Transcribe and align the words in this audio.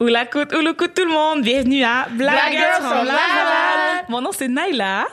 Ou 0.00 0.06
la 0.06 0.24
coute, 0.24 0.54
ou 0.54 0.62
le 0.62 0.72
coup 0.72 0.86
tout 0.88 1.04
le 1.04 1.12
monde. 1.12 1.42
Bienvenue 1.42 1.84
à 1.84 2.06
Black, 2.10 2.32
Black 2.32 2.52
Girls 2.52 2.62
Girls 2.62 2.82
from 2.82 3.04
Laval. 3.04 3.06
Laval. 3.06 4.04
Mon 4.08 4.22
nom 4.22 4.30
c'est 4.32 4.48
Naila. 4.48 5.04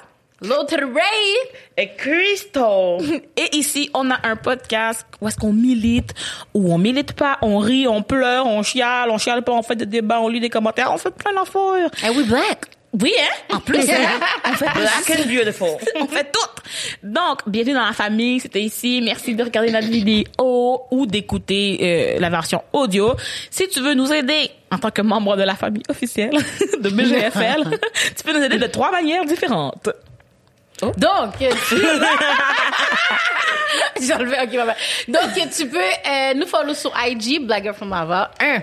L'autre 0.42 0.78
Ray. 0.78 1.52
Et 1.76 1.90
Crystal. 1.98 3.00
Et 3.36 3.58
ici, 3.58 3.90
on 3.94 4.10
a 4.12 4.18
un 4.24 4.38
podcast 4.38 5.06
où 5.20 5.28
est-ce 5.28 5.36
qu'on 5.36 5.52
milite, 5.52 6.14
ou 6.54 6.72
on 6.74 6.78
milite 6.78 7.12
pas, 7.12 7.38
on 7.42 7.58
rit, 7.58 7.86
on 7.86 8.02
pleure, 8.02 8.46
on 8.46 8.64
chiale, 8.64 9.10
on 9.10 9.18
chiale 9.18 9.44
pas, 9.44 9.52
on 9.52 9.62
fait 9.62 9.76
des 9.76 9.86
débats, 9.86 10.22
on 10.22 10.30
lit 10.30 10.40
des 10.40 10.50
commentaires, 10.50 10.94
on 10.94 10.98
fait 10.98 11.12
plein 11.12 11.34
d'affaires. 11.34 11.90
And 12.06 12.16
we 12.16 12.26
black. 12.26 12.77
Oui, 12.94 13.14
hein? 13.20 13.56
En 13.56 13.60
plus, 13.60 13.90
hein? 13.90 14.20
on 14.46 14.54
fait 14.54 14.74
Black 14.74 15.20
and 15.20 15.30
beautiful. 15.30 15.78
on 16.00 16.08
fait 16.08 16.32
tout. 16.32 16.62
Donc, 17.04 17.48
bienvenue 17.48 17.74
dans 17.74 17.86
la 17.86 17.94
famille. 17.94 18.40
C'était 18.40 18.62
ici. 18.62 19.02
Merci 19.04 19.36
de 19.36 19.44
regarder 19.44 19.72
notre 19.72 19.88
vidéo 19.88 20.82
ou 20.92 21.06
d'écouter 21.06 21.80
euh, 21.82 22.20
la 22.20 22.30
version 22.30 22.64
audio. 22.74 23.14
Si 23.52 23.68
tu 23.68 23.82
veux 23.82 23.94
nous 23.94 24.12
aider 24.14 24.50
en 24.72 24.78
tant 24.78 24.92
que 24.92 25.02
membre 25.02 25.36
de 25.36 25.44
la 25.44 25.56
famille 25.56 25.84
officielle 25.90 26.32
de 26.80 26.90
BGFL, 26.90 27.78
tu 28.16 28.24
peux 28.24 28.38
nous 28.38 28.44
aider 28.44 28.58
de 28.58 28.68
trois 28.68 28.92
manières 28.92 29.26
différentes. 29.26 29.90
Donc, 30.82 31.38
tu... 31.68 31.76
J'ai 34.02 34.14
enlevé, 34.14 34.38
ok, 34.44 34.52
bye. 34.52 34.76
Donc, 35.08 35.50
tu 35.56 35.68
peux 35.68 35.78
euh, 35.78 36.34
nous 36.36 36.46
follow 36.46 36.74
sur 36.74 36.92
IG, 37.06 37.46
Black 37.46 37.64
Girl 37.64 37.76
from 37.76 37.90
Laval. 37.90 38.30
Un, 38.40 38.62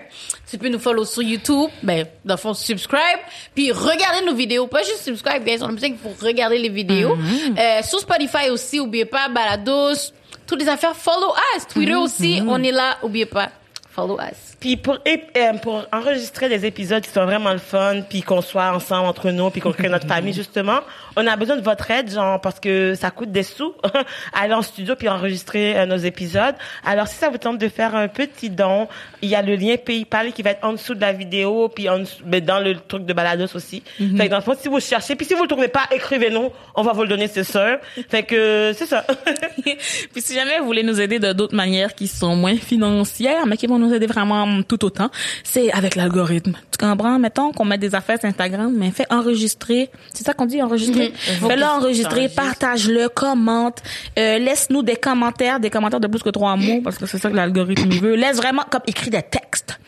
tu 0.49 0.59
peux 0.59 0.69
nous 0.69 0.79
follow 0.79 1.05
sur 1.05 1.23
YouTube, 1.23 1.71
ben, 1.83 2.07
dans 2.25 2.35
le 2.35 2.39
fond, 2.39 2.55
subscribe, 2.55 3.19
puis 3.55 3.73
regarder 3.73 4.25
nos 4.25 4.35
vidéos. 4.35 4.67
Pas 4.67 4.83
juste 4.83 5.03
subscribe, 5.03 5.43
bien 5.43 5.57
sur 5.57 5.67
la 5.67 5.73
musique, 5.73 5.95
il 5.95 5.99
faut 5.99 6.15
regarder 6.25 6.59
les 6.59 6.69
vidéos. 6.69 7.17
Euh, 7.59 7.83
sur 7.83 8.01
Spotify 8.01 8.51
aussi, 8.51 8.81
oubliez 8.81 9.05
pas, 9.07 9.29
Balados, 9.29 10.13
toutes 10.47 10.61
les 10.61 10.69
affaires, 10.69 10.95
follow 10.97 11.33
us. 11.57 11.67
Twitter 11.67 11.95
aussi, 11.97 12.43
on 12.47 12.63
est 12.63 12.73
là, 12.73 12.99
oubliez 13.03 13.27
pas, 13.27 13.51
follow 13.91 14.19
us. 14.21 14.54
Puis 14.65 14.79
pour, 14.79 14.95
euh, 15.07 15.53
pour 15.61 15.85
enregistrer 15.93 16.49
des 16.49 16.65
épisodes 16.65 17.03
qui 17.03 17.11
sont 17.11 17.27
vraiment 17.27 17.53
le 17.53 17.59
fun, 17.59 18.01
puis 18.09 18.23
qu'on 18.23 18.41
soit 18.41 18.73
ensemble 18.73 19.07
entre 19.09 19.31
nous, 19.31 19.51
puis 19.51 19.61
qu'on 19.61 19.73
crée 19.73 19.91
notre 19.91 20.07
famille 20.15 20.33
justement, 20.33 20.79
on 21.17 21.27
a 21.27 21.37
besoin 21.37 21.57
de 21.57 21.61
votre 21.61 21.91
aide, 21.91 22.11
genre 22.11 22.41
parce 22.41 22.61
que 22.61 22.95
ça 22.95 23.11
coûte 23.11 23.31
des 23.31 23.43
sous 23.43 23.75
aller 24.33 24.55
en 24.55 24.63
studio 24.63 24.97
puis 24.97 25.11
enregistrer 25.11 25.77
euh, 25.77 25.85
nos 25.85 25.99
épisodes. 25.99 26.55
Alors 26.83 27.09
si 27.09 27.17
ça 27.17 27.29
vous 27.29 27.37
tente 27.37 27.59
de 27.59 27.69
faire 27.69 27.95
un 27.95 28.09
petit 28.09 28.49
don, 28.49 28.89
il 29.21 29.29
y 29.29 29.35
a 29.35 29.43
le 29.43 29.55
lien 29.55 29.77
PayPal 29.77 30.33
qui 30.33 30.41
va 30.41 30.53
être 30.53 30.65
en 30.65 30.73
dessous 30.73 30.95
de 30.95 31.03
la 31.03 31.13
vidéo, 31.13 31.69
puis 31.69 31.91
en 31.91 31.99
dessous- 31.99 32.23
ben, 32.25 32.43
dans 32.43 32.59
le 32.59 32.77
truc 32.77 33.05
de 33.05 33.13
Balados 33.13 33.55
aussi. 33.55 33.83
Fait 33.99 34.25
que 34.25 34.31
dans 34.31 34.39
le 34.39 34.43
fond, 34.43 34.55
si 34.59 34.69
vous 34.69 34.81
cherchez, 34.81 35.15
puis 35.15 35.27
si 35.27 35.35
vous 35.35 35.43
le 35.43 35.49
trouvez 35.49 35.69
pas, 35.69 35.83
écrivez-nous, 35.95 36.51
on 36.75 36.83
va 36.83 36.95
vous 36.95 37.03
le 37.03 37.09
donner, 37.09 37.29
c'est 37.29 37.45
sûr. 37.45 37.77
Fait 38.09 38.23
que 38.23 38.73
c'est 38.75 38.87
ça. 38.87 39.05
Puis 40.13 40.23
si 40.23 40.35
jamais 40.35 40.59
vous 40.61 40.65
voulez 40.67 40.83
nous 40.83 41.01
aider 41.03 41.19
de 41.19 41.35
d'autres 41.35 41.55
manières 41.55 41.95
qui 41.95 42.07
sont 42.07 42.35
moins 42.35 42.57
financières, 42.57 43.47
mais 43.47 43.59
qui 43.59 43.67
vont 43.67 43.79
nous 43.79 43.93
aider 43.93 44.07
vraiment 44.07 44.54
tout 44.63 44.85
autant, 44.85 45.11
c'est 45.43 45.73
avec 45.73 45.97
l'algorithme. 45.97 46.53
Tu 46.71 46.79
comprends? 46.79 47.19
Mettons 47.19 47.53
qu'on 47.53 47.65
met 47.65 47.79
des 47.79 47.95
affaires 47.95 48.19
sur 48.19 48.29
Instagram, 48.29 48.73
mais 48.77 48.91
fais 48.91 49.07
enregistrer. 49.11 49.91
C'est 50.13 50.25
ça 50.25 50.35
qu'on 50.35 50.47
dit, 50.47 50.63
enregistrer? 50.63 51.13
Faut 51.41 51.49
Fais-le 51.49 51.65
enregistrer, 51.65 52.29
partage-le, 52.29 53.09
commente, 53.09 53.83
euh, 54.19 54.39
laisse-nous 54.39 54.83
des 54.83 54.97
commentaires, 54.97 55.61
des 55.61 55.71
commentaires 55.71 56.01
de 56.01 56.07
plus 56.07 56.23
que 56.23 56.31
trois 56.31 56.57
mots, 56.57 56.81
parce 56.83 56.99
que 56.99 57.07
c'est 57.07 57.19
ça 57.19 57.31
que 57.31 57.37
l'algorithme 57.37 57.91
veut. 58.01 58.15
Laisse 58.15 58.37
vraiment, 58.37 58.63
comme 58.71 58.83
écrit 58.87 59.11
des 59.11 59.23
textes. 59.23 59.79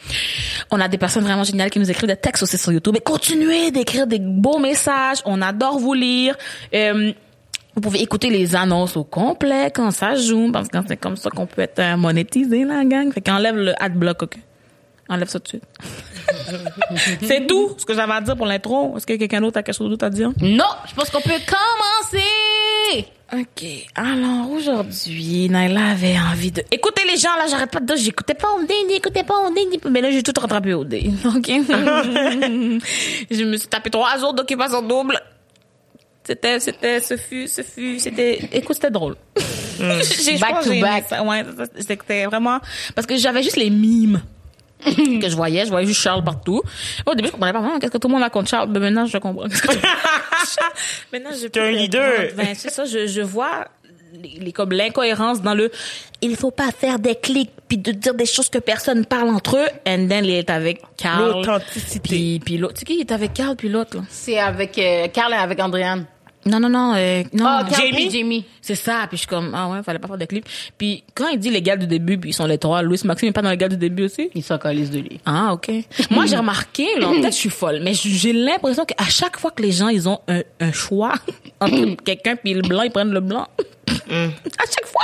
On 0.70 0.80
a 0.80 0.88
des 0.88 0.98
personnes 0.98 1.24
vraiment 1.24 1.44
géniales 1.44 1.70
qui 1.70 1.78
nous 1.78 1.90
écrivent 1.90 2.08
des 2.08 2.16
textes 2.16 2.42
aussi 2.42 2.58
sur 2.58 2.72
YouTube. 2.72 2.96
Et 2.96 3.00
continuez 3.00 3.70
d'écrire 3.70 4.06
des 4.06 4.18
beaux 4.18 4.58
messages. 4.58 5.18
On 5.24 5.42
adore 5.42 5.78
vous 5.78 5.94
lire. 5.94 6.36
Euh, 6.74 7.12
vous 7.74 7.82
pouvez 7.82 8.00
écouter 8.00 8.30
les 8.30 8.56
annonces 8.56 8.96
au 8.96 9.04
complet 9.04 9.70
quand 9.72 9.90
ça 9.90 10.14
joue, 10.14 10.50
parce 10.50 10.68
que 10.68 10.78
c'est 10.88 10.96
comme 10.96 11.16
ça 11.16 11.28
qu'on 11.28 11.46
peut 11.46 11.60
être 11.60 11.78
euh, 11.78 11.96
monétisé, 11.96 12.64
la 12.64 12.84
gang. 12.84 13.12
Fait 13.12 13.20
qu'enlève 13.20 13.54
le 13.54 13.74
adblock, 13.82 14.22
OK? 14.22 14.38
Enlève 15.08 15.28
ça 15.28 15.38
tout 15.38 15.44
de 15.44 15.48
suite. 15.48 15.64
c'est 17.22 17.46
tout 17.46 17.74
ce 17.78 17.84
que 17.84 17.94
j'avais 17.94 18.12
à 18.12 18.20
dire 18.20 18.36
pour 18.36 18.46
l'intro. 18.46 18.96
Est-ce 18.96 19.06
que 19.06 19.14
quelqu'un 19.14 19.40
d'autre 19.40 19.58
a 19.58 19.62
quelque 19.62 19.74
chose 19.76 19.88
d'autre 19.90 20.04
à 20.06 20.10
dire? 20.10 20.30
Non, 20.40 20.64
je 20.88 20.94
pense 20.94 21.10
qu'on 21.10 21.20
peut 21.20 21.30
commencer. 21.46 23.06
OK. 23.32 23.66
Alors, 23.96 24.50
aujourd'hui, 24.50 25.48
Naila 25.48 25.88
avait 25.90 26.16
envie 26.18 26.52
de... 26.52 26.62
Écoutez 26.70 27.02
les 27.08 27.16
gens, 27.16 27.34
là, 27.36 27.46
j'arrête 27.48 27.70
pas 27.70 27.80
de 27.80 27.86
dire, 27.86 27.96
j'écoutais 27.96 28.34
pas 28.34 28.48
au 28.52 28.62
dé, 28.64 28.74
j'écoutais 28.88 29.24
pas 29.24 29.34
au 29.46 29.52
dé, 29.52 29.62
mais 29.90 30.00
là, 30.00 30.10
j'ai 30.10 30.22
tout 30.22 30.32
rattrapé 30.40 30.74
au 30.74 30.84
dé. 30.84 31.10
OK? 31.24 31.46
je 33.30 33.44
me 33.44 33.56
suis 33.56 33.68
tapé 33.68 33.90
trois 33.90 34.16
jours 34.18 34.32
d'occupation 34.34 34.82
double. 34.82 35.20
C'était, 36.24 36.58
c'était, 36.60 37.00
ce 37.00 37.16
fut, 37.16 37.46
ce 37.46 37.62
fut, 37.62 37.98
c'était, 38.00 38.48
écoute, 38.52 38.74
c'était 38.74 38.90
drôle. 38.90 39.16
J'ai- 39.78 40.36
je 40.36 40.40
Back 40.40 40.62
to 40.64 40.70
back. 40.80 41.04
Ouais, 41.24 41.44
c'était 41.78 42.24
vraiment, 42.26 42.58
parce 42.94 43.06
que 43.06 43.16
j'avais 43.16 43.42
juste 43.42 43.56
les 43.56 43.70
mimes. 43.70 44.22
que 44.84 45.28
je 45.28 45.36
voyais, 45.36 45.64
je 45.64 45.70
voyais 45.70 45.86
juste 45.86 46.00
Charles 46.02 46.22
partout. 46.24 46.62
Au 47.06 47.14
début, 47.14 47.28
je 47.28 47.32
comprenais 47.32 47.52
pas 47.52 47.60
vraiment 47.60 47.78
qu'est-ce 47.78 47.92
que 47.92 47.98
tout 47.98 48.08
le 48.08 48.14
monde 48.14 48.22
a 48.22 48.30
contre 48.30 48.48
Charles, 48.50 48.68
mais 48.72 48.78
maintenant, 48.80 49.06
je 49.06 49.18
comprends. 49.18 49.48
Qu'est-ce 49.48 49.62
que 49.66 49.66
tout 49.68 49.72
le 49.74 49.78
monde 49.78 49.84
a 49.84 50.36
contre 50.36 50.50
Charles. 50.54 50.72
maintenant, 51.12 51.30
je 51.40 51.46
T'es 51.48 51.60
un 51.60 51.70
leader. 51.70 52.28
Ben, 52.36 52.54
c'est 52.54 52.70
ça, 52.70 52.84
je, 52.84 53.06
je 53.06 53.20
vois 53.22 53.66
les, 54.22 54.38
les- 54.40 54.52
comme 54.52 54.70
l'incohérence 54.72 55.42
dans 55.42 55.52
le 55.54 55.70
il 56.22 56.36
faut 56.36 56.50
pas 56.50 56.70
faire 56.70 56.98
des 56.98 57.14
clics 57.16 57.50
puis 57.68 57.76
de 57.76 57.90
dire 57.92 58.14
des 58.14 58.24
choses 58.24 58.48
que 58.48 58.58
personne 58.58 59.04
parle 59.04 59.28
entre 59.28 59.56
eux 59.58 59.66
and 59.86 60.06
then 60.08 60.24
il 60.24 60.30
est 60.30 60.48
avec 60.48 60.80
Carl 60.96 61.32
L'authenticité. 61.32 61.98
puis 62.00 62.40
puis 62.42 62.56
l'autre 62.56 62.74
tu 62.74 62.80
sais 62.80 62.84
qui 62.86 63.00
est 63.00 63.12
avec 63.12 63.34
Carl 63.34 63.56
puis 63.56 63.68
l'autre 63.68 63.96
là? 63.98 64.04
C'est 64.08 64.38
avec 64.38 64.78
euh, 64.78 65.08
Carl 65.08 65.32
et 65.32 65.36
avec 65.36 65.60
Andréane. 65.60 66.06
Non 66.46 66.60
non 66.60 66.68
non 66.68 66.94
euh, 66.96 67.22
non 67.32 67.44
Carl 67.44 67.66
Jamie? 67.74 68.10
Jamie. 68.10 68.44
c'est 68.62 68.74
ça 68.74 69.06
puis 69.08 69.16
je 69.16 69.22
suis 69.22 69.26
comme 69.28 69.52
ah 69.54 69.68
ouais 69.68 69.82
fallait 69.82 69.98
pas 69.98 70.08
faire 70.08 70.18
des 70.18 70.26
clips 70.26 70.46
puis 70.78 71.04
quand 71.14 71.28
il 71.28 71.38
dit 71.38 71.50
les 71.50 71.60
gars 71.62 71.76
du 71.76 71.86
début 71.86 72.16
puis 72.18 72.30
ils 72.30 72.32
sont 72.32 72.46
les 72.46 72.58
trois 72.58 72.82
Louis 72.82 73.00
Maxime 73.04 73.28
est 73.28 73.32
pas 73.32 73.42
dans 73.42 73.50
les 73.50 73.56
gars 73.56 73.68
du 73.68 73.76
début 73.76 74.04
aussi? 74.04 74.30
Ils 74.34 74.42
sont 74.42 74.58
collés 74.58 74.86
de 74.86 74.98
lui. 74.98 75.20
ah, 75.26 75.52
ok. 75.52 75.70
Moi, 76.10 76.26
j'ai 76.26 76.36
remarqué, 76.36 76.86
là, 76.98 77.08
peut-être 77.08 77.32
je 77.34 77.38
suis 77.38 77.50
folle, 77.50 77.80
mais 77.82 77.94
j'ai 77.94 78.32
l'impression 78.32 78.84
qu'à 78.84 79.04
chaque 79.04 79.38
fois 79.38 79.50
que 79.50 79.62
les 79.62 79.72
gens, 79.72 79.88
ils 79.88 80.08
ont 80.08 80.20
un, 80.28 80.42
un 80.60 80.72
choix 80.72 81.14
entre 81.60 81.96
quelqu'un 82.04 82.36
puis 82.36 82.54
le 82.54 82.62
blanc, 82.62 82.82
ils 82.82 82.90
prennent 82.90 83.12
le 83.12 83.20
blanc. 83.20 83.48
à 83.88 84.64
chaque 84.66 84.86
fois. 84.86 85.02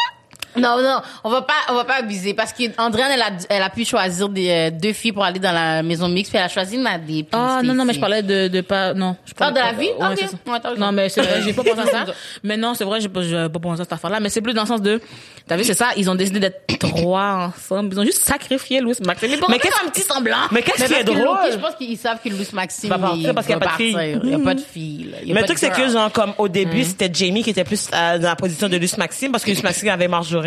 Non, 0.57 0.83
non, 0.83 1.01
on 1.25 1.31
va 1.31 1.43
pas, 1.43 1.55
on 1.71 1.75
va 1.75 1.85
pas 1.85 1.97
abuser 1.97 2.35
parce 2.35 2.53
qu'Andréane, 2.53 3.13
elle 3.15 3.23
a, 3.23 3.31
elle 3.49 3.63
a 3.63 3.71
pu 3.71 3.85
choisir 3.85 4.29
des, 4.29 4.49
euh, 4.51 4.71
deux 4.71 4.93
filles 4.93 5.13
pour 5.13 5.25
aller 5.25 5.39
dans 5.41 5.53
la 5.53 5.83
maison 5.83 6.09
mixte, 6.09 6.31
puis 6.33 6.39
elle 6.39 6.45
a 6.45 6.49
choisi 6.49 6.79
puis 7.07 7.27
Ah, 7.33 7.61
non, 7.63 7.75
non, 7.75 7.85
mais 7.85 7.95
je 7.95 8.01
parlais 8.01 8.23
de, 8.23 8.49
de 8.49 8.61
pas, 8.61 8.95
non. 8.95 9.17
Je 9.25 9.33
Ah, 9.41 9.51
de 9.51 9.59
la 9.59 9.73
vie? 9.73 9.89
Ouais, 9.99 10.13
Ok. 10.13 10.19
Ouais, 10.47 10.77
non, 10.79 10.93
mais 10.93 11.09
c'est 11.09 11.23
vrai, 11.23 11.43
j'ai 11.43 11.53
pas 11.53 11.63
pensé 11.65 11.81
à 11.81 11.87
ça. 11.87 12.05
Mais 12.43 12.57
non, 12.57 12.75
c'est 12.75 12.85
vrai, 12.85 13.01
j'ai 13.01 13.09
pas, 13.09 13.23
j'ai 13.23 13.49
pas 13.49 13.59
pensé 13.59 13.81
à 13.81 13.85
cette 13.85 13.93
affaire-là. 13.93 14.21
Mais 14.21 14.29
c'est 14.29 14.41
plus 14.41 14.53
dans 14.55 14.63
le 14.63 14.69
sens 14.69 14.83
de, 14.83 15.01
t'as 15.47 15.57
vu, 15.57 15.65
c'est 15.65 15.75
ça, 15.75 15.91
ils 15.97 16.09
ont 16.11 16.15
décidé 16.15 16.41
d'être 16.41 16.67
trois 16.79 17.53
ensemble. 17.57 17.91
Ils 17.93 18.01
ont 18.01 18.05
juste 18.05 18.23
sacrifié 18.25 18.81
Louis 18.81 18.95
Maxime. 19.05 19.31
Mais, 19.31 19.39
Mais 19.49 19.59
qu'est-ce- 19.59 19.85
un 19.87 19.89
petit 19.91 20.03
semblant? 20.03 20.37
Mais 20.51 20.63
qu'est-ce 20.63 20.85
qui 20.85 20.93
est 20.93 21.05
drôle? 21.05 21.39
Je 21.53 21.57
pense 21.57 21.75
qu'ils 21.77 21.97
savent 21.99 22.19
que 22.23 22.29
Louis 22.29 22.47
Maxime 22.53 22.91
Va 22.91 22.99
partir 22.99 23.35
parce 23.35 23.47
qu'il 23.47 23.55
y 23.55 23.57
a 23.57 23.61
pas 23.61 23.67
de 23.67 23.73
fille. 23.73 23.97
Il 24.25 24.31
y 24.31 24.35
a 24.35 24.39
pas 24.39 24.55
de 24.55 24.61
fille. 24.61 25.15
y 25.25 25.31
a 25.31 25.35
Mais 25.35 25.41
le 25.41 25.47
truc, 25.47 25.59
c'est 25.59 25.71
que, 25.71 25.89
genre, 25.89 26.11
comme 26.13 26.33
au 26.39 26.49
début, 26.49 26.85
c'était 26.85 27.11
Jamie 27.13 27.43
qui 27.43 27.51
était 27.51 27.65
plus 27.65 27.89
euh, 27.93 28.19
dans 28.19 28.29
la 28.29 28.37
position 28.37 28.69
de 28.69 28.77
Luce 28.77 28.97
Maxime, 28.99 29.33
parce 29.33 29.45
que 29.45 29.51
Luce 29.51 29.63
Maxime 29.63 29.89
avait 29.89 30.09
Marjorie. 30.09 30.42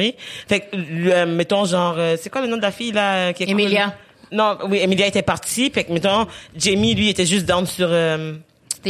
Fait 0.47 0.61
que, 0.61 0.75
euh, 0.75 1.25
mettons, 1.25 1.65
genre, 1.65 1.95
euh, 1.97 2.15
c'est 2.19 2.29
quoi 2.29 2.41
le 2.41 2.47
nom 2.47 2.57
de 2.57 2.61
la 2.61 2.71
fille, 2.71 2.91
là? 2.91 3.33
Qui 3.33 3.43
est 3.43 3.49
Emilia. 3.49 3.93
Non, 4.31 4.57
oui, 4.69 4.79
Emilia 4.81 5.07
était 5.07 5.21
partie. 5.21 5.69
Fait 5.69 5.83
que, 5.83 5.93
mettons, 5.93 6.27
Jamie, 6.55 6.95
lui, 6.95 7.09
était 7.09 7.25
juste 7.25 7.45
down 7.45 7.65
sur, 7.65 7.87
euh, 7.89 8.33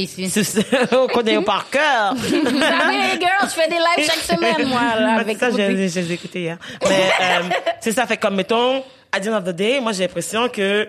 Stacy. 0.04 0.30
au 0.92 1.08
connaît 1.08 1.42
par 1.42 1.70
cœur. 1.70 2.14
Les 2.16 3.20
girls, 3.20 3.44
je 3.44 3.50
fais 3.50 3.68
des 3.70 3.76
lives 3.76 4.06
chaque 4.06 4.38
semaine, 4.38 4.68
moi, 4.68 4.82
là, 5.00 5.16
Ouais, 5.16 5.22
avec 5.22 5.38
ça, 5.38 5.50
j'ai 5.52 6.12
écouté 6.14 6.42
hier. 6.42 6.58
Mais, 6.84 7.10
euh, 7.22 7.44
c'est 7.80 7.92
ça. 7.92 8.06
Fait 8.06 8.18
comme, 8.18 8.36
mettons, 8.36 8.84
à 9.12 9.20
the 9.20 9.28
end 9.28 9.38
of 9.38 9.44
the 9.46 9.56
day, 9.56 9.80
moi, 9.80 9.94
j'ai 9.94 10.04
l'impression 10.04 10.50
que, 10.50 10.88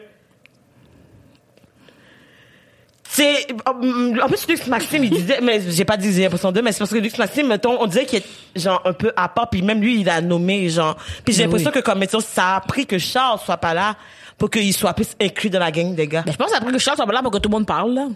c'est, 3.16 3.46
en 3.64 4.28
plus, 4.28 4.46
Luc 4.46 4.66
Maxime, 4.66 5.04
il 5.04 5.10
disait, 5.10 5.40
mais 5.42 5.60
j'ai 5.68 5.86
pas 5.86 5.96
dit 5.96 6.12
j'ai 6.12 6.24
l'impression 6.24 6.52
d'eux, 6.52 6.60
mais 6.60 6.72
c'est 6.72 6.80
parce 6.80 6.90
que 6.90 6.98
Luc 6.98 7.16
Maxime, 7.16 7.46
mettons, 7.46 7.80
on 7.80 7.86
dirait 7.86 8.04
qu'il 8.04 8.18
est, 8.18 8.58
genre, 8.58 8.82
un 8.84 8.92
peu 8.92 9.10
à 9.16 9.28
part, 9.28 9.48
puis 9.48 9.62
même 9.62 9.80
lui, 9.80 10.00
il 10.00 10.10
a 10.10 10.20
nommé, 10.20 10.68
genre, 10.68 10.96
puis 11.24 11.32
j'ai 11.32 11.44
l'impression 11.44 11.70
que, 11.70 11.78
comme, 11.78 11.98
mettons, 11.98 12.20
ça 12.20 12.56
a 12.56 12.60
pris 12.60 12.84
que 12.84 12.98
Charles 12.98 13.38
soit 13.42 13.56
pas 13.56 13.72
là 13.72 13.96
pour 14.38 14.50
qu'il 14.50 14.72
soit 14.74 14.92
plus 14.92 15.08
inclus 15.20 15.48
dans 15.48 15.58
la 15.58 15.70
gang 15.70 15.94
des 15.94 16.06
gars. 16.06 16.22
Mais 16.26 16.32
je 16.32 16.36
pense 16.36 16.52
après 16.52 16.70
que 16.70 16.78
Charles 16.78 16.96
soit 16.98 17.10
là 17.10 17.22
pour 17.22 17.30
que 17.30 17.38
tout 17.38 17.48
le 17.48 17.54
monde 17.54 17.66
parle, 17.66 17.94
là. 17.94 18.08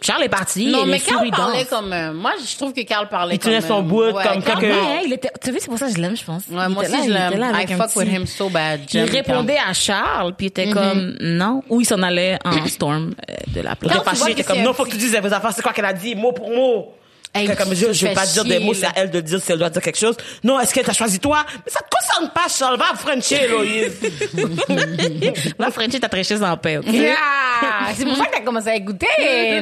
Charles 0.00 0.22
est 0.22 0.28
parti. 0.30 0.66
Non, 0.66 0.86
mais 0.86 0.98
Carl 0.98 1.28
parlait 1.30 1.64
comme, 1.66 1.92
euh, 1.92 2.12
moi, 2.14 2.32
je 2.42 2.56
trouve 2.56 2.72
que 2.72 2.80
Carl 2.82 3.06
parlait 3.08 3.34
Il 3.34 3.38
comme. 3.38 3.50
tenait 3.52 3.60
son 3.60 3.80
euh, 3.80 3.82
bout, 3.82 4.12
comme 4.12 4.42
Carl- 4.42 4.42
quelques- 4.42 4.62
Ouais, 4.62 5.02
il 5.04 5.12
était, 5.12 5.30
tu 5.42 5.52
sais, 5.52 5.58
c'est 5.60 5.68
pour 5.68 5.78
ça 5.78 5.88
que 5.88 5.94
je 5.94 5.98
l'aime, 6.00 6.16
je 6.16 6.24
pense. 6.24 6.44
Ouais, 6.50 6.56
Il 6.68 6.72
moi 6.74 6.84
était 6.84 6.92
là, 6.92 6.98
aussi, 7.00 7.08
je 7.08 7.12
il 7.12 7.16
était 7.16 7.30
l'aime. 7.36 7.52
là 7.52 7.62
I 7.62 7.66
fuck 7.66 7.96
with 7.96 8.08
him 8.08 8.26
so 8.26 8.48
bad. 8.48 8.80
Il 8.94 9.00
répondait 9.02 9.58
à 9.58 9.72
Charles, 9.74 10.34
puis 10.36 10.46
il 10.46 10.48
était 10.48 10.70
comme, 10.70 11.16
non. 11.20 11.62
Ou 11.68 11.82
il 11.82 11.84
s'en 11.84 12.00
allait 12.02 12.38
en 12.46 12.66
storm 12.66 13.12
euh, 13.28 13.34
de 13.48 13.60
la 13.60 13.72
Il 13.72 13.76
place. 13.76 13.80
était 13.82 13.88
Quand 13.92 13.98
tu 13.98 14.04
vois 14.04 14.04
fâché, 14.14 14.24
il 14.30 14.32
était 14.32 14.44
comme, 14.44 14.62
non, 14.62 14.72
faut 14.72 14.84
que 14.84 14.90
tu 14.90 14.96
dises 14.96 15.14
vos 15.20 15.32
affaires, 15.34 15.52
c'est 15.52 15.62
quoi 15.62 15.72
qu'elle 15.74 15.84
a 15.84 15.92
dit, 15.92 16.14
mot 16.14 16.32
pour 16.32 16.48
mot. 16.50 16.94
Hey, 17.34 17.46
comme 17.56 17.74
je, 17.74 17.92
je 17.92 18.06
vais 18.06 18.14
pas 18.14 18.26
dire 18.26 18.44
des 18.44 18.58
mots, 18.58 18.74
c'est 18.74 18.86
à 18.86 18.92
elle 18.96 19.10
de 19.10 19.20
dire 19.20 19.40
si 19.40 19.52
elle 19.52 19.58
doit 19.58 19.70
dire 19.70 19.82
quelque 19.82 19.98
chose. 19.98 20.16
Non, 20.42 20.58
est-ce 20.60 20.72
qu'elle 20.74 20.84
t'a 20.84 20.92
choisi 20.92 21.20
toi? 21.20 21.44
Mais 21.64 21.70
ça 21.70 21.80
te 21.80 21.86
concerne 21.94 22.30
pas, 22.32 22.48
Charles. 22.48 22.78
Va 22.78 22.86
Frencher, 22.96 23.48
Loïs. 23.48 23.92
La 25.58 25.70
Frenchie 25.70 26.00
t'a 26.00 26.08
triché 26.08 26.36
en 26.42 26.56
paix, 26.56 26.78
ok? 26.78 26.86
Ah, 27.16 27.88
c'est 27.94 28.04
pour 28.04 28.16
ça 28.16 28.24
que 28.26 28.32
t'as 28.32 28.40
commencé 28.42 28.68
à 28.68 28.74
écouter, 28.76 29.06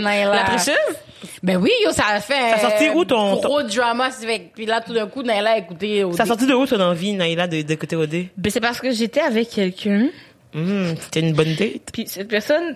Naila. 0.01 0.35
La 0.35 0.45
tricheuse? 0.45 0.97
Ben 1.43 1.57
oui, 1.57 1.71
yo, 1.85 1.91
ça 1.93 2.05
a 2.13 2.21
fait. 2.21 2.35
Ça 2.51 2.67
a 2.67 2.71
sorti 2.71 2.89
où 2.95 3.05
ton- 3.05 3.37
Gros 3.41 3.63
drama, 3.63 4.11
c'est 4.11 4.27
fait- 4.27 4.51
puis 4.55 4.67
là, 4.67 4.81
tout 4.81 4.93
d'un 4.95 5.07
coup, 5.07 5.23
Naila 5.23 5.53
a 5.53 5.59
écouté. 5.59 6.05
Ça 6.17 6.23
a 6.23 6.27
sorti 6.27 6.47
de 6.47 6.55
où 6.55 6.67
ton 6.67 6.81
envie, 6.81 7.13
Naïla, 7.15 7.47
de- 7.47 7.63
d'écouter 7.63 7.97
OD? 7.97 8.27
Ben, 8.37 8.51
c'est 8.51 8.61
parce 8.61 8.81
que 8.81 8.91
j'étais 8.93 9.21
avec 9.21 9.51
quelqu'un 9.51 10.09
c'était 11.03 11.21
une 11.21 11.35
bonne 11.35 11.55
date. 11.55 11.91
Puis 11.93 12.07
cette 12.07 12.29
personne, 12.29 12.75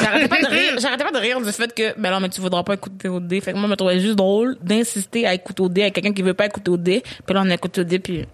j'arrêtais 0.00 0.28
pas 0.28 0.40
de 0.40 0.46
rire, 0.50 0.74
j'arrêtais 0.80 1.04
pas 1.04 1.10
de 1.12 1.18
rire 1.18 1.40
du 1.40 1.52
fait 1.52 1.72
que, 1.74 1.98
ben 1.98 2.10
non, 2.10 2.20
mais 2.20 2.28
tu 2.28 2.40
voudras 2.40 2.62
pas 2.62 2.74
écouter 2.74 3.08
au 3.08 3.20
dé. 3.20 3.40
Fait 3.40 3.52
que 3.52 3.56
moi, 3.56 3.66
je 3.66 3.70
me 3.70 3.76
trouvais 3.76 4.00
juste 4.00 4.16
drôle 4.16 4.56
d'insister 4.62 5.26
à 5.26 5.34
écouter 5.34 5.62
au 5.62 5.68
dé 5.68 5.82
avec 5.82 5.94
quelqu'un 5.94 6.12
qui 6.12 6.22
veut 6.22 6.34
pas 6.34 6.46
écouter 6.46 6.70
au 6.70 6.76
dé. 6.76 7.02
Puis 7.26 7.34
là, 7.34 7.42
on 7.44 7.50
a 7.50 7.54
écouté 7.54 7.80
au 7.80 7.84
dé, 7.84 7.98
puis 7.98 8.24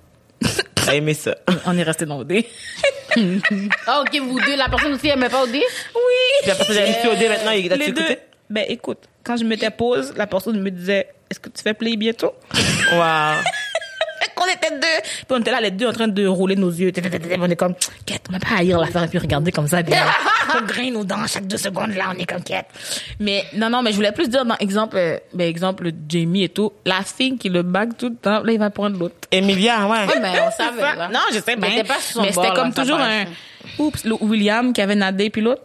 T'as 0.75 0.95
aimé 0.95 1.15
ça. 1.15 1.35
on 1.67 1.77
est 1.79 1.83
resté 1.83 2.05
dans 2.07 2.19
au 2.19 2.25
dé. 2.25 2.47
Ah, 3.87 4.01
ok, 4.03 4.21
vous 4.23 4.41
deux, 4.41 4.57
la 4.57 4.69
personne 4.69 4.93
aussi, 4.93 5.07
elle 5.07 5.13
aimait 5.19 5.29
pas 5.29 5.45
au 5.45 5.47
dé? 5.47 5.63
Puis 6.43 6.51
après, 6.51 6.65
t'as 6.75 7.09
mis 7.09 7.15
au 7.15 7.17
dé 7.17 7.29
maintenant, 7.29 7.53
il 7.53 7.73
a 7.73 7.77
Les 7.77 7.93
deux. 7.93 8.03
écouté? 8.03 8.19
Ben 8.51 8.65
écoute, 8.69 8.99
quand 9.23 9.37
je 9.37 9.45
mettais 9.45 9.71
pause, 9.71 10.13
la 10.17 10.27
personne 10.27 10.61
me 10.61 10.71
disait, 10.71 11.07
est-ce 11.31 11.39
que 11.39 11.49
tu 11.49 11.63
fais 11.63 11.75
play 11.75 11.97
bientôt? 11.97 12.33
Wow. 12.93 13.37
Qu'on 14.35 14.47
était 14.47 14.71
deux. 14.71 15.03
Puis 15.03 15.27
on 15.31 15.41
était 15.41 15.51
là, 15.51 15.61
les 15.61 15.71
deux, 15.71 15.89
en 15.89 15.93
train 15.93 16.09
de 16.09 16.27
rouler 16.27 16.57
nos 16.57 16.71
yeux. 16.71 16.93
On 17.39 17.51
est 17.51 17.57
comme, 17.57 17.75
quête, 18.07 18.23
on 18.29 18.33
n'a 18.33 18.39
pas 18.39 18.63
lire 18.63 18.79
l'affaire 18.79 19.05
et 19.05 19.09
puis 19.09 19.19
regarder 19.19 19.53
comme 19.53 19.69
ça. 19.69 19.83
Puis 19.83 19.95
on 20.57 20.65
graine 20.65 20.95
nos 20.95 21.05
dents 21.05 21.27
chaque 21.27 21.47
deux 21.47 21.57
secondes, 21.57 21.95
là, 21.95 22.13
on 22.15 22.19
est 22.19 22.27
comme 22.27 22.43
quête. 22.43 22.67
Mais 23.21 23.45
non, 23.55 23.71
non, 23.71 23.83
mais 23.83 23.91
je 23.91 23.97
voulais 23.97 24.13
plus 24.13 24.29
dire 24.29 24.45
dans 24.45 24.57
exemple, 24.57 24.97
euh, 24.97 25.19
ben, 25.33 25.49
exemple, 25.49 25.91
Jamie 26.09 26.45
et 26.45 26.49
tout, 26.49 26.73
la 26.85 27.03
fille 27.03 27.37
qui 27.37 27.49
le 27.49 27.63
bague 27.63 27.97
tout 27.97 28.09
le 28.09 28.17
temps, 28.17 28.43
là, 28.43 28.53
il 28.53 28.59
va 28.59 28.71
prendre 28.71 28.99
l'autre. 28.99 29.15
Emilia, 29.31 29.87
ouais. 29.87 30.07
Ouais, 30.07 30.21
mais 30.21 30.41
on 30.41 30.51
savait, 30.51 30.97
là. 30.97 31.09
Non, 31.13 31.21
je 31.33 31.41
sais 31.41 31.57
Mais 31.57 31.83
son 32.01 32.23
Mais 32.23 32.33
c'était 32.33 32.55
comme 32.55 32.69
là, 32.69 32.75
toujours 32.75 32.99
un, 32.99 33.25
oups, 33.79 34.05
le 34.05 34.15
William 34.21 34.73
qui 34.73 34.81
avait 34.81 34.95
nadé 34.95 35.31
puis 35.31 35.43
l'autre. 35.43 35.63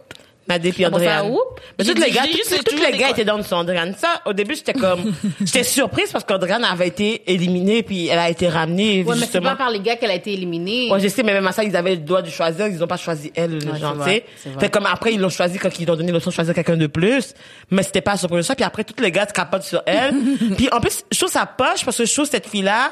Nadé 0.50 0.72
puis 0.72 0.84
On 0.86 0.90
va 0.90 0.98
faire 0.98 1.24
Andréane. 1.24 1.38
Mais 1.78 1.84
les 1.84 1.94
dit- 1.94 2.00
gars, 2.12 2.22
les 2.24 2.92
dit 2.92 2.98
gars 2.98 3.10
étaient 3.10 3.24
dans 3.24 3.42
son 3.42 3.56
Andréane. 3.56 3.94
Ça, 3.96 4.20
au 4.26 4.32
début, 4.32 4.54
j'étais 4.54 4.72
comme, 4.74 5.12
j'étais 5.40 5.62
surprise 5.62 6.10
parce 6.12 6.24
qu'Andréane 6.24 6.64
avait 6.64 6.88
été 6.88 7.22
éliminée 7.32 7.82
puis 7.82 8.08
elle 8.08 8.18
a 8.18 8.28
été 8.28 8.48
ramenée, 8.48 8.98
Ouais, 9.02 9.04
mais 9.06 9.12
c'est 9.14 9.20
justement. 9.20 9.50
pas 9.50 9.56
par 9.56 9.70
les 9.70 9.80
gars 9.80 9.96
qu'elle 9.96 10.10
a 10.10 10.14
été 10.14 10.32
éliminée. 10.32 10.90
Ouais, 10.90 11.00
je 11.00 11.08
sais, 11.08 11.22
mais 11.22 11.32
même 11.32 11.46
à 11.46 11.52
ça, 11.52 11.62
ils 11.64 11.74
avaient 11.76 11.94
le 11.94 12.02
droit 12.02 12.22
de 12.22 12.30
choisir. 12.30 12.66
Ils 12.66 12.82
ont 12.82 12.86
pas 12.86 12.96
choisi 12.96 13.32
elle, 13.34 13.60
genre, 13.78 13.94
c'est 14.04 14.24
tu 14.42 14.50
sais. 14.50 14.58
Fait 14.58 14.68
comme 14.68 14.86
après, 14.86 15.14
ils 15.14 15.20
l'ont 15.20 15.28
choisi 15.30 15.58
quand 15.58 15.70
ils 15.78 15.90
ont 15.90 15.96
donné 15.96 16.10
l'option 16.12 16.30
de 16.30 16.34
choisir 16.34 16.54
quelqu'un 16.54 16.76
de 16.76 16.86
plus. 16.88 17.34
Mais 17.70 17.82
c'était 17.82 18.00
pas 18.00 18.16
surprenant 18.16 18.42
ça. 18.42 18.54
Puis 18.54 18.64
après, 18.64 18.84
tous 18.84 19.00
les 19.02 19.10
gars 19.12 19.26
se 19.28 19.32
capotent 19.32 19.62
sur 19.62 19.82
elle. 19.86 20.14
puis 20.56 20.68
en 20.72 20.80
plus, 20.80 21.04
je 21.10 21.18
trouve 21.18 21.30
ça 21.30 21.46
poche 21.46 21.84
parce 21.84 21.96
que 21.96 22.04
je 22.04 22.12
trouve 22.12 22.26
cette 22.26 22.46
fille-là, 22.46 22.90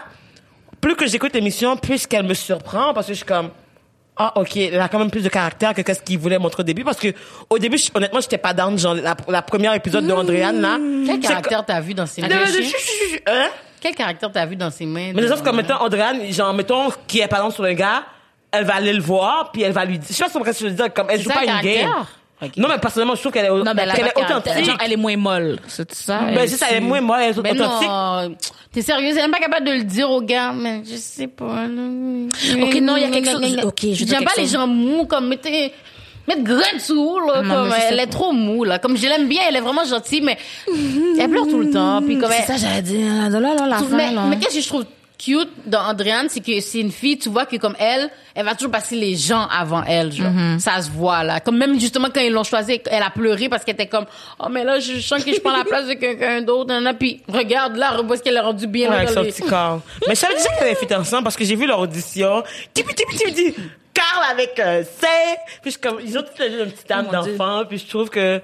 plus 0.80 0.94
que 0.94 1.06
j'écoute 1.06 1.34
l'émission, 1.34 1.76
plus 1.76 2.06
qu'elle 2.06 2.24
me 2.24 2.34
surprend 2.34 2.94
parce 2.94 3.06
que 3.08 3.12
je 3.12 3.18
suis 3.18 3.26
comme, 3.26 3.50
ah, 4.18 4.32
ok, 4.36 4.56
elle 4.56 4.80
a 4.80 4.88
quand 4.88 4.98
même 4.98 5.10
plus 5.10 5.22
de 5.22 5.28
caractère 5.28 5.74
que 5.74 5.82
qu'est-ce 5.82 6.02
qu'il 6.02 6.18
voulait 6.18 6.38
montrer 6.38 6.62
au 6.62 6.64
début 6.64 6.84
parce 6.84 6.98
que 6.98 7.08
au 7.50 7.58
début, 7.58 7.78
je- 7.78 7.90
honnêtement, 7.94 8.20
j'étais 8.20 8.38
pas 8.38 8.52
down, 8.54 8.78
genre, 8.78 8.94
la, 8.94 9.16
la 9.28 9.42
première 9.42 9.74
épisode 9.74 10.06
de 10.06 10.12
Andréane, 10.12 10.60
là. 10.60 10.78
Quel 11.06 11.20
caractère 11.20 11.64
t'as 11.66 11.80
vu 11.80 11.94
dans 11.94 12.06
ses 12.06 12.22
mains? 12.28 12.28
Hein? 13.26 13.48
Quel 13.80 13.94
caractère 13.94 14.32
t'as 14.32 14.44
vu 14.46 14.56
dans 14.56 14.70
ses 14.70 14.86
mains? 14.86 15.12
Mais 15.14 15.22
les 15.22 15.30
autres, 15.30 15.42
comme 15.44 15.56
mettons, 15.56 15.74
Andréane, 15.76 16.32
genre, 16.32 16.52
mettons, 16.52 16.88
qui 17.06 17.20
est 17.20 17.28
parlant 17.28 17.50
sur 17.50 17.64
un 17.64 17.74
gars, 17.74 18.02
elle 18.50 18.64
va 18.64 18.74
aller 18.76 18.92
le 18.92 19.00
voir, 19.02 19.50
puis 19.52 19.62
elle 19.62 19.72
va 19.72 19.84
lui 19.84 19.98
dire, 19.98 20.06
je 20.08 20.14
sais 20.14 20.24
pas 20.24 20.30
si 20.30 20.36
on 20.36 20.40
peut 20.42 20.70
dire, 20.70 20.92
comme, 20.92 21.06
elle 21.10 21.20
joue 21.22 21.28
pas 21.34 21.44
une 21.44 21.50
game. 21.62 21.90
Ok. 22.40 22.52
Non, 22.56 22.68
mais 22.68 22.78
personnellement, 22.78 23.14
je 23.16 23.20
trouve 23.20 23.32
qu'elle 23.32 23.46
est, 23.46 23.48
Non, 23.48 23.64
mais 23.74 23.82
elle, 23.82 24.06
est 24.06 24.16
authentique. 24.16 24.64
Genre, 24.64 24.76
elle 24.84 24.92
est 24.92 24.96
moins 24.96 25.16
molle. 25.16 25.58
C'est 25.66 25.92
ça? 25.92 26.20
Ben, 26.34 26.46
c'est 26.46 26.56
ça, 26.56 26.66
elle 26.70 26.76
est 26.76 26.80
moins 26.80 27.00
molle, 27.00 27.20
elle 27.22 27.30
est 27.36 27.42
Mais 27.42 27.50
authentique. 27.60 27.88
non, 27.88 28.36
t'es 28.72 28.82
sérieuse, 28.82 29.12
elle 29.14 29.18
est 29.18 29.22
même 29.22 29.30
pas 29.32 29.38
capable 29.40 29.66
de 29.66 29.72
le 29.72 29.82
dire 29.84 30.08
aux 30.10 30.20
gars, 30.22 30.52
mais 30.52 30.82
je 30.88 30.94
sais 30.96 31.26
pas. 31.26 31.44
Ok, 31.44 32.74
non, 32.80 32.96
il 32.96 33.02
y 33.02 33.04
a 33.04 33.10
quelque 33.10 33.30
chose- 33.30 33.58
ok, 33.64 33.80
je 33.82 33.86
veux 33.88 33.94
dire 33.94 34.06
J'aime 34.08 34.24
pas 34.24 34.32
les 34.36 34.46
gens 34.46 34.66
mous, 34.68 35.04
comme, 35.06 35.26
mettez, 35.28 35.72
mettre 36.28 36.44
grain 36.44 36.74
dessous, 36.76 37.18
là, 37.26 37.42
Non, 37.42 37.54
comme, 37.54 37.70
je 37.70 37.92
elle 37.92 38.00
est 38.00 38.06
trop 38.06 38.32
mou, 38.32 38.62
là. 38.64 38.78
Comme, 38.78 38.96
je 38.96 39.06
l'aime 39.08 39.26
bien, 39.26 39.42
elle 39.48 39.56
est 39.56 39.60
vraiment 39.60 39.84
gentille, 39.84 40.20
mais 40.20 40.38
elle 41.18 41.28
pleure 41.30 41.48
tout 41.48 41.58
le 41.58 41.70
temps, 41.70 42.00
puis 42.02 42.18
comme, 42.18 42.30
C'est 42.30 42.52
elle- 42.52 42.58
ça, 42.58 42.68
j'allais 42.68 42.82
dire. 42.82 43.30
Là, 43.30 43.40
là, 43.40 43.66
la 43.66 43.78
fin, 43.78 43.84
mais, 43.96 44.12
là. 44.12 44.22
mais 44.28 44.38
qu'est-ce 44.38 44.54
que 44.56 44.60
je 44.60 44.68
trouve 44.68 44.84
cute 45.18 45.50
dans 45.66 45.80
Andréane, 45.80 46.28
c'est 46.28 46.40
que 46.40 46.60
c'est 46.60 46.78
une 46.80 46.92
fille, 46.92 47.18
tu 47.18 47.28
vois 47.28 47.44
que 47.44 47.56
comme 47.56 47.74
elle, 47.80 48.08
elle 48.34 48.44
va 48.44 48.54
toujours 48.54 48.70
passer 48.70 48.94
les 48.94 49.16
gens 49.16 49.46
avant 49.48 49.82
elle, 49.84 50.12
genre. 50.12 50.30
Mm-hmm. 50.30 50.58
Ça 50.60 50.80
se 50.80 50.90
voit, 50.90 51.24
là. 51.24 51.40
Comme 51.40 51.58
même 51.58 51.78
justement 51.80 52.08
quand 52.14 52.20
ils 52.20 52.32
l'ont 52.32 52.44
choisi, 52.44 52.80
elle 52.90 53.02
a 53.02 53.10
pleuré 53.10 53.48
parce 53.48 53.64
qu'elle 53.64 53.74
était 53.74 53.88
comme, 53.88 54.06
oh, 54.38 54.46
mais 54.48 54.62
là, 54.62 54.78
je 54.78 55.00
sens 55.00 55.24
que 55.24 55.34
je 55.34 55.40
prends 55.40 55.56
la 55.56 55.64
place 55.64 55.88
de 55.88 55.94
quelqu'un 55.94 56.40
d'autre, 56.42 56.72
puis 56.98 57.20
regarde, 57.28 57.76
là, 57.76 57.90
revois 57.90 58.16
ce 58.16 58.22
qu'elle 58.22 58.36
a 58.36 58.42
rendu 58.42 58.66
bien, 58.68 58.90
Ouais, 58.90 58.96
avec 58.96 59.10
son 59.10 59.22
les- 59.22 59.32
petit 59.32 59.42
corps. 59.42 59.80
Mais 60.06 60.14
je 60.14 60.20
savais 60.20 60.34
déjà 60.34 60.48
qu'elle 60.50 60.68
avait 60.68 60.74
fait 60.76 60.94
ensemble 60.94 61.24
parce 61.24 61.36
que 61.36 61.44
j'ai 61.44 61.56
vu 61.56 61.66
leur 61.66 61.80
audition. 61.80 62.42
Tipi, 62.72 62.94
tipi, 62.94 63.16
tipi, 63.16 63.34
tipi. 63.34 63.60
Carl 63.92 64.24
avec 64.30 64.58
euh, 64.60 64.84
C. 64.84 65.06
Puis 65.62 65.72
je, 65.72 65.78
comme, 65.78 65.98
ils 66.04 66.16
ont 66.16 66.22
tous 66.22 66.40
les 66.40 66.50
deux 66.50 66.64
une 66.64 66.70
petite 66.70 66.90
âme 66.92 67.06
Oh 67.08 67.12
d'enfant. 67.12 67.64
Puis 67.68 67.78
je 67.78 67.88
trouve 67.88 68.08
que, 68.10 68.40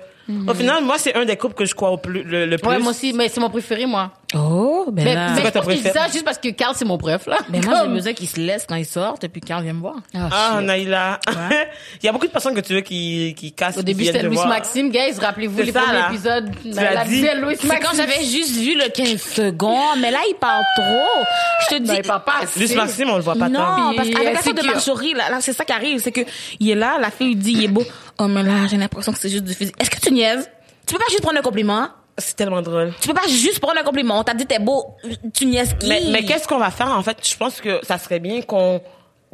au 0.49 0.55
final, 0.55 0.82
moi, 0.85 0.97
c'est 0.99 1.15
un 1.15 1.25
des 1.25 1.37
couples 1.37 1.55
que 1.55 1.65
je 1.65 1.75
crois 1.75 1.91
au 1.91 1.97
plus, 1.99 2.23
le, 2.23 2.47
le 2.47 2.56
plus. 2.59 2.69
Ouais, 2.69 2.79
moi 2.79 2.91
aussi, 2.91 3.12
mais 3.12 3.29
c'est 3.29 3.41
mon 3.41 3.50
préféré, 3.50 3.87
moi. 3.87 4.11
Oh, 4.37 4.87
ben 4.91 5.05
Mais, 5.05 5.15
là. 5.15 5.31
mais 5.35 5.41
quoi 5.43 5.50
je 5.50 5.55
ton 5.55 5.61
pense 5.61 5.67
que 5.69 5.73
je 5.73 5.76
dis 5.76 5.82
préféré? 5.85 6.06
ça 6.06 6.12
juste 6.12 6.25
parce 6.25 6.38
que 6.38 6.49
Carl, 6.49 6.75
c'est 6.76 6.85
mon 6.85 6.99
préf, 6.99 7.26
là. 7.26 7.37
Ben 7.49 7.65
moi, 7.65 7.75
j'ai 7.76 7.81
Comme- 7.82 7.94
besoin 7.94 8.12
qu'ils 8.15 8.29
se 8.29 8.41
laissent 8.41 8.67
quand 8.69 8.75
ils 8.75 8.85
sortent, 8.87 9.23
et 9.23 9.29
puis 9.29 9.41
Carl 9.41 9.62
vient 9.62 9.75
me 9.75 9.81
voir. 9.81 9.97
Ah, 10.15 10.61
Naïla. 10.61 11.21
Il 12.03 12.06
y 12.06 12.09
a 12.09 12.12
beaucoup 12.12 12.26
de 12.26 12.32
personnes 12.32 12.55
que 12.55 12.61
tu 12.61 12.75
veux 12.75 12.81
qui, 12.81 13.35
qui 13.37 13.53
cassent. 13.53 13.76
Au 13.79 13.82
début, 13.82 14.06
c'était 14.06 14.23
Louis. 14.23 14.37
Maxime, 14.49 14.91
guys. 14.91 15.12
Rappelez-vous 15.21 15.59
C'est 15.59 15.65
les 15.67 15.73
ça, 15.73 15.81
premiers 15.82 15.99
là. 15.99 16.09
épisodes. 16.11 16.50
Tu 16.62 16.71
la 16.71 17.05
dit. 17.05 17.21
Louis 17.41 17.56
C'est 17.61 17.69
Maxime. 17.69 17.88
quand 17.91 17.97
j'avais 17.97 18.25
juste 18.25 18.56
vu 18.56 18.75
le 18.76 18.88
15 18.91 19.21
secondes, 19.23 19.99
mais 20.00 20.11
là, 20.11 20.19
il 20.29 20.35
parle 20.35 20.65
trop. 20.76 21.25
Je 21.71 21.76
te 21.76 21.81
dis. 21.82 21.88
Non, 21.91 21.94
il 21.97 22.03
parle 22.03 22.25
pas 22.25 22.32
assez. 22.43 22.59
Luis 22.61 22.75
Maxime, 22.75 23.11
on 23.11 23.17
le 23.17 23.23
voit 23.23 23.35
pas 23.37 23.49
tant. 23.49 23.53
Non, 23.91 23.94
parce 23.97 24.09
qu'avec 24.09 24.32
la 24.35 24.41
faute 24.41 24.56
de. 24.61 24.67
Marjorie, 24.67 25.12
là, 25.15 25.31
là, 25.31 25.38
c'est 25.41 25.53
ça 25.53 25.65
qui 25.65 25.73
arrive, 25.73 26.00
c'est 26.00 26.11
que 26.12 26.23
il 26.59 26.71
est 26.71 26.75
là, 26.75 26.99
la 27.00 27.11
fille 27.11 27.29
lui 27.29 27.37
dit 27.37 27.53
il 27.53 27.65
est 27.65 27.69
beau. 27.69 27.85
Oh 28.19 28.29
mais 28.29 28.43
là, 28.44 28.67
j'ai 28.71 28.76
l'impression 28.76 29.12
que 29.12 29.19
c'est 29.19 29.29
juste 29.29 29.44
du 29.44 29.55
physique. 29.55 29.75
Est-ce 29.81 29.91
que 29.91 30.00
tu 30.00 30.12
niaises 30.14 30.50
Tu 30.87 30.94
peux 30.94 31.00
pas 31.00 31.11
juste 31.11 31.22
prendre 31.22 31.38
un 31.38 31.43
compliment 31.43 31.88
C'est 32.16 32.37
tellement 32.37 32.62
drôle. 32.62 32.93
Tu 33.00 33.08
peux 33.08 33.14
pas 33.14 33.28
juste 33.28 33.61
prendre 33.61 33.78
un 33.78 33.84
compliment. 33.84 34.20
On 34.20 34.25
t'a 34.25 34.34
dit 34.34 34.46
t'es 34.46 34.58
beau, 34.58 34.96
tu 35.32 35.46
niaises 35.46 35.75
qui? 35.78 35.88
Mais, 35.88 36.02
mais 36.11 36.25
qu'est-ce 36.25 36.49
qu'on 36.49 36.58
va 36.58 36.70
faire 36.70 36.88
en 36.88 37.02
fait? 37.02 37.19
Je 37.26 37.37
pense 37.37 37.61
que 37.61 37.81
ça 37.84 37.99
serait 37.99 38.20
bien 38.20 38.43
qu'on 38.43 38.81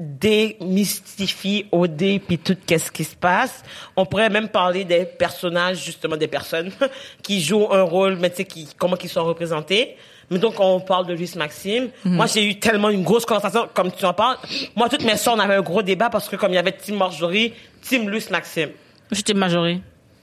démystifie 0.00 1.66
OD 1.70 2.20
puis 2.26 2.38
tout 2.38 2.56
qu'est-ce 2.66 2.90
qui 2.90 3.04
se 3.04 3.14
passe. 3.14 3.62
On 3.96 4.06
pourrait 4.06 4.30
même 4.30 4.48
parler 4.48 4.84
des 4.84 5.04
personnages 5.04 5.84
justement 5.84 6.16
des 6.16 6.28
personnes 6.28 6.72
qui 7.22 7.42
jouent 7.42 7.68
un 7.70 7.82
rôle, 7.82 8.16
mais 8.16 8.30
tu 8.30 8.36
sais 8.36 8.44
qui 8.44 8.68
comment 8.78 8.96
ils 8.96 9.08
sont 9.10 9.24
représentés. 9.24 9.96
Mais 10.30 10.38
donc 10.38 10.54
on 10.58 10.80
parle 10.80 11.06
de 11.06 11.12
Luis 11.12 11.32
Maxime. 11.36 11.90
Moi 12.04 12.26
j'ai 12.26 12.44
eu 12.44 12.58
tellement 12.58 12.88
une 12.88 13.02
grosse 13.02 13.26
conversation 13.26 13.68
comme 13.74 13.92
tu 13.92 14.04
en 14.04 14.14
parles. 14.14 14.38
Moi 14.74 14.88
toutes 14.88 15.04
mes 15.04 15.16
soeurs 15.16 15.34
on 15.34 15.38
avait 15.38 15.56
un 15.56 15.62
gros 15.62 15.82
débat 15.82 16.08
parce 16.08 16.28
que 16.28 16.36
comme 16.36 16.52
il 16.52 16.56
y 16.56 16.58
avait 16.58 16.72
Team 16.72 16.96
Marjorie, 16.96 17.52
Team 17.82 18.08
Luis 18.08 18.24
Maxime. 18.30 18.70
J'étais 19.10 19.34
majorée. 19.34 19.80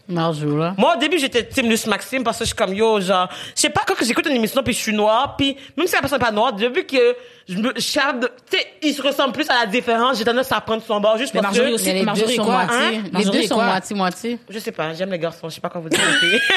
Marjou, 0.10 0.58
là. 0.58 0.74
Moi, 0.78 0.96
au 0.96 1.00
début, 1.00 1.20
j'étais 1.20 1.44
Team 1.44 1.70
Luce 1.70 1.86
Maxime 1.86 2.24
parce 2.24 2.38
que 2.40 2.46
je 2.46 2.48
suis 2.50 2.56
comme, 2.56 2.74
yo, 2.74 3.02
genre, 3.02 3.28
je 3.56 3.62
sais 3.62 3.70
pas, 3.70 3.82
quand 3.86 3.94
que 3.96 4.06
j'écoute 4.06 4.26
une 4.28 4.36
émission 4.38 4.64
puis 4.64 4.74
je 4.74 4.80
suis 4.80 4.94
noire, 4.94 5.36
puis 5.36 5.58
même 5.76 5.86
si 5.88 5.94
la 5.96 6.00
personne 6.00 6.20
n'est 6.20 6.26
pas 6.26 6.32
noire, 6.32 6.54
j'ai 6.58 6.70
vu 6.70 6.86
que 6.86 7.16
je 7.50 7.58
me 7.58 7.74
charme 7.80 8.22
de, 8.22 8.28
tu 8.50 8.58
sais, 8.58 8.66
il 8.84 8.94
se 8.94 9.02
ressemble 9.02 9.34
plus 9.34 9.50
à 9.50 9.60
la 9.60 9.66
différence, 9.66 10.18
j'ai 10.18 10.24
tendance 10.24 10.52
à 10.52 10.62
prendre 10.62 10.82
son 10.82 11.00
bord 11.02 11.18
juste 11.18 11.34
Mais 11.34 11.42
parce 11.42 11.56
Marjorie 11.56 11.72
que, 11.72 11.76
aussi. 11.76 11.86
Mais 11.88 11.94
les 11.96 12.04
Marjorie 12.04 12.28
deux 12.30 12.36
sont 12.36 12.46
quoi, 12.46 12.66
moitié. 12.66 12.78
hein? 12.98 13.02
Les 13.04 13.12
Marjorie 13.12 13.42
deux 13.42 13.48
sont 13.48 13.56
quoi? 13.56 13.66
moitié-moitié. 13.66 14.40
je 14.50 14.60
sais 14.60 14.72
pas, 14.72 14.94
j'aime 14.94 15.12
les 15.12 15.20
garçons, 15.20 15.50
je 15.50 15.56
sais 15.56 15.62
pas 15.62 15.70
quoi 15.70 15.82
vous 15.82 15.90
filles. 15.90 16.40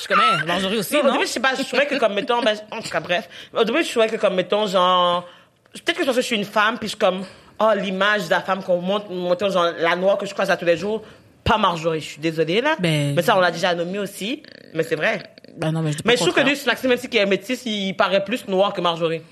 Je 0.00 0.06
connais 0.06 0.46
Marjorie 0.46 0.78
aussi, 0.78 0.94
Non, 0.94 1.08
au 1.08 1.12
début, 1.12 1.24
je 1.26 1.30
sais 1.30 1.40
pas, 1.40 1.54
je 1.58 1.62
trouvais 1.64 1.86
que 1.86 1.96
comme, 1.96 2.14
mettons, 2.14 2.40
ben, 2.40 2.56
en 2.70 2.80
tout 2.80 2.88
cas, 2.88 3.00
bref. 3.00 3.28
Au 3.52 3.64
début, 3.64 3.82
je 3.82 3.90
trouvais 3.90 4.06
que 4.06 4.14
comme, 4.14 4.34
mettons, 4.36 4.66
genre, 4.68 5.24
peut-être 5.74 5.98
que 5.98 6.04
parce 6.04 6.16
que 6.16 6.22
je 6.22 6.26
suis 6.26 6.36
une 6.36 6.44
femme, 6.44 6.78
puis 6.78 6.86
je 6.86 6.90
suis 6.90 6.98
comme, 6.98 7.24
oh, 7.58 7.70
l'image 7.74 8.26
de 8.26 8.30
la 8.30 8.40
femme 8.40 8.62
qu'on 8.62 8.80
montre, 8.80 9.10
mettons, 9.10 9.50
genre, 9.50 9.66
la 9.76 9.96
noire 9.96 10.16
que 10.16 10.24
je 10.24 10.32
croise 10.32 10.50
à 10.52 10.56
tous 10.56 10.64
les 10.66 10.76
jours, 10.76 11.02
pas 11.48 11.58
Marjorie, 11.58 12.00
je 12.00 12.06
suis 12.06 12.20
désolée, 12.20 12.60
là. 12.60 12.76
Ben- 12.78 13.14
Mais 13.14 13.22
ça, 13.22 13.36
on 13.36 13.40
l'a 13.40 13.50
déjà 13.50 13.74
nommé 13.74 13.98
aussi, 13.98 14.42
mais 14.74 14.82
c'est 14.82 14.96
vrai. 14.96 15.22
Ben 15.56 15.72
non, 15.72 15.82
mais 15.82 15.92
je 15.92 15.98
Mais 16.04 16.16
je 16.16 16.22
trouve 16.22 16.34
que 16.34 16.40
lui, 16.40 16.56
Maxime, 16.66 16.90
même 16.90 16.98
si 16.98 17.08
il 17.10 17.16
est 17.16 17.26
métis, 17.26 17.62
il 17.66 17.94
paraît 17.94 18.22
plus 18.24 18.46
noir 18.46 18.72
que 18.72 18.80
Marjorie. 18.80 19.22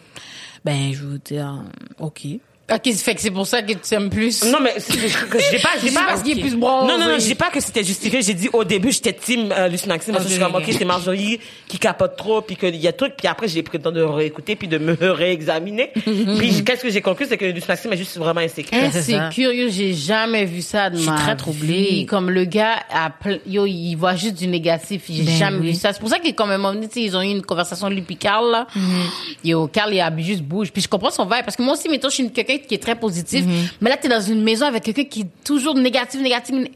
Ben 0.65 0.93
je 0.93 1.05
veux 1.05 1.19
dire, 1.19 1.63
ok. 2.01 2.23
Ok, 2.69 2.93
fait 2.95 3.15
que 3.15 3.21
c'est 3.21 3.31
pour 3.31 3.47
ça 3.47 3.63
que 3.63 3.75
tu 3.75 3.95
aimes 3.95 4.11
plus? 4.11 4.43
Non, 4.45 4.59
mais 4.61 4.75
dis 4.77 4.97
pas, 4.97 5.39
C'est 5.39 5.63
pas. 5.95 6.01
parce 6.09 6.23
qu'il 6.23 6.37
est 6.37 6.41
plus 6.41 6.57
bronzé. 6.57 6.91
Non, 6.93 6.99
non, 6.99 7.13
non, 7.13 7.19
je 7.21 7.25
dis 7.27 7.35
pas 7.37 7.49
que 7.51 7.61
c'était 7.61 7.85
justifié. 7.85 8.23
J'ai 8.23 8.35
dit 8.35 8.49
au 8.53 8.65
début, 8.65 8.91
j'étais 8.91 9.13
team 9.13 9.53
euh, 9.57 9.69
Lucie 9.69 9.87
Maxime. 9.87 10.13
Parce 10.15 10.25
que 10.25 10.31
je 10.31 10.35
suis 10.37 10.43
comme, 10.45 10.57
ok, 10.57 10.65
c'est 10.77 10.85
Marjorie 10.85 11.39
qui 11.69 11.79
capote 11.79 12.17
trop, 12.17 12.41
puis 12.43 12.57
qu'il 12.57 12.75
y 12.75 12.89
a 12.89 12.93
truc. 12.93 13.13
Puis 13.17 13.29
après, 13.29 13.47
j'ai 13.47 13.63
pris 13.63 13.79
le 13.79 13.85
temps 13.85 13.93
de 13.93 14.03
réécouter, 14.03 14.57
puis 14.57 14.67
de 14.67 14.79
me 14.79 14.97
réexaminer. 15.01 15.93
puis 15.95 16.65
qu'est-ce 16.67 16.83
que 16.83 16.91
j'ai 16.91 17.01
conclu, 17.03 17.27
c'est 17.29 17.37
que 17.39 17.45
Lucie 17.45 17.69
Maxime 17.69 17.93
est 17.93 17.97
juste 17.97 18.17
vraiment 18.19 18.41
insécure. 18.41 18.77
Ça. 18.93 19.29
curieux, 19.33 19.69
j'ai 19.71 19.95
jamais 19.95 20.45
vu 20.45 20.61
ça 20.61 20.91
de 20.91 20.97
Je 20.97 21.03
suis 21.03 21.11
ma 21.11 21.19
très 21.19 21.37
troublée. 21.37 21.83
vie. 21.91 22.07
Comme 22.07 22.31
le 22.31 22.47
gars, 22.47 22.79
a 22.91 23.11
ple- 23.11 23.43
yo, 23.47 23.67
il 23.67 23.95
voit 23.95 24.17
juste 24.17 24.35
du 24.35 24.49
négatif. 24.49 25.03
J'ai 25.09 25.23
Ben 25.23 25.37
jamais 25.37 25.59
oui. 25.59 25.69
vu 25.69 25.75
ça. 25.75 25.93
C'est 25.93 26.01
pour 26.01 26.09
ça 26.09 26.19
que 26.19 26.27
quand 26.31 26.47
même, 26.47 26.67
ils 26.97 27.17
ont 27.17 27.23
eu 27.23 27.27
une 27.31 27.43
conversation 27.43 27.89
lui 27.89 28.03
puis 28.03 28.17
Carl, 28.17 28.51
là. 28.51 28.67
Mm-hmm. 28.77 29.37
Yo, 29.45 29.69
Carl, 29.69 29.95
il 29.95 30.01
a 30.01 30.13
juste 30.19 30.43
bouge. 30.43 30.73
Puis 30.73 30.83
je 30.83 30.89
comprends 30.89 31.13
son 31.13 31.25
vibe. 31.27 31.45
Parce 31.45 31.55
que 31.55 31.63
moi 31.63 31.75
aussi, 31.75 31.89
mettons, 31.89 32.09
je 32.09 32.15
suis 32.15 32.23
une- 32.25 32.33
quelqu'un 32.59 32.69
qui 32.69 32.75
est 32.75 32.83
très 32.83 32.95
positif. 32.97 33.45
Mm-hmm. 33.45 33.69
Mais 33.81 33.91
là, 33.91 33.97
t'es 33.97 34.09
dans 34.09 34.21
une 34.21 34.43
maison 34.43 34.67
avec 34.67 34.83
quelqu'un 34.85 35.05
qui 35.05 35.21
est 35.23 35.45
toujours 35.45 35.75
négatif, 35.75 36.21
négatif. 36.21 36.55
né- 36.55 36.73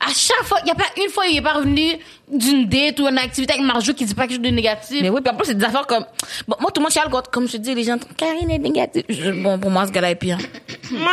À 0.00 0.08
chaque 0.14 0.44
fois, 0.44 0.58
il 0.64 0.68
y 0.68 0.70
a 0.70 0.74
pas 0.74 0.84
une 1.02 1.10
fois, 1.10 1.26
il 1.26 1.36
est 1.38 1.42
pas 1.42 1.54
revenu 1.54 1.92
d'une 2.30 2.66
date 2.68 2.98
ou 3.00 3.06
une 3.06 3.18
activité 3.18 3.52
avec 3.54 3.64
Marjo 3.64 3.92
qui 3.94 4.04
dit 4.04 4.14
pas 4.14 4.22
quelque 4.22 4.36
chose 4.36 4.42
de 4.42 4.48
négatif. 4.50 5.00
Mais 5.02 5.08
oui, 5.10 5.20
puis 5.22 5.32
en 5.32 5.36
plus, 5.36 5.46
c'est 5.46 5.54
des 5.58 5.64
affaires 5.64 5.86
comme. 5.86 6.04
Bon, 6.48 6.56
moi, 6.60 6.70
tout 6.70 6.80
le 6.80 6.84
monde 6.84 6.92
chiale 6.92 7.08
quand, 7.10 7.26
comme 7.30 7.46
je 7.46 7.52
te 7.52 7.56
dis, 7.58 7.74
les 7.74 7.84
gens, 7.84 7.96
Karine 8.16 8.50
est 8.50 8.58
négative. 8.58 9.04
Je- 9.08 9.30
bon, 9.30 9.58
pour 9.58 9.70
moi, 9.70 9.86
ce 9.86 9.92
gars-là 9.92 10.10
est 10.10 10.16
pire. 10.16 10.38
Moi, 10.90 11.12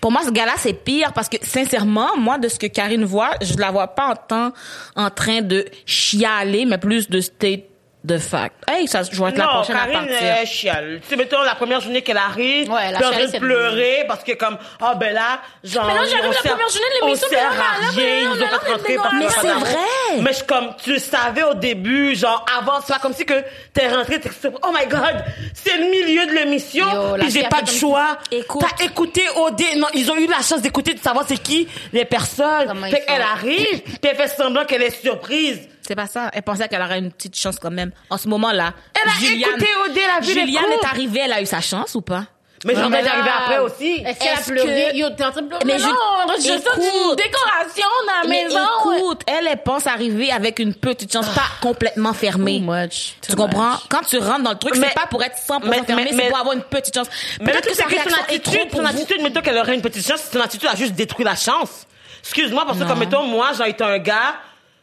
Pour 0.00 0.12
moi, 0.12 0.20
ce 0.22 0.30
gars-là, 0.30 0.52
c'est 0.58 0.74
pire 0.74 1.14
parce 1.14 1.30
que, 1.30 1.38
sincèrement, 1.42 2.14
moi, 2.18 2.36
de 2.36 2.48
ce 2.48 2.58
que 2.58 2.66
Karine 2.66 3.04
voit, 3.04 3.30
je 3.40 3.56
la 3.56 3.70
vois 3.70 3.88
pas 3.88 4.08
en 4.12 4.14
temps, 4.16 4.52
en 4.96 5.08
train 5.08 5.40
de 5.40 5.64
chialer, 5.86 6.66
mais 6.66 6.76
plus 6.76 7.08
de 7.08 7.20
stay 7.22 7.64
De 8.04 8.18
fact. 8.18 8.52
Hey, 8.70 8.86
ça, 8.86 9.02
je 9.02 9.18
vais 9.18 9.30
être 9.30 9.38
la 9.38 9.44
non, 9.44 9.50
prochaine 9.54 9.76
à 9.76 9.86
Karine, 9.86 10.08
partir. 10.10 10.18
euh, 10.20 10.44
chiale. 10.44 11.00
Tu 11.02 11.08
sais, 11.08 11.16
mettons, 11.16 11.40
la 11.40 11.54
première 11.54 11.80
journée 11.80 12.02
qu'elle 12.02 12.18
arrive, 12.18 12.70
Ouais, 12.70 12.82
elle 12.88 12.96
a 12.96 12.98
puis 12.98 13.06
en 13.06 13.10
chialé 13.12 13.14
train 13.16 13.24
de 13.24 13.30
cette 13.30 13.40
pleurer 13.40 14.04
parce 14.06 14.22
que 14.22 14.32
comme, 14.32 14.58
ah 14.82 14.94
ben 14.94 15.14
là, 15.14 15.40
genre, 15.64 15.86
Mais 15.86 15.94
là, 15.94 16.00
j'arrive 16.10 16.26
on 16.26 16.30
la 16.32 16.34
sert- 16.42 16.52
première 16.52 16.68
journée 16.68 16.86
de 17.00 17.06
l'émission, 17.06 17.26
On 17.26 17.34
puis 17.34 17.36
là, 17.38 17.48
à 17.48 17.90
rien, 17.90 18.20
nous 18.24 18.28
parce 18.28 18.40
là, 18.40 18.58
que 18.58 19.16
Mais 19.16 19.24
pas 19.24 19.30
c'est 19.40 19.48
vrai. 19.48 20.20
Mais 20.20 20.32
je, 20.34 20.44
comme, 20.44 20.74
tu 20.84 20.92
le 20.92 20.98
savais 20.98 21.42
au 21.44 21.54
début, 21.54 22.14
genre, 22.14 22.44
avant, 22.58 22.80
c'est 22.86 22.92
pas 22.92 22.98
comme 22.98 23.14
si 23.14 23.24
que 23.24 23.42
t'es 23.72 23.88
rentré, 23.88 24.20
t'es 24.20 24.30
surpris. 24.38 24.60
oh 24.62 24.70
my 24.78 24.86
god, 24.86 25.24
c'est 25.54 25.78
le 25.78 25.84
milieu 25.90 26.26
de 26.26 26.32
l'émission, 26.32 27.14
la 27.16 27.24
puis 27.24 27.32
j'ai 27.32 27.44
pas 27.44 27.62
de 27.62 27.70
choix. 27.70 28.18
Écoute. 28.30 28.66
T'as 28.78 28.84
écouté 28.84 29.22
OD, 29.36 29.62
non, 29.78 29.86
ils 29.94 30.10
ont 30.12 30.16
eu 30.16 30.26
la 30.26 30.42
chance 30.42 30.60
d'écouter, 30.60 30.92
de 30.92 31.00
savoir 31.00 31.24
c'est 31.26 31.38
qui 31.42 31.66
les 31.94 32.04
personnes. 32.04 32.68
Fait 32.90 33.00
qu'elle 33.06 33.22
arrive, 33.22 33.80
puis 33.80 33.98
elle 34.10 34.16
fait 34.16 34.28
semblant 34.28 34.66
qu'elle 34.66 34.82
est 34.82 35.02
surprise. 35.02 35.68
C'est 35.86 35.94
pas 35.96 36.06
ça. 36.06 36.30
Elle 36.32 36.42
pensait 36.42 36.66
qu'elle 36.68 36.80
aurait 36.82 36.98
une 36.98 37.12
petite 37.12 37.36
chance 37.36 37.56
quand 37.60 37.70
même. 37.70 37.92
En 38.10 38.16
ce 38.18 38.26
moment-là, 38.28 38.72
Elle 38.94 39.08
a 39.10 39.14
Juliane, 39.14 39.50
écouté 39.50 39.68
OD, 39.86 39.98
elle 39.98 40.10
a 40.10 40.20
vu 40.20 40.34
les 40.34 40.40
Juliane 40.46 40.64
est 40.82 40.86
arrivée, 40.86 41.20
elle 41.24 41.32
a 41.32 41.42
eu 41.42 41.46
sa 41.46 41.60
chance 41.60 41.94
ou 41.94 42.00
pas? 42.00 42.24
Mais 42.66 42.74
j'en 42.74 42.90
ai 42.90 42.96
arrivé 43.06 43.28
après 43.28 43.58
aussi. 43.58 44.02
Est-ce 44.06 44.18
qu'elle 44.20 44.38
a 44.38 44.40
pleuré? 44.40 44.88
que- 44.92 44.96
Yo, 44.96 45.10
t'es 45.10 45.22
en 45.26 45.32
train 45.32 45.42
de 45.42 45.48
pleurer? 45.48 45.64
Mais 45.66 45.74
Mais 45.74 45.78
je- 45.80 45.84
non, 45.84 45.94
je 46.38 46.40
sens 46.40 46.76
une 46.78 46.82
Écoute. 46.82 47.18
décoration 47.18 47.88
dans 48.06 48.22
la 48.22 48.28
Mais 48.28 48.44
maison. 48.44 48.58
ouais. 48.86 48.96
écoute, 49.00 49.20
elle, 49.26 49.46
elle 49.48 49.62
pense 49.62 49.86
arriver 49.86 50.32
avec 50.32 50.58
une 50.60 50.72
petite 50.72 51.12
chance, 51.12 51.28
pas 51.34 51.42
complètement 51.60 52.14
fermée. 52.14 52.60
Too 52.60 52.72
much, 52.72 53.16
Tu 53.20 53.36
comprends? 53.36 53.72
much. 53.72 53.80
Quand 53.90 54.00
tu 54.08 54.16
rentres 54.16 54.44
dans 54.44 54.52
le 54.52 54.58
truc, 54.58 54.76
Mais- 54.78 54.86
c'est 54.88 54.94
pas 54.94 55.06
pour 55.08 55.22
être 55.22 55.36
100% 55.36 55.68
mais- 55.68 55.82
fermé, 55.84 56.04
mais- 56.04 56.10
c'est 56.12 56.16
mais- 56.16 56.28
pour 56.30 56.38
avoir 56.38 56.54
une 56.56 56.62
petite 56.62 56.94
chance. 56.96 57.08
Mais 57.40 57.52
Peut-être 57.52 57.68
que 57.68 57.74
sa 57.74 57.82
c'est 57.82 57.82
que 57.84 57.90
son 57.90 57.96
réaction 57.98 58.16
est 58.16 58.34
attitude, 58.36 58.42
trop 58.60 58.66
pour 58.68 58.80
son 58.80 58.86
attitude, 58.86 59.22
mettons 59.22 59.40
qu'elle 59.42 59.58
aurait 59.58 59.74
une 59.74 59.82
petite 59.82 60.06
chance, 60.06 60.22
son 60.32 60.40
attitude 60.40 60.68
a 60.72 60.76
juste 60.76 60.94
détruit 60.94 61.26
la 61.26 61.36
chance. 61.36 61.86
Excuse-moi, 62.22 62.64
parce 62.64 62.78
que 62.78 62.84
Non. 62.84 62.88
comme 62.88 63.00
mettons, 63.00 63.24
moi, 63.24 63.50
j'ai 63.58 63.68
été 63.68 63.84
un 63.84 63.98
gars, 63.98 64.36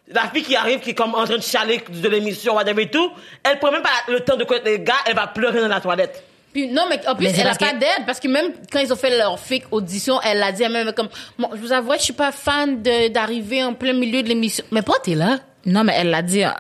la 0.08 0.22
fille 0.34 0.44
qui 0.44 0.56
arrive, 0.56 0.80
qui 0.80 0.92
est 0.92 0.94
comme 0.96 1.16
en 1.16 1.24
train 1.26 1.38
de 1.38 1.42
chialer 1.42 1.84
de 1.90 2.10
l'émission, 2.10 2.56
whatever 2.56 2.84
et 2.84 2.90
tout, 2.90 3.12
elle 3.44 3.60
prend 3.60 3.72
même 3.72 3.82
pas 3.84 3.90
le 4.12 4.20
temps 4.22 4.36
de 4.38 4.44
connaître 4.44 4.66
les 4.66 4.80
gars, 4.80 4.94
elle 5.06 5.16
va 5.16 5.28
pleurer 5.28 5.62
dans 5.62 5.68
la 5.68 5.80
toilette. 5.82 6.24
Puis 6.54 6.68
non, 6.68 6.84
mais 6.90 7.00
en 7.08 7.16
plus, 7.16 7.28
Mais 7.28 7.34
elle 7.40 7.48
a 7.48 7.56
pas 7.56 7.72
d'aide 7.72 8.06
parce 8.06 8.20
que 8.20 8.28
même 8.28 8.52
quand 8.70 8.80
ils 8.80 8.92
ont 8.92 8.98
fait 8.98 9.18
leur 9.18 9.40
fake 9.40 9.64
audition, 9.72 10.20
elle 10.22 10.40
l'a 10.40 10.52
dit 10.52 10.64
elle-même 10.64 10.92
comme, 10.92 11.08
bon, 11.40 11.50
je 11.54 11.60
vous 11.62 11.72
avoue, 11.72 11.94
je 11.94 12.00
suis 12.04 12.14
pas 12.14 12.34
fan 12.34 12.82
de- 12.82 13.08
d'arriver 13.08 13.64
en 13.64 13.74
plein 13.74 13.94
milieu 13.94 14.22
de 14.22 14.28
l'émission. 14.28 14.66
Mais 14.70 14.82
pourquoi 14.82 15.02
t'es 15.02 15.16
là? 15.16 15.40
Non, 15.66 15.86
mais 15.86 15.94
elle 15.96 16.10
l'a 16.10 16.22
dit 16.22 16.44
à 16.44 16.58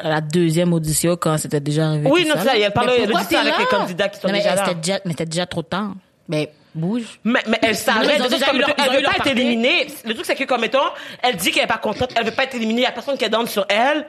la 0.00 0.20
deuxième 0.20 0.72
audition 0.72 1.16
quand 1.16 1.38
c'était 1.38 1.58
déjà 1.58 1.88
arrivé. 1.88 2.08
Oui, 2.08 2.24
non, 2.24 2.36
ça, 2.40 2.56
elle 2.56 2.72
pourquoi 2.72 2.96
dit 2.96 3.12
ça 3.12 3.24
t'es 3.24 3.36
avec 3.36 3.58
les 3.58 3.64
candidats 3.66 4.08
qui 4.08 4.20
sont 4.20 4.28
Non, 4.28 4.32
mais 4.32 4.38
déjà 4.42 4.54
là. 4.54 4.74
déjà, 4.74 5.00
mais 5.04 5.10
c'était 5.10 5.26
déjà 5.26 5.46
trop 5.46 5.62
tard. 5.62 5.90
Mais 6.28 6.52
bouge. 6.74 7.18
Mais, 7.24 7.40
mais 7.46 7.58
elle 7.62 7.74
ont 7.74 7.98
le 8.00 8.18
truc, 8.18 8.30
déjà 8.30 8.46
comme 8.46 8.56
eu 8.56 8.60
leur- 8.60 8.70
elle 8.78 8.92
eu 8.92 8.96
veut 8.96 9.02
pas 9.02 9.16
être 9.16 9.26
éliminée. 9.26 9.86
Le 10.04 10.14
truc, 10.14 10.26
c'est 10.26 10.34
que, 10.34 10.44
comme, 10.44 10.60
mettons, 10.60 10.78
elle 11.22 11.36
dit 11.36 11.50
qu'elle 11.50 11.64
est 11.64 11.68
pas 11.68 11.78
contente, 11.78 12.12
elle 12.16 12.24
veut 12.24 12.30
pas 12.32 12.44
être 12.44 12.54
éliminée, 12.54 12.82
il 12.82 12.84
y 12.84 12.86
a 12.86 12.92
personne 12.92 13.18
qui 13.18 13.24
est 13.24 13.28
down 13.28 13.46
sur 13.46 13.66
elle. 13.68 14.06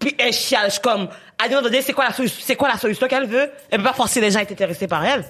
Puis 0.00 0.14
elle 0.18 0.32
chiale, 0.32 0.70
je 0.72 0.80
comme, 0.80 1.08
à 1.38 1.48
dire, 1.48 1.60
c'est 1.82 1.92
quoi 1.92 2.04
la 2.04 2.12
solution, 2.12 2.40
c'est 2.44 2.56
quoi 2.56 2.68
la 2.68 2.78
solution 2.78 3.06
qu'elle 3.08 3.26
veut? 3.26 3.50
Elle 3.70 3.78
peut 3.78 3.84
pas 3.84 3.92
forcer 3.92 4.20
les 4.20 4.30
gens 4.30 4.38
à 4.38 4.42
être 4.42 4.52
intéressés 4.52 4.86
par 4.88 5.04
elle. 5.04 5.24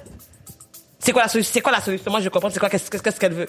C'est 1.01 1.11
quoi 1.13 1.23
la 1.23 1.29
solution? 1.29 1.51
C'est 1.53 1.61
quoi 1.61 1.73
la 1.73 1.81
solution? 1.81 2.11
Moi, 2.13 2.21
je 2.21 2.29
comprends, 2.29 2.49
c'est 2.51 2.61
quoi, 2.61 2.69
qu'est-ce 2.69 3.19
qu'elle 3.19 3.33
veut? 3.33 3.49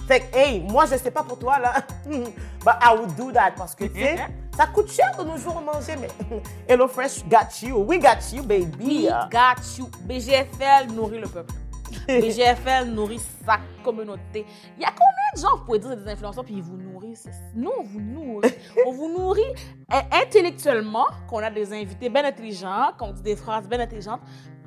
Fait 0.11 0.19
que, 0.19 0.37
hey, 0.37 0.59
moi, 0.59 0.85
je 0.87 0.97
sais 0.97 1.09
pas 1.09 1.23
pour 1.23 1.39
toi, 1.39 1.57
là. 1.57 1.73
But 2.05 2.75
I 2.81 2.93
would 2.93 3.15
do 3.15 3.31
that 3.31 3.53
parce 3.55 3.73
que, 3.73 3.85
tu 3.85 4.01
sais, 4.01 4.17
ça 4.57 4.65
coûte 4.67 4.91
cher 4.91 5.15
de 5.17 5.23
nos 5.23 5.37
jours 5.37 5.59
à 5.59 5.61
manger, 5.61 5.95
mais 5.95 6.09
HelloFresh 6.67 7.23
got 7.29 7.65
you. 7.65 7.77
We 7.77 7.97
got 7.97 8.17
you, 8.33 8.43
baby. 8.43 9.07
We 9.07 9.09
got 9.31 9.61
you. 9.77 9.89
BGFL 10.01 10.91
nourrit 10.93 11.21
le 11.21 11.29
peuple. 11.29 11.53
BGFL 12.09 12.89
nourrit 12.89 13.21
sa 13.45 13.59
communauté. 13.85 14.45
Il 14.75 14.81
y 14.81 14.85
a 14.85 14.89
combien 14.89 15.31
de 15.33 15.39
gens, 15.39 15.57
vous 15.57 15.63
pouvez 15.63 15.79
dire, 15.79 15.95
des 15.95 16.11
influenceurs, 16.11 16.43
puis 16.43 16.55
ils 16.55 16.61
vous 16.61 16.75
nourrissent? 16.75 17.29
Nous, 17.55 17.71
on 17.79 17.83
vous 17.83 18.01
nourrit. 18.01 18.53
on 18.85 18.91
vous 18.91 19.17
nourrit 19.17 19.53
euh, 19.93 19.99
intellectuellement, 20.11 21.05
qu'on 21.29 21.39
a 21.39 21.49
des 21.49 21.71
invités 21.71 22.09
bien 22.09 22.25
intelligents, 22.25 22.89
qu'on 22.99 23.13
dit 23.13 23.21
des 23.21 23.37
phrases 23.37 23.65
bien 23.65 23.79
intelligentes, 23.79 24.19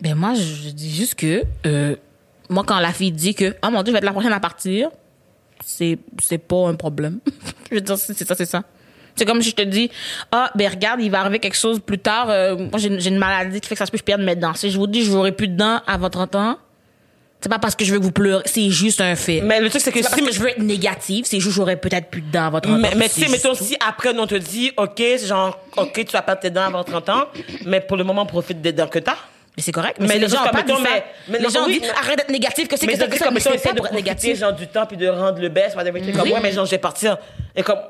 Ben 0.00 0.14
moi, 0.14 0.34
je, 0.34 0.70
dis 0.70 0.94
juste 0.94 1.14
que 1.16 1.42
euh, 1.66 1.96
moi, 2.48 2.64
quand 2.66 2.78
la 2.78 2.92
fille 2.92 3.12
dit 3.12 3.34
que 3.34 3.56
ah 3.62 3.70
mon 3.70 3.82
dieu, 3.82 3.90
je 3.90 3.92
vais 3.92 3.98
être 3.98 4.04
la 4.04 4.12
prochaine 4.12 4.32
à 4.32 4.40
partir, 4.40 4.90
c'est 5.64 5.98
c'est 6.22 6.38
pas 6.38 6.68
un 6.68 6.74
problème. 6.74 7.18
je 7.70 7.74
veux 7.76 7.80
dire, 7.80 7.98
c'est 7.98 8.16
ça, 8.26 8.34
c'est 8.34 8.46
ça. 8.46 8.62
C'est 9.16 9.24
comme 9.24 9.42
si 9.42 9.50
je 9.50 9.56
te 9.56 9.62
dis 9.62 9.90
ah 10.30 10.50
ben 10.54 10.70
regarde, 10.70 11.00
il 11.02 11.10
va 11.10 11.20
arriver 11.20 11.40
quelque 11.40 11.56
chose 11.56 11.80
plus 11.80 11.98
tard. 11.98 12.30
euh, 12.30 12.56
moi, 12.56 12.78
j'ai 12.78 12.88
une- 13.08 13.18
maladie 13.18 13.60
qui 13.60 13.68
fait 13.68 13.74
que 13.74 13.78
ça 13.80 13.86
se 13.86 13.90
peut 13.90 13.96
que 13.96 14.02
je 14.02 14.04
perde 14.04 14.22
mes 14.22 14.36
dents. 14.36 14.54
Si 14.54 14.70
je 14.70 14.78
vous 14.78 14.86
dis 14.86 15.02
je 15.04 15.10
n'aurai 15.10 15.32
plus 15.32 15.48
de 15.48 15.56
dents 15.56 15.80
avant 15.88 16.08
30 16.10 16.34
ans, 16.36 16.58
C'est 17.40 17.48
pas 17.48 17.58
parce 17.58 17.74
que 17.76 17.84
je 17.84 17.92
veux 17.92 17.98
que 17.98 18.04
vous 18.04 18.12
pleurez, 18.12 18.42
c'est 18.46 18.70
juste 18.70 19.00
un 19.00 19.14
fait. 19.16 19.40
Mais 19.40 19.60
le 19.60 19.68
truc, 19.70 19.80
c'est 19.80 19.92
que 19.92 19.98
si, 19.98 20.02
parce 20.04 20.14
que 20.14 20.32
je 20.32 20.40
veux 20.40 20.48
être 20.48 20.62
négative, 20.62 21.24
c'est 21.24 21.38
juste 21.38 21.48
que 21.50 21.54
j'aurais 21.54 21.76
peut-être 21.76 22.10
plus 22.10 22.20
de 22.20 22.30
dents 22.32 22.46
à 22.46 22.50
votre 22.50 22.68
mais, 22.68 22.88
enfant, 22.88 22.96
mais 22.96 23.08
c'est 23.08 23.20
tu 23.20 23.26
sais, 23.26 23.32
mettons, 23.32 23.54
si 23.54 23.76
après, 23.86 24.16
on 24.16 24.26
te 24.26 24.34
dit, 24.34 24.72
OK, 24.76 25.00
genre, 25.24 25.56
OK, 25.76 25.92
tu 26.04 26.12
vas 26.12 26.22
perdre 26.22 26.40
tes 26.40 26.50
dents 26.50 26.64
avant 26.66 26.82
30 26.82 27.08
ans, 27.10 27.24
mais 27.64 27.80
pour 27.80 27.96
le 27.96 28.02
moment, 28.04 28.26
profite 28.26 28.60
des 28.60 28.72
dents 28.72 28.88
que 28.88 28.98
t'as. 29.00 29.16
Mais 29.58 29.62
c'est 29.62 29.72
correct. 29.72 29.96
Mais, 29.98 30.18
les 30.20 30.28
gens 30.28 30.44
dit 30.44 30.50
mettons, 30.54 30.76
ça. 30.76 30.82
mais- 30.84 31.04
mais 31.26 31.38
les 31.40 31.50
gens 31.50 31.66
oui, 31.66 31.80
disent 31.80 31.90
mais- 31.90 31.98
arrête 31.98 32.18
d'être 32.18 32.30
négatif. 32.30 32.68
Que 32.68 32.76
c'est 32.76 32.86
que 32.86 32.92
c'est 32.96 33.08
que 33.10 33.18
ça 33.18 33.28
mais 33.32 33.40
c'est 33.40 33.58
pas 33.60 33.72
de 33.72 33.76
pour 33.78 33.86
être 33.86 33.92
négatif. 33.92 34.38
genre, 34.38 34.52
du 34.52 34.68
temps, 34.68 34.86
puis 34.86 34.96
de 34.96 35.08
rendre 35.08 35.40
le 35.40 35.48
best, 35.48 35.74
comme, 35.74 35.84
ouais, 36.30 36.40
mais 36.40 36.52
genre, 36.52 36.64
je 36.64 36.70
vais 36.70 36.78
partir. 36.78 37.18
Et 37.56 37.64
comme, 37.64 37.80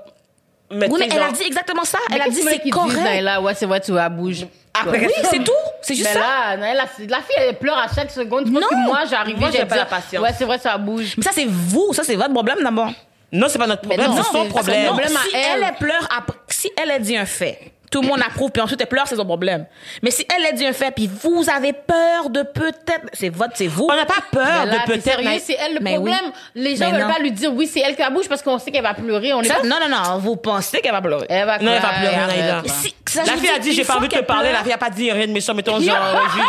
mais 0.71 0.89
Oui, 0.91 1.01
mais 1.01 1.09
elle 1.15 1.23
a 1.23 1.31
dit 1.31 1.43
exactement 1.43 1.85
ça. 1.85 1.99
Elle 2.11 2.17
Mais 2.21 2.25
a 2.25 2.29
dit 2.31 2.41
c'est 2.43 2.71
correct. 2.71 2.97
Naila? 3.03 3.43
Ouais, 3.43 3.53
c'est 3.55 3.67
vrai, 3.67 3.81
tu 3.81 3.93
vas 3.93 4.09
bouger. 4.09 4.49
Après, 4.81 4.99
Oui, 5.07 5.13
c'est 5.31 5.45
tout. 5.45 5.53
C'est 5.83 5.95
juste 5.95 6.09
Mais 6.09 6.21
ça. 6.21 6.21
là, 6.21 6.57
Naila, 6.57 6.85
la 7.09 7.17
fille, 7.19 7.37
elle 7.37 7.59
pleure 7.59 7.77
à 7.77 7.87
chaque 7.95 8.11
seconde. 8.11 8.47
Non. 8.51 8.61
que 8.67 8.75
moi, 8.87 9.01
j'arrive, 9.11 9.39
Moi, 9.39 9.51
j'ai 9.53 9.67
pas 9.67 9.77
la 9.77 9.85
patience. 9.85 10.23
Ouais, 10.23 10.31
c'est 10.39 10.45
vrai, 10.47 10.59
ça 10.59 10.79
bouge. 10.79 11.15
Mais 11.19 11.23
ça, 11.23 11.33
c'est 11.35 11.47
vous. 11.47 11.93
Ça, 11.93 12.03
c'est 12.03 12.17
votre 12.17 12.33
problème 12.33 12.59
d'abord. 12.63 12.91
non, 13.31 13.47
c'est 13.51 13.59
pas 13.59 13.67
notre 13.67 13.83
problème, 13.83 14.09
non, 14.11 14.17
c'est 14.17 14.33
son 14.33 14.47
problème. 14.47 14.95
si 15.31 15.37
elle. 15.37 15.75
pleure 15.79 16.09
après, 16.17 16.37
si 16.49 16.71
elle 16.81 16.91
a 16.93 16.99
dit 16.99 17.15
un 17.15 17.27
fait, 17.27 17.59
tout 17.91 18.03
le 18.03 18.09
monde 18.09 18.21
approuve, 18.21 18.51
puis 18.51 18.61
ensuite 18.63 18.81
elle 18.81 18.87
pleure, 18.87 19.07
c'est 19.07 19.17
son 19.17 19.25
problème. 19.25 19.67
Mais 20.03 20.11
si 20.11 20.27
elle 20.37 20.45
a 20.47 20.53
dit 20.53 20.67
un 20.67 20.73
fait, 20.73 20.91
puis 20.91 21.09
vous 21.23 21.45
avez 21.55 21.73
peur 21.73 22.31
de 22.31 22.43
peut-être, 22.43 23.07
c'est 23.13 23.29
votre, 23.31 23.53
c'est 23.55 23.67
vous. 23.67 23.89
On 23.91 23.97
n'a 23.97 24.05
pas 24.07 24.23
peur 24.31 24.67
là, 24.67 24.79
de 24.79 24.85
peut-être. 24.87 25.03
sérieux, 25.05 25.29
mais- 25.29 25.39
c'est 25.39 25.57
elle 25.59 25.75
le 25.75 25.81
Mais 25.81 25.97
oui. 25.99 26.11
problème. 26.11 26.33
Les 26.55 26.77
gens 26.77 26.87
Mais 26.91 26.99
veulent 26.99 27.07
non. 27.09 27.15
pas 27.15 27.21
lui 27.21 27.33
dire 27.33 27.53
oui, 27.53 27.67
c'est 27.73 27.81
elle 27.81 27.95
qui 27.95 28.03
la 28.03 28.11
bouge 28.11 28.29
parce 28.29 28.43
qu'on 28.43 28.59
sait 28.59 28.71
qu'elle 28.71 28.83
va 28.83 28.95
pleurer. 28.95 29.33
On 29.33 29.41
est 29.43 29.49
Ça, 29.49 29.57
pas- 29.57 29.63
non, 29.67 29.77
non, 29.81 29.89
non, 29.89 30.19
vous 30.19 30.37
pensez 30.37 30.81
qu'elle 30.81 30.93
va 30.93 31.01
pleurer. 31.01 31.27
Elle 31.29 31.47
va 31.47 31.59
Non, 31.59 31.73
elle 31.73 31.81
va 31.83 31.89
pleurer. 31.89 32.63
Si- 32.67 32.95
ça, 33.07 33.25
La 33.25 33.33
fille 33.37 33.49
a 33.49 33.59
dit, 33.59 33.73
j'ai 33.73 33.85
pas 33.85 33.95
envie 33.97 34.07
de 34.09 34.13
te 34.13 34.17
qu'elle 34.17 34.27
parler. 34.27 34.49
pleure- 34.51 34.59
La 34.59 34.65
fille 34.65 34.73
a 34.73 34.79
pas 34.79 34.91
dit 34.91 35.11
rien 35.11 35.27
de 35.27 35.33
méchant, 35.33 35.55
mettons, 35.55 35.73
genre, 35.81 35.97
euh, 35.97 36.19
Julie. 36.33 36.45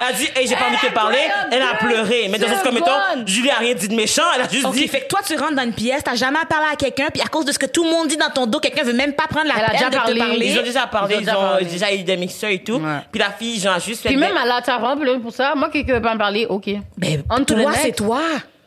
Elle 0.00 0.06
a 0.06 0.12
dit, 0.12 0.28
hey, 0.36 0.46
j'ai 0.46 0.56
pas 0.56 0.66
envie 0.66 0.76
de 0.76 0.88
te 0.88 0.92
parler. 0.94 1.18
Elle 1.50 1.62
a 1.62 1.74
pleuré. 1.78 2.28
Mais 2.30 2.38
dans 2.38 2.48
ce 2.48 2.62
cas, 2.64 2.70
mettons. 2.70 2.92
Julie 3.26 3.50
a 3.50 3.56
rien 3.58 3.74
dit 3.74 3.88
de 3.88 3.94
méchant. 3.94 4.22
Elle 4.34 4.42
a 4.42 4.48
juste 4.48 4.68
dit, 4.70 4.88
fait 4.88 5.02
que 5.02 5.08
toi, 5.08 5.20
tu 5.26 5.36
rentres 5.36 5.54
dans 5.54 5.62
une 5.64 5.72
pièce, 5.74 6.02
t'as 6.04 6.14
jamais 6.14 6.38
parlé 6.48 6.66
à 6.72 6.76
quelqu'un, 6.76 7.08
puis 7.12 7.22
à 7.22 7.26
cause 7.28 7.44
de 7.44 7.52
ce 7.52 7.58
que 7.58 7.66
tout 7.66 7.84
le 7.84 7.90
monde 7.90 8.08
dit 8.08 8.16
dans 8.16 8.30
ton 8.30 8.46
dos, 8.46 8.58
quelqu'un 8.60 8.82
veut 8.84 8.92
même 8.92 9.12
pas 9.12 9.26
prendre 9.28 9.48
la 9.48 9.54
Elle 9.58 9.64
a 9.64 9.68
peine 9.70 9.90
de 9.90 9.96
te 10.14 10.18
parler. 10.18 10.77
Déjà 10.78 10.86
parlé, 10.86 11.14
Ils 11.14 11.18
ont 11.18 11.20
déjà 11.20 11.34
parlé. 11.34 11.64
déjà 11.64 11.94
eu 11.94 12.02
des 12.02 12.16
mixeurs 12.16 12.50
et 12.50 12.62
tout. 12.62 12.74
Ouais. 12.76 12.98
Puis 13.10 13.18
la 13.20 13.30
fille, 13.30 13.58
genre, 13.60 13.78
juste 13.80 14.02
fait 14.02 14.08
Puis 14.08 14.16
des- 14.16 14.20
même, 14.22 14.34
elle 14.42 14.50
a 14.50 14.60
t'as 14.62 14.78
vraiment 14.78 15.00
pleuré 15.00 15.18
pour 15.18 15.32
ça. 15.32 15.54
Moi, 15.54 15.68
quelqu'un 15.70 15.94
veut 15.94 16.02
pas 16.02 16.14
me 16.14 16.18
parler, 16.18 16.46
ok. 16.48 16.68
Ben, 16.96 17.22
On 17.30 17.44
to 17.44 17.54
the 17.54 17.62
toi, 17.62 17.72
c'est 17.74 17.92
toi. 17.96 18.20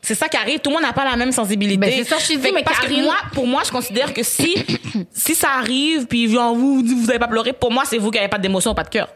C'est 0.03 0.15
ça 0.15 0.27
qui 0.27 0.35
arrive. 0.37 0.59
Tout 0.59 0.71
le 0.71 0.77
monde 0.77 0.83
n'a 0.83 0.93
pas 0.93 1.05
la 1.05 1.15
même 1.15 1.31
sensibilité. 1.31 1.77
Ben, 1.77 1.91
c'est 1.95 2.03
ça, 2.03 2.17
je 2.17 2.39
Fait 2.39 2.49
que 2.49 2.55
mais 2.55 2.63
parce 2.63 2.79
que 2.79 3.03
moi, 3.03 3.15
pour 3.33 3.45
moi, 3.45 3.61
je 3.65 3.71
considère 3.71 4.11
que 4.13 4.23
si, 4.23 4.55
si 5.11 5.35
ça 5.35 5.49
arrive, 5.59 6.07
puis 6.07 6.27
genre, 6.31 6.55
vous, 6.55 6.81
vous 6.83 7.09
avez 7.09 7.19
pas 7.19 7.27
pleuré, 7.27 7.53
pour 7.53 7.71
moi, 7.71 7.83
c'est 7.85 7.97
vous 7.99 8.09
qui 8.09 8.17
avez 8.17 8.27
pas 8.27 8.39
d'émotion, 8.39 8.73
pas 8.73 8.83
de 8.83 8.89
cœur. 8.89 9.07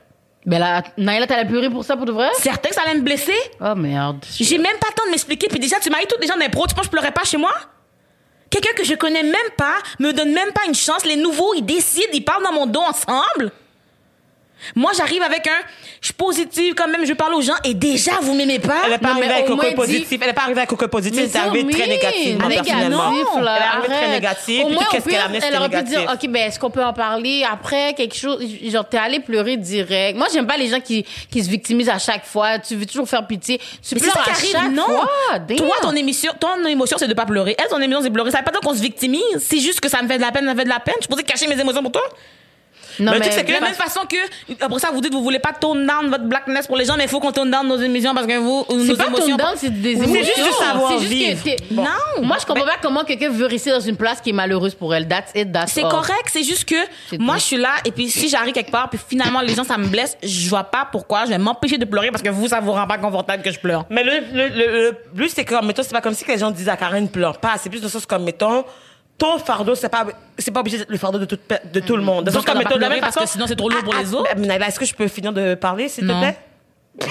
Ben 0.46 0.60
là, 0.60 0.84
Naïla, 0.96 1.26
t'as 1.26 1.44
pleuré 1.44 1.72
pour 1.72 1.84
ça 1.84 1.98
pour 1.98 2.06
de 2.06 2.12
vrai? 2.12 2.30
Certain 2.38 2.70
que 2.70 2.76
ça 2.76 2.82
allait 2.86 3.00
me 3.00 3.02
blesser? 3.04 3.34
Oh 3.60 3.74
merde. 3.76 4.24
J'ai 4.40 4.60
même 4.60 4.78
pas 4.80 4.90
le 4.90 4.94
temps 4.94 5.06
de 5.08 5.10
m'expliquer. 5.10 5.48
Puis 5.48 5.58
déjà, 5.60 5.78
tu 5.82 5.90
m'as 5.90 6.00
eu 6.02 6.06
tous 6.08 6.20
des 6.20 6.28
gens 6.28 6.38
d'impro. 6.38 6.68
Tu 6.68 6.76
penses 6.76 6.82
que 6.84 6.86
je 6.86 6.92
pleurais 6.92 7.10
pas 7.12 7.24
chez 7.24 7.38
moi? 7.38 7.52
Quelqu'un 8.56 8.74
que 8.74 8.86
je 8.86 8.94
connais 8.94 9.22
même 9.22 9.52
pas, 9.58 9.76
me 10.00 10.14
donne 10.14 10.32
même 10.32 10.54
pas 10.54 10.62
une 10.66 10.76
chance. 10.76 11.04
Les 11.04 11.18
nouveaux, 11.18 11.54
ils 11.56 11.66
décident, 11.66 12.08
ils 12.14 12.24
parlent 12.24 12.42
dans 12.42 12.54
mon 12.54 12.66
dos 12.66 12.80
ensemble. 12.80 13.52
Moi, 14.76 14.92
j'arrive 14.98 15.22
avec 15.22 15.48
un, 15.48 15.62
je 16.02 16.08
suis 16.08 16.14
positive 16.14 16.74
quand 16.76 16.88
même, 16.88 17.06
je 17.06 17.14
parle 17.14 17.34
aux 17.36 17.42
gens 17.42 17.56
et 17.64 17.74
déjà, 17.74 18.14
vous 18.22 18.34
m'aimez 18.34 18.60
pas. 18.60 18.82
Elle 18.86 18.92
n'est 18.92 18.98
pas 18.98 19.10
arrivée 19.12 19.28
avec 19.28 19.46
Coco 19.46 19.66
positif. 19.76 20.20
Elle 20.22 20.28
n'est 20.28 20.34
pas 20.34 20.44
arrivée 20.44 20.60
avec 20.60 20.70
Coco 20.70 20.88
positif. 20.88 21.22
Mais 21.22 21.28
C'est 21.28 21.38
arrivé 21.38 21.68
très 21.72 21.88
négatif, 21.88 22.38
personnellement. 22.38 23.12
là, 23.42 23.58
Elle 23.58 23.64
est 23.64 23.66
arrivée 23.66 23.88
très 23.88 24.10
négative. 24.10 24.62
Au 24.62 24.66
Puis 24.68 24.76
moins, 24.76 24.84
qu'est-ce 24.92 25.06
qu'elle 25.06 25.16
a 25.20 25.26
amené, 25.26 25.40
elle 25.44 25.56
aurait 25.58 25.70
pu 25.70 25.84
dire. 25.84 26.02
OK, 26.14 26.30
ben, 26.30 26.48
est-ce 26.48 26.60
qu'on 26.60 26.70
peut 26.72 26.84
en 26.84 26.94
parler 26.94 27.46
après 27.50 27.94
quelque 27.94 28.16
chose? 28.16 28.44
Genre, 28.64 28.88
t'es 28.88 28.98
allé 28.98 29.20
pleurer 29.20 29.58
direct. 29.58 30.18
Moi, 30.18 30.28
j'aime 30.34 30.48
pas 30.48 30.58
les 30.58 30.68
gens 30.70 30.80
qui, 30.80 31.06
qui 31.30 31.44
se 31.44 31.50
victimisent 31.50 31.90
à 31.90 32.00
chaque 32.00 32.26
fois. 32.26 32.60
Tu 32.60 32.76
veux 32.76 32.86
toujours 32.86 33.08
faire 33.08 33.26
pitié. 33.28 33.60
Tu 33.88 33.96
pleures 33.96 34.14
ça 34.14 34.32
à 34.32 34.34
chaque 34.34 34.72
non. 34.72 34.86
fois. 34.86 35.40
Toi, 35.58 35.76
ton 35.82 35.92
émission, 35.92 36.32
ton 36.40 36.66
émotion, 36.66 36.98
c'est 37.00 37.08
de 37.08 37.14
pas 37.14 37.26
pleurer. 37.26 37.56
Elle, 37.58 37.70
son 37.70 37.80
émotion, 37.82 38.02
c'est 38.02 38.10
de 38.10 38.14
pleurer. 38.14 38.32
Ça 38.32 38.40
veut 38.40 38.44
pas 38.46 38.52
dire 38.52 38.62
qu'on 38.62 38.74
se 38.74 38.82
victimise. 38.82 39.22
C'est 39.40 39.60
juste 39.60 39.80
que 39.80 39.90
ça 39.90 40.02
me 40.02 40.08
fait 40.08 40.18
de 40.18 40.22
la 40.24 40.32
peine, 40.32 40.46
ça 40.46 40.54
me 40.54 40.58
fait 40.58 40.66
de 40.66 40.70
la 40.70 40.80
peine. 40.80 40.96
Je 40.98 41.02
suis 41.04 41.10
posée 41.10 41.24
cacher 41.24 41.48
mes 41.48 41.60
émotions 41.60 41.82
pour 41.84 41.92
toi. 41.92 42.04
Non, 43.00 43.12
Mais 43.12 43.20
mais, 43.20 43.26
tu 43.26 43.32
sais, 43.32 43.38
c'est 43.40 43.44
De 43.44 43.52
la 43.52 43.60
que- 43.60 43.64
même 43.64 43.74
façon 43.74 44.02
que, 44.10 44.64
après 44.64 44.80
ça, 44.80 44.90
vous 44.92 45.02
dites, 45.02 45.14
vous 45.14 45.24
voulez 45.24 45.40
pas 45.40 45.54
tone 45.54 45.86
down 45.86 46.10
votre 46.10 46.24
blackness 46.26 46.68
pour 46.68 46.78
les 46.78 46.86
gens, 46.86 46.96
mais 46.98 47.04
il 47.04 47.10
faut 47.10 47.20
qu'on 47.20 47.32
tone 47.32 47.52
down 47.52 47.68
nos 47.68 47.78
émissions 47.78 48.14
parce 48.14 48.28
que 48.28 48.38
vous, 48.38 48.66
c'est 48.70 48.76
nos 48.76 48.96
pas 48.96 49.08
émotions. 49.08 49.38
ton 49.38 49.44
down, 49.46 49.54
c'est 49.58 49.70
des 49.82 49.92
émotions. 49.92 50.14
c'est 50.14 50.24
juste 50.36 50.48
de 50.48 50.54
savoir 50.66 50.92
C'est 51.00 51.08
juste 51.08 51.44
que 51.44 51.50
t'es- 51.50 51.58
Non. 51.72 51.84
Moi, 52.24 52.38
je 52.40 52.46
comprends 52.46 52.66
pas 52.66 52.78
comment 52.82 53.04
quelqu'un 53.04 53.30
veut 53.30 53.46
rester 53.46 53.72
dans 53.72 53.80
une 53.80 53.98
place 53.98 54.22
qui 54.22 54.30
est 54.30 54.34
malheureuse 54.34 54.76
pour 54.76 54.94
elle. 54.96 55.08
That's 55.08 55.32
it, 55.36 55.52
that's 55.52 55.72
C'est 55.74 55.84
all. 55.84 55.90
correct, 55.92 56.26
c'est 56.32 56.44
juste 56.44 56.66
que 56.66 56.76
C'est 57.10 57.20
moi 57.20 57.36
tout. 57.36 57.42
je 57.42 57.46
suis 57.46 57.58
là 57.58 57.70
et 57.86 57.92
puis 57.92 58.10
si 58.10 58.30
j'arrive 58.30 58.54
quelque 58.54 58.72
part 58.72 58.90
puis 58.90 59.00
finalement 59.08 59.42
les 59.42 59.54
gens 59.56 59.64
ça 59.64 59.78
me 59.78 59.88
blesse, 59.88 60.18
je 60.24 60.50
vois 60.50 60.64
pas 60.64 60.88
pourquoi 60.92 61.26
je 61.26 61.30
vais 61.32 61.38
m'empêcher 61.38 61.78
de 61.78 61.86
pleurer 61.86 62.12
parce 62.12 62.22
que 62.24 62.30
vous 62.30 62.48
ça 62.48 62.60
vous 62.60 62.72
rend 62.72 62.88
pas 62.88 62.98
confortable 62.98 63.44
que 63.44 63.52
je 63.52 63.60
pleure. 63.60 63.86
Mais 63.90 64.04
le, 64.04 64.12
le, 64.34 64.48
le, 64.50 64.84
le 64.90 64.98
plus, 65.16 65.30
c'est 65.30 65.46
comme, 65.46 65.66
mettons, 65.68 65.84
c'est 65.84 65.92
pas 65.92 66.02
comme 66.02 66.14
si 66.14 66.24
que 66.24 66.32
les 66.32 66.38
gens 66.38 66.52
disent 66.52 66.70
à 66.70 66.78
Karen, 66.78 67.04
ne 67.04 67.08
pleure 67.10 67.38
pas. 67.40 67.56
C'est 67.62 67.70
plus 67.70 67.80
dans 67.80 67.88
le 67.88 67.92
sens 67.92 68.06
comme, 68.06 68.24
mettons, 68.24 68.64
ton 69.18 69.38
fardeau, 69.40 69.76
c'est 69.76 69.90
pas, 69.90 70.06
c'est 70.38 70.52
pas 70.52 70.60
obligé 70.60 70.78
d'être 70.80 70.90
le 70.90 70.98
fardeau 70.98 71.20
de, 71.20 71.26
toute 71.26 71.42
pe- 71.42 71.62
de 71.72 71.80
tout 71.80 71.96
le 71.96 72.04
monde. 72.04 72.26
Dans 72.26 72.32
le 72.40 72.46
Donc, 72.46 72.56
mettons, 72.58 72.76
de 72.76 72.82
la 72.82 72.90
même 72.90 73.00
parce 73.00 73.16
que 73.16 73.26
sinon, 73.26 73.46
c'est 73.48 73.56
trop 73.56 73.70
lourd 73.70 73.84
pour 73.84 73.94
les 73.96 74.14
autres. 74.14 74.30
Ah, 74.32 74.36
Naila, 74.36 74.68
est-ce 74.68 74.80
que 74.80 74.86
je 74.86 74.94
peux 74.94 75.08
finir 75.08 75.32
de 75.34 75.56
parler, 75.56 75.88
s'il 75.90 76.06
te 76.06 76.12
Non. 76.12 76.20
plaît? 76.20 76.38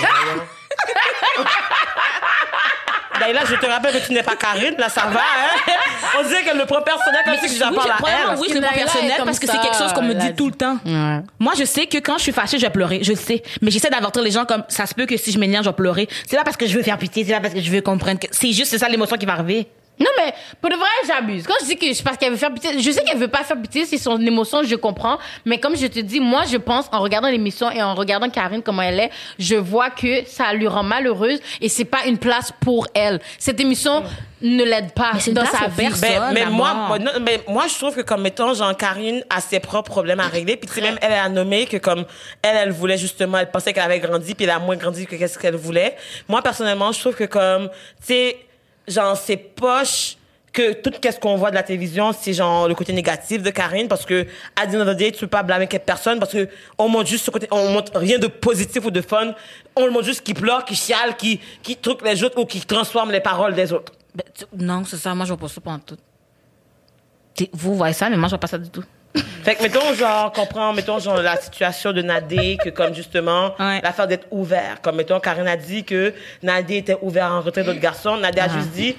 Naila, 3.20 3.44
je 3.48 3.54
te 3.54 3.66
rappelle 3.66 3.94
que 4.00 4.06
tu 4.06 4.12
n'es 4.12 4.24
pas 4.24 4.34
Karine, 4.34 4.74
là, 4.76 4.88
ça 4.88 5.02
va, 5.02 5.20
hein? 5.20 5.72
On 6.18 6.24
dirait 6.26 6.42
qu'elle 6.42 6.58
le 6.58 6.66
prend 6.66 6.82
personnel 6.82 7.20
comme 7.24 7.36
si 7.36 7.58
que 7.58 7.64
j'en 7.64 7.70
oui, 7.70 7.76
parle 7.76 7.90
à 7.92 7.96
elle. 8.32 8.38
oui, 8.40 8.48
je 8.50 8.54
le 8.54 8.60
prends 8.60 8.72
est 8.74 8.78
personnel 8.78 9.12
comme 9.16 9.26
parce 9.26 9.38
que 9.38 9.46
c'est 9.46 9.52
ça, 9.52 9.58
quelque 9.62 9.76
chose 9.78 9.92
qu'on 9.92 10.02
me 10.02 10.14
dit 10.14 10.34
tout 10.34 10.46
le 10.48 10.54
temps. 10.54 10.78
Ouais. 10.84 11.20
Moi, 11.38 11.52
je 11.56 11.64
sais 11.64 11.86
que 11.86 11.98
quand 11.98 12.18
je 12.18 12.24
suis 12.24 12.32
fâchée, 12.32 12.58
je 12.58 12.62
vais 12.66 12.70
pleurer. 12.72 13.00
Je 13.02 13.12
le 13.12 13.16
sais. 13.18 13.42
Mais 13.62 13.70
j'essaie 13.70 13.88
d'avertir 13.88 14.20
les 14.22 14.32
gens 14.32 14.44
comme 14.44 14.64
ça 14.68 14.84
se 14.86 14.94
peut 14.94 15.06
que 15.06 15.16
si 15.16 15.30
je 15.30 15.38
m'énerve, 15.38 15.64
je 15.64 15.70
vais 15.70 15.74
pleurer. 15.76 16.08
C'est 16.26 16.36
pas 16.36 16.42
parce 16.44 16.56
que 16.56 16.66
je 16.66 16.76
veux 16.76 16.82
faire 16.82 16.98
pitié, 16.98 17.24
c'est 17.24 17.32
pas 17.32 17.40
parce 17.40 17.54
que 17.54 17.60
je 17.60 17.70
veux 17.70 17.80
comprendre 17.82 18.18
que 18.18 18.26
c'est 18.32 18.50
juste 18.52 18.70
c'est 18.72 18.78
ça 18.78 18.88
l'émotion 18.88 19.16
qui 19.16 19.26
va 19.26 19.34
arriver. 19.34 19.68
Non, 19.98 20.06
mais 20.18 20.34
pour 20.60 20.70
de 20.70 20.76
vrai, 20.76 20.88
j'abuse. 21.06 21.44
Quand 21.46 21.54
je 21.60 21.66
dis 21.66 21.76
que 21.76 21.92
c'est 21.94 22.02
parce 22.02 22.16
qu'elle 22.16 22.32
veut 22.32 22.36
faire 22.36 22.52
pitié, 22.52 22.80
je 22.80 22.90
sais 22.90 23.02
qu'elle 23.04 23.18
veut 23.18 23.28
pas 23.28 23.44
faire 23.44 23.60
pitié, 23.60 23.84
c'est 23.86 23.98
son 23.98 24.20
émotion, 24.20 24.62
je 24.64 24.74
comprends. 24.74 25.18
Mais 25.44 25.58
comme 25.58 25.76
je 25.76 25.86
te 25.86 26.00
dis, 26.00 26.18
moi, 26.18 26.44
je 26.50 26.56
pense, 26.56 26.86
en 26.90 27.00
regardant 27.00 27.28
l'émission 27.28 27.70
et 27.70 27.80
en 27.80 27.94
regardant 27.94 28.28
Karine 28.28 28.62
comment 28.62 28.82
elle 28.82 28.98
est, 28.98 29.10
je 29.38 29.54
vois 29.54 29.90
que 29.90 30.24
ça 30.26 30.52
lui 30.52 30.66
rend 30.66 30.82
malheureuse 30.82 31.38
et 31.60 31.68
c'est 31.68 31.84
pas 31.84 32.06
une 32.06 32.18
place 32.18 32.52
pour 32.60 32.88
elle. 32.94 33.20
Cette 33.38 33.60
émission 33.60 34.02
ne 34.42 34.64
l'aide 34.64 34.92
pas 34.92 35.12
Mais 35.14 35.32
dans 35.32 35.46
sa 35.46 35.68
vie. 35.68 35.88
Ben, 36.00 36.32
mais 36.32 36.46
moi, 36.46 36.74
moi, 36.74 36.98
non, 36.98 37.12
mais 37.20 37.40
moi, 37.48 37.66
je 37.68 37.74
trouve 37.74 37.94
que 37.94 38.02
comme 38.02 38.22
mettons, 38.22 38.52
genre 38.52 38.76
Karine 38.76 39.22
a 39.30 39.40
ses 39.40 39.60
propres 39.60 39.90
problèmes 39.90 40.20
à 40.20 40.26
régler, 40.26 40.56
puis 40.56 40.68
tu 40.68 40.74
sais 40.74 40.80
même 40.80 40.98
elle 41.00 41.12
a 41.12 41.28
nommé 41.28 41.66
que 41.66 41.76
comme 41.76 42.04
elle, 42.42 42.56
elle 42.56 42.72
voulait 42.72 42.98
justement, 42.98 43.38
elle 43.38 43.50
pensait 43.50 43.72
qu'elle 43.72 43.84
avait 43.84 44.00
grandi, 44.00 44.34
puis 44.34 44.44
elle 44.44 44.50
a 44.50 44.58
moins 44.58 44.76
grandi 44.76 45.06
que 45.06 45.14
qu'est-ce 45.14 45.38
qu'elle 45.38 45.54
voulait. 45.54 45.96
Moi 46.28 46.42
personnellement, 46.42 46.90
je 46.90 47.00
trouve 47.00 47.14
que 47.14 47.24
comme 47.24 47.68
tu 47.68 48.06
sais, 48.06 48.36
genre 48.88 49.16
c'est 49.16 49.36
poche 49.36 50.16
que 50.52 50.72
tout 50.72 50.92
qu'est-ce 51.00 51.18
qu'on 51.18 51.34
voit 51.36 51.50
de 51.50 51.56
la 51.56 51.64
télévision, 51.64 52.12
c'est 52.12 52.32
genre 52.32 52.68
le 52.68 52.74
côté 52.76 52.92
négatif 52.92 53.42
de 53.42 53.50
Karine, 53.50 53.88
parce 53.88 54.06
que 54.06 54.24
à 54.54 54.66
the 54.68 54.74
end 54.76 54.86
of 54.86 54.96
tu 54.96 55.12
peux 55.12 55.26
pas 55.26 55.42
blâmer 55.42 55.66
personne, 55.66 56.20
parce 56.20 56.32
que 56.32 56.48
on 56.78 56.88
montre 56.88 57.08
juste 57.08 57.24
ce 57.24 57.30
côté, 57.32 57.48
on 57.50 57.70
montre 57.70 57.90
rien 57.98 58.18
de 58.20 58.28
positif 58.28 58.84
ou 58.84 58.90
de 58.92 59.00
fun, 59.00 59.34
on 59.74 59.84
le 59.84 59.90
montre 59.90 60.04
juste 60.04 60.22
qui 60.22 60.32
pleure, 60.32 60.64
qui 60.64 60.76
chiale, 60.76 61.16
qui 61.16 61.40
qui 61.62 61.76
truc 61.76 62.02
les 62.04 62.22
autres 62.22 62.38
ou 62.40 62.46
qui 62.46 62.60
transforme 62.60 63.10
les 63.10 63.20
paroles 63.20 63.54
des 63.54 63.72
autres. 63.72 63.92
Ben, 64.14 64.22
tu- 64.32 64.44
non, 64.56 64.84
c'est 64.84 64.96
ça. 64.96 65.12
Moi, 65.12 65.24
je 65.26 65.32
vois 65.32 65.38
pas 65.40 65.48
ça 65.48 65.60
pendant 65.60 65.80
tout. 65.80 65.96
Vous 67.52 67.74
voyez 67.74 67.92
ça, 67.94 68.08
mais 68.08 68.16
moi, 68.16 68.28
je 68.28 68.30
vois 68.30 68.38
pas 68.38 68.46
ça 68.46 68.58
du 68.58 68.70
tout. 68.70 68.84
Fait 69.44 69.54
que, 69.54 69.62
mettons, 69.62 69.92
genre, 69.94 70.32
comprends, 70.32 70.72
mettons, 70.72 70.98
genre, 70.98 71.20
la 71.20 71.36
situation 71.36 71.92
de 71.92 72.02
Nadé, 72.02 72.56
que 72.62 72.70
comme 72.70 72.94
justement, 72.94 73.54
Ouais. 73.58 73.80
l'affaire 73.82 74.06
d'être 74.08 74.26
ouvert. 74.30 74.80
Comme, 74.80 74.96
mettons, 74.96 75.20
Karine 75.20 75.46
a 75.46 75.56
dit 75.56 75.84
que 75.84 76.12
Nadé 76.42 76.78
était 76.78 76.96
ouvert 77.00 77.30
en 77.30 77.40
retrait 77.40 77.62
d'autres 77.62 77.78
garçons. 77.80 78.16
Nadé 78.16 78.40
a 78.40 78.48
juste 78.48 78.70
dit, 78.70 78.96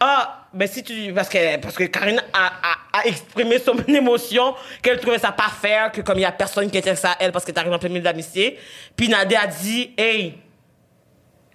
ah, 0.00 0.44
ben 0.54 0.66
si 0.68 0.82
tu. 0.82 1.12
Parce 1.12 1.28
que, 1.28 1.56
parce 1.58 1.74
que 1.74 1.84
Karine 1.84 2.22
a, 2.32 2.46
a, 2.46 3.00
a 3.00 3.04
exprimé 3.06 3.58
son 3.58 3.76
émotion, 3.88 4.54
qu'elle 4.80 5.00
trouvait 5.00 5.18
ça 5.18 5.32
pas 5.32 5.50
fair, 5.60 5.90
que 5.92 6.00
comme 6.00 6.18
il 6.18 6.22
y 6.22 6.26
a 6.26 6.32
personne 6.32 6.70
qui 6.70 6.78
intéresse 6.78 7.04
à 7.04 7.16
elle 7.18 7.32
parce 7.32 7.44
que 7.44 7.52
t'arrives 7.52 7.72
en 7.72 7.78
plein 7.78 7.88
milieu 7.90 8.02
d'amitié. 8.02 8.58
Puis 8.96 9.08
Nadé 9.08 9.36
a 9.36 9.46
dit, 9.46 9.90
hey, 9.98 10.38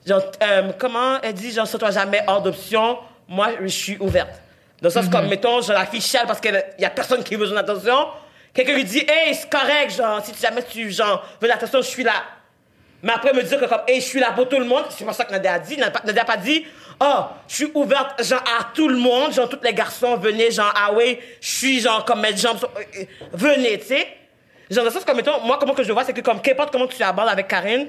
genre, 0.05 0.21
euh, 0.43 0.71
comment 0.77 1.19
elle 1.23 1.33
dit, 1.33 1.51
genre, 1.51 1.69
toi 1.69 1.89
jamais 1.91 2.21
hors 2.27 2.41
d'option, 2.41 2.97
moi, 3.27 3.49
je 3.61 3.67
suis 3.67 3.97
ouverte. 3.99 4.41
Dans 4.81 4.87
le 4.87 4.93
sens 4.93 5.07
comme, 5.09 5.27
mettons, 5.27 5.61
genre, 5.61 5.77
la 5.77 5.85
fille 5.85 6.01
chiale 6.01 6.25
parce 6.25 6.39
qu'il 6.39 6.63
y 6.79 6.85
a 6.85 6.89
personne 6.89 7.23
qui 7.23 7.35
veut 7.35 7.45
son 7.45 7.55
attention. 7.57 8.07
Quelqu'un 8.53 8.73
lui 8.73 8.83
dit, 8.83 9.05
hey, 9.07 9.33
c'est 9.35 9.49
correct, 9.49 9.95
genre, 9.95 10.19
si 10.25 10.33
jamais 10.41 10.63
tu, 10.63 10.89
genre, 10.91 11.23
veux 11.39 11.47
l'attention, 11.47 11.81
je 11.81 11.87
suis 11.87 12.03
là. 12.03 12.13
Mais 13.03 13.13
après, 13.13 13.31
me 13.33 13.41
dire 13.43 13.59
que 13.59 13.65
comme, 13.65 13.81
hey, 13.87 14.01
je 14.01 14.05
suis 14.05 14.19
là 14.19 14.31
pour 14.31 14.49
tout 14.49 14.59
le 14.59 14.65
monde, 14.65 14.85
c'est 14.89 15.05
pas 15.05 15.13
ça 15.13 15.25
que 15.25 15.31
Nadia 15.31 15.53
a 15.53 15.59
dit. 15.59 15.77
Nadia 15.77 16.21
a 16.21 16.25
pas- 16.25 16.37
dit, 16.37 16.65
oh, 16.99 17.23
je 17.47 17.55
suis 17.55 17.71
ouverte, 17.73 18.23
genre, 18.23 18.43
à 18.59 18.65
tout 18.73 18.87
le 18.89 18.97
monde, 18.97 19.31
genre, 19.33 19.47
tous 19.49 19.59
les 19.63 19.73
garçons, 19.73 20.17
venez, 20.17 20.51
genre, 20.51 20.73
ah 20.75 20.91
ouais, 20.93 21.19
je 21.39 21.49
suis, 21.49 21.79
genre, 21.79 22.03
comme 22.05 22.21
mes 22.21 22.35
jambes 22.35 22.57
sont, 22.59 22.69
euh, 22.75 22.81
euh, 23.01 23.05
venez, 23.33 23.79
tu 23.79 23.85
sais. 23.87 24.07
Genre, 24.69 24.83
dans 24.83 24.89
le 24.89 24.91
sens 24.95 25.05
comme, 25.05 25.17
mettons, 25.17 25.39
moi, 25.41 25.57
comment 25.59 25.73
que 25.73 25.83
je 25.83 25.91
vois, 25.91 26.03
c'est 26.03 26.13
que 26.13 26.21
comme, 26.21 26.41
qu'importe 26.41 26.71
comment 26.71 26.87
tu 26.87 27.01
abordes 27.03 27.29
avec 27.29 27.47
Karine, 27.47 27.87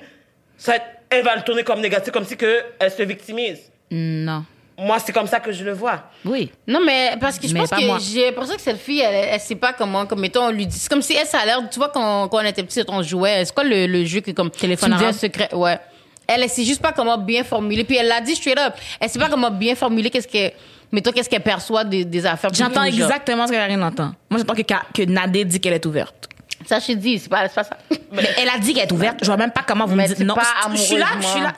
ça, 0.57 0.75
elle 1.11 1.25
va 1.25 1.37
le 1.37 1.43
tourner 1.43 1.65
comme 1.65 1.81
négatif, 1.81 2.13
comme 2.13 2.25
si 2.25 2.37
que 2.37 2.63
elle 2.79 2.91
se 2.91 3.03
victimise. 3.03 3.71
Non. 3.91 4.45
Moi, 4.87 4.99
c'est 5.05 5.13
comme 5.13 5.27
ça 5.27 5.41
que 5.41 5.53
je 5.53 5.65
le 5.65 5.73
vois. 5.73 6.03
Oui. 6.25 6.51
Non, 6.67 6.81
mais 6.85 7.17
parce 7.21 7.39
que 7.39 7.47
je 7.49 7.55
Mais 7.55 7.61
pense 7.61 7.71
que 7.71 7.85
moi. 7.87 7.99
j'ai 8.01 8.27
l'impression 8.27 8.55
que 8.57 8.61
cette 8.61 8.81
fille, 8.81 9.01
elle, 9.01 9.29
elle 9.33 9.41
sait 9.41 9.55
pas 9.55 9.73
comment, 9.73 10.07
comme 10.07 10.21
mettons, 10.21 10.45
on 10.47 10.51
lui 10.51 10.67
dit. 10.67 10.79
C'est 10.79 10.89
comme 10.89 11.03
si 11.03 11.15
elle, 11.15 11.27
ça 11.27 11.39
a 11.41 11.47
l'air, 11.47 11.59
tu 11.71 11.79
vois, 11.79 11.89
quand, 11.91 12.29
quand 12.29 12.39
on 12.39 12.47
était 12.47 12.63
petit, 12.63 12.83
on 12.89 13.03
jouait. 13.03 13.45
C'est 13.45 13.55
quoi 13.55 13.65
le, 13.65 13.87
le 13.87 14.05
jeu 14.05 14.21
que 14.21 14.31
comme. 14.33 14.51
Téléphone 14.51 14.97
tu 14.99 15.05
me 15.05 15.13
dis 15.13 15.19
secret, 15.19 15.49
ouais. 15.55 15.79
Elle, 16.27 16.43
elle 16.43 16.49
sait 16.49 16.65
juste 16.65 16.81
pas 16.81 16.93
comment 16.93 17.19
bien 17.19 17.45
formuler. 17.45 17.85
Puis 17.85 17.97
elle 17.97 18.07
l'a 18.09 18.21
dit 18.21 18.35
straight 18.37 18.59
up. 18.59 18.75
Elle 19.01 19.09
sait 19.11 19.19
pas 19.19 19.29
comment 19.29 19.51
bien 19.51 19.75
formuler 19.75 20.09
qu'est-ce 20.09 20.29
que, 20.29 20.55
mettons, 20.93 21.11
qu'est-ce 21.13 21.29
qu'elle 21.29 21.43
perçoit 21.43 21.85
des, 21.85 22.05
des 22.05 22.25
affaires. 22.25 22.51
J'entends 22.55 22.83
publiques, 22.85 23.01
genre. 23.01 23.09
exactement 23.11 23.47
ce 23.47 23.53
que 23.53 23.57
Karine 23.57 23.83
entend. 23.83 24.13
Moi, 24.31 24.39
j'entends 24.39 24.55
que, 24.55 24.63
Ka- 24.63 24.85
que 24.95 25.03
Nadé 25.03 25.45
dit 25.45 25.61
qu'elle 25.61 25.75
est 25.75 25.85
ouverte. 25.87 26.29
Ça, 26.65 26.79
je 26.79 26.87
te 26.87 26.93
dis, 26.93 27.19
c'est 27.19 27.29
pas, 27.29 27.49
c'est 27.49 27.55
pas 27.57 27.65
ça. 27.65 27.77
Mais 28.13 28.23
elle 28.41 28.49
a 28.49 28.57
dit 28.59 28.73
qu'elle 28.73 28.85
est 28.85 28.93
ouverte. 28.93 29.19
Je 29.21 29.27
vois 29.27 29.37
même 29.37 29.51
pas 29.51 29.63
comment 29.67 29.85
vous 29.85 29.97
Mais 29.97 30.05
me 30.05 30.09
dites 30.09 30.19
c'est 30.19 30.25
non. 30.25 30.35
pas 30.37 30.45
Je 30.71 30.77
suis 30.77 30.97
là, 30.97 31.07
je 31.21 31.27
suis 31.27 31.41
là. 31.41 31.53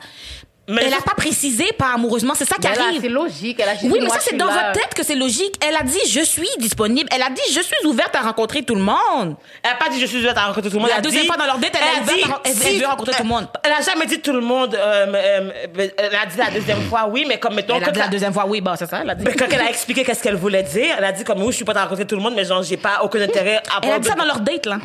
Mais 0.67 0.81
elle 0.85 0.93
a 0.93 0.97
je- 0.97 1.03
pas 1.03 1.13
précisé 1.15 1.65
pas 1.77 1.91
amoureusement, 1.93 2.33
c'est 2.35 2.45
ça 2.49 2.55
qui 2.55 2.65
arrive. 2.67 2.99
c'est 2.99 3.07
logique. 3.09 3.59
Elle 3.61 3.69
a 3.69 3.73
juste 3.73 3.83
Oui, 3.85 3.99
dit, 3.99 4.05
mais 4.05 4.09
ça, 4.09 4.17
c'est 4.19 4.35
dans 4.35 4.47
là. 4.47 4.53
votre 4.53 4.71
tête 4.81 4.93
que 4.95 5.03
c'est 5.03 5.13
logique. 5.15 5.55
Elle 5.63 5.75
a 5.75 5.83
dit, 5.83 5.99
je 6.09 6.21
suis 6.21 6.47
disponible. 6.57 7.07
Elle 7.13 7.21
a 7.21 7.29
dit, 7.29 7.41
je 7.53 7.59
suis 7.61 7.85
ouverte 7.85 8.15
à 8.15 8.21
rencontrer 8.21 8.63
tout 8.63 8.73
le 8.73 8.81
monde. 8.81 9.35
Elle 9.61 9.71
a 9.71 9.75
pas 9.75 9.89
dit 9.89 9.99
je 9.99 10.07
suis 10.07 10.17
ouverte 10.17 10.37
à 10.39 10.45
rencontrer 10.47 10.69
tout 10.71 10.77
le 10.77 10.81
monde. 10.81 10.89
La 10.89 10.95
Elle 10.95 10.99
a 10.99 11.03
deuxième 11.03 11.21
dit- 11.21 11.27
fois 11.27 11.37
dans 11.37 11.45
leur 11.45 11.59
date, 11.59 11.71
elle 11.73 11.81
est 11.99 12.01
ouverte 12.01 12.31
à- 12.31 12.41
elle- 12.49 12.53
elle 12.73 12.79
veut 12.79 12.85
rencontrer 12.87 13.13
tout 13.15 13.23
le 13.23 13.29
monde. 13.29 13.47
Elle 13.63 13.71
a 13.73 13.81
jamais 13.81 14.05
dit 14.07 14.19
tout 14.19 14.33
le 14.33 14.41
monde. 14.41 14.73
euh, 14.75 15.05
euh, 15.13 15.51
euh, 15.77 15.87
elle 15.97 16.15
a 16.15 16.25
dit 16.25 16.37
la 16.37 16.49
deuxième 16.51 16.81
fois, 16.89 17.07
oui, 17.11 17.25
mais 17.27 17.37
comme 17.37 17.53
mettons. 17.53 17.75
Elle 17.77 17.83
a 17.83 17.91
dit 17.91 17.99
la 17.99 18.07
deuxième 18.07 18.33
fois, 18.33 18.45
oui, 18.47 18.59
bah, 18.61 18.73
c'est 18.77 18.89
ça, 18.89 19.01
elle 19.03 19.09
a 19.11 19.15
dit. 19.15 19.23
mais 19.23 19.33
quand 19.35 19.45
elle 19.51 19.61
a 19.61 19.69
expliqué 19.69 20.03
qu'est-ce 20.03 20.23
qu'elle 20.23 20.35
voulait 20.35 20.63
dire, 20.63 20.95
elle 20.97 21.03
a 21.05 21.11
dit 21.11 21.23
comme 21.23 21.41
oui, 21.43 21.51
je 21.51 21.57
suis 21.57 21.65
pas 21.65 21.73
à 21.77 21.83
rencontrer 21.83 22.05
tout 22.07 22.15
le 22.15 22.21
monde, 22.23 22.33
mais 22.35 22.43
genre 22.45 22.63
j'ai 22.63 22.77
pas 22.77 23.01
aucun 23.03 23.21
intérêt 23.21 23.57
à 23.57 23.81
Elle 23.83 23.91
a 23.91 23.99
dit 23.99 24.07
ça 24.07 24.15
dans 24.15 24.25
leur 24.25 24.39
date, 24.39 24.65
là. 24.65 24.79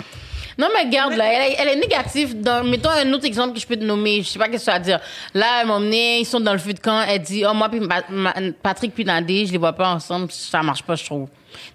Non, 0.58 0.68
mais 0.74 0.84
regarde, 0.84 1.14
là, 1.14 1.24
elle, 1.32 1.52
est- 1.52 1.56
elle 1.58 1.68
est 1.68 1.76
négative. 1.76 2.40
Dans, 2.40 2.64
mettons 2.64 2.90
un 2.90 3.12
autre 3.12 3.24
exemple 3.26 3.54
que 3.54 3.60
je 3.60 3.66
peux 3.66 3.76
te 3.76 3.84
nommer. 3.84 4.22
Je 4.22 4.28
sais 4.28 4.38
pas 4.38 4.48
qu'est-ce 4.48 4.66
que 4.66 4.72
ça 4.72 4.78
veut 4.78 4.84
dire. 4.84 5.00
Là, 5.34 5.46
elle 5.60 5.66
m'a 5.68 5.74
emmené, 5.74 6.20
ils 6.20 6.24
sont 6.26 6.40
dans 6.40 6.52
le 6.52 6.58
feu 6.58 6.72
de 6.72 6.80
camp. 6.80 7.02
Elle 7.08 7.20
dit, 7.22 7.44
oh, 7.48 7.54
moi, 7.54 7.68
puis 7.68 7.80
Ma- 7.80 8.02
Ma- 8.08 8.34
Patrick 8.62 8.94
puis 8.94 9.04
Nadé, 9.04 9.46
je 9.46 9.52
les 9.52 9.58
vois 9.58 9.72
pas 9.72 9.88
ensemble. 9.88 10.30
Ça 10.30 10.62
marche 10.62 10.82
pas, 10.82 10.94
je 10.96 11.04
trouve. 11.04 11.28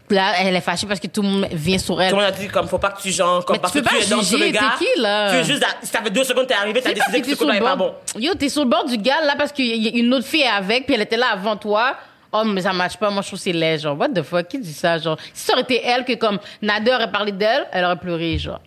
Là, 0.09 0.33
elle 0.39 0.55
est 0.55 0.61
fâchée 0.61 0.87
parce 0.87 0.99
que 0.99 1.07
tout 1.07 1.21
le 1.21 1.27
monde 1.27 1.47
vient 1.51 1.77
sur 1.77 2.01
elle. 2.01 2.09
Tout 2.09 2.15
le 2.15 2.21
monde 2.23 2.31
a 2.31 2.35
dit 2.35 2.47
comme 2.47 2.67
faut 2.67 2.77
pas 2.77 2.91
que 2.91 3.01
tu 3.01 3.11
genre 3.11 3.43
comme 3.43 3.55
Mais 3.55 3.59
parce 3.59 3.73
tu 3.73 3.79
que 3.81 3.83
peux 3.83 3.89
tu 3.89 3.95
pas 4.01 4.05
es 4.05 4.09
dans 4.09 4.21
sur 4.23 4.37
le 4.37 4.49
gars. 4.49 4.75
qui, 4.77 5.01
là? 5.01 5.31
Tu 5.31 5.37
es 5.37 5.43
juste 5.43 5.65
ça 5.83 6.01
fait 6.01 6.09
deux 6.11 6.23
secondes 6.23 6.47
t'es 6.47 6.53
arrivé, 6.53 6.79
t'as 6.81 6.93
décidé 6.93 7.19
que 7.21 7.27
ce 7.27 7.35
coup 7.35 7.43
sur 7.43 7.53
est 7.53 7.59
pas 7.59 7.75
bon. 7.75 7.93
Yo, 8.17 8.33
t'es 8.35 8.47
sur 8.47 8.63
le 8.63 8.69
bord 8.69 8.85
du 8.85 8.97
gars, 8.97 9.19
là, 9.25 9.35
parce 9.37 9.51
qu'il 9.51 9.65
y 9.65 9.87
a 9.89 9.99
une 9.99 10.13
autre 10.13 10.25
fille 10.25 10.45
avec, 10.45 10.85
puis 10.85 10.95
elle 10.95 11.01
était 11.01 11.17
là 11.17 11.27
avant 11.33 11.57
toi. 11.57 11.95
Oh, 12.37 12.43
mais 12.45 12.61
ça 12.61 12.73
marche 12.73 12.97
pas. 12.97 13.09
Moi, 13.09 13.21
je 13.21 13.27
trouve 13.27 13.39
c'est 13.39 13.51
laid, 13.53 13.79
genre. 13.79 13.97
What 13.97 14.09
the 14.09 14.21
fuck? 14.23 14.47
Qui 14.47 14.59
dit 14.59 14.73
ça, 14.73 14.97
genre? 14.97 15.17
Si 15.33 15.45
ça 15.45 15.53
aurait 15.53 15.61
été 15.63 15.81
elle, 15.83 16.03
que 16.03 16.13
comme 16.13 16.39
Nadia 16.61 16.95
aurait 16.95 17.11
parlé 17.11 17.31
d'elle, 17.31 17.65
elle 17.71 17.85
aurait 17.85 17.95
pleuré, 17.97 18.37
genre. 18.37 18.59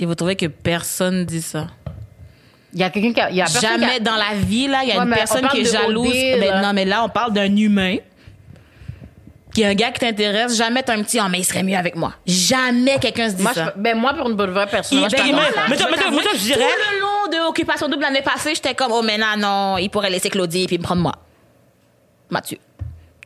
Et 0.00 0.04
vous 0.06 0.14
trouvez 0.14 0.36
que 0.36 0.46
personne 0.46 1.24
dit 1.24 1.40
ça? 1.42 1.68
Il 2.74 2.80
y 2.80 2.82
a 2.82 2.90
quelqu'un 2.90 3.12
qui 3.14 3.20
a, 3.20 3.30
y 3.30 3.40
a 3.40 3.44
personne 3.44 3.60
qui 3.60 3.66
a- 3.66 3.78
Jamais 3.78 4.00
dans 4.00 4.16
la 4.16 4.34
vie, 4.34 4.68
là, 4.68 4.80
il 4.82 4.90
y 4.90 4.92
a 4.92 4.98
Ouais, 4.98 5.04
une 5.04 5.10
personne 5.14 5.48
qui 5.48 5.60
est 5.60 5.72
jalouse. 5.72 6.08
OD, 6.08 6.12
Ben, 6.40 6.50
là. 6.50 6.60
non, 6.62 6.72
mais 6.74 6.84
là, 6.84 7.02
on 7.04 7.08
parle 7.08 7.32
d'un 7.32 7.56
humain 7.56 7.96
qui 9.54 9.62
est 9.62 9.66
un 9.66 9.74
gars 9.74 9.90
qui 9.90 10.00
t'intéresse. 10.00 10.54
Jamais 10.54 10.82
t'as 10.82 10.94
un 10.94 11.02
petit, 11.02 11.18
oh, 11.18 11.26
mais 11.30 11.38
il 11.38 11.44
serait 11.44 11.62
mieux 11.62 11.76
avec 11.78 11.96
moi. 11.96 12.12
Jamais 12.26 12.98
quelqu'un 12.98 13.30
se 13.30 13.36
dit 13.36 13.42
Moi, 13.42 13.54
ça. 13.54 13.72
je, 13.74 13.80
ben, 13.80 13.96
moi, 13.96 14.12
pour 14.12 14.28
une 14.28 14.36
bonne 14.36 14.50
vraie 14.50 14.66
personne, 14.66 14.98
moi, 14.98 15.08
je 15.08 15.16
mais- 15.16 15.32
Moi, 15.32 15.42
là, 15.42 16.30
je 16.34 16.38
dirais- 16.38 16.58
Tout 16.58 16.94
le 16.94 17.00
long 17.00 17.44
de 17.44 17.48
Occupation 17.48 17.88
Double 17.88 18.02
l'année 18.02 18.20
passée, 18.20 18.54
j'étais 18.54 18.74
comme, 18.74 18.92
oh, 18.92 19.00
mais 19.02 19.16
non, 19.16 19.34
non, 19.38 19.78
il 19.78 19.88
pourrait 19.88 20.10
laisser 20.10 20.28
Claudie 20.28 20.66
puis 20.66 20.76
me 20.76 20.82
prendre 20.82 21.00
moi. 21.00 21.12
Mathieu. 22.28 22.58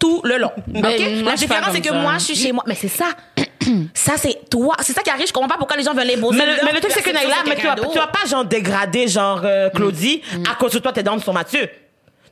Tout 0.00 0.20
le 0.24 0.38
long. 0.38 0.50
Ben, 0.66 0.82
La 1.24 1.34
différence, 1.36 1.72
c'est 1.72 1.80
que 1.80 1.88
ça. 1.90 1.94
moi, 1.94 2.14
je 2.18 2.24
suis 2.24 2.34
chez 2.36 2.50
moi. 2.52 2.64
Mais 2.66 2.74
c'est 2.74 2.88
ça. 2.88 3.10
ça, 3.94 4.14
c'est 4.16 4.48
toi. 4.50 4.74
C'est 4.80 4.92
ça 4.94 5.02
qui 5.02 5.10
arrive. 5.10 5.26
Je 5.28 5.32
comprends 5.32 5.48
pas 5.48 5.58
pourquoi 5.58 5.76
les 5.76 5.82
gens 5.84 5.94
veulent 5.94 6.06
les 6.06 6.16
beaux 6.16 6.32
Mais 6.32 6.46
le, 6.46 6.52
mais 6.64 6.72
le 6.72 6.80
truc, 6.80 6.90
c'est 6.92 7.02
que 7.02 7.10
Naila, 7.12 7.36
mais 7.46 7.54
tu 7.56 7.66
vas, 7.66 7.74
tu 7.76 7.98
vas 7.98 8.06
pas, 8.08 8.26
genre, 8.28 8.44
dégrader, 8.44 9.06
genre, 9.06 9.42
euh, 9.44 9.68
Claudie, 9.70 10.22
à 10.50 10.54
cause 10.56 10.72
de 10.72 10.78
toi, 10.80 10.92
t'es 10.92 11.02
dans 11.02 11.18
sur 11.20 11.32
Mathieu. 11.32 11.68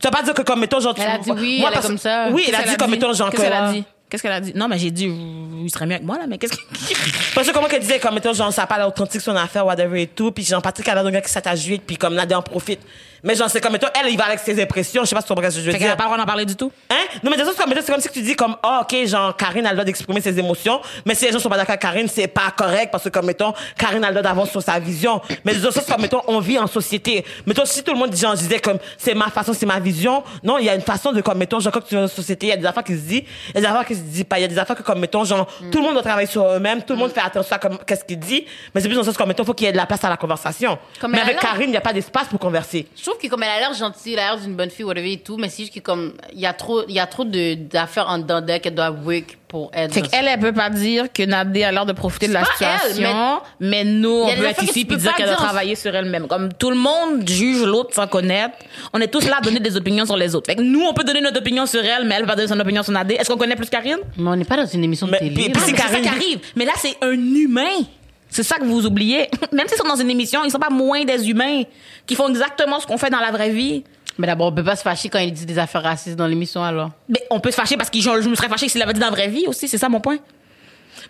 Tu 0.00 0.06
vas 0.06 0.10
pas 0.10 0.22
dire 0.22 0.32
que, 0.34 0.42
comme, 0.42 0.60
mettons, 0.60 0.80
genre, 0.80 0.94
tu- 0.94 1.02
Elle 1.02 1.10
a 1.10 1.18
dit 1.18 1.30
oui, 1.32 1.58
moi, 1.60 1.68
elle 1.68 1.72
est 1.72 1.74
parce- 1.74 1.86
comme 1.86 1.98
ça. 1.98 2.28
Oui, 2.32 2.44
elle 2.48 2.54
a 2.54 2.62
dit, 2.62 2.76
comme, 2.76 2.90
mettons, 2.90 3.12
genre, 3.12 3.30
Qu'est-ce 3.30 3.42
qu'elle 3.42 3.52
a 3.52 3.72
dit? 3.72 3.84
Qu'est-ce 4.08 4.22
qu'elle 4.22 4.32
a 4.32 4.40
dit? 4.40 4.52
Non, 4.54 4.68
mais 4.68 4.78
j'ai 4.78 4.90
dit, 4.90 5.04
il 5.04 5.70
serait 5.70 5.84
mieux 5.84 5.94
avec 5.96 6.06
moi, 6.06 6.16
là, 6.16 6.24
mais 6.26 6.38
qu'est-ce 6.38 6.52
que. 6.56 6.62
Parce 7.34 7.46
que 7.46 7.52
comment 7.52 7.66
qu'elle 7.66 7.80
disait, 7.82 7.98
comme, 7.98 8.14
mettons, 8.14 8.32
genre, 8.32 8.50
ça 8.52 8.62
a 8.62 8.66
pas 8.66 8.78
l'authentique 8.78 9.20
son 9.20 9.36
affaire, 9.36 9.66
whatever 9.66 10.00
et 10.00 10.06
tout, 10.06 10.30
puis 10.32 10.44
genre, 10.44 10.62
Patrick, 10.62 10.88
elle 10.88 10.96
a 10.96 11.02
un 11.02 11.10
gars 11.10 11.20
qui 11.20 11.30
s'attache 11.30 11.58
vite, 11.60 11.82
puis 11.86 11.96
comme, 11.98 12.14
Nadia 12.14 12.38
en 12.38 12.42
profite. 12.42 12.80
Mais 13.24 13.34
genre, 13.34 13.48
c'est 13.50 13.60
comme, 13.60 13.72
mettons, 13.72 13.88
elle, 14.00 14.10
il 14.10 14.16
va 14.16 14.26
avec 14.26 14.38
ses 14.38 14.60
impressions, 14.62 15.02
je 15.04 15.08
sais 15.08 15.14
pas 15.14 15.20
si 15.20 15.26
tu 15.26 15.34
comprends 15.34 15.50
ce 15.50 15.56
que 15.56 15.60
je 15.62 15.66
veux 15.66 15.72
Fait 15.72 15.78
dire. 15.78 15.92
a 15.92 15.96
pas 15.96 16.04
le 16.04 16.08
droit 16.08 16.18
d'en 16.18 16.26
parler 16.26 16.44
du 16.44 16.54
tout? 16.56 16.70
Hein? 16.90 16.94
Non, 17.22 17.30
mais 17.30 17.36
des 17.36 17.42
autres, 17.42 17.54
c'est 17.56 17.62
comme, 17.64 17.72
c'est 17.74 17.92
comme 17.92 18.00
si 18.00 18.08
tu 18.10 18.22
dis 18.22 18.36
comme, 18.36 18.56
ah, 18.62 18.82
ok, 18.82 19.06
genre, 19.06 19.36
Karine 19.36 19.66
a 19.66 19.70
le 19.70 19.76
droit 19.76 19.84
d'exprimer 19.84 20.20
ses 20.20 20.38
émotions, 20.38 20.80
mais 21.04 21.14
si 21.14 21.24
les 21.26 21.32
gens 21.32 21.38
sont 21.38 21.48
pas 21.48 21.56
d'accord 21.56 21.70
avec 21.70 21.82
Karine, 21.82 22.08
c'est 22.08 22.28
pas 22.28 22.50
correct 22.56 22.90
parce 22.92 23.04
que, 23.04 23.08
comme, 23.08 23.26
mettons, 23.26 23.52
Karine 23.76 24.04
a 24.04 24.08
le 24.08 24.14
droit 24.14 24.22
d'avoir 24.22 24.46
sur 24.46 24.62
sa 24.62 24.78
vision. 24.78 25.20
Mais 25.44 25.54
des 25.54 25.64
autres, 25.64 25.80
c'est 25.84 25.90
comme, 25.92 26.00
mettons, 26.02 26.22
on 26.28 26.38
vit 26.40 26.58
en 26.58 26.66
société. 26.66 27.24
Mettons, 27.46 27.64
si 27.64 27.82
tout 27.82 27.92
le 27.92 27.98
monde, 27.98 28.14
genre, 28.14 28.34
disait 28.34 28.60
comme, 28.60 28.78
c'est 28.96 29.14
ma 29.14 29.28
façon, 29.30 29.52
c'est 29.52 29.66
ma 29.66 29.80
vision. 29.80 30.22
Non, 30.42 30.58
il 30.58 30.64
y 30.66 30.68
a 30.70 30.74
une 30.74 30.80
façon 30.82 31.12
de, 31.12 31.20
comme, 31.20 31.38
mettons, 31.38 31.60
genre, 31.60 31.72
quand 31.72 31.80
tu 31.80 31.96
vis 31.96 32.02
en 32.02 32.08
société, 32.08 32.46
il 32.46 32.50
y 32.50 32.52
a 32.52 32.56
des 32.56 32.66
affaires 32.66 32.84
qui 32.84 32.94
se 32.94 33.00
disent, 33.00 33.22
il 33.50 33.54
y 33.54 33.58
a 33.58 33.60
des 33.60 33.66
affaires 33.66 33.84
qui 33.86 33.94
se 33.94 34.00
disent 34.00 34.24
pas. 34.24 34.38
Il 34.38 34.42
y 34.42 34.44
a 34.44 34.48
des 34.48 34.58
affaires 34.58 34.76
que, 34.76 34.82
comme, 34.82 35.00
mettons, 35.00 35.24
genre, 35.24 35.46
tout 35.72 35.78
le 35.78 35.84
monde 35.84 35.94
doit 35.94 36.02
travailler 36.02 36.28
sur 36.28 36.44
eux-mêmes, 36.44 36.82
tout 36.82 36.92
le 36.92 36.98
monde 36.98 37.10
fait 37.12 37.20
attention 37.20 37.56
à 37.56 37.58
comme, 37.58 37.78
qu'est-ce 37.86 38.04
qu'il 38.04 38.18
dit. 38.18 38.44
Mais 38.74 38.80
c'est 38.80 38.88
plus 38.88 38.94
dans 38.94 39.00
le 39.02 39.06
sens, 39.06 39.16
comme, 39.16 39.28
mettons, 39.28 39.44
faut 39.44 39.54
qu'il 39.54 39.66
y 39.66 39.68
ait 39.68 39.72
de 39.72 39.76
la 39.76 39.86
place 39.86 40.04
à 40.04 40.08
la 40.08 40.16
conversation. 40.16 40.78
Comme 41.00 41.12
mais 41.12 41.20
avec 41.20 41.40
Karine, 41.40 41.64
il 41.68 41.70
n'y 41.70 41.76
a 41.76 41.80
pas 41.80 41.92
d'espace 41.92 42.28
pour 42.28 42.38
converser. 42.38 42.86
Je 42.96 43.07
trouve 43.08 43.20
que 43.20 43.28
comme 43.28 43.42
elle 43.42 43.48
a 43.50 43.58
l'air 43.60 43.74
gentille, 43.74 44.14
elle 44.14 44.18
a 44.20 44.34
l'air 44.34 44.38
d'une 44.40 44.54
bonne 44.54 44.70
fille, 44.70 44.84
whatever 44.84 45.12
et 45.12 45.18
tout, 45.18 45.36
mais 45.36 45.48
c'est 45.48 45.62
juste 45.62 45.74
que 45.74 45.80
comme 45.80 46.12
il 46.32 46.40
y 46.40 46.46
a 46.46 46.52
trop, 46.52 46.82
il 46.88 46.94
y 46.94 47.00
a 47.00 47.06
trop 47.06 47.24
de 47.24 47.54
d'affaires 47.54 48.08
en 48.08 48.18
dedans 48.18 48.40
d'elle 48.40 48.60
qu'elle 48.60 48.74
doit 48.74 48.90
work 48.90 49.36
pour 49.48 49.70
être. 49.72 49.94
Fait 49.94 50.02
qu'elle, 50.02 50.26
elle 50.28 50.38
peut 50.40 50.52
pas 50.52 50.68
dire 50.68 51.06
que 51.12 51.22
Nadé 51.22 51.64
a 51.64 51.72
l'air 51.72 51.86
de 51.86 51.92
profiter 51.92 52.28
de 52.28 52.34
la 52.34 52.40
elle, 52.40 52.46
situation, 52.46 53.40
mais, 53.60 53.82
nous, 53.84 54.10
on 54.10 54.34
peut 54.36 54.44
être 54.44 54.62
ici 54.62 54.84
puis 54.84 54.96
dire 54.98 55.14
qu'elle 55.14 55.30
a 55.30 55.36
travaillé 55.36 55.74
sur 55.74 55.94
elle-même. 55.94 56.28
Comme 56.28 56.52
tout 56.52 56.68
le 56.70 56.76
monde 56.76 57.26
juge 57.26 57.62
l'autre 57.64 57.94
sans 57.94 58.06
connaître, 58.06 58.54
on 58.92 59.00
est 59.00 59.08
tous 59.08 59.26
là 59.26 59.38
à 59.38 59.40
donner 59.40 59.60
des 59.60 59.76
opinions 59.76 60.04
sur 60.04 60.16
les 60.18 60.34
autres. 60.34 60.46
Fait 60.46 60.56
que 60.56 60.62
nous, 60.62 60.82
on 60.82 60.92
peut 60.92 61.04
donner 61.04 61.20
notre 61.22 61.38
opinion 61.40 61.64
sur 61.66 61.82
elle, 61.82 62.06
mais 62.06 62.16
elle 62.16 62.26
va 62.26 62.34
donner 62.36 62.48
son 62.48 62.60
opinion 62.60 62.82
sur 62.82 62.92
Nadé. 62.92 63.14
Est-ce 63.14 63.30
qu'on 63.30 63.38
connaît 63.38 63.56
plus 63.56 63.70
Karine? 63.70 63.98
Mais 64.18 64.28
on 64.30 64.36
n'est 64.36 64.44
pas 64.44 64.56
dans 64.58 64.66
une 64.66 64.84
émission 64.84 65.06
de 65.06 65.12
Mais- 65.12 65.18
télé. 65.18 65.30
puis- 65.34 65.44
là. 65.44 65.50
puis 65.54 65.62
Ah, 65.62 65.66
c'est 65.66 65.72
mais 65.72 65.78
c'est 65.78 65.82
ça 65.84 65.88
Karine 65.90 66.02
qui 66.02 66.08
arrive. 66.08 66.38
Mais 66.56 66.64
là, 66.66 66.72
c'est 66.76 66.96
un 67.00 67.12
humain. 67.12 67.84
C'est 68.30 68.42
ça 68.42 68.56
que 68.56 68.64
vous 68.64 68.86
oubliez. 68.86 69.28
Même 69.52 69.66
s'ils 69.68 69.78
sont 69.78 69.88
dans 69.88 69.96
une 69.96 70.10
émission, 70.10 70.44
ils 70.44 70.50
sont 70.50 70.58
pas 70.58 70.70
moins 70.70 71.04
des 71.04 71.30
humains 71.30 71.62
qui 72.06 72.14
font 72.14 72.28
exactement 72.28 72.80
ce 72.80 72.86
qu'on 72.86 72.98
fait 72.98 73.10
dans 73.10 73.20
la 73.20 73.30
vraie 73.30 73.50
vie. 73.50 73.84
Mais 74.18 74.26
d'abord, 74.26 74.48
on 74.48 74.52
peut 74.52 74.64
pas 74.64 74.76
se 74.76 74.82
fâcher 74.82 75.08
quand 75.08 75.20
il 75.20 75.32
dit 75.32 75.46
des 75.46 75.58
affaires 75.58 75.82
racistes 75.82 76.16
dans 76.16 76.26
l'émission 76.26 76.62
alors. 76.62 76.90
Mais 77.08 77.22
on 77.30 77.40
peut 77.40 77.50
se 77.50 77.56
fâcher 77.56 77.76
parce 77.76 77.88
que 77.88 78.00
je, 78.00 78.20
je 78.20 78.28
me 78.28 78.34
serais 78.34 78.48
fâché 78.48 78.68
s'il 78.68 78.80
l'avait 78.80 78.92
dit 78.92 79.00
dans 79.00 79.06
la 79.06 79.12
vraie 79.12 79.28
vie 79.28 79.44
aussi. 79.46 79.68
C'est 79.68 79.78
ça 79.78 79.88
mon 79.88 80.00
point. 80.00 80.18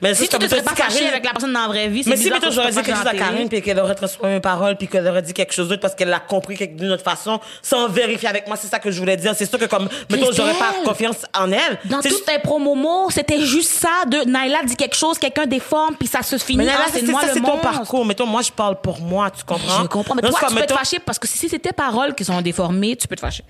Mais 0.00 0.14
Si 0.14 0.28
tu 0.28 0.38
te 0.38 0.48
serais 0.48 0.62
pas 0.62 0.74
fâché 0.74 1.06
avec 1.06 1.24
la 1.24 1.30
personne 1.32 1.52
dans 1.52 1.62
la 1.62 1.68
vraie 1.68 1.88
vie, 1.88 2.04
c'est 2.04 2.10
Mais 2.10 2.16
si, 2.16 2.30
mettons, 2.30 2.50
j'aurais 2.50 2.70
dit 2.70 2.76
quelque 2.82 2.96
chose 2.96 3.06
à 3.06 3.14
Karine, 3.14 3.48
puis 3.48 3.62
qu'elle 3.62 3.78
aurait 3.80 3.94
transformé 3.94 4.34
mes 4.34 4.40
paroles, 4.40 4.76
puis 4.76 4.88
qu'elle 4.88 5.06
aurait 5.06 5.22
dit 5.22 5.32
quelque 5.32 5.52
chose 5.54 5.68
d'autre 5.68 5.80
parce 5.80 5.94
qu'elle 5.94 6.08
l'a 6.08 6.20
compris 6.20 6.56
d'une 6.68 6.90
autre 6.92 7.02
façon, 7.04 7.40
sans 7.62 7.88
vérifier 7.88 8.28
avec 8.28 8.46
moi, 8.46 8.56
c'est 8.56 8.68
ça 8.68 8.78
que 8.78 8.90
je 8.90 8.98
voulais 8.98 9.16
dire. 9.16 9.34
C'est 9.36 9.46
sûr 9.46 9.58
que 9.58 9.64
comme, 9.66 9.88
mettons, 10.10 10.32
j'aurais 10.32 10.54
pas 10.54 10.74
confiance 10.84 11.16
en 11.38 11.50
elle. 11.52 11.78
Dans 11.86 12.02
C'est 12.02 12.10
toutes 12.10 12.24
tes 12.24 12.38
promos, 12.38 13.10
c'était 13.10 13.40
juste 13.40 13.70
ça 13.72 14.04
de 14.06 14.28
Naila 14.28 14.62
dit 14.64 14.76
quelque 14.76 14.96
chose, 14.96 15.18
quelqu'un 15.18 15.46
déforme, 15.46 15.94
puis 15.96 16.08
ça 16.08 16.22
se 16.22 16.36
finit. 16.38 16.58
Mais 16.58 16.64
là, 16.64 16.72
Ah, 16.78 16.90
c'est 16.92 17.04
ça, 17.04 17.12
c'est 17.32 17.40
ton 17.40 17.58
parcours. 17.58 18.04
Mettons, 18.04 18.26
moi, 18.26 18.42
je 18.42 18.52
parle 18.52 18.80
pour 18.80 19.00
moi, 19.00 19.30
tu 19.30 19.44
comprends? 19.44 19.82
Je 19.82 19.88
comprends? 19.88 20.14
Mais 20.14 20.22
toi, 20.22 20.38
tu 20.48 20.54
peux 20.54 20.66
te 20.66 20.72
fâcher 20.72 20.98
parce 20.98 21.18
que 21.18 21.26
si 21.28 21.48
c'est 21.48 21.58
tes 21.58 21.72
paroles 21.72 22.14
qui 22.14 22.24
sont 22.24 22.40
déformées, 22.40 22.96
tu 22.96 23.08
peux 23.08 23.16
te 23.16 23.20
fâcher. 23.20 23.44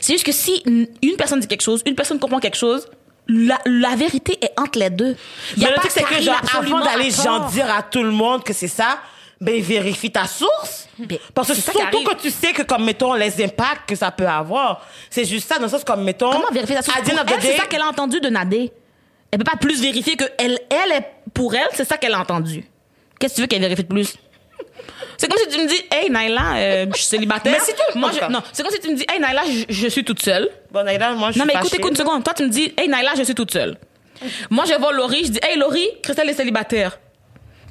C'est 0.00 0.12
juste 0.12 0.26
que 0.26 0.32
si 0.32 0.62
une 0.66 1.16
personne 1.16 1.40
dit 1.40 1.46
quelque 1.46 1.62
chose, 1.62 1.82
une 1.86 1.94
personne 1.94 2.18
comprend 2.18 2.38
quelque 2.38 2.56
chose, 2.56 2.86
la, 3.30 3.58
la 3.64 3.94
vérité 3.96 4.38
est 4.42 4.52
entre 4.58 4.78
les 4.78 4.90
deux. 4.90 5.16
Il 5.56 5.62
y 5.62 5.64
Mais 5.64 5.66
a 5.66 5.70
le 5.70 5.74
pas 5.76 5.80
truc, 5.82 5.92
c'est 5.94 6.02
que, 6.04 6.20
genre, 6.22 6.36
absolument 6.42 6.76
avant 6.78 6.84
d'aller, 6.86 7.10
genre, 7.10 7.46
dire 7.50 7.72
à 7.72 7.82
tout 7.82 8.02
le 8.02 8.10
monde 8.10 8.42
que 8.44 8.52
c'est 8.52 8.68
ça, 8.68 8.98
ben, 9.40 9.60
vérifie 9.62 10.10
ta 10.10 10.26
source. 10.26 10.88
Ben, 10.98 11.18
Parce 11.34 11.48
que 11.48 11.54
surtout 11.54 12.04
que 12.04 12.14
tu 12.20 12.30
sais 12.30 12.52
que, 12.52 12.62
comme, 12.62 12.84
mettons, 12.84 13.14
les 13.14 13.42
impacts 13.42 13.88
que 13.88 13.94
ça 13.96 14.10
peut 14.10 14.26
avoir. 14.26 14.84
C'est 15.08 15.24
juste 15.24 15.48
ça, 15.48 15.56
dans 15.56 15.62
le 15.64 15.68
sens, 15.70 15.84
comme, 15.84 16.04
mettons. 16.04 16.30
Comment 16.32 16.50
vérifier 16.52 16.76
sa 16.76 16.82
source? 16.82 16.98
C'est 17.40 17.56
ça 17.56 17.66
qu'elle 17.66 17.80
a 17.82 17.88
entendu 17.88 18.20
de 18.20 18.28
Nadé. 18.28 18.70
Elle 19.30 19.38
peut 19.38 19.44
pas 19.50 19.56
plus 19.56 19.80
vérifier 19.80 20.16
que 20.16 20.24
elle, 20.38 20.58
elle 20.68 20.92
est 20.92 21.06
pour 21.32 21.54
elle, 21.54 21.68
c'est 21.72 21.84
ça 21.88 21.96
qu'elle 21.96 22.14
a 22.14 22.20
entendu. 22.20 22.64
Qu'est-ce 23.18 23.34
que 23.34 23.36
tu 23.36 23.40
veux 23.42 23.46
qu'elle 23.46 23.60
vérifie 23.60 23.84
de 23.84 23.88
plus? 23.88 24.14
C'est 25.16 25.28
comme 25.28 25.38
si 25.38 25.48
tu 25.48 25.62
me 25.62 25.68
dis, 25.68 25.80
hey 25.92 26.10
Naila, 26.10 26.54
euh, 26.56 26.86
je 26.92 26.96
suis 26.96 27.06
célibataire. 27.06 27.52
Mais 27.58 27.64
si 27.64 27.72
tu- 27.74 27.98
Moi, 27.98 28.10
je- 28.12 28.32
non, 28.32 28.42
c'est 28.52 28.62
comme 28.62 28.72
si 28.72 28.80
tu 28.80 28.90
me 28.90 28.96
dis, 28.96 29.04
hey 29.12 29.20
Naila, 29.20 29.42
je, 29.44 29.64
je 29.72 29.86
suis 29.88 30.02
toute 30.04 30.20
seule. 30.22 30.48
Bon, 30.72 30.84
Naïla, 30.84 31.12
moi, 31.14 31.30
je 31.32 31.38
Non, 31.38 31.44
suis 31.44 31.46
mais 31.46 31.52
écoute, 31.54 31.68
fâchée. 31.70 31.76
écoute 31.80 31.90
une 31.90 31.96
seconde. 31.96 32.24
Toi, 32.24 32.34
tu 32.34 32.44
me 32.44 32.48
dis, 32.48 32.72
hey 32.78 32.88
Naila, 32.88 33.12
je 33.16 33.22
suis 33.22 33.34
toute 33.34 33.50
seule. 33.52 33.76
Moi, 34.50 34.64
je 34.66 34.74
vois 34.74 34.92
Laurie, 34.92 35.24
je 35.24 35.30
dis, 35.32 35.40
hey 35.42 35.58
Laurie, 35.58 35.88
Christelle 36.02 36.28
est 36.28 36.34
célibataire. 36.34 36.98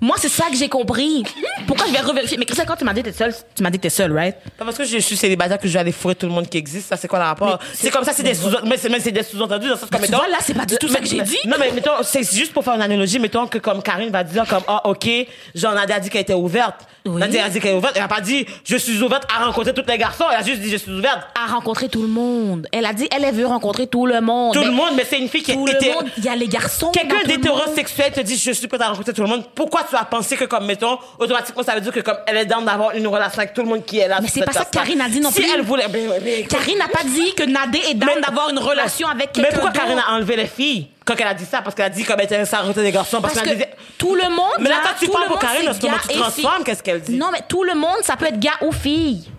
Moi, 0.02 0.16
c'est 0.20 0.30
ça 0.30 0.46
que 0.50 0.56
j'ai 0.56 0.70
compris. 0.70 1.24
Pourquoi 1.68 1.86
je 1.88 1.92
vais 1.92 2.00
revérifier? 2.00 2.38
Mais 2.38 2.46
Christelle, 2.46 2.66
quand 2.68 2.76
tu 2.76 2.86
m'as 2.86 2.94
dit 2.94 3.02
que 3.04 3.10
t'es 3.10 3.16
seule, 3.16 3.34
tu 3.56 3.62
m'as 3.64 3.70
dit 3.70 3.78
que 3.78 3.84
t'es 3.84 3.90
seule, 3.90 4.12
right? 4.14 4.36
Pas 4.58 4.66
parce 4.66 4.78
que 4.78 4.84
je 4.86 4.98
suis 5.00 5.18
célibataire 5.18 5.58
que 5.60 5.68
je 5.68 5.74
vais 5.74 5.80
aller 5.80 5.92
fourrer 5.92 6.16
tout 6.16 6.26
le 6.26 6.32
monde 6.32 6.48
qui 6.48 6.58
existe. 6.58 6.88
Ça, 6.90 6.98
c'est 6.98 7.08
quoi 7.08 7.20
le 7.20 7.26
rapport? 7.26 7.60
C'est 7.74 7.92
comme 7.92 8.04
ça, 8.04 8.14
c'est 8.14 8.24
des 8.24 8.34
sous 8.34 8.50
mais 8.66 8.78
c'est, 8.78 9.12
des 9.12 9.24
sous-entendus 9.24 9.68
dans 9.68 9.74
le 9.76 9.80
comme, 9.80 10.02
mettons- 10.02 10.18
vois, 10.18 10.28
là, 10.28 10.38
c'est 10.42 10.54
pas 10.54 10.66
du 10.66 10.78
tout 10.78 10.88
ça 10.88 11.00
que 11.00 11.06
j'ai 11.08 11.22
dit. 11.22 11.38
Non, 11.46 11.58
mais 11.60 11.72
mettons, 11.72 11.92
c'est 12.04 12.24
juste 12.24 12.54
pour 12.54 12.64
faire 12.64 12.76
une 12.76 12.82
analogie. 12.82 13.20
Mettons 13.20 13.48
que 13.48 13.58
comme 13.58 13.82
Karine 13.84 14.10
va 14.10 14.24
dire 14.24 14.46
comme, 14.48 14.64
ah, 14.68 14.88
ok, 14.90 15.08
genre, 15.56 15.74
Nadia 15.74 15.96
a 15.96 16.00
dit 16.00 16.10
qu'elle 16.10 16.22
était 16.22 16.34
ouverte. 16.34 16.82
Nadia 17.06 17.46
a 17.46 17.50
dit 17.50 17.60
qu'elle 17.60 17.72
est 17.74 17.78
ouverte. 17.78 17.94
Elle 17.98 18.04
a 18.04 18.08
pas 18.08 18.22
dit, 18.22 18.46
je 18.64 18.78
suis 18.78 19.02
ouverte 19.02 19.24
à 19.36 19.46
rencontrer 19.46 19.74
tous 19.74 19.84
les 19.88 19.98
garçons. 19.98 20.26
Elle 20.32 20.38
a 20.38 20.44
juste 20.44 20.62
dit, 20.62 20.70
je 20.70 20.78
suis 20.78 20.92
ouverte. 20.92 21.20
À 21.42 21.52
rencontrer 21.52 21.90
tout 21.90 22.02
le 22.02 22.08
monde. 22.08 22.68
Elle 22.72 22.86
a 22.86 22.94
dit, 22.94 23.08
elle, 23.16 23.30
veut 23.34 23.46
rencontrer 23.46 23.88
tout 23.88 24.06
le 24.06 24.22
monde. 24.22 24.54
Tout 24.54 24.64
le 24.64 24.72
monde, 24.72 24.92
mais 24.96 25.06
c'est 25.10 25.20
une 25.20 25.28
fille 25.30 25.44
qui 25.44 25.54
Tout 25.54 25.68
est 25.68 25.72
le 25.74 25.78
hété- 25.78 25.94
monde. 25.94 26.10
Il 26.18 26.24
y 26.26 26.30
a 26.30 26.36
les 26.36 26.48
garçons. 26.48 26.92
Quelqu'un 26.92 27.16
tout 27.24 27.28
le 27.30 27.36
d'hétérosexuel 27.38 28.12
te 28.12 28.20
dit 28.22 28.38
je 28.38 28.52
suis 28.52 28.68
prête 28.68 28.82
à 28.82 28.90
rencontrer 28.90 29.14
tout 29.14 29.22
le 29.22 29.28
monde. 29.28 29.44
Pourquoi 29.56 29.82
tu 29.90 30.06
pensé 30.10 30.36
que 30.38 30.46
comme 30.46 30.66
mettons 30.66 30.98
automatiquement 31.18 31.64
ça 31.64 31.76
veut 31.76 31.82
dire 31.82 31.92
que 31.92 32.00
comme 32.02 32.18
elle 32.28 32.38
est 32.38 32.46
dans 32.46 32.62
d'avoir 32.62 32.92
une 32.92 33.08
relation 33.08 33.40
avec 33.40 33.54
tout 33.54 33.62
le 33.62 33.68
monde 33.68 33.86
qui 33.86 34.00
est 34.00 34.08
là. 34.08 34.20
Mais 34.22 34.28
c'est 34.28 34.46
pas 34.46 34.52
ça 34.52 34.66
que. 34.66 34.70
Karine 34.72 35.02
a 35.02 35.10
dit 35.10 35.20
non 35.20 35.32
si 35.32 35.42
plus. 35.42 35.52
elle 35.54 35.62
voulait, 35.62 35.88
ben, 35.88 36.10
ben, 36.24 36.48
Karine 36.48 36.78
n'a 36.78 36.88
pas 36.88 37.04
dit 37.04 37.34
que 37.36 37.44
Nadé 37.44 37.80
est 37.90 37.94
Mais- 37.96 38.22
d'avoir 38.22 38.50
une 38.50 38.60
relation 38.60 39.08
avec 39.08 39.28
mais 39.36 39.44
quelqu'un 39.44 39.50
pourquoi 39.52 39.72
d'autre. 39.72 39.84
Karine 39.86 40.00
a 40.08 40.14
enlevé 40.14 40.36
les 40.36 40.48
filles 40.48 40.90
quand 41.06 41.16
elle 41.18 41.28
a 41.28 41.34
dit 41.34 41.46
ça? 41.46 41.62
Parce 41.62 41.76
qu'elle 41.76 41.86
a 41.86 41.90
dit 41.90 42.04
comme 42.04 42.20
elle 42.20 42.26
était 42.26 42.44
rencontrer 42.44 42.84
des 42.84 42.92
garçons 42.92 43.22
parce, 43.22 43.34
Parce 43.34 43.46
qu'elle 43.48 43.58
que 43.60 43.66
tout 43.98 44.16
le 44.16 44.30
monde. 44.30 44.58
Mais 44.60 44.70
là, 44.70 44.78
toi, 44.82 44.92
tu 45.00 45.08
parles 45.08 45.24
le 45.24 45.30
pour 45.30 45.40
Karine, 45.40 45.72
tu 45.74 46.14
transformes, 46.18 46.64
qu'est-ce 46.64 46.84
qu'elle 46.84 47.02
dit? 47.02 47.18
Non, 47.18 47.30
mais 47.32 47.42
tout 47.48 47.64
le 47.64 47.74
monde, 47.76 47.98
ça 48.04 48.16
peut 48.16 48.28
être 48.28 48.40
gars 48.40 48.54
ou 48.62 48.72
fille. 48.72 49.30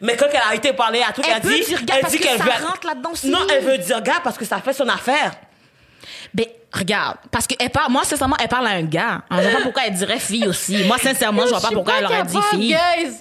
Mais 0.00 0.16
quand 0.16 0.26
elle 0.30 0.40
a 0.50 0.54
été 0.54 0.72
parler 0.72 1.02
à 1.08 1.12
tout, 1.12 1.22
Elle 1.24 1.34
elle, 1.36 1.40
peut 1.40 1.54
dit, 1.54 1.64
dire 1.64 1.82
gars 1.84 1.94
elle 1.96 2.00
parce 2.02 2.12
dit 2.12 2.18
que 2.18 2.24
qu'elle 2.24 2.38
veut. 2.38 2.50
rentre 2.66 2.86
là-dedans 2.86 3.10
aussi. 3.12 3.28
Non, 3.30 3.38
elle 3.50 3.64
veut 3.64 3.78
dire 3.78 4.02
gars 4.02 4.20
parce 4.22 4.36
que 4.36 4.44
ça 4.44 4.58
fait 4.58 4.72
son 4.72 4.88
affaire. 4.88 5.32
Ben, 6.34 6.46
regarde, 6.74 7.16
parce 7.30 7.46
que 7.46 7.54
elle 7.58 7.70
parle, 7.70 7.92
moi, 7.92 8.04
sincèrement, 8.04 8.36
elle 8.40 8.48
parle 8.48 8.66
à 8.66 8.70
un 8.70 8.82
gars. 8.82 9.22
Je 9.30 9.36
vois 9.36 9.50
pas 9.50 9.62
pourquoi 9.62 9.82
elle 9.86 9.94
dirait 9.94 10.18
fille 10.18 10.46
aussi. 10.46 10.84
Moi, 10.84 10.98
sincèrement, 10.98 11.42
je 11.44 11.50
vois 11.50 11.60
pas 11.60 11.70
pourquoi 11.70 11.94
elle 11.98 12.04
aurait 12.06 12.24
dit 12.24 12.38
fille. 12.50 12.68
Guys, 12.68 13.12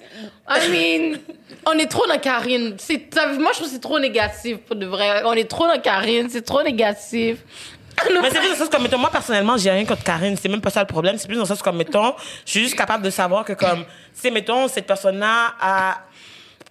I 0.49 0.69
mean, 0.69 1.19
on 1.65 1.73
est 1.73 1.87
trop 1.87 2.05
dans 2.07 2.19
Karine. 2.19 2.75
C'est, 2.77 3.09
moi, 3.39 3.51
je 3.51 3.57
trouve 3.57 3.67
que 3.67 3.73
c'est 3.73 3.79
trop 3.79 3.99
négatif 3.99 4.57
pour 4.57 4.75
de 4.75 4.85
vrai. 4.85 5.21
On 5.25 5.33
est 5.33 5.49
trop 5.49 5.67
dans 5.67 5.79
Karine, 5.79 6.27
c'est 6.29 6.41
trop 6.41 6.63
négatif. 6.63 7.37
Mais 8.05 8.29
c'est 8.31 8.39
plus 8.39 8.47
dans 8.47 8.53
le 8.53 8.57
sens 8.57 8.69
comme, 8.69 8.83
mettons, 8.83 8.97
moi, 8.97 9.11
personnellement, 9.11 9.55
j'ai 9.55 9.69
rien 9.69 9.85
contre 9.85 10.03
Karine. 10.03 10.35
C'est 10.35 10.49
même 10.49 10.61
pas 10.61 10.71
ça 10.71 10.81
le 10.81 10.87
problème. 10.87 11.17
C'est 11.17 11.27
plus 11.27 11.35
dans 11.35 11.43
le 11.43 11.47
sens 11.47 11.61
comme, 11.61 11.77
mettons, 11.77 12.15
je 12.45 12.51
suis 12.51 12.61
juste 12.61 12.75
capable 12.75 13.03
de 13.03 13.09
savoir 13.09 13.45
que, 13.45 13.53
comme, 13.53 13.83
tu 13.83 13.85
sais, 14.13 14.31
mettons, 14.31 14.67
cette 14.67 14.87
personne-là 14.87 15.53
a 15.61 15.97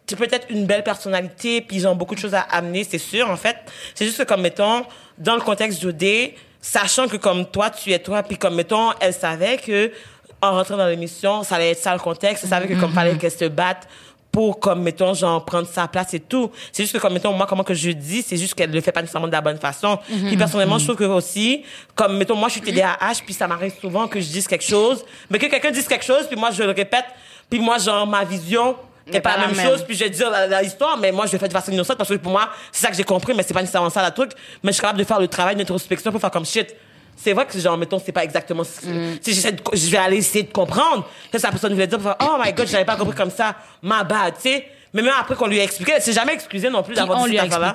c'est 0.04 0.16
peut-être 0.16 0.48
une 0.50 0.66
belle 0.66 0.82
personnalité, 0.82 1.62
puis 1.62 1.76
ils 1.76 1.88
ont 1.88 1.94
beaucoup 1.94 2.14
de 2.14 2.20
choses 2.20 2.34
à 2.34 2.40
amener, 2.40 2.84
c'est 2.84 2.98
sûr, 2.98 3.30
en 3.30 3.36
fait. 3.36 3.56
C'est 3.94 4.04
juste 4.04 4.18
que, 4.18 4.24
comme, 4.24 4.42
mettons, 4.42 4.84
dans 5.16 5.36
le 5.36 5.40
contexte 5.40 5.82
d'OD, 5.82 6.32
sachant 6.62 7.09
que, 7.09 7.18
comme 7.18 7.44
toi, 7.44 7.68
tu 7.68 7.92
es 7.92 7.98
toi, 7.98 8.22
puis 8.22 8.38
comme, 8.38 8.55
mettons, 8.55 8.92
elle 9.01 9.12
savait 9.12 9.59
que, 9.59 9.92
en 10.40 10.53
rentrant 10.53 10.77
dans 10.77 10.87
l'émission, 10.87 11.42
ça 11.42 11.57
allait 11.57 11.72
être 11.72 11.83
ça 11.83 11.92
le 11.92 11.98
contexte, 11.98 12.44
elle 12.44 12.51
savait 12.51 12.68
que, 12.68 12.81
comme, 12.81 12.92
fallait 12.92 13.18
qu'elle 13.18 13.31
se 13.31 13.44
batte 13.44 13.88
pour, 14.31 14.61
comme, 14.61 14.83
mettons, 14.83 15.12
genre, 15.12 15.44
prendre 15.44 15.68
sa 15.68 15.87
place 15.88 16.14
et 16.14 16.20
tout. 16.20 16.51
C'est 16.72 16.85
juste 16.85 16.94
que, 16.94 16.98
comme, 16.98 17.12
mettons, 17.12 17.33
moi, 17.33 17.46
comment 17.46 17.64
que 17.64 17.75
je 17.75 17.90
dis, 17.90 18.22
c'est 18.22 18.38
juste 18.38 18.55
qu'elle 18.55 18.70
le 18.70 18.81
fait 18.81 18.92
pas 18.92 19.03
nécessairement 19.03 19.27
de 19.27 19.33
la 19.33 19.42
bonne 19.42 19.59
façon. 19.59 19.98
Puis, 20.07 20.37
personnellement, 20.37 20.79
je 20.79 20.85
trouve 20.85 20.96
que 20.96 21.05
aussi, 21.05 21.64
comme, 21.94 22.16
mettons, 22.16 22.37
moi, 22.37 22.48
je 22.48 22.53
suis 22.55 22.62
TDAH, 22.62 23.22
puis 23.27 23.35
ça 23.35 23.46
m'arrive 23.46 23.75
souvent 23.79 24.09
que 24.09 24.20
je 24.20 24.29
dise 24.29 24.46
quelque 24.46 24.64
chose, 24.64 25.05
mais 25.29 25.38
que 25.38 25.46
quelqu'un 25.46 25.70
dise 25.70 25.87
quelque 25.87 26.05
chose, 26.05 26.27
puis 26.29 26.37
moi, 26.37 26.51
je 26.51 26.62
le 26.62 26.70
répète, 26.70 27.05
puis 27.51 27.59
moi, 27.59 27.77
genre, 27.77 28.07
ma 28.07 28.25
vision, 28.25 28.77
N'est 29.06 29.14
n'est 29.14 29.20
pas 29.20 29.30
la 29.36 29.42
la 29.42 29.46
même 29.48 29.56
même. 29.56 29.66
chose, 29.68 29.82
puis 29.84 29.96
je 29.96 30.04
vais 30.04 30.10
dire 30.10 30.30
la- 30.30 30.46
la 30.46 30.62
histoire, 30.62 30.96
mais 30.96 31.10
moi, 31.12 31.26
je 31.26 31.32
le 31.32 31.38
fais 31.38 31.48
de 31.48 31.52
façon 31.52 31.72
innocente 31.72 31.96
parce 31.98 32.08
que 32.10 32.14
pour 32.14 32.30
moi, 32.32 32.48
c'est 32.70 32.82
ça 32.84 32.90
que 32.90 32.96
j'ai 32.96 33.04
compris, 33.04 33.34
mais 33.34 33.42
c'est 33.42 33.54
pas 33.54 33.60
nécessairement 33.60 33.90
ça, 33.90 34.04
le 34.04 34.12
truc. 34.14 34.30
Mais 34.62 34.70
je 34.70 34.74
suis 34.74 34.80
capable 34.80 34.98
de 35.00 35.04
faire 35.04 35.18
le 35.20 35.28
travail 35.28 35.56
d'introspection 35.56 36.10
pour 36.12 36.20
faire 36.20 36.30
comme 36.30 36.46
shit. 36.46 36.74
C'est 37.16 37.32
vrai 37.34 37.46
que, 37.46 37.58
genre, 37.58 37.76
mettons, 37.76 38.00
c'est 38.04 38.12
pas 38.12 38.24
exactement 38.24 38.64
ce 38.64 38.86
Mm. 38.86 39.18
Si 39.20 39.34
j'essaie 39.34 39.54
je 39.72 39.90
vais 39.90 39.98
aller 39.98 40.16
essayer 40.18 40.44
de 40.44 40.52
comprendre. 40.52 41.06
Que 41.30 41.38
la 41.40 41.50
personne 41.50 41.72
voulait 41.72 41.86
dire 41.86 41.98
pour 41.98 42.08
faire, 42.16 42.16
oh 42.28 42.36
my 42.42 42.52
god, 42.52 42.66
je 42.66 42.72
l'avais 42.72 42.84
pas 42.84 42.96
compris 42.96 43.14
comme 43.16 43.30
ça. 43.30 43.54
Ma 43.82 44.02
bad, 44.04 44.34
tu 44.36 44.42
sais. 44.50 44.66
Mais 44.94 45.02
même 45.02 45.12
après 45.18 45.34
qu'on 45.36 45.46
lui 45.46 45.58
a 45.60 45.64
expliqué, 45.64 45.92
elle 45.96 46.02
s'est 46.02 46.12
jamais 46.12 46.34
excusée 46.34 46.68
non 46.70 46.82
plus 46.82 46.94
Qui 46.94 47.00
d'avoir 47.00 47.18
dit 47.24 47.32
cette 47.36 47.46
affaire-là. 47.46 47.72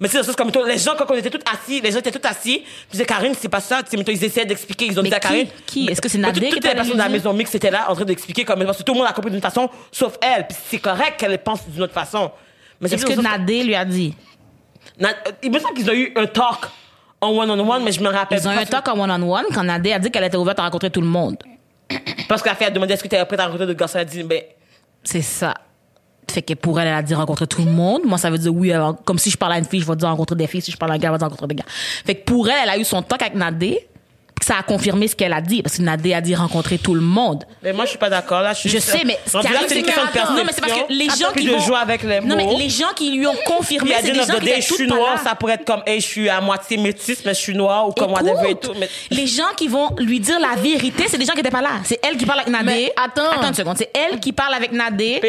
Mais 0.00 0.06
c'est 0.08 0.36
comme 0.36 0.46
mettons, 0.46 0.64
les 0.64 0.78
gens, 0.78 0.94
quand 0.96 1.06
on 1.10 1.14
était 1.14 1.28
tous 1.30 1.40
assis, 1.52 1.80
les 1.80 1.90
gens 1.90 1.98
étaient 1.98 2.12
tous 2.12 2.26
assis, 2.28 2.58
puis 2.88 2.98
c'est 2.98 3.04
Karine, 3.04 3.34
c'est 3.36 3.48
pas 3.48 3.58
ça, 3.60 3.80
mettons, 3.96 4.12
ils 4.12 4.24
essaient 4.24 4.44
d'expliquer, 4.44 4.86
ils 4.86 4.98
ont 4.98 5.02
Mais 5.02 5.08
dit 5.08 5.14
à 5.16 5.18
qui- 5.18 5.26
Karine. 5.28 5.48
qui? 5.66 5.86
Est-ce 5.90 6.00
que 6.00 6.08
c'est 6.08 6.18
Nadé 6.18 6.38
tout- 6.40 6.46
qui 6.46 6.52
Toutes 6.52 6.64
les 6.64 6.74
personnes 6.74 6.92
de 6.92 6.98
la 6.98 7.08
maison 7.08 7.32
mixte 7.32 7.54
étaient 7.56 7.70
là 7.70 7.90
en 7.90 7.94
train 7.96 8.04
d'expliquer, 8.04 8.44
comme, 8.44 8.64
parce 8.64 8.78
que 8.78 8.82
tout 8.84 8.92
le 8.92 8.98
monde 8.98 9.08
a 9.08 9.12
compris 9.12 9.32
d'une 9.32 9.40
façon, 9.40 9.68
sauf 9.90 10.16
elle, 10.22 10.46
puis 10.46 10.56
c'est 10.70 10.78
correct 10.78 11.14
qu'elle 11.18 11.36
pense 11.42 11.66
d'une 11.68 11.82
autre 11.82 11.92
façon. 11.94 12.30
Mais 12.80 12.88
c'est 12.88 12.94
Est-ce 12.94 13.06
que 13.06 13.20
Nadé 13.20 13.64
lui 13.64 13.74
a 13.74 13.84
dit? 13.84 14.14
Euh, 15.02 15.06
Il 15.42 15.50
me 15.50 15.58
semble 15.58 15.74
qu'ils 15.74 15.90
ont 15.90 15.94
eu 15.94 16.12
un 16.14 16.26
talk 16.26 16.66
en 17.20 17.30
one-on-one, 17.30 17.82
mais 17.82 17.90
je 17.90 18.00
me 18.00 18.08
rappelle 18.08 18.38
Ils 18.40 18.46
ont 18.48 18.52
eu 18.52 18.56
un 18.58 18.64
talk 18.66 18.86
en 18.86 19.00
one-on-one 19.00 19.46
quand 19.52 19.64
Nadé 19.64 19.92
a 19.92 19.98
dit 19.98 20.12
qu'elle 20.12 20.22
était 20.24 20.36
ouverte 20.36 20.60
à 20.60 20.62
rencontrer 20.62 20.90
tout 20.90 21.00
le 21.00 21.08
monde. 21.08 21.36
Parce 22.28 22.40
que 22.42 22.48
la 22.48 22.54
fille 22.54 22.66
a 22.66 22.70
demandé 22.70 22.94
est-ce 22.94 23.02
que 23.02 23.08
tu 23.08 23.16
es 23.16 23.24
prête 23.24 23.40
à 23.40 23.46
rencontrer 23.46 23.66
d'autres 23.66 23.78
garçons, 23.78 23.98
elle 23.98 24.02
a 24.02 24.04
dit, 24.04 24.22
ben, 24.22 24.42
C'est 25.02 25.22
ça. 25.22 25.54
Fait 26.30 26.42
que 26.42 26.54
pour 26.54 26.78
elle, 26.78 26.88
elle 26.88 26.94
a 26.94 27.02
dit 27.02 27.14
rencontrer 27.14 27.46
tout 27.46 27.62
le 27.62 27.70
monde. 27.70 28.02
Moi, 28.04 28.18
ça 28.18 28.30
veut 28.30 28.38
dire 28.38 28.54
oui. 28.54 28.72
alors, 28.72 28.96
comme 29.04 29.18
si 29.18 29.30
je 29.30 29.36
parle 29.36 29.52
à 29.52 29.58
une 29.58 29.64
fille, 29.64 29.80
je 29.80 29.86
vais 29.86 29.96
dire 29.96 30.08
rencontrer 30.08 30.36
des 30.36 30.46
filles. 30.46 30.62
Si 30.62 30.70
je 30.70 30.76
parle 30.76 30.92
à 30.92 30.94
un 30.94 30.98
gars, 30.98 31.08
je 31.08 31.12
vais 31.12 31.18
dire 31.18 31.26
rencontrer 31.28 31.46
des 31.48 31.54
gars. 31.54 31.64
Fait 31.68 32.14
que 32.14 32.24
pour 32.24 32.48
elle, 32.48 32.56
elle 32.62 32.70
a 32.70 32.78
eu 32.78 32.84
son 32.84 33.02
talk 33.02 33.22
avec 33.22 33.34
Nadé. 33.34 33.86
Ça 34.40 34.54
a 34.56 34.62
confirmé 34.62 35.08
ce 35.08 35.16
qu'elle 35.16 35.32
a 35.32 35.40
dit. 35.40 35.62
Parce 35.62 35.78
que 35.78 35.82
Nadé 35.82 36.14
a 36.14 36.20
dit 36.20 36.34
rencontrer 36.34 36.78
tout 36.78 36.94
le 36.94 37.00
monde. 37.00 37.44
mais 37.62 37.72
moi, 37.72 37.86
je 37.86 37.90
suis 37.90 37.98
pas 37.98 38.08
d'accord, 38.08 38.40
là, 38.40 38.52
je 38.52 38.60
suis 38.60 38.68
Je 38.68 38.78
sais, 38.78 39.02
mais 39.04 39.18
ce 39.26 39.38
qui 39.38 39.46
arrive, 39.46 39.66
c'est 39.66 39.82
que, 39.82 40.36
non, 40.36 40.44
mais 40.44 40.52
c'est 40.52 40.60
parce 40.60 40.72
que 40.72 40.92
les 40.92 41.06
gens 41.06 41.32
qui 41.36 41.48
vont 41.48 41.74
avec 41.74 42.02
les 42.04 42.20
mots. 42.20 42.26
Non, 42.28 42.36
mais 42.36 42.56
les 42.56 42.68
gens 42.68 42.92
qui 42.94 43.10
lui 43.10 43.26
ont 43.26 43.34
confirmé, 43.46 43.94
c'est 44.00 44.12
des 44.12 44.14
gens 44.14 44.26
qui 44.26 44.48
étaient 44.48 44.60
je 44.60 44.74
suis 44.74 44.86
noire, 44.86 45.18
ça 45.22 45.34
pourrait 45.34 45.54
être 45.54 45.64
comme, 45.64 45.82
hey, 45.86 46.00
je 46.00 46.06
suis 46.06 46.28
à 46.28 46.40
moitié 46.40 46.76
métisse, 46.76 47.24
mais 47.24 47.34
je 47.34 47.40
suis 47.40 47.54
noire, 47.54 47.88
ou 47.88 47.92
comme 47.92 48.12
whatever 48.12 48.50
et 48.50 48.54
tout. 48.54 48.74
Mais... 48.78 48.88
les 49.10 49.26
gens 49.26 49.50
qui 49.56 49.66
vont 49.66 49.90
lui 49.98 50.20
dire 50.20 50.38
la 50.38 50.60
vérité, 50.60 51.06
c'est 51.08 51.18
des 51.18 51.24
gens 51.24 51.32
qui 51.32 51.40
étaient 51.40 51.50
pas 51.50 51.62
là. 51.62 51.80
C'est 51.84 51.98
elle 52.06 52.16
qui 52.16 52.26
parle 52.26 52.40
avec 52.40 52.52
Nadé. 52.52 52.92
Attends. 52.96 53.30
Attends 53.30 53.48
une 53.48 53.54
seconde. 53.54 53.76
C'est 53.78 53.90
elle 53.92 54.20
qui 54.20 54.32
parle 54.32 54.54
avec 54.54 54.72
Nadé. 54.72 55.20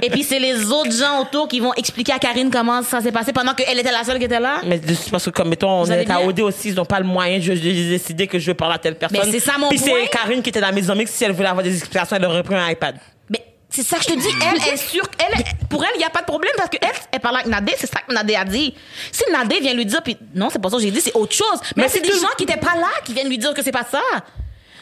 Et 0.00 0.08
puis 0.08 0.22
c'est 0.22 0.38
les 0.38 0.70
autres 0.70 0.92
gens 0.92 1.20
autour 1.20 1.48
qui 1.48 1.60
vont 1.60 1.74
expliquer 1.74 2.12
à 2.12 2.18
Karine 2.18 2.50
comment 2.50 2.82
ça 2.82 3.02
s'est 3.02 3.12
passé 3.12 3.32
pendant 3.32 3.52
qu'elle 3.54 3.78
était 3.78 3.90
la 3.92 4.04
seule 4.04 4.18
qui 4.18 4.24
était 4.24 4.40
là. 4.40 4.60
Mais 4.64 4.78
de- 4.78 4.94
parce 5.10 5.24
que, 5.26 5.30
comme, 5.30 5.50
mettons, 5.50 5.82
on 5.82 5.86
est 5.86 6.10
à? 6.10 6.22
OD 6.22 6.40
aussi, 6.40 6.68
ils 6.70 6.74
n'ont 6.74 6.86
pas 6.86 6.98
le 6.98 7.04
moyen 7.04 7.38
de, 7.38 7.44
de 7.52 7.54
décider 7.54 8.26
que 8.26 8.38
je 8.38 8.46
veux 8.52 8.54
parler 8.54 8.76
à 8.76 8.78
telle 8.78 8.94
personne. 8.96 9.20
Mais 9.26 9.30
c'est 9.30 9.40
ça 9.40 9.58
mon 9.58 9.68
Puis 9.68 9.78
c'est 9.78 10.06
Karine 10.08 10.40
qui 10.42 10.48
était 10.48 10.60
dans 10.60 10.68
la 10.68 10.72
maison 10.72 10.94
mixte, 10.94 11.14
si 11.14 11.24
elle 11.24 11.32
voulait 11.32 11.48
avoir 11.48 11.62
des 11.62 11.76
explications, 11.76 12.16
elle 12.16 12.24
aurait 12.24 12.42
pris 12.42 12.54
un 12.54 12.70
iPad. 12.70 12.96
Mais 13.28 13.44
c'est 13.68 13.82
ça 13.82 13.98
que 13.98 14.04
je 14.04 14.08
te 14.08 14.18
dis. 14.18 14.28
Elle, 14.50 14.72
est 14.72 14.76
sûre. 14.78 15.04
Elle, 15.18 15.44
pour 15.68 15.84
elle, 15.84 15.90
il 15.96 15.98
n'y 15.98 16.04
a 16.04 16.10
pas 16.10 16.20
de 16.20 16.26
problème 16.26 16.52
parce 16.56 16.70
qu'elle, 16.70 16.88
elle 17.12 17.20
parle 17.20 17.36
avec 17.36 17.48
Nadé. 17.48 17.74
C'est 17.76 17.86
ça 17.92 18.00
que 18.06 18.14
Nadé 18.14 18.34
a 18.34 18.44
dit. 18.46 18.74
Si 19.10 19.24
Nadé 19.30 19.60
vient 19.60 19.74
lui 19.74 19.84
dire, 19.84 20.02
puis 20.02 20.16
non, 20.34 20.48
c'est 20.50 20.58
pas 20.58 20.70
ça 20.70 20.76
que 20.76 20.82
j'ai 20.82 20.90
dit, 20.90 21.02
c'est 21.02 21.14
autre 21.14 21.34
chose. 21.34 21.60
Mais, 21.76 21.82
Mais 21.82 21.88
c'est 21.90 21.98
c'est 22.04 22.10
des 22.12 22.18
gens 22.18 22.28
qui 22.38 22.46
n'étaient 22.46 22.60
pas 22.60 22.76
là 22.76 22.88
qui 23.04 23.12
viennent 23.12 23.28
lui 23.28 23.36
dire 23.38 23.52
que 23.52 23.62
c'est 23.62 23.72
pas 23.72 23.84
ça. 23.84 24.00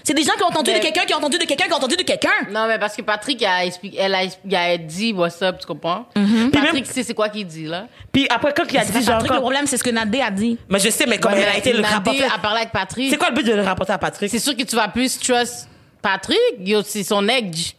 C'est 0.04 0.14
des 0.14 0.22
gens 0.22 0.32
qui 0.36 0.42
ont 0.42 0.46
entendu 0.48 0.70
Mais- 0.72 0.78
de 0.78 0.82
quelqu'un, 0.84 1.04
qui 1.04 1.14
ont 1.14 1.18
entendu 1.18 1.38
de 1.38 1.44
quelqu'un, 1.44 1.66
qui 1.66 1.72
ont 1.72 1.76
entendu 1.76 1.96
de 1.96 2.02
quelqu'un. 2.02 2.28
Non, 2.50 2.66
mais 2.66 2.78
parce 2.78 2.96
que 2.96 3.02
Patrick 3.02 3.42
a 3.42 3.64
expliqué, 3.64 3.98
elle 4.00 4.14
a, 4.14 4.22
il 4.24 4.54
a 4.56 4.76
dit 4.78 5.12
what's 5.12 5.40
up, 5.42 5.56
tu 5.60 5.66
comprends? 5.66 6.06
Puis 6.14 6.50
Patrick 6.52 6.86
même- 6.96 7.04
c'est 7.04 7.14
quoi 7.14 7.28
qu'il 7.28 7.46
dit, 7.46 7.64
là? 7.66 7.86
Puis 8.12 8.26
après, 8.30 8.52
quand 8.56 8.64
il 8.70 8.78
a 8.78 8.84
dit, 8.84 8.92
pas 8.92 9.00
genre, 9.00 9.14
Patrick, 9.14 9.32
le 9.32 9.40
problème, 9.40 9.66
c'est 9.66 9.76
ce 9.76 9.84
que 9.84 9.90
Nadé 9.90 10.20
a 10.20 10.30
dit. 10.30 10.58
mais 10.68 10.78
je 10.78 10.90
sais, 10.90 11.06
mais 11.06 11.18
comme 11.18 11.32
Ouais, 11.32 11.42
elle 11.42 11.48
a 11.48 11.56
été 11.58 11.72
le 11.72 11.80
Nadé 11.80 11.94
rapporter. 11.94 12.24
a 12.24 12.38
parlé 12.38 12.60
avec 12.60 12.72
Patrick. 12.72 13.10
C'est 13.10 13.16
quoi 13.18 13.28
le 13.30 13.34
but 13.34 13.46
de 13.46 13.52
le 13.52 13.62
rapporter 13.62 13.92
à 13.92 13.98
Patrick? 13.98 14.30
C'est 14.30 14.38
sûr 14.38 14.56
que 14.56 14.62
tu 14.62 14.76
vas 14.76 14.88
plus 14.88 15.18
trust 15.18 15.68
Patrick, 16.02 16.38
c'est 16.86 17.04
son 17.04 17.28
edge. 17.28 17.72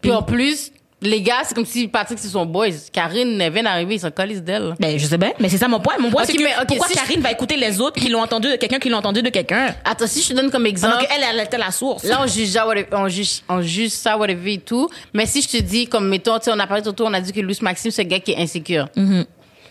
Puis 0.00 0.10
en 0.12 0.22
plus, 0.22 0.70
les 1.04 1.20
gars, 1.22 1.42
c'est 1.44 1.54
comme 1.54 1.66
si 1.66 1.86
Patrick, 1.88 2.18
c'est 2.18 2.28
son 2.28 2.46
boys. 2.46 2.68
Karine 2.92 3.40
elle 3.40 3.52
vient 3.52 3.62
d'arriver, 3.62 3.94
ils 3.96 4.00
sont 4.00 4.10
colis 4.10 4.40
d'elle. 4.40 4.74
Ben, 4.80 4.98
je 4.98 5.06
sais 5.06 5.18
bien, 5.18 5.32
mais 5.38 5.48
c'est 5.48 5.58
ça 5.58 5.68
mon 5.68 5.80
point. 5.80 5.94
Mon 6.00 6.10
point, 6.10 6.24
c'est 6.24 6.32
que 6.34 6.64
pourquoi 6.66 6.86
si 6.88 6.94
je- 6.94 6.98
Karine 6.98 7.20
va 7.20 7.30
écouter 7.32 7.56
les 7.56 7.80
autres 7.80 8.00
qui 8.00 8.08
l'ont 8.08 8.22
entendu 8.22 8.48
de 8.50 8.56
quelqu'un 8.56 8.78
qui 8.78 8.88
l'ont 8.88 8.98
entendu 8.98 9.22
de 9.22 9.28
quelqu'un? 9.30 9.74
Attends, 9.84 10.06
si 10.06 10.22
je 10.22 10.28
te 10.28 10.32
donne 10.34 10.50
comme 10.50 10.62
Pendant 10.64 10.68
exemple. 10.70 11.06
qu'elle, 11.06 11.22
elle 11.32 11.40
était 11.44 11.58
la 11.58 11.70
source. 11.70 12.04
Là, 12.04 12.20
on 12.22 12.26
juge, 12.26 12.48
ça, 12.48 12.66
whatever- 12.66 12.86
on, 12.92 13.08
juge, 13.08 13.40
on 13.48 13.60
juge 13.62 13.90
ça, 13.90 14.16
whatever 14.16 14.54
et 14.54 14.58
tout. 14.58 14.88
Mais 15.12 15.26
si 15.26 15.42
je 15.42 15.48
te 15.48 15.56
dis, 15.62 15.86
comme, 15.86 16.08
mettons, 16.08 16.38
tu 16.38 16.44
sais, 16.46 16.50
on 16.52 16.58
a 16.58 16.66
parlé 16.66 16.82
tantôt, 16.82 17.06
on 17.06 17.14
a 17.14 17.20
dit 17.20 17.32
que 17.32 17.40
Louis 17.40 17.58
Maxime, 17.60 17.90
c'est 17.90 18.02
un 18.02 18.06
gars 18.06 18.20
qui 18.20 18.32
est 18.32 18.38
insécure. 18.38 18.88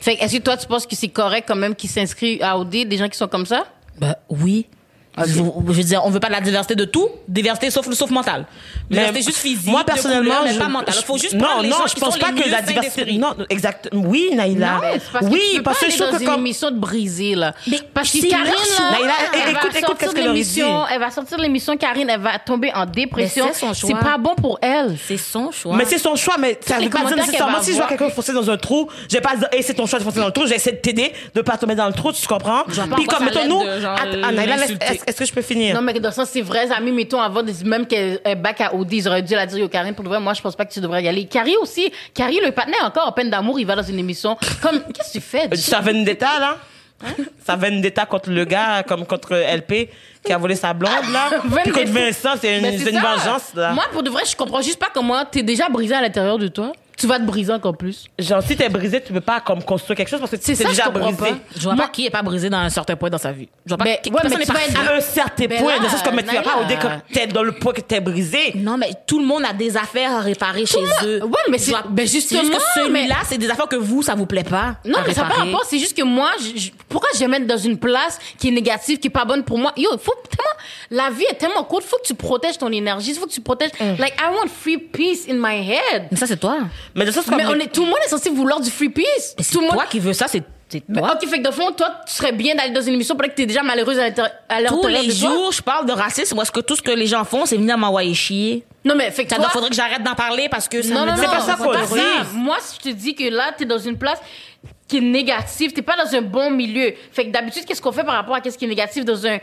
Fait 0.01 0.17
que, 0.17 0.23
est-ce 0.23 0.35
que 0.37 0.41
toi, 0.41 0.57
tu 0.57 0.67
penses 0.67 0.85
que 0.85 0.95
c'est 0.95 1.07
correct 1.07 1.45
quand 1.47 1.55
même 1.55 1.75
qu'il 1.75 1.89
s'inscrit 1.89 2.41
à 2.41 2.57
OD, 2.59 2.85
des 2.85 2.97
gens 2.97 3.07
qui 3.09 3.17
sont 3.17 3.27
comme 3.27 3.45
ça? 3.45 3.65
Ben, 3.99 4.15
oui. 4.29 4.65
Je 5.15 5.41
veux 5.43 5.83
dire, 5.83 6.01
on 6.03 6.09
veut 6.09 6.19
pas 6.19 6.27
de 6.27 6.33
la 6.33 6.41
diversité 6.41 6.73
de 6.73 6.85
tout, 6.85 7.07
diversité 7.27 7.69
sauf, 7.69 7.87
sauf 7.93 8.09
mentale. 8.09 8.47
Juste 8.91 9.37
physique, 9.37 9.67
moi 9.71 9.81
de 9.81 9.85
personnellement, 9.85 10.23
couleur, 10.35 10.43
mais 10.45 10.53
je- 10.53 10.59
pas 10.59 10.67
mentale. 10.67 10.95
Il 10.97 11.03
faut 11.05 11.17
juste 11.17 11.33
non, 11.33 11.45
prendre 11.45 11.61
les 11.63 11.69
non, 11.69 11.77
gens 11.77 11.87
je 11.87 11.93
qui 11.95 11.99
pense 12.01 12.13
sont 12.13 12.19
pas 12.19 12.31
les 12.31 12.41
que 12.41 12.49
la 12.49 12.61
diversité. 12.61 13.13
Non, 13.13 13.33
exact. 13.49 13.89
Oui, 13.93 14.29
Naïla. 14.33 14.81
Mais 14.81 14.99
que 14.99 15.25
oui, 15.25 15.41
tu 15.51 15.57
peux 15.57 15.63
parce 15.63 15.79
pas 15.79 15.85
que 15.85 15.91
je 15.91 15.97
trouve 15.97 16.17
que 16.17 16.21
une 16.23 16.29
comme 16.29 16.39
émission 16.39 16.71
de 16.71 16.77
briser, 16.79 17.35
là. 17.35 17.53
Mais 17.67 17.79
parce 17.93 18.11
que 18.11 18.29
Karine, 18.29 18.45
leur 18.45 18.53
là, 18.53 18.59
choix. 18.75 18.91
Naïla, 18.91 19.13
elle 19.33 19.51
écoute, 19.51 19.75
écoute, 19.75 19.95
qu'est-ce 19.99 20.11
aurait 20.11 20.21
l'émission, 20.21 20.83
elle 20.91 20.99
va 20.99 21.11
sortir 21.11 21.37
de 21.37 21.43
l'émission, 21.43 21.77
Karine, 21.77 22.09
elle 22.09 22.19
va 22.19 22.39
tomber 22.39 22.71
en 22.73 22.85
dépression. 22.85 23.45
Mais 23.47 23.53
c'est 23.53 23.59
son 23.59 23.73
choix. 23.73 23.89
C'est 23.99 24.05
pas 24.05 24.17
bon 24.17 24.35
pour 24.35 24.59
elle. 24.61 24.97
C'est 25.07 25.17
son 25.17 25.51
choix. 25.51 25.75
Mais 25.75 25.85
c'est 25.85 25.97
son 25.97 26.15
choix, 26.15 26.35
mais 26.39 26.59
ça 26.65 26.77
veut 26.79 26.89
pas 26.89 27.03
dire 27.05 27.15
nécessairement 27.17 27.55
qu'elle 27.55 27.63
si 27.63 27.71
je 27.71 27.77
vois 27.77 27.87
quelqu'un 27.87 28.09
foncer 28.09 28.33
dans 28.33 28.49
un 28.49 28.57
trou, 28.57 28.89
je 29.09 29.15
vais 29.15 29.21
pas 29.21 29.33
hey, 29.51 29.63
c'est 29.63 29.73
ton 29.73 29.85
choix 29.85 29.99
de 29.99 30.03
foncer 30.03 30.19
dans 30.19 30.27
le 30.27 30.31
trou, 30.31 30.45
j'essaie 30.45 30.71
de 30.73 30.77
t'aider, 30.77 31.13
de 31.33 31.41
pas 31.41 31.57
tomber 31.57 31.75
dans 31.75 31.87
le 31.87 31.93
trou, 31.93 32.11
tu 32.11 32.27
comprends? 32.27 32.63
Pas 32.63 32.95
Puis 32.95 33.05
comme, 33.05 33.25
mettons, 33.25 33.47
nous, 33.47 33.63
Naïla, 33.63 34.57
l'insulter. 34.57 34.99
est-ce 35.07 35.17
que 35.17 35.25
je 35.25 35.33
peux 35.33 35.41
finir? 35.41 35.75
Non, 35.75 35.81
mais 35.81 35.93
dans 35.99 36.09
le 36.09 36.13
sens, 36.15 36.29
c'est 36.31 36.41
vrais 36.41 36.71
amis, 36.71 36.91
mettons, 36.91 37.21
avant, 37.21 37.41
même 37.65 37.85
qu'elle 37.87 38.19
est 38.23 38.35
back 38.35 38.61
à 38.61 38.73
OD, 38.83 38.93
ils 38.93 39.07
auraient 39.07 39.21
dû 39.21 39.33
la 39.33 39.45
dire, 39.45 39.57
yo, 39.57 39.67
Karine, 39.67 39.93
pour 39.95 40.03
de 40.03 40.09
vrai, 40.09 40.19
moi, 40.19 40.33
je 40.33 40.41
pense 40.41 40.55
pas 40.55 40.65
que 40.65 40.73
tu 40.73 40.79
devrais 40.79 41.03
y 41.03 41.07
aller. 41.07 41.25
Carrie 41.25 41.55
aussi, 41.57 41.91
Carrie, 42.13 42.39
le 42.43 42.51
partenaire, 42.51 42.83
encore 42.85 43.07
en 43.07 43.11
peine 43.11 43.29
d'amour, 43.29 43.59
il 43.59 43.65
va 43.65 43.75
dans 43.75 43.83
une 43.83 43.99
émission. 43.99 44.37
Comme, 44.61 44.81
qu'est-ce 44.93 45.13
que 45.13 45.19
tu 45.19 45.21
fais? 45.21 45.49
Ça 45.55 45.79
vendetta, 45.79 46.39
là? 46.39 46.57
Ça 47.45 47.55
vendetta 47.57 48.05
contre 48.05 48.29
le 48.29 48.45
gars, 48.45 48.83
comme 48.83 49.05
contre 49.05 49.33
LP, 49.35 49.89
qui 50.23 50.31
a 50.31 50.37
volé 50.37 50.55
sa 50.55 50.73
blonde, 50.73 51.09
là? 51.11 51.31
Puis 51.63 51.71
contre 51.71 51.91
Vincent, 51.91 52.35
c'est 52.39 52.59
une, 52.59 52.65
une 52.65 52.99
vengeance, 52.99 53.53
là. 53.55 53.73
Moi, 53.73 53.85
pour 53.91 54.03
de 54.03 54.09
vrai, 54.09 54.23
je 54.29 54.35
comprends 54.35 54.61
juste 54.61 54.79
pas 54.79 54.89
comment 54.93 55.25
t'es 55.25 55.43
déjà 55.43 55.67
brisé 55.67 55.95
à 55.95 56.01
l'intérieur 56.01 56.37
de 56.37 56.47
toi. 56.47 56.71
Tu 56.97 57.07
vas 57.07 57.17
te 57.19 57.23
briser 57.25 57.51
encore 57.51 57.75
plus. 57.75 58.05
Genre, 58.19 58.41
si 58.43 58.55
t'es 58.55 58.69
brisé, 58.69 59.01
tu 59.01 59.11
peux 59.13 59.19
pas, 59.21 59.39
comme, 59.41 59.63
construire 59.63 59.97
quelque 59.97 60.09
chose 60.09 60.19
parce 60.19 60.31
que 60.31 60.37
C'est 60.39 60.55
ça, 60.55 60.69
déjà 60.69 60.83
je 60.85 60.89
brisé. 60.91 61.17
pas. 61.17 61.27
Je 61.55 61.61
vois 61.63 61.73
Moi- 61.75 61.85
pas 61.85 61.91
qui 61.91 62.05
est 62.05 62.09
pas 62.11 62.21
brisé 62.21 62.49
dans 62.49 62.57
un 62.59 62.69
certain 62.69 62.95
point 62.95 63.09
dans 63.09 63.17
sa 63.17 63.31
vie. 63.31 63.49
Je 63.65 63.69
vois 63.69 63.77
pas 63.77 63.83
Ben, 63.85 63.97
qui, 64.01 64.11
ouais, 64.11 64.19
mais 64.23 64.29
tu 64.29 64.37
vas 64.37 64.45
parfait. 64.53 64.69
être- 64.69 64.79
À 64.91 64.95
un 64.95 65.01
certain 65.01 65.45
Mais 65.49 65.57
point, 65.57 65.73
là, 65.73 65.79
de 65.79 65.85
ça, 65.89 65.97
c'est 65.97 66.05
comme, 66.05 66.15
mais 66.15 66.23
tu 66.23 66.35
vas 66.35 66.41
pas 66.41 66.57
au 66.61 66.65
dé 66.65 66.75
Naïla. 66.75 67.01
que 67.09 67.13
t'es 67.13 67.27
dans 67.27 67.43
le 67.43 67.51
point 67.53 67.73
que 67.73 67.81
t'es 67.81 67.99
brisé. 67.99 68.53
Non, 68.55 68.77
mais 68.77 68.91
tout 69.07 69.19
le 69.19 69.25
monde 69.25 69.43
a 69.43 69.53
des 69.53 69.75
affaires 69.75 70.11
à 70.13 70.19
réparer 70.21 70.65
chez 70.65 70.83
eux. 71.03 71.23
Ouais, 71.23 71.31
mais 71.49 71.57
c'est- 71.57 71.71
vois- 71.71 71.83
ben 71.89 72.07
juste 72.07 72.29
que 72.29 72.35
celui-là, 72.75 73.15
c'est 73.25 73.37
des 73.37 73.49
affaires 73.49 73.67
que 73.67 73.75
vous, 73.75 74.01
ça 74.03 74.13
vous 74.15 74.25
plaît 74.27 74.43
pas. 74.43 74.75
Non, 74.85 74.99
mais 75.05 75.13
ça 75.13 75.23
pas 75.23 75.33
rapport. 75.33 75.63
C'est 75.67 75.79
juste 75.79 75.97
que 75.97 76.03
moi, 76.03 76.29
je- 76.39 76.69
pourquoi 76.89 77.09
je 77.15 77.19
vais 77.19 77.27
mettre 77.27 77.47
dans 77.47 77.57
une 77.57 77.77
place 77.77 78.19
qui 78.37 78.49
est 78.49 78.51
négative, 78.51 78.99
qui 78.99 79.07
est 79.07 79.11
pas 79.11 79.25
bonne 79.25 79.43
pour 79.43 79.57
moi? 79.57 79.73
Yo, 79.77 79.89
faut 79.97 80.13
tellement, 80.29 81.03
la 81.05 81.09
vie 81.09 81.25
est 81.29 81.35
tellement 81.35 81.63
courte. 81.63 81.83
Faut 81.85 81.97
que 81.97 82.05
tu 82.07 82.13
protèges 82.13 82.57
ton 82.57 82.71
énergie. 82.71 83.13
Faut 83.15 83.25
que 83.25 83.31
tu 83.31 83.41
protèges, 83.41 83.71
like, 83.97 84.13
I 84.19 84.25
want 84.31 84.47
free 84.47 84.77
peace 84.77 85.27
in 85.29 85.35
my 85.35 85.55
head. 85.71 86.07
Mais 86.11 86.17
ça, 86.17 86.27
c'est 86.27 86.37
toi. 86.39 86.57
Mais 86.95 87.05
de 87.05 87.11
ça. 87.11 87.21
Mais 87.35 87.45
on 87.45 87.55
est, 87.55 87.71
tout 87.71 87.81
le 87.81 87.87
monde 87.87 87.99
est 88.05 88.09
censé 88.09 88.29
vouloir 88.29 88.59
du 88.59 88.69
free 88.69 88.89
peace. 88.89 89.33
Mais 89.37 89.43
c'est 89.43 89.53
Tout 89.53 89.61
monde. 89.61 89.71
toi 89.71 89.85
qui 89.89 89.99
veux 89.99 90.13
ça, 90.13 90.27
c'est 90.27 90.41
toi. 90.93 91.13
ok, 91.13 91.27
fait 91.29 91.41
que 91.41 91.47
de 91.47 91.51
fond, 91.53 91.71
toi, 91.71 91.89
tu 92.07 92.13
serais 92.13 92.31
bien 92.31 92.55
d'aller 92.55 92.71
dans 92.71 92.81
une 92.81 92.93
émission 92.95 93.15
peut-être 93.15 93.31
que 93.31 93.37
t'es 93.37 93.45
déjà 93.45 93.61
malheureuse 93.63 93.99
à 93.99 94.03
l'intérieur 94.09 94.31
Tous 94.69 94.87
les 94.87 95.07
de 95.07 95.19
toi. 95.19 95.29
jours, 95.29 95.51
je 95.51 95.61
parle 95.61 95.85
de 95.85 95.91
racisme. 95.91 96.39
Est-ce 96.41 96.51
que 96.51 96.61
tout 96.61 96.75
ce 96.75 96.81
que 96.81 96.91
les 96.91 97.05
gens 97.07 97.23
font, 97.23 97.45
c'est 97.45 97.57
venir 97.57 97.77
m'envoyer 97.77 98.13
chier? 98.13 98.63
Non, 98.85 98.95
mais 98.95 99.11
fait 99.11 99.23
que 99.25 99.29
Ça 99.29 99.35
toi, 99.37 99.49
faudrait 99.49 99.69
que 99.69 99.75
j'arrête 99.75 100.03
d'en 100.03 100.15
parler 100.15 100.49
parce 100.49 100.67
que 100.67 100.81
ça 100.81 100.93
non, 100.93 101.01
me 101.05 101.11
non, 101.11 101.15
non, 101.17 101.23
pas 101.23 101.39
ça 101.41 101.55
c'est 101.59 101.65
pas 101.65 101.85
ça. 101.85 102.01
Moi, 102.33 102.57
si 102.59 102.77
je 102.83 102.89
te 102.89 102.95
dis 102.95 103.13
que 103.15 103.23
là, 103.29 103.51
t'es 103.57 103.65
dans 103.65 103.77
une 103.77 103.97
place 103.97 104.19
qui 104.87 104.97
est 104.97 105.01
négative, 105.01 105.73
t'es 105.73 105.81
pas 105.81 105.95
dans 105.95 106.15
un 106.15 106.21
bon 106.21 106.49
milieu. 106.51 106.93
Fait 107.11 107.25
que 107.25 107.31
d'habitude, 107.31 107.65
qu'est-ce 107.65 107.81
qu'on 107.81 107.91
fait 107.91 108.03
par 108.03 108.15
rapport 108.15 108.35
à 108.35 108.41
qu'est-ce 108.41 108.57
qui 108.57 108.65
est 108.65 108.67
négatif 108.67 109.05
dans 109.05 109.25
un 109.25 109.37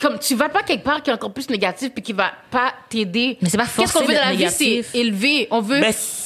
comme 0.00 0.18
tu 0.18 0.34
vas 0.34 0.48
pas 0.48 0.62
quelque 0.62 0.84
part 0.84 1.02
qui 1.02 1.10
est 1.10 1.12
encore 1.12 1.32
plus 1.32 1.48
négatif 1.50 1.90
puis 1.92 2.02
qui 2.02 2.12
va 2.12 2.32
pas 2.50 2.72
t'aider. 2.88 3.38
Mais 3.40 3.48
c'est 3.48 3.56
pas 3.56 3.64
Qu'est-ce 3.64 3.92
qu'on 3.92 4.04
veut 4.04 4.14
dans 4.14 4.20
la 4.20 4.32
vie, 4.32 4.46
c'est 4.50 4.64
négatif. 4.64 4.94
élever. 4.94 5.48
On 5.50 5.60
veut, 5.60 5.80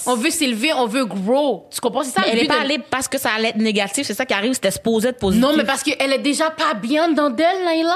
on 0.06 0.16
veut 0.16 0.30
s'élever, 0.30 0.72
on 0.74 0.86
veut 0.86 1.04
grow. 1.04 1.66
Tu 1.72 1.80
comprends? 1.80 2.02
C'est 2.02 2.10
ça 2.10 2.22
Mais 2.22 2.26
le 2.26 2.32
elle 2.32 2.38
est 2.38 2.42
but 2.42 2.48
pas 2.48 2.56
de- 2.58 2.64
allée 2.64 2.78
parce 2.90 3.08
que 3.08 3.18
ça 3.18 3.30
allait 3.36 3.48
être 3.50 3.56
négatif. 3.56 4.06
C'est 4.06 4.14
ça 4.14 4.26
qui 4.26 4.34
arrive. 4.34 4.52
C'était 4.54 4.70
supposé 4.70 5.08
être 5.08 5.18
positif. 5.18 5.42
Non, 5.46 5.56
mais 5.56 5.64
parce 5.64 5.82
qu'elle 5.82 6.12
est 6.12 6.18
déjà 6.18 6.50
pas 6.50 6.74
bien 6.74 7.08
dans 7.08 7.30
d'elle, 7.30 7.64
Laila. 7.64 7.94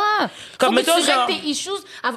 Comme 0.58 0.74
mettons, 0.76 0.92
tu 0.98 1.04
genre- 1.06 1.26
tes 1.26 1.46
issues. 1.48 1.70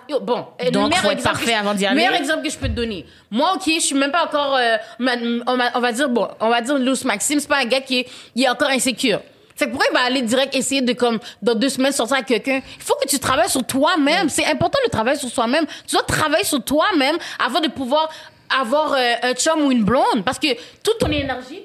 Yo, 0.10 0.20
Bon, 0.22 0.46
euh, 0.62 0.66
le 0.66 0.72
Donc, 0.72 0.90
meilleur 0.90 1.04
faut 1.04 1.12
être 1.12 1.18
exemple 1.20 1.34
parfait 1.36 1.46
que 1.46 1.52
je- 1.52 1.56
avant 1.60 1.74
d'y 1.74 1.86
aller. 1.86 1.96
Meilleur 1.96 2.16
exemple 2.16 2.44
que 2.44 2.50
je 2.50 2.58
peux 2.58 2.68
te 2.68 2.74
donner. 2.74 3.06
Moi, 3.30 3.54
ok, 3.56 3.64
je 3.76 3.80
suis 3.80 3.96
même 3.96 4.12
pas 4.12 4.26
encore. 4.26 4.56
euh, 4.56 4.78
on, 5.48 5.58
va, 5.58 5.72
on 5.76 5.80
va 5.80 5.92
dire 5.92 6.10
bon, 6.10 6.28
on 6.40 6.50
va 6.50 6.62
dire 6.62 6.78
Louis 6.78 7.00
Maxime, 7.06 7.40
c'est 7.40 7.48
pas 7.48 7.60
un 7.60 7.66
gars 7.66 7.82
qui 7.82 8.00
est, 8.00 8.08
il 8.36 8.44
est 8.44 8.50
encore 8.50 8.70
insécure. 8.70 9.20
Que 9.62 9.70
pourquoi 9.70 9.86
il 9.92 9.94
va 9.94 10.06
aller 10.06 10.24
direct 10.24 10.56
essayer 10.56 10.82
de 10.82 10.94
comme 10.94 11.20
dans 11.40 11.54
deux 11.54 11.70
semaines 11.70 11.92
sortir 11.92 12.16
avec 12.16 12.28
quelqu'un? 12.28 12.62
Il 12.78 12.84
faut 12.84 12.96
que 12.96 13.08
tu 13.08 13.20
travailles 13.20 13.50
sur 13.50 13.64
toi-même. 13.64 14.28
C'est 14.28 14.46
important 14.46 14.80
le 14.84 14.90
travail 14.90 15.18
sur 15.18 15.30
soi-même. 15.30 15.68
Tu 15.88 15.96
dois 15.96 16.04
travailler 16.04 16.44
sur 16.44 16.64
toi-même 16.64 17.16
avant 17.38 17.60
de 17.60 17.68
pouvoir 17.68 18.10
avoir 18.60 18.94
euh, 18.94 19.14
un 19.22 19.34
chum 19.34 19.62
ou 19.62 19.72
une 19.72 19.84
blonde, 19.84 20.24
parce 20.26 20.40
que 20.40 20.48
toute 20.84 20.98
ton 21.00 21.12
énergie 21.12 21.62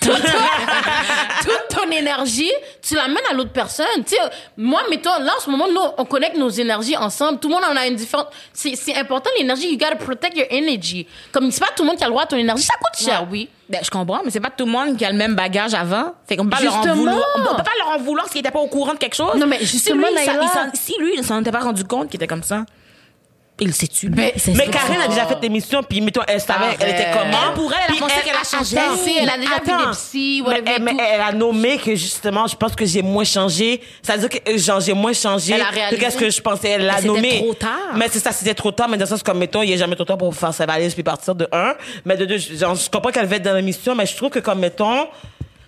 toute, 0.00 0.22
toute 1.42 1.68
ton 1.76 1.90
énergie, 1.90 2.50
tu 2.82 2.94
l'amènes 2.94 3.18
à 3.30 3.34
l'autre 3.34 3.50
personne. 3.52 3.86
Tu 4.06 4.14
sais, 4.14 4.20
moi, 4.56 4.82
mettons, 4.90 5.10
là, 5.20 5.32
en 5.36 5.40
ce 5.40 5.50
moment, 5.50 5.66
nous, 5.72 5.80
on 5.98 6.04
connecte 6.04 6.36
nos 6.36 6.48
énergies 6.48 6.96
ensemble. 6.96 7.38
Tout 7.38 7.48
le 7.48 7.54
monde 7.54 7.64
en 7.70 7.76
a 7.76 7.86
une 7.86 7.96
différente. 7.96 8.28
C'est, 8.52 8.76
c'est 8.76 8.94
important, 8.96 9.30
l'énergie. 9.38 9.70
You 9.72 9.78
gotta 9.78 9.96
protect 9.96 10.36
your 10.36 10.46
energy. 10.50 11.06
Comme, 11.32 11.50
c'est 11.50 11.60
pas 11.60 11.70
tout 11.74 11.82
le 11.82 11.88
monde 11.88 11.96
qui 11.98 12.04
a 12.04 12.06
le 12.06 12.12
droit 12.12 12.24
à 12.24 12.26
ton 12.26 12.36
énergie. 12.36 12.64
Ça 12.64 12.74
coûte 12.74 13.04
cher, 13.04 13.26
oui. 13.30 13.48
Ben, 13.68 13.80
je 13.84 13.90
comprends, 13.90 14.20
mais 14.24 14.30
c'est 14.30 14.40
pas 14.40 14.50
tout 14.50 14.64
le 14.66 14.72
monde 14.72 14.96
qui 14.96 15.04
a 15.04 15.10
le 15.10 15.16
même 15.16 15.34
bagage 15.34 15.74
avant. 15.74 16.12
Fait 16.28 16.36
qu'on 16.36 16.44
peut 16.44 16.50
pas 16.50 16.60
leur 16.62 16.76
en 16.76 16.94
vouloir. 16.94 17.24
On 17.36 17.40
peut 17.56 17.62
pas 17.62 17.70
leur 17.78 17.88
en 17.96 17.98
vouloir 17.98 18.28
s'ils 18.28 18.40
étaient 18.40 18.50
pas 18.50 18.58
au 18.58 18.66
courant 18.66 18.94
de 18.94 18.98
quelque 18.98 19.14
chose. 19.14 19.36
Non, 19.36 19.46
mais 19.46 19.58
si 19.60 19.66
justement, 19.66 20.08
lui, 20.08 20.24
ça- 20.24 20.32
Naila- 20.34 20.70
il 20.74 20.78
si 20.80 20.94
lui, 20.98 21.12
il 21.16 21.24
s'en 21.24 21.40
était 21.40 21.52
pas 21.52 21.60
rendu 21.60 21.84
compte 21.84 22.08
qu'il 22.08 22.16
était 22.16 22.26
comme 22.26 22.42
ça, 22.42 22.64
il 23.60 23.74
sait-tu. 23.74 24.08
Mais 24.10 24.32
ça. 24.36 24.52
Karine 24.52 25.00
a 25.02 25.08
déjà 25.08 25.26
fait 25.26 25.38
l'émission, 25.42 25.82
puis 25.82 26.00
mettons, 26.00 26.22
elle 26.26 26.40
savait, 26.40 26.76
elle 26.80 26.88
était 26.90 27.06
comment. 27.12 27.38
Elle, 27.48 27.54
pour 27.54 27.72
elle, 27.72 27.78
elle 27.88 27.94
a 27.94 27.98
pensé 27.98 28.14
qu'elle 28.24 28.34
a 28.34 28.44
changé. 28.58 28.76
Elle 29.20 29.28
a 29.28 29.36
déjà 29.38 29.56
Attends. 29.56 29.90
des 29.90 29.96
psys, 29.96 30.42
Mais 30.46 30.62
elle, 30.66 30.82
mais 30.82 30.92
a 31.02 31.32
nommé 31.32 31.78
que 31.78 31.94
justement, 31.94 32.46
je 32.46 32.56
pense 32.56 32.74
que 32.74 32.84
j'ai 32.86 33.02
moins 33.02 33.24
changé. 33.24 33.80
Ça 34.02 34.16
veut 34.16 34.28
dire 34.28 34.40
que 34.42 34.50
euh, 34.50 34.58
genre, 34.58 34.80
j'ai 34.80 34.94
moins 34.94 35.12
changé 35.12 35.54
Elle 35.54 35.60
a 35.62 35.90
que 35.90 35.96
qu'est-ce 35.96 36.16
que 36.16 36.30
je 36.30 36.40
pensais. 36.40 36.70
Elle 36.70 36.86
l'a 36.86 36.92
Mais 36.94 36.98
c'était 36.98 37.08
nommé. 37.08 37.38
trop 37.38 37.54
tard. 37.54 37.70
Mais 37.96 38.06
c'est 38.10 38.20
ça, 38.20 38.32
c'était 38.32 38.54
trop 38.54 38.72
tard. 38.72 38.88
Mais 38.88 38.96
dans 38.96 39.04
le 39.04 39.08
sens 39.10 39.22
comme 39.22 39.38
mettons, 39.38 39.62
il 39.62 39.68
n'y 39.68 39.74
a 39.74 39.76
jamais 39.76 39.94
trop 39.96 40.04
tard 40.04 40.18
pour 40.18 40.34
faire 40.34 40.54
sa 40.54 40.66
valise 40.66 40.94
puis 40.94 41.02
partir 41.02 41.34
de 41.34 41.46
un. 41.52 41.74
Mais 42.04 42.16
de 42.16 42.24
deux, 42.24 42.38
genre, 42.38 42.74
je 42.74 42.88
comprends 42.88 43.10
qu'elle 43.12 43.26
va 43.26 43.36
être 43.36 43.42
dans 43.42 43.54
l'émission, 43.54 43.94
mais 43.94 44.06
je 44.06 44.16
trouve 44.16 44.30
que 44.30 44.38
comme 44.38 44.60
mettons, 44.60 45.06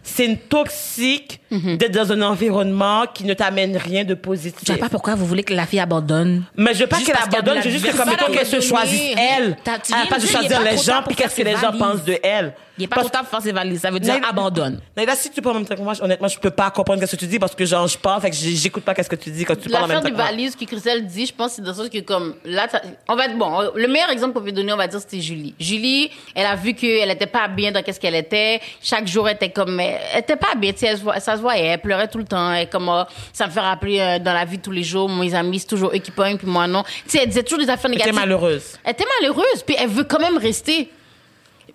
c'est 0.02 0.24
une 0.26 0.38
toxique 0.38 1.40
Mhm. 1.52 1.76
d'être 1.76 1.92
dans 1.92 2.10
un 2.12 2.22
environnement 2.22 3.04
qui 3.12 3.24
ne 3.24 3.34
t'amène 3.34 3.76
rien 3.76 4.04
de 4.04 4.10
Je 4.10 4.14
positif. 4.14 4.66
sais 4.66 4.76
pas 4.76 4.88
pourquoi 4.88 5.14
vous 5.14 5.26
voulez 5.26 5.44
que 5.44 5.54
la 5.54 5.66
fille 5.66 5.80
abandonne. 5.80 6.44
Mais 6.56 6.74
je 6.74 6.80
veux 6.80 6.86
pas 6.86 6.96
Juste 6.96 7.12
qu'elle 7.12 7.22
abandonne, 7.22 7.58
je 7.62 7.68
veux 7.68 7.74
juste 7.74 7.86
que 7.90 7.96
comme 7.96 8.08
mettons 8.08 8.32
qu'elle 8.32 8.46
se 8.46 8.60
choisisse 8.60 9.14
elle. 9.16 9.56
Viens 9.64 9.98
la 10.00 10.06
place 10.06 10.22
de 10.22 10.28
choisir 10.28 10.62
pas 10.62 10.70
les 10.70 10.76
gens 10.78 11.02
puis 11.06 11.14
qu'est-ce 11.14 11.36
que 11.36 11.42
les 11.42 11.56
gens 11.56 11.72
pensent 11.78 12.04
de 12.04 12.18
elle. 12.22 12.54
Il 12.78 12.84
est 12.84 12.86
pas 12.88 12.96
Parce- 12.96 13.08
trop 13.08 13.12
tard 13.12 13.20
pour 13.24 13.30
faire 13.30 13.42
ses 13.42 13.52
valises. 13.52 13.80
Ça 13.82 13.90
veut 13.90 14.00
dire 14.00 14.18
abandonne. 14.28 14.80
Naila, 14.96 15.14
si 15.14 15.30
tu 15.30 15.42
parles 15.42 15.56
en 15.56 15.58
même 15.60 15.68
temps 15.68 15.76
que 15.76 15.82
moi, 15.82 15.92
je- 15.92 16.02
honnêtement, 16.02 16.26
je 16.26 16.38
peux 16.38 16.50
pas 16.50 16.70
comprendre 16.70 17.04
ce 17.04 17.14
que 17.14 17.16
tu 17.20 17.26
dis 17.26 17.38
parce 17.38 17.54
que 17.54 17.66
genre, 17.66 17.86
je 17.86 17.98
parle, 17.98 18.22
fait 18.22 18.30
que 18.30 18.36
j'écoute 18.36 18.82
pas 18.82 18.94
qu'est-ce 18.94 19.10
que 19.10 19.14
tu 19.16 19.30
dis 19.30 19.44
quand 19.44 19.54
tu 19.60 19.68
parles 19.68 19.84
en 19.84 19.88
même 19.88 19.96
L'affaire 19.98 20.10
temps 20.10 20.16
des 20.16 20.22
valises 20.30 20.56
que 20.56 20.64
Christelle 20.64 21.04
dit, 21.06 21.26
je 21.26 21.34
pense, 21.34 21.52
c'est 21.52 21.62
dans 21.62 21.68
le 21.72 21.76
sens 21.76 21.88
que 21.90 21.98
comme 22.00 22.34
là, 22.46 22.66
on 23.10 23.14
va 23.14 23.26
être 23.26 23.36
bon. 23.36 23.70
Le 23.76 23.86
meilleur 23.88 24.08
exemple 24.10 24.32
qu'on 24.32 24.40
peut 24.44 24.52
donner, 24.52 24.72
on 24.72 24.78
va 24.78 24.88
dire, 24.88 25.00
c'était 25.00 25.20
Julie. 25.20 25.54
Julie, 25.60 26.10
elle 26.34 26.46
a 26.46 26.56
vu 26.56 26.72
qu'elle 26.72 27.10
était 27.10 27.26
pas 27.26 27.46
bien 27.46 27.72
dans 27.72 27.82
qu'est-ce 27.82 28.00
qu'elle 28.00 28.14
était. 28.14 28.58
Chaque 28.82 29.06
jour, 29.06 29.28
elle 29.28 29.36
était 29.36 29.50
comme, 29.50 29.78
elle 29.78 29.98
elle 30.14 30.20
était 30.20 30.36
pas 30.36 30.54
bien. 30.56 30.72
Tu 30.72 30.78
sais, 30.78 30.86
elle 30.86 30.98
se 30.98 31.02
voit- 31.02 31.20
ça 31.20 31.36
se 31.36 31.41
voyait. 31.42 31.64
Elle 31.66 31.81
pleurait 31.81 32.09
tout 32.09 32.18
le 32.18 32.24
temps. 32.24 32.52
Elle 32.52 32.68
comme, 32.70 32.88
ah, 32.88 33.07
ça 33.33 33.46
me 33.46 33.52
fait 33.52 33.61
rappeler 33.61 34.00
euh, 34.00 34.18
dans 34.18 34.33
la 34.33 34.44
vie 34.44 34.59
tous 34.59 34.70
les 34.70 34.83
jours. 34.83 35.09
Mes 35.09 35.35
amis, 35.35 35.59
c'est 35.61 35.66
toujours 35.66 35.90
eux 35.94 35.98
qui 35.98 36.11
pognent 36.11 36.38
puis 36.38 36.46
moi 36.46 36.66
non. 36.66 36.83
Tu 36.85 36.90
sais, 37.11 37.18
elle 37.22 37.28
disait 37.28 37.42
toujours 37.42 37.59
des 37.64 37.70
affaires 37.70 37.90
Elle 37.90 37.98
était 37.98 38.05
négatives. 38.07 38.20
malheureuse. 38.20 38.78
Elle 38.85 38.92
était 38.92 39.05
malheureuse, 39.20 39.62
puis 39.66 39.76
elle 39.78 39.88
veut 39.90 40.05
quand 40.05 40.20
même 40.20 40.38
rester. 40.38 40.90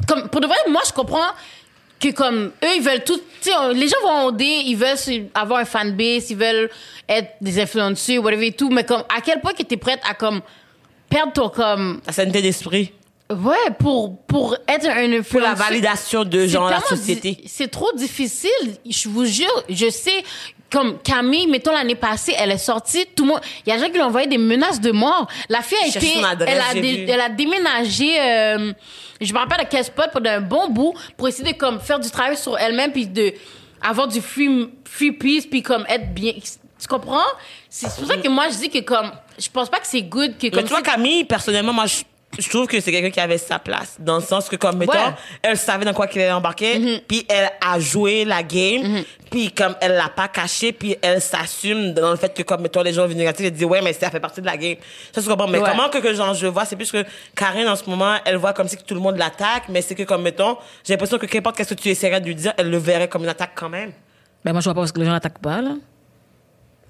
Comme, 0.08 0.30
pour 0.30 0.42
de 0.42 0.48
vrai, 0.48 0.58
moi, 0.70 0.82
je 0.88 0.94
comprends 0.94 1.20
que 2.00 2.12
comme 2.12 2.52
eux, 2.64 2.76
ils 2.76 2.82
veulent 2.82 3.04
tout. 3.04 3.18
Tu 3.42 3.50
sais, 3.52 3.74
les 3.74 3.88
gens 3.88 3.98
vont 4.04 4.10
en 4.10 4.26
OD, 4.28 4.42
ils 4.42 4.76
veulent 4.76 5.30
avoir 5.34 5.60
un 5.62 5.66
fanbase, 5.66 6.30
ils 6.30 6.38
veulent 6.38 6.70
être 7.10 7.32
des 7.42 7.60
influenceurs, 7.60 8.24
whatever 8.24 8.48
et 8.48 8.52
tout, 8.52 8.70
mais 8.70 8.84
comme, 8.84 9.04
à 9.16 9.22
quel 9.22 9.40
point 9.42 9.54
que 9.54 9.64
t'es 9.64 9.78
prête 9.78 10.00
à 10.08 10.14
comme 10.14 10.42
perdre 11.10 11.34
ton 11.34 11.50
comme. 11.50 12.02
Ta 12.06 12.12
sanité 12.12 12.42
d'esprit. 12.42 12.92
Ouais, 13.30 13.72
pour, 13.78 14.18
pour 14.26 14.56
être 14.68 14.86
un 14.88 15.12
influenceur. 15.12 15.24
Pour 15.32 15.42
la 15.42 15.54
validation 15.54 16.24
de 16.24 16.48
genre 16.48 16.70
la 16.70 16.80
société. 16.82 17.38
C'est 17.46 17.68
trop 17.70 17.92
difficile. 17.94 18.50
Je 18.90 19.10
vous 19.10 19.26
jure, 19.26 19.64
je 19.70 19.90
sais, 19.90 20.24
comme 20.72 20.98
Camille, 21.00 21.48
mettons 21.48 21.72
l'année 21.74 21.96
passée, 21.96 22.34
elle 22.38 22.52
est 22.52 22.58
sortie, 22.58 23.06
tout 23.16 23.24
le 23.26 23.32
monde, 23.32 23.42
il 23.66 23.70
y 23.70 23.72
a 23.74 23.76
des 23.76 23.82
gens 23.82 23.88
qui 23.88 23.96
lui 23.96 24.02
ont 24.02 24.06
envoyé 24.06 24.28
des 24.28 24.38
menaces 24.38 24.80
de 24.80 24.92
mort. 24.92 25.28
La 25.50 25.62
fille 25.62 25.78
a 25.84 25.88
été, 25.88 26.24
adresse, 26.24 26.50
elle 26.56 26.62
a, 26.62 26.82
dé- 26.82 27.06
elle 27.10 27.22
a 27.22 27.30
déménagé, 27.30 28.20
euh, 28.20 28.74
je 29.20 29.34
me 29.34 29.40
rappelle 29.40 29.60
à 29.62 29.66
quel 29.66 29.84
spot 29.84 30.10
pendant 30.14 30.30
un 30.32 30.42
bon 30.42 30.70
bout 30.70 30.94
pour 31.18 31.28
essayer 31.28 31.52
de 31.52 31.58
comme 31.58 31.80
faire 31.82 32.00
du 32.00 32.10
travail 32.10 32.38
sur 32.38 32.58
elle-même 32.58 32.92
puis 32.94 33.08
de 33.08 33.34
avoir 33.82 34.08
du 34.08 34.22
free, 34.22 34.70
free 34.86 35.12
peace 35.12 35.46
puis 35.50 35.62
comme 35.62 35.86
être 35.90 36.14
bien. 36.14 36.34
Tu 36.80 36.88
comprends? 36.88 37.20
C'est 37.70 37.94
pour 37.94 38.06
ça 38.08 38.16
que 38.18 38.28
moi 38.30 38.48
je 38.50 38.58
dis 38.58 38.70
que 38.70 38.80
comme, 38.80 39.12
je 39.38 39.50
pense 39.50 39.70
pas 39.70 39.80
que 39.80 39.88
c'est 39.88 40.02
good 40.04 40.38
que 40.38 40.46
Mais 40.48 40.52
comme 40.52 40.64
tu 40.64 40.70
vois, 40.70 40.78
si- 40.78 40.84
Camille, 40.84 41.24
personnellement, 41.26 41.74
moi, 41.74 41.86
je, 41.88 42.04
je 42.38 42.50
trouve 42.50 42.68
que 42.68 42.80
c'est 42.80 42.92
quelqu'un 42.92 43.10
qui 43.10 43.20
avait 43.20 43.38
sa 43.38 43.58
place. 43.58 43.96
Dans 44.00 44.18
le 44.18 44.22
sens 44.22 44.50
que, 44.50 44.56
comme, 44.58 44.78
mettons, 44.78 44.92
Ouais. 44.94 45.14
elle 45.42 45.58
savait 45.58 45.86
dans 45.86 45.94
quoi 45.94 46.08
qu'elle 46.08 46.24
allait 46.24 46.32
embarquer, 46.34 47.02
puis 47.08 47.26
elle 47.30 47.50
a 47.66 47.80
joué 47.80 48.26
la 48.26 48.44
game, 48.44 49.04
puis 49.32 49.52
comme 49.52 49.76
elle 49.82 49.94
l'a 49.94 50.10
pas 50.10 50.28
caché, 50.28 50.72
puis 50.72 50.98
elle 51.02 51.22
s'assume 51.22 51.94
dans 51.94 52.12
le 52.12 52.18
fait 52.18 52.34
que, 52.34 52.44
comme, 52.44 52.62
mettons, 52.62 52.82
les 52.84 52.94
gens 52.94 53.06
viennent 53.08 53.18
négatifs, 53.20 53.46
elle 53.46 53.54
dit, 53.54 53.66
ouais, 53.66 53.82
mais 53.82 53.94
ça 53.94 54.10
fait 54.12 54.20
partie 54.20 54.42
de 54.42 54.46
la 54.46 54.58
game. 54.58 54.76
Ça, 55.16 55.22
c'est 55.22 55.28
comprends? 55.30 55.48
Mais 55.48 55.60
Ouais. 55.60 55.70
comment 55.72 55.90
que, 55.90 55.98
que 56.00 56.14
genre, 56.14 56.34
je 56.34 56.48
vois, 56.48 56.66
c'est 56.66 56.76
plus 56.76 56.92
que 56.92 57.04
Karine, 57.36 57.68
en 57.68 57.76
ce 57.76 57.90
moment, 57.90 58.16
elle 58.26 58.36
voit 58.36 58.54
comme 58.54 58.68
si 58.68 58.78
tout 58.78 58.94
le 58.94 59.00
monde 59.02 59.18
l'attaque, 59.18 59.64
mais 59.70 59.82
c'est 59.82 59.96
que, 59.96 60.04
comme, 60.04 60.22
mettons, 60.22 60.58
j'ai 60.86 60.94
l'impression 60.94 61.18
que 61.18 61.26
qu'importe 61.26 61.56
qu'est-ce 61.58 61.74
que 61.74 61.82
tu 61.82 61.90
essaierais 61.90 62.20
de 62.22 62.26
lui 62.26 62.36
dire, 62.36 62.54
elle 62.58 62.70
le 62.70 62.78
verrait 62.78 63.08
comme 63.08 63.24
une 63.24 63.30
attaque 63.30 63.52
quand 63.56 63.70
même. 63.70 63.94
Ben, 64.46 64.52
moi, 64.52 64.60
je 64.62 64.66
vois 64.66 64.74
pas 64.76 64.82
parce 64.82 64.92
que 64.92 65.00
les 65.00 65.06
gens 65.06 65.14
l'attaquent 65.14 65.40
pas, 65.42 65.62
là. 65.62 65.72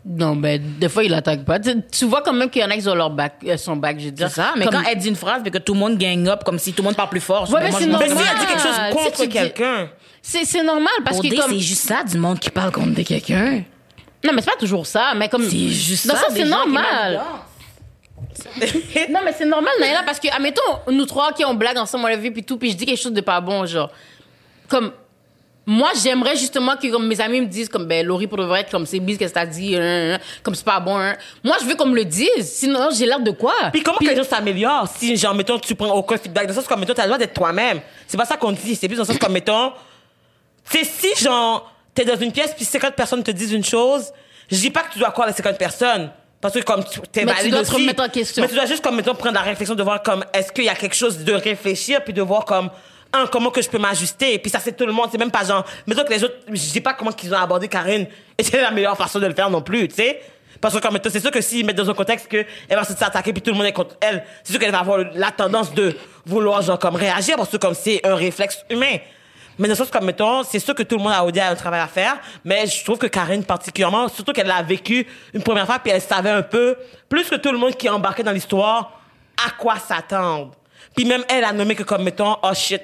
Non, 0.06 0.36
ben, 0.38 0.62
des 0.80 0.88
fois, 0.88 1.04
il 1.04 1.12
l'attaque 1.12 1.44
pas. 1.44 1.60
Tu, 1.60 1.72
tu 1.92 2.06
vois 2.06 2.22
quand 2.22 2.32
même 2.32 2.50
qu'il 2.50 2.62
y 2.62 2.66
en 2.66 2.70
a 2.70 2.78
qui 2.78 2.88
ont 2.88 2.96
leur 2.96 3.10
bac, 3.10 3.36
euh, 3.46 3.58
son 3.58 3.76
bac, 3.76 4.00
je 4.00 4.06
veux 4.06 4.12
dire. 4.12 4.30
C'est 4.30 4.36
ça. 4.36 4.54
Mais 4.58 4.66
Comme- 4.66 4.76
quand 4.76 4.90
elle 4.90 4.98
dit 4.98 5.10
une 5.10 5.16
phrase, 5.18 5.42
et 5.46 5.52
que 5.52 5.58
tout 5.58 5.74
le 5.74 5.80
monde 5.80 5.98
gang 5.98 6.28
up, 6.30 6.44
comme 6.46 6.58
si 6.60 6.72
tout 6.72 6.82
le 6.82 6.86
monde 6.88 6.96
parle 6.96 7.10
plus 7.10 7.20
fort. 7.20 7.50
Ouais, 7.52 7.62
mais 7.64 7.72
c'est 7.72 7.88
m'en 7.88 7.98
Mais 8.00 8.08
normal. 8.08 8.26
si 8.26 8.32
elle 8.32 8.40
dit 8.40 8.46
quelque 8.46 8.62
chose 8.62 8.78
contre 8.94 9.26
quelqu'un, 9.30 9.90
C'est, 10.22 10.46
c'est 10.46 10.64
normal 10.64 10.94
parce 11.04 11.20
que 11.20 11.28
comme... 11.36 11.52
c'est 11.52 11.60
juste 11.60 11.88
ça, 11.88 12.04
du 12.04 12.18
monde 12.18 12.40
qui 12.40 12.50
parle 12.50 12.72
contre 12.72 13.02
quelqu'un. 13.02 13.64
Non, 14.26 14.32
mais 14.34 14.42
c'est 14.42 14.52
pas 14.52 14.58
toujours 14.58 14.86
ça, 14.88 15.14
mais 15.16 15.28
comme... 15.30 15.44
C'est 15.44 15.68
juste 15.70 16.06
Non, 16.06 16.16
ça. 16.16 16.22
ça, 16.22 16.28
c'est 16.34 16.46
normal. 16.46 17.22
Non, 19.10 19.20
mais 19.24 19.34
c'est 19.38 19.46
normal, 19.46 19.72
Naïla, 19.80 20.04
parce 20.06 20.20
que, 20.20 20.28
admettons, 20.34 20.62
nous 20.92 21.06
trois 21.06 21.32
qui 21.34 21.44
on 21.46 21.54
blague 21.54 21.78
ensemble, 21.78 22.06
on 22.06 22.08
l'a 22.08 22.18
vu, 22.18 22.32
puis 22.32 22.44
tout, 22.44 22.58
puis 22.58 22.72
je 22.72 22.76
dis 22.78 22.86
quelque 22.86 23.00
chose 23.02 23.14
de 23.14 23.22
pas 23.22 23.40
bon, 23.42 23.66
genre. 23.66 23.92
Comme, 24.68 24.92
moi, 25.70 25.90
j'aimerais 26.02 26.38
justement 26.38 26.78
que 26.78 26.88
comme, 26.90 27.08
mes 27.08 27.20
amis 27.20 27.42
me 27.42 27.46
disent, 27.46 27.68
comme, 27.68 27.86
ben, 27.86 28.06
Laurie, 28.06 28.26
pour 28.26 28.42
vrai, 28.42 28.66
comme, 28.72 28.86
c'est 28.86 29.02
bise, 29.02 29.18
qu'est-ce 29.18 29.34
que 29.34 29.40
t'as 29.40 29.46
dit, 29.46 29.76
hein, 29.76 29.82
hein, 29.82 30.14
hein, 30.16 30.20
comme, 30.42 30.56
c'est 30.56 30.64
pas 30.64 30.80
bon, 30.80 30.98
hein. 30.98 31.18
Moi, 31.44 31.58
je 31.60 31.66
veux 31.66 31.76
qu'on 31.76 31.88
me 31.88 31.96
le 31.96 32.06
dise, 32.06 32.30
sinon, 32.42 32.88
j'ai 32.98 33.06
l'air 33.06 33.20
de 33.20 33.32
quoi? 33.32 33.54
Puis 33.74 33.84
comment 33.84 33.98
que 33.98 34.06
les 34.06 34.16
gens 34.16 34.24
s'améliorent 34.24 34.88
si, 34.88 35.18
genre, 35.18 35.36
mettons, 35.36 35.60
tu 35.60 35.76
prends 35.76 35.94
aucun 35.94 36.18
feedback? 36.18 36.48
Dans 36.48 36.54
le 36.54 36.60
sens 36.62 36.68
comme, 36.68 36.80
mettons, 36.80 36.94
t'as 36.94 37.04
le 37.04 37.10
droit 37.10 37.18
d'être 37.18 37.34
toi-même. 37.34 37.82
C'est 38.08 38.16
pas 38.16 38.24
ça 38.24 38.38
qu'on 38.38 38.54
dit. 38.54 38.76
C'est 38.76 38.88
plus 38.88 38.96
dans 38.96 39.04
le 39.04 39.08
sens 39.08 39.18
comme, 39.18 39.34
mettons, 39.34 39.74
c'est 40.64 40.86
si, 40.86 41.14
genre, 41.22 41.70
t'es 41.94 42.06
dans 42.06 42.16
une 42.18 42.32
pièce 42.32 42.54
puis 42.56 42.64
50 42.64 42.96
personnes 42.96 43.22
te 43.22 43.32
disent 43.32 43.52
une 43.52 43.66
chose, 43.66 44.12
je 44.50 44.56
dis 44.56 44.70
pas 44.70 44.84
que 44.84 44.94
tu 44.94 45.00
dois 45.00 45.12
croire 45.12 45.28
les 45.28 45.34
50 45.34 45.58
personnes. 45.58 46.10
Parce 46.40 46.54
que 46.54 46.60
comme 46.60 46.84
tu 46.86 47.02
t'es 47.12 47.26
Mais 47.26 47.32
tu 47.32 47.38
valide 47.38 47.52
dois 47.52 47.64
te 47.64 47.68
aussi. 47.74 47.82
remettre 47.82 48.04
en 48.04 48.10
question. 48.10 48.42
Mais 48.42 48.48
tu 48.48 48.56
dois 48.56 48.68
juste 48.68 48.84
comme 48.84 48.96
mettons 48.96 49.16
prendre 49.16 49.34
la 49.36 49.42
réflexion 49.42 49.76
de 49.76 49.82
voir 49.84 50.02
comme 50.04 50.24
est-ce 50.34 50.52
qu'il 50.52 50.66
y 50.66 50.70
a 50.70 50.76
quelque 50.76 50.96
chose 50.96 51.18
de 51.26 51.34
réfléchir 51.34 52.04
puis 52.04 52.14
de 52.14 52.22
voir 52.22 52.46
comme 52.46 52.70
un 53.14 53.26
comment 53.28 53.50
que 53.50 53.62
je 53.62 53.70
peux 53.70 53.78
m'ajuster? 53.78 54.34
Et 54.34 54.40
puis 54.40 54.50
ça 54.50 54.60
c'est 54.60 54.76
tout 54.76 54.86
le 54.86 54.92
monde 54.92 55.10
c'est 55.12 55.18
même 55.18 55.32
pas 55.32 55.44
genre 55.44 55.66
mettons 55.86 56.04
que 56.04 56.12
les 56.12 56.24
autres 56.24 56.36
je 56.50 56.58
sais 56.58 56.82
pas 56.82 56.94
comment 56.94 57.12
qu'ils 57.12 57.34
ont 57.34 57.38
abordé 57.38 57.68
Karine. 57.68 58.08
Et 58.38 58.44
c'est 58.44 58.62
la 58.62 58.72
meilleure 58.72 58.98
façon 58.98 59.20
de 59.20 59.26
le 59.26 59.34
faire 59.34 59.50
non 59.50 59.62
plus 59.62 59.88
tu 59.88 59.96
sais. 59.96 60.22
Parce 60.60 60.74
que 60.74 60.80
comme 60.80 60.98
c'est 61.04 61.20
sûr 61.20 61.32
que 61.32 61.42
s'ils 61.42 61.66
mettent 61.66 61.76
dans 61.76 61.90
un 61.90 61.94
contexte 61.94 62.28
que 62.28 62.46
elle 62.68 62.78
va 62.78 62.84
se 62.84 62.94
attaquer 63.04 63.34
puis 63.34 63.42
tout 63.42 63.52
le 63.52 63.58
monde 63.58 63.68
est 63.68 63.74
contre 63.74 63.96
elle 64.02 64.24
c'est 64.44 64.54
sûr 64.54 64.60
qu'elle 64.60 64.72
va 64.72 64.80
avoir 64.80 65.00
la 65.14 65.32
tendance 65.32 65.74
de 65.74 65.96
vouloir 66.26 66.62
genre 66.62 66.80
comme 66.80 66.96
réagir 66.96 67.36
parce 67.38 67.50
que 67.50 67.58
comme 67.58 67.76
c'est 67.76 68.06
un 68.06 68.16
réflexe 68.16 68.64
humain. 68.70 68.98
Mais 69.58 69.68
dans 69.68 69.72
le 69.72 69.78
sens 69.78 69.90
comme, 69.90 70.06
mettons, 70.06 70.44
c'est 70.44 70.60
sûr 70.60 70.76
que 70.76 70.84
tout 70.84 70.98
le 70.98 71.04
monde 71.04 71.14
a 71.14 71.26
OD 71.26 71.40
a 71.40 71.50
un 71.50 71.56
travail 71.56 71.82
à 71.82 71.88
faire, 71.88 72.18
mais 72.46 72.68
je 72.68 72.84
trouve 72.84 72.98
que 72.98 73.08
Karine 73.08 73.44
particulièrement, 73.44 74.08
surtout 74.08 74.32
qu'elle 74.32 74.48
l'a 74.48 74.62
vécu 74.62 75.08
une 75.34 75.42
première 75.42 75.66
fois, 75.66 75.80
puis 75.80 75.92
elle 75.92 76.02
savait 76.02 76.30
un 76.30 76.44
peu, 76.44 76.76
plus 77.10 77.28
que 77.28 77.36
tout 77.36 77.52
le 77.52 77.58
monde 77.58 77.76
qui 77.76 77.88
est 77.88 77.90
embarqué 77.90 78.22
dans 78.22 78.32
l'histoire, 78.32 79.02
à 79.46 79.52
quoi 79.52 79.78
s'attendre. 79.80 80.52
Puis 80.96 81.06
même 81.06 81.24
elle 81.28 81.44
a 81.44 81.54
nommé 81.54 81.76
que 81.76 81.84
comme, 81.84 82.04
mettons, 82.04 82.38
oh 82.44 82.54
shit, 82.54 82.82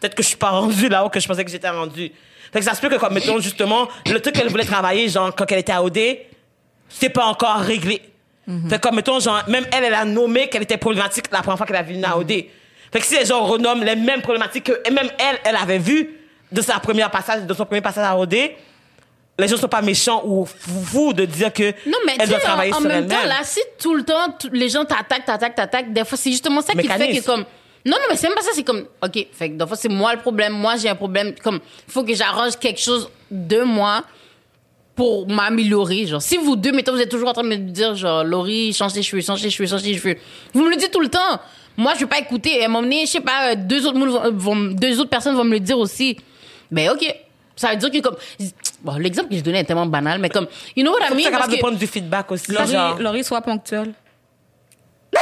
peut-être 0.00 0.14
que 0.14 0.22
je 0.22 0.28
suis 0.28 0.36
pas 0.36 0.50
rendue 0.50 0.88
là-haut 0.88 1.08
que 1.08 1.20
je 1.20 1.26
pensais 1.28 1.44
que 1.44 1.50
j'étais 1.50 1.68
rendue. 1.70 2.10
Fait 2.52 2.58
que 2.60 2.64
ça 2.64 2.74
se 2.74 2.80
peut 2.80 2.88
que 2.88 2.96
comme, 2.96 3.14
mettons, 3.14 3.40
justement, 3.40 3.88
le 4.06 4.20
truc 4.20 4.34
qu'elle 4.34 4.48
voulait 4.48 4.64
travailler, 4.64 5.08
genre, 5.08 5.34
quand 5.34 5.50
elle 5.50 5.58
était 5.58 5.72
à 5.72 5.82
OD, 5.82 5.98
c'est 6.88 7.08
pas 7.08 7.24
encore 7.26 7.56
réglé. 7.56 8.00
Fait 8.68 8.76
que, 8.78 8.82
comme, 8.82 8.96
mettons, 8.96 9.18
genre, 9.20 9.42
même 9.48 9.64
elle, 9.72 9.84
elle 9.84 9.94
a 9.94 10.04
nommé 10.04 10.48
qu'elle 10.48 10.62
était 10.62 10.76
problématique 10.76 11.24
la 11.32 11.40
première 11.40 11.56
fois 11.56 11.66
qu'elle 11.66 11.76
a 11.76 11.82
vu 11.82 11.96
Naodé. 11.96 12.50
Fait 12.92 13.00
que 13.00 13.06
si 13.06 13.16
les 13.18 13.24
gens 13.24 13.42
renomment 13.44 13.82
les 13.82 13.96
mêmes 13.96 14.20
problématiques 14.22 14.64
que 14.64 14.90
même 14.90 15.08
elle, 15.18 15.38
elle 15.44 15.56
avait 15.56 15.78
vu 15.78 16.10
de 16.52 16.60
sa 16.60 16.78
première 16.78 17.10
passage, 17.10 17.42
de 17.44 17.54
son 17.54 17.64
premier 17.64 17.80
passage 17.80 18.06
à 18.06 18.16
OD, 18.16 18.34
les 19.36 19.48
gens 19.48 19.56
sont 19.56 19.66
pas 19.66 19.82
méchants 19.82 20.22
ou 20.24 20.44
fous 20.46 21.12
de 21.12 21.24
dire 21.24 21.52
que 21.52 21.72
Non, 21.88 21.98
mais 22.06 22.14
elle 22.20 22.28
doit 22.28 22.36
en, 22.38 22.40
travailler 22.40 22.72
en 22.72 22.78
sur 22.78 22.86
même 22.88 23.08
temps, 23.08 23.24
là, 23.26 23.40
si 23.42 23.60
tout 23.80 23.94
le 23.94 24.04
temps, 24.04 24.30
tout- 24.38 24.50
les 24.52 24.68
gens 24.68 24.84
t'attaquent, 24.84 25.24
t'attaquent, 25.24 25.56
t'attaquent, 25.56 25.92
des 25.92 26.04
fois, 26.04 26.16
c'est 26.16 26.30
justement 26.30 26.60
ça 26.60 26.72
qui 26.74 26.86
fait 26.86 27.16
que 27.18 27.24
comme... 27.26 27.44
Non, 27.86 27.96
non, 27.98 28.04
mais 28.10 28.16
c'est 28.16 28.28
même 28.28 28.34
pas 28.36 28.42
ça, 28.42 28.50
c'est 28.54 28.62
comme, 28.62 28.86
OK, 29.02 29.26
fait 29.32 29.50
que 29.50 29.66
fois, 29.66 29.76
c'est 29.76 29.88
moi 29.90 30.14
le 30.14 30.20
problème, 30.20 30.52
moi, 30.54 30.76
j'ai 30.76 30.88
un 30.88 30.94
problème, 30.94 31.34
comme, 31.42 31.60
il 31.86 31.92
faut 31.92 32.02
que 32.02 32.14
j'arrange 32.14 32.56
quelque 32.58 32.80
chose 32.80 33.10
de 33.30 33.62
moi 33.62 34.02
pour 34.96 35.28
m'améliorer, 35.28 36.06
genre. 36.06 36.22
Si 36.22 36.36
vous 36.38 36.56
deux, 36.56 36.72
mettons, 36.72 36.92
vous 36.92 37.00
êtes 37.00 37.10
toujours 37.10 37.28
en 37.28 37.32
train 37.34 37.42
de 37.42 37.48
me 37.48 37.56
dire, 37.56 37.94
genre, 37.94 38.24
Laurie, 38.24 38.72
change 38.72 38.92
tes 38.94 39.02
cheveux, 39.02 39.20
change 39.20 39.42
tes 39.42 39.50
cheveux, 39.50 39.68
change 39.68 39.82
tes 39.82 39.94
cheveux. 39.94 40.16
Vous 40.54 40.62
me 40.64 40.70
le 40.70 40.76
dites 40.76 40.92
tout 40.92 41.00
le 41.00 41.08
temps. 41.08 41.40
Moi, 41.76 41.92
je 41.94 42.00
vais 42.00 42.06
pas 42.06 42.18
écouter. 42.20 42.58
Et 42.58 42.62
à 42.62 42.66
un 42.66 42.68
moment 42.68 42.82
donné, 42.82 43.04
je 43.04 43.10
sais 43.10 43.20
pas, 43.20 43.50
euh, 43.50 43.54
deux 43.56 43.84
autres, 43.86 43.98
vont- 43.98 44.30
vont- 44.32 44.70
deux 44.74 45.00
autres 45.00 45.10
personnes 45.10 45.34
vont 45.34 45.42
me 45.44 45.50
le 45.54 45.60
dire 45.60 45.76
aussi. 45.78 46.16
Ben, 46.70 46.90
OK. 46.90 47.04
Ça 47.56 47.70
veut 47.70 47.76
dire 47.76 47.90
que 47.90 47.98
comme, 47.98 48.16
bon, 48.82 48.96
l'exemple 48.96 49.28
que 49.30 49.36
je 49.36 49.40
donnais 49.42 49.60
est 49.60 49.64
tellement 49.64 49.86
banal, 49.86 50.20
mais 50.20 50.28
comme, 50.30 50.46
you 50.76 50.82
know 50.84 50.92
what 50.92 51.06
I 51.10 51.14
mean? 51.14 51.30
capable 51.30 51.52
de 51.52 51.58
prendre 51.58 51.78
du 51.78 51.86
feedback 51.88 52.30
aussi. 52.32 52.52
Laurie, 52.52 52.70
genre. 52.72 52.98
Laurie, 53.00 53.24
sois 53.24 53.40
ponctuelle. 53.42 53.92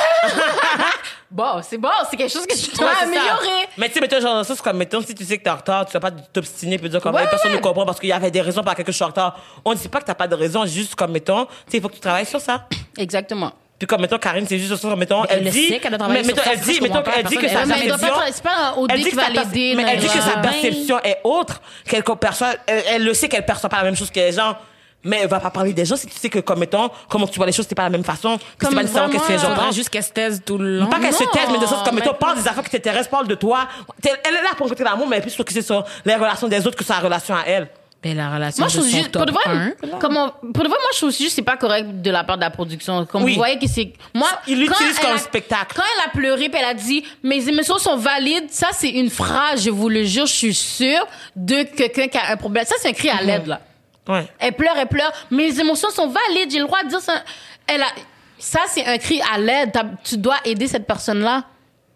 Bon, 1.32 1.62
c'est 1.62 1.78
bon, 1.78 1.88
c'est 2.10 2.16
quelque 2.18 2.30
chose 2.30 2.46
que 2.46 2.54
je 2.54 2.66
Ouais, 2.72 2.76
dois 2.76 2.90
améliorer. 3.02 3.66
Mais 3.78 3.88
tu 3.88 3.94
sais, 3.94 4.00
mettons, 4.00 4.20
genre, 4.20 4.44
ça, 4.44 4.54
c'est 4.54 4.62
comme, 4.62 4.76
mettons, 4.76 5.00
si 5.00 5.14
tu 5.14 5.24
sais 5.24 5.38
que 5.38 5.42
t'es 5.44 5.48
en 5.50 5.56
retard, 5.56 5.86
tu 5.86 5.92
vas 5.92 6.00
pas 6.00 6.10
t'obstiner 6.10 6.78
puis 6.78 6.90
dire 6.90 7.00
comme, 7.00 7.14
Ouais, 7.14 7.26
personne 7.26 7.52
ouais. 7.52 7.56
ne 7.56 7.62
comprend 7.62 7.86
parce 7.86 7.98
qu'il 7.98 8.10
y 8.10 8.12
avait 8.12 8.30
des 8.30 8.42
raisons 8.42 8.60
pour 8.62 8.70
lesquelles 8.70 8.86
je 8.86 8.92
suis 8.92 9.04
en 9.04 9.08
retard. 9.08 9.38
On 9.64 9.70
ne 9.70 9.76
dit 9.76 9.88
pas 9.88 10.00
que 10.00 10.04
t'as 10.04 10.14
pas 10.14 10.28
de 10.28 10.34
raison, 10.34 10.66
juste 10.66 10.94
comme, 10.94 11.10
mettons, 11.12 11.46
tu 11.46 11.50
sais, 11.68 11.76
il 11.78 11.80
faut 11.80 11.88
que 11.88 11.94
tu 11.94 12.00
travailles 12.00 12.26
sur 12.26 12.40
ça. 12.40 12.66
Exactement. 12.98 13.50
Puis 13.78 13.86
comme, 13.86 14.02
mettons, 14.02 14.18
Karine, 14.18 14.46
c'est 14.46 14.58
juste 14.58 14.76
ça, 14.76 14.94
mettons, 14.94 15.24
elle 15.24 15.38
elle, 15.38 15.44
le 15.46 15.50
dit. 15.50 15.80
qu'elle 15.80 15.90
mais, 15.98 16.22
mettons, 16.22 16.42
elle 16.48 16.60
dit, 16.60 16.80
mettons, 16.82 17.02
elle 17.16 17.24
dit 17.24 17.36
que 17.36 17.48
sa 17.48 17.66
perception. 17.66 17.96
c'est 18.30 18.42
pas 18.44 18.74
Mais 18.78 19.84
elle 19.88 20.00
dit 20.00 20.06
que 20.06 20.20
sa 20.20 20.36
perception 20.36 21.00
est 21.02 21.18
autre, 21.24 21.60
qu'elle 21.88 22.04
elle 22.66 23.04
le 23.04 23.14
sait 23.14 23.28
qu'elle 23.28 23.46
perçoit 23.46 23.70
pas 23.70 23.78
la 23.78 23.84
même 23.84 23.96
chose 23.96 24.10
que 24.10 24.20
les 24.20 24.32
gens. 24.32 24.54
Mais 25.04 25.18
elle 25.22 25.28
va 25.28 25.40
pas 25.40 25.50
parler 25.50 25.72
des 25.72 25.84
gens 25.84 25.96
si 25.96 26.06
tu 26.06 26.16
sais 26.16 26.28
que, 26.30 26.38
comme, 26.38 26.60
mettons, 26.60 26.88
comment 27.08 27.26
tu 27.26 27.36
vois 27.36 27.46
les 27.46 27.52
choses, 27.52 27.66
c'est 27.68 27.74
pas 27.74 27.82
la 27.82 27.90
même 27.90 28.04
façon. 28.04 28.38
Puis 28.38 28.46
C'est 28.60 28.66
Comme 28.66 28.74
pas 28.76 28.82
nécessairement 28.82 29.08
que 29.18 29.32
les 29.32 29.38
gens 29.38 29.72
juste 29.72 29.88
qu'elle 29.90 30.04
se 30.04 30.12
taise 30.12 30.42
tout 30.44 30.58
le 30.58 30.78
long. 30.78 30.86
Pas 30.86 31.00
qu'elle 31.00 31.12
se 31.12 31.24
taise, 31.24 31.48
mais 31.50 31.58
de 31.58 31.66
sorte 31.66 31.84
comme, 31.84 31.96
mais- 31.96 32.02
parle 32.20 32.36
des 32.40 32.46
affaires 32.46 32.62
qui 32.62 32.70
t'intéressent, 32.70 33.08
parle 33.10 33.26
de 33.28 33.34
toi. 33.34 33.66
Elle 34.04 34.10
est 34.10 34.30
là 34.42 34.50
pour 34.56 34.66
rencontrer 34.66 34.84
l'amour, 34.84 35.06
mais 35.08 35.16
elle 35.16 35.22
est 35.22 35.26
plus 35.26 35.34
focusée 35.36 35.62
sur 35.62 35.84
les 36.04 36.14
relations 36.14 36.46
des 36.48 36.64
autres 36.66 36.76
que 36.76 36.84
la 36.88 36.98
relation 37.00 37.34
à 37.34 37.42
elle. 37.46 37.68
Ben, 38.02 38.16
la 38.16 38.34
relation 38.34 38.62
Moi, 38.64 38.68
je 38.68 38.78
trouve 38.78 38.90
juste, 38.90 39.12
pour 39.12 39.26
de 39.26 39.30
vrai, 39.30 39.42
1, 39.46 39.98
comme 40.00 40.16
on- 40.16 40.30
pour 40.52 40.64
de 40.64 40.68
vrai, 40.68 40.76
moi, 40.80 40.88
je 40.92 40.98
trouve 40.98 41.10
juste 41.10 41.22
que 41.28 41.32
c'est 41.34 41.42
pas 41.42 41.56
correct 41.56 42.02
de 42.02 42.10
la 42.10 42.24
part 42.24 42.36
de 42.36 42.42
la 42.42 42.50
production. 42.50 43.06
Comme 43.06 43.22
Oui. 43.22 43.32
vous 43.34 43.38
voyez 43.38 43.58
que 43.60 43.68
c'est, 43.68 43.92
moi, 44.12 44.26
Il 44.48 44.58
l'utilise 44.58 44.98
comme 44.98 45.14
a- 45.14 45.18
spectacle. 45.18 45.76
Quand 45.76 45.82
elle 45.84 46.08
a 46.08 46.12
pleuré, 46.12 46.48
puis 46.48 46.58
elle 46.60 46.68
a 46.68 46.74
dit, 46.74 47.04
mes 47.22 47.48
émotions 47.48 47.78
sont 47.78 47.96
valides, 47.96 48.50
ça, 48.50 48.68
c'est 48.72 48.90
une 48.90 49.08
phrase, 49.08 49.62
je 49.64 49.70
vous 49.70 49.88
le 49.88 50.02
jure, 50.02 50.26
je 50.26 50.32
suis 50.32 50.54
sûre, 50.54 51.06
de 51.36 51.62
quelqu'un 51.62 52.08
qui 52.08 52.18
a 52.18 52.32
un 52.32 52.36
problème. 52.36 52.64
Ça, 52.66 52.74
c'est 52.80 52.88
un 52.88 52.92
cri 52.92 53.08
à 53.08 53.22
l'aide, 53.22 53.46
là. 53.46 53.60
Ouais. 54.08 54.26
Elle 54.38 54.54
pleure, 54.54 54.76
elle 54.76 54.88
pleure. 54.88 55.12
Mes 55.30 55.58
émotions 55.58 55.90
sont 55.90 56.08
valides. 56.08 56.50
J'ai 56.50 56.58
le 56.58 56.66
droit 56.66 56.82
de 56.82 56.88
dire 56.88 57.00
ça. 57.00 57.22
Elle 57.66 57.82
a, 57.82 57.86
ça, 58.38 58.60
c'est 58.68 58.84
un 58.84 58.98
cri 58.98 59.20
à 59.32 59.38
l'aide. 59.38 59.72
Tu 60.02 60.16
dois 60.16 60.36
aider 60.44 60.66
cette 60.66 60.86
personne-là. 60.86 61.44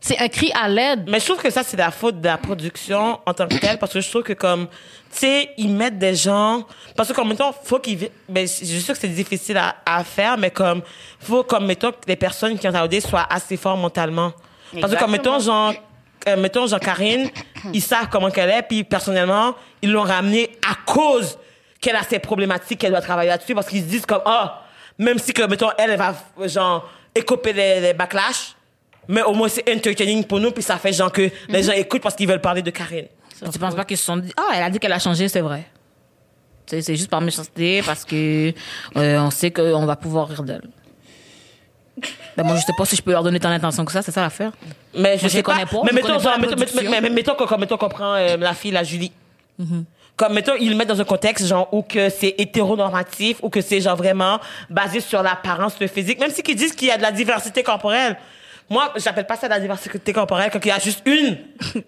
C'est 0.00 0.20
un 0.20 0.28
cri 0.28 0.52
à 0.54 0.68
l'aide. 0.68 1.08
Mais 1.08 1.18
je 1.18 1.24
trouve 1.24 1.42
que 1.42 1.50
ça, 1.50 1.64
c'est 1.64 1.76
la 1.76 1.90
faute 1.90 2.20
de 2.20 2.26
la 2.26 2.38
production 2.38 3.18
en 3.26 3.34
tant 3.34 3.48
que 3.48 3.56
telle, 3.56 3.78
parce 3.78 3.92
que 3.92 4.00
je 4.00 4.08
trouve 4.08 4.22
que 4.22 4.34
comme, 4.34 4.68
tu 4.68 5.18
sais, 5.18 5.50
ils 5.56 5.72
mettent 5.72 5.98
des 5.98 6.14
gens, 6.14 6.64
parce 6.94 7.08
que 7.08 7.14
comme, 7.14 7.28
mettons, 7.28 7.52
faut 7.64 7.80
qu'ils, 7.80 8.10
ben, 8.28 8.46
je 8.46 8.64
suis 8.64 8.80
sûre 8.80 8.94
que 8.94 9.00
c'est 9.00 9.08
difficile 9.08 9.56
à, 9.56 9.74
à 9.84 10.04
faire, 10.04 10.38
mais 10.38 10.50
comme, 10.50 10.82
faut, 11.18 11.42
comme, 11.42 11.66
mettons, 11.66 11.90
que 11.90 11.96
les 12.06 12.14
personnes 12.14 12.56
qui 12.56 12.68
ont 12.68 12.74
AOD 12.74 13.00
soient 13.00 13.26
assez 13.28 13.56
forts 13.56 13.76
mentalement. 13.76 14.32
Parce 14.80 14.94
que 14.94 14.98
comme, 15.00 15.10
mettons, 15.10 15.40
genre, 15.40 15.72
euh, 16.28 16.36
mettons, 16.36 16.68
genre, 16.68 16.78
Karine, 16.78 17.28
ils 17.72 17.82
savent 17.82 18.08
comment 18.08 18.30
qu'elle 18.30 18.50
est, 18.50 18.62
puis 18.62 18.84
personnellement, 18.84 19.54
ils 19.82 19.90
l'ont 19.90 20.02
ramenée 20.02 20.56
à 20.70 20.76
cause 20.84 21.36
qu'elle 21.86 21.96
a 21.96 22.02
ces 22.02 22.18
problématiques 22.18 22.80
qu'elle 22.80 22.90
doit 22.90 23.00
travailler 23.00 23.30
là-dessus, 23.30 23.54
parce 23.54 23.68
qu'ils 23.68 23.82
se 23.82 23.86
disent 23.86 24.06
comme, 24.06 24.22
ah, 24.26 24.62
même 24.98 25.18
si 25.18 25.32
que, 25.32 25.42
mettons, 25.42 25.70
elle, 25.78 25.90
elle 25.90 25.98
va, 25.98 26.14
genre, 26.46 26.88
écoper 27.14 27.52
les, 27.52 27.80
les 27.80 27.94
backlash, 27.94 28.54
mais 29.08 29.22
au 29.22 29.32
moins 29.34 29.48
c'est 29.48 29.68
entertaining 29.72 30.24
pour 30.24 30.40
nous, 30.40 30.50
puis 30.50 30.62
ça 30.62 30.76
fait 30.78 30.92
genre 30.92 31.12
que 31.12 31.30
les 31.48 31.62
gens 31.62 31.72
écoutent 31.72 32.02
parce 32.02 32.14
qu'ils 32.16 32.28
veulent 32.28 32.40
parler 32.40 32.62
de 32.62 32.70
Karine. 32.70 33.06
Tu 33.52 33.58
penses 33.58 33.74
pas 33.74 33.84
qu'ils 33.84 33.96
se 33.98 34.04
sont 34.04 34.16
dit, 34.16 34.32
ah, 34.36 34.52
elle 34.54 34.62
a 34.62 34.70
dit 34.70 34.78
qu'elle 34.78 34.92
a 34.92 34.98
changé, 34.98 35.28
c'est 35.28 35.40
vrai. 35.42 35.64
C'est 36.66 36.96
juste 36.96 37.08
par 37.10 37.20
méchanceté 37.20 37.80
parce 37.86 38.04
que 38.04 38.52
euh, 38.96 39.18
on 39.20 39.30
sait 39.30 39.52
qu'on 39.52 39.86
va 39.86 39.94
pouvoir 39.94 40.28
rire 40.28 40.42
d'elle. 40.42 40.68
Ben 42.36 42.42
moi, 42.44 42.56
je 42.56 42.60
sais 42.62 42.72
pas 42.76 42.84
si 42.84 42.96
je 42.96 43.02
peux 43.02 43.12
leur 43.12 43.22
donner 43.22 43.38
tant 43.40 43.48
d'intention 43.48 43.84
que 43.84 43.92
ça, 43.92 44.02
c'est 44.02 44.10
ça 44.12 44.20
l'affaire. 44.20 44.52
Mais 44.94 45.16
je 45.16 45.22
Moi, 45.22 45.30
sais 45.30 45.42
pas. 45.42 45.52
connais 45.54 45.66
pas, 45.66 45.80
mais 45.84 45.92
mettons, 45.92 46.14
mettons, 46.40 47.10
mettons- 47.10 47.58
mettons 47.58 47.76
qu'on 47.78 47.88
prend 47.88 48.14
euh, 48.14 48.36
la 48.36 48.52
fille, 48.54 48.72
la 48.72 48.82
Julie. 48.82 49.12
Mm-hmm. 49.60 49.84
Comme, 50.16 50.32
mettons, 50.32 50.54
ils 50.58 50.70
le 50.70 50.76
mettent 50.76 50.88
dans 50.88 51.00
un 51.00 51.04
contexte, 51.04 51.46
genre, 51.46 51.68
où 51.72 51.82
que 51.82 52.08
c'est 52.08 52.34
hétéronormatif, 52.38 53.36
ou 53.42 53.50
que 53.50 53.60
c'est, 53.60 53.80
genre, 53.80 53.96
vraiment 53.96 54.38
basé 54.70 55.00
sur 55.00 55.22
l'apparence, 55.22 55.74
le 55.78 55.86
physique, 55.88 56.18
même 56.18 56.30
si 56.30 56.42
qu'ils 56.42 56.56
disent 56.56 56.74
qu'il 56.74 56.88
y 56.88 56.90
a 56.90 56.96
de 56.96 57.02
la 57.02 57.12
diversité 57.12 57.62
corporelle. 57.62 58.16
Moi, 58.68 58.92
j'appelle 58.96 59.26
pas 59.26 59.36
ça 59.36 59.46
de 59.46 59.52
la 59.52 59.60
diversité 59.60 60.12
corporelle 60.12 60.50
quand 60.52 60.58
il 60.64 60.68
y 60.68 60.72
a 60.72 60.78
juste 60.80 61.00
une 61.04 61.38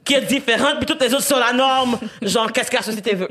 qui 0.04 0.14
est 0.14 0.20
différente, 0.20 0.76
puis 0.76 0.86
toutes 0.86 1.00
les 1.02 1.12
autres 1.12 1.24
sont 1.24 1.38
la 1.38 1.52
norme. 1.52 1.98
Genre, 2.22 2.52
qu'est-ce 2.52 2.70
que 2.70 2.76
la 2.76 2.82
société 2.82 3.14
veut? 3.16 3.28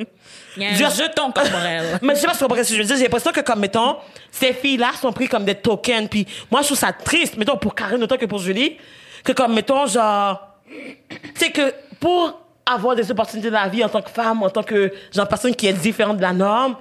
Il 0.58 0.64
y 0.64 0.66
a 0.66 0.70
un 0.70 0.74
Dire- 0.74 0.90
jeton 0.92 1.32
corporel. 1.32 1.98
Mais 2.02 2.16
je 2.16 2.20
sais 2.22 2.28
pas 2.28 2.34
si 2.34 2.40
vous 2.40 2.46
comprenez 2.46 2.64
ce 2.66 2.70
que 2.72 2.76
je 2.76 2.82
veux 2.82 2.88
dire. 2.88 2.98
J'ai 2.98 3.04
l'impression 3.04 3.32
que, 3.32 3.40
comme, 3.40 3.60
mettons, 3.60 3.98
ces 4.32 4.52
filles-là 4.52 4.92
sont 5.00 5.14
prises 5.14 5.30
comme 5.30 5.46
des 5.46 5.56
tokens. 5.56 6.10
Puis 6.10 6.28
moi, 6.52 6.62
je 6.62 6.66
trouve 6.68 6.78
ça 6.78 6.92
triste, 6.92 7.38
mettons, 7.38 7.56
pour 7.56 7.74
Karine 7.74 8.04
autant 8.04 8.18
que 8.18 8.26
pour 8.26 8.40
Julie, 8.40 8.78
que, 9.24 9.32
comme, 9.32 9.54
mettons, 9.54 9.86
genre, 9.86 10.58
sais 11.36 11.52
que 11.52 11.74
pour 12.02 12.42
avoir 12.74 12.96
des 12.96 13.10
opportunités 13.12 13.50
dans 13.50 13.62
la 13.62 13.68
vie 13.70 13.84
en 13.84 13.90
tant 13.90 14.02
que 14.02 14.10
femme, 14.10 14.44
en 14.44 14.50
tant 14.50 14.64
que, 14.64 14.92
genre, 15.14 15.28
personne 15.28 15.56
qui 15.56 15.68
est 15.68 15.74
différente 15.74 16.18
de 16.18 16.22
la 16.22 16.34
norme, 16.34 16.76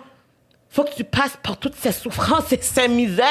faut 0.70 0.84
que 0.84 0.94
tu 0.94 1.04
passes 1.04 1.38
par 1.42 1.56
toutes 1.56 1.76
ces 1.76 1.92
souffrances 1.92 2.52
et 2.52 2.58
ces 2.60 2.88
misères. 2.88 3.24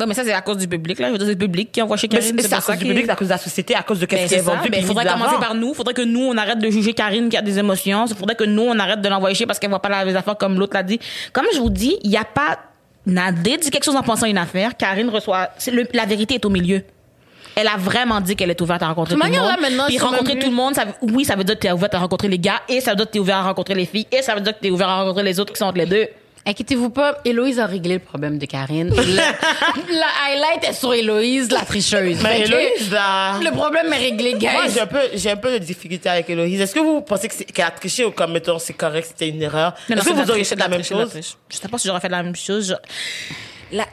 Non, 0.00 0.06
mais 0.06 0.14
ça, 0.14 0.24
c'est 0.24 0.32
à 0.32 0.40
cause 0.40 0.56
du 0.56 0.66
public, 0.66 0.98
là. 0.98 1.08
Je 1.08 1.12
veux 1.12 1.18
dire, 1.18 1.26
c'est 1.28 1.32
le 1.34 1.38
public 1.38 1.70
qui 1.70 1.80
envoie 1.80 1.96
chez 1.96 2.08
Karine. 2.08 2.34
c'est 2.48 2.52
à 2.54 2.56
cause 2.56 2.78
du 2.78 2.84
public, 2.86 3.04
c'est 3.06 3.12
à 3.12 3.16
cause 3.16 3.28
de 3.28 3.32
la 3.32 3.38
société, 3.38 3.74
à 3.76 3.82
cause 3.82 4.00
de 4.00 4.06
Ben, 4.06 4.16
qu'est-ce 4.16 4.28
qui 4.28 4.34
est 4.34 4.38
vendu. 4.56 4.68
Il 4.80 4.86
faudrait 4.86 5.04
commencer 5.12 5.36
par 5.40 5.54
nous. 5.54 5.68
Il 5.68 5.74
faudrait 5.74 5.94
que 5.94 6.02
nous, 6.02 6.20
on 6.22 6.36
arrête 6.36 6.58
de 6.58 6.70
juger 6.70 6.92
Karine 6.94 7.28
qui 7.28 7.36
a 7.36 7.42
des 7.42 7.58
émotions. 7.58 8.06
Il 8.06 8.16
faudrait 8.16 8.34
que 8.34 8.44
nous, 8.44 8.62
on 8.62 8.78
arrête 8.78 9.00
de 9.00 9.08
l'envoyer 9.08 9.36
chier 9.36 9.46
parce 9.46 9.58
qu'elle 9.60 9.70
voit 9.70 9.80
pas 9.82 9.90
la- 9.90 10.04
les 10.04 10.16
affaires 10.16 10.36
comme 10.36 10.58
l'autre 10.58 10.74
l'a 10.74 10.82
dit. 10.82 10.98
Comme 11.32 11.46
je 11.54 11.58
vous 11.60 11.70
dis, 11.70 11.96
il 12.02 12.10
y 12.10 12.16
a 12.16 12.24
pas, 12.24 12.58
Nadé 13.06 13.56
dit 13.58 13.70
quelque 13.70 13.84
chose 13.84 13.94
en 13.96 14.02
pensant 14.02 14.26
à 14.26 14.28
une 14.28 14.38
affaire. 14.38 14.76
Karine 14.76 15.08
reçoit, 15.08 15.50
le- 15.70 15.86
la 15.92 16.06
vérité 16.06 16.34
est 16.34 16.44
au 16.44 16.50
milieu. 16.50 16.82
Elle 17.54 17.68
a 17.68 17.76
vraiment 17.76 18.20
dit 18.20 18.34
qu'elle 18.36 18.50
est 18.50 18.60
ouverte 18.60 18.82
à 18.82 18.88
rencontrer 18.88 19.14
De 19.14 19.20
tout 19.20 19.26
le 19.26 19.30
manière, 19.30 19.42
monde. 19.42 19.60
là, 19.60 19.68
maintenant, 19.68 19.84
Puis 19.86 19.98
rencontrer 19.98 20.34
même 20.34 20.42
tout 20.42 20.50
le 20.50 20.56
monde, 20.56 20.74
ça, 20.74 20.84
oui, 21.02 21.24
ça 21.24 21.36
veut 21.36 21.44
dire 21.44 21.54
que 21.56 21.60
tu 21.60 21.66
es 21.66 21.72
ouverte 21.72 21.94
à 21.94 21.98
rencontrer 21.98 22.28
les 22.28 22.38
gars 22.38 22.62
et 22.68 22.80
ça 22.80 22.90
veut 22.90 22.96
dire 22.96 23.06
que 23.06 23.10
tu 23.12 23.18
es 23.18 23.20
ouvert 23.20 23.36
à 23.38 23.42
rencontrer 23.42 23.74
les 23.74 23.86
filles 23.86 24.06
et 24.10 24.22
ça 24.22 24.34
veut 24.34 24.40
dire 24.40 24.54
que 24.54 24.60
tu 24.60 24.68
es 24.68 24.70
ouvert 24.70 24.88
à 24.88 25.00
rencontrer 25.02 25.22
les 25.24 25.38
autres 25.38 25.52
qui 25.52 25.58
sont 25.58 25.66
entre 25.66 25.78
les 25.78 25.86
deux. 25.86 26.08
Inquiétez-vous 26.44 26.90
pas, 26.90 27.18
Héloïse 27.24 27.60
a 27.60 27.66
réglé 27.66 27.94
le 27.94 28.00
problème 28.00 28.36
de 28.36 28.46
Karine. 28.46 28.88
Le- 28.96 28.96
la 29.14 30.06
highlight 30.26 30.64
est 30.68 30.72
sur 30.72 30.92
Héloïse, 30.92 31.48
la 31.52 31.60
tricheuse. 31.60 32.20
Mais 32.20 32.40
Héloïse, 32.40 32.90
là- 32.90 33.38
Le 33.40 33.50
problème 33.52 33.92
est 33.92 33.98
réglé, 33.98 34.34
guys. 34.34 34.48
Moi, 34.52 34.64
j'ai 34.74 34.80
un 34.80 34.86
peu, 34.88 34.98
j'ai 35.14 35.30
un 35.30 35.36
peu 35.36 35.52
de 35.52 35.58
difficulté 35.58 36.08
avec 36.08 36.28
Héloïse. 36.28 36.60
Est-ce 36.60 36.74
que 36.74 36.80
vous 36.80 37.00
pensez 37.02 37.28
que 37.28 37.34
c'est- 37.34 37.44
qu'elle 37.44 37.66
a 37.66 37.70
triché 37.70 38.04
ou 38.04 38.10
comme, 38.10 38.32
mettons, 38.32 38.58
c'est 38.58 38.72
correct, 38.72 39.06
c'était 39.10 39.28
une 39.28 39.40
erreur? 39.40 39.74
Non, 39.88 39.94
non, 39.94 40.02
Est-ce 40.02 40.08
que 40.10 40.14
vous 40.14 40.30
auriez 40.30 40.42
fait 40.44 40.56
la 40.56 40.66
même 40.68 40.82
chose? 40.82 41.12
Je 41.48 41.56
sais 41.56 41.68
pas 41.68 41.78
si 41.78 41.86
j'aurais 41.86 42.00
fait 42.00 42.08
la 42.08 42.22
même 42.24 42.34
chose. 42.34 42.76
Je, 43.70 43.76
la- 43.76 43.86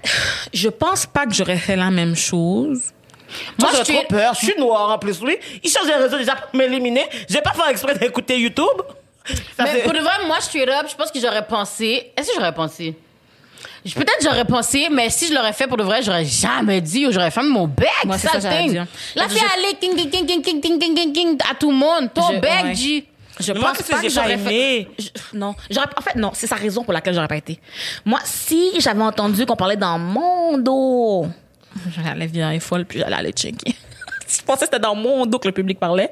je 0.51 0.69
pense 0.69 1.05
pas 1.05 1.27
que 1.27 1.33
j'aurais 1.35 1.57
fait 1.57 1.75
la 1.75 1.91
même 1.91 2.15
chose. 2.15 2.79
Moi, 3.59 3.69
j'ai 3.71 3.77
je 3.79 3.83
trop 3.83 3.93
suis- 3.99 4.07
peur. 4.07 4.33
Je 4.33 4.45
suis 4.45 4.59
noire 4.59 4.89
en 4.91 4.97
plus, 4.97 5.19
oui. 5.21 5.37
Il 5.63 5.69
change 5.69 5.87
les 5.87 5.93
réseaux 5.95 6.17
déjà 6.17 6.35
pour 6.35 6.55
m'éliminer. 6.57 7.05
J'ai 7.29 7.41
pas 7.41 7.51
fait 7.53 7.71
exprès 7.71 7.95
d'écouter 7.97 8.39
YouTube. 8.39 8.65
Ça 9.55 9.63
Mais 9.63 9.69
fait- 9.71 9.81
pour 9.83 9.93
de 9.93 9.99
vrai, 9.99 10.25
moi, 10.25 10.39
straight 10.39 10.69
up, 10.69 10.87
je 10.89 10.95
pense 10.95 11.11
que 11.11 11.19
j'aurais 11.19 11.45
pensé. 11.45 12.11
Est-ce 12.17 12.29
que 12.29 12.35
j'aurais 12.35 12.53
pensé? 12.53 12.95
Je- 13.85 13.93
Peut-être 13.93 14.17
j'aurais 14.21 14.45
pensé, 14.45 14.87
mais 14.91 15.09
si 15.09 15.27
je 15.27 15.33
l'aurais 15.33 15.53
fait 15.53 15.67
pour 15.67 15.77
de 15.77 15.83
vrai, 15.83 16.01
j'aurais 16.01 16.25
jamais 16.25 16.81
dit 16.81 17.05
ou 17.07 17.11
j'aurais 17.11 17.31
fermé 17.31 17.49
mon 17.49 17.67
bec. 17.67 17.87
Moi, 18.05 18.17
ça 18.17 18.39
ça, 18.39 18.49
thing. 18.49 18.71
dire. 18.71 18.85
La 19.15 19.23
Je- 19.27 19.33
fille 19.35 19.43
allait 19.55 19.73
king, 19.79 19.95
king, 19.95 20.09
king, 20.09 20.25
king, 20.25 20.41
king, 20.41 20.61
king, 20.61 20.79
king, 20.79 20.95
king, 20.95 21.13
king, 21.13 21.37
à 21.49 21.55
tout 21.55 21.69
le 21.69 21.77
monde. 21.77 22.09
Ton 22.13 22.33
Je- 22.33 22.39
bec, 22.39 22.63
ouais. 22.63 22.75
G. 22.75 23.05
Je 23.39 23.53
pense 23.53 23.77
qu'est-ce 23.77 23.89
pas 23.91 23.97
que 23.99 24.03
que 24.03 24.09
j'aurais 24.09 24.33
aimé? 24.33 24.89
fait. 24.97 25.03
je- 25.31 25.37
non, 25.37 25.55
j'aurais. 25.69 25.87
En 25.97 26.01
fait, 26.01 26.15
non, 26.15 26.31
c'est 26.33 26.47
sa 26.47 26.55
raison 26.55 26.83
pour 26.83 26.91
laquelle 26.91 27.13
j'aurais 27.13 27.27
pas 27.29 27.37
été. 27.37 27.57
Moi, 28.03 28.19
si 28.25 28.71
j'avais 28.79 29.01
entendu 29.01 29.45
qu'on 29.45 29.55
parlait 29.55 29.77
dans 29.77 29.97
mon 29.97 30.57
dos, 30.57 31.27
j'allais 32.03 32.27
virer 32.27 32.59
folle 32.59 32.85
puis 32.85 32.99
j'allais 32.99 33.15
aller 33.15 33.31
checker. 33.31 33.75
je 34.29 34.41
pensais 34.43 34.59
que 34.59 34.65
c'était 34.65 34.79
dans 34.79 34.93
mon 34.95 35.25
dos 35.25 35.39
que 35.39 35.47
le 35.47 35.53
public 35.53 35.79
parlait, 35.79 36.11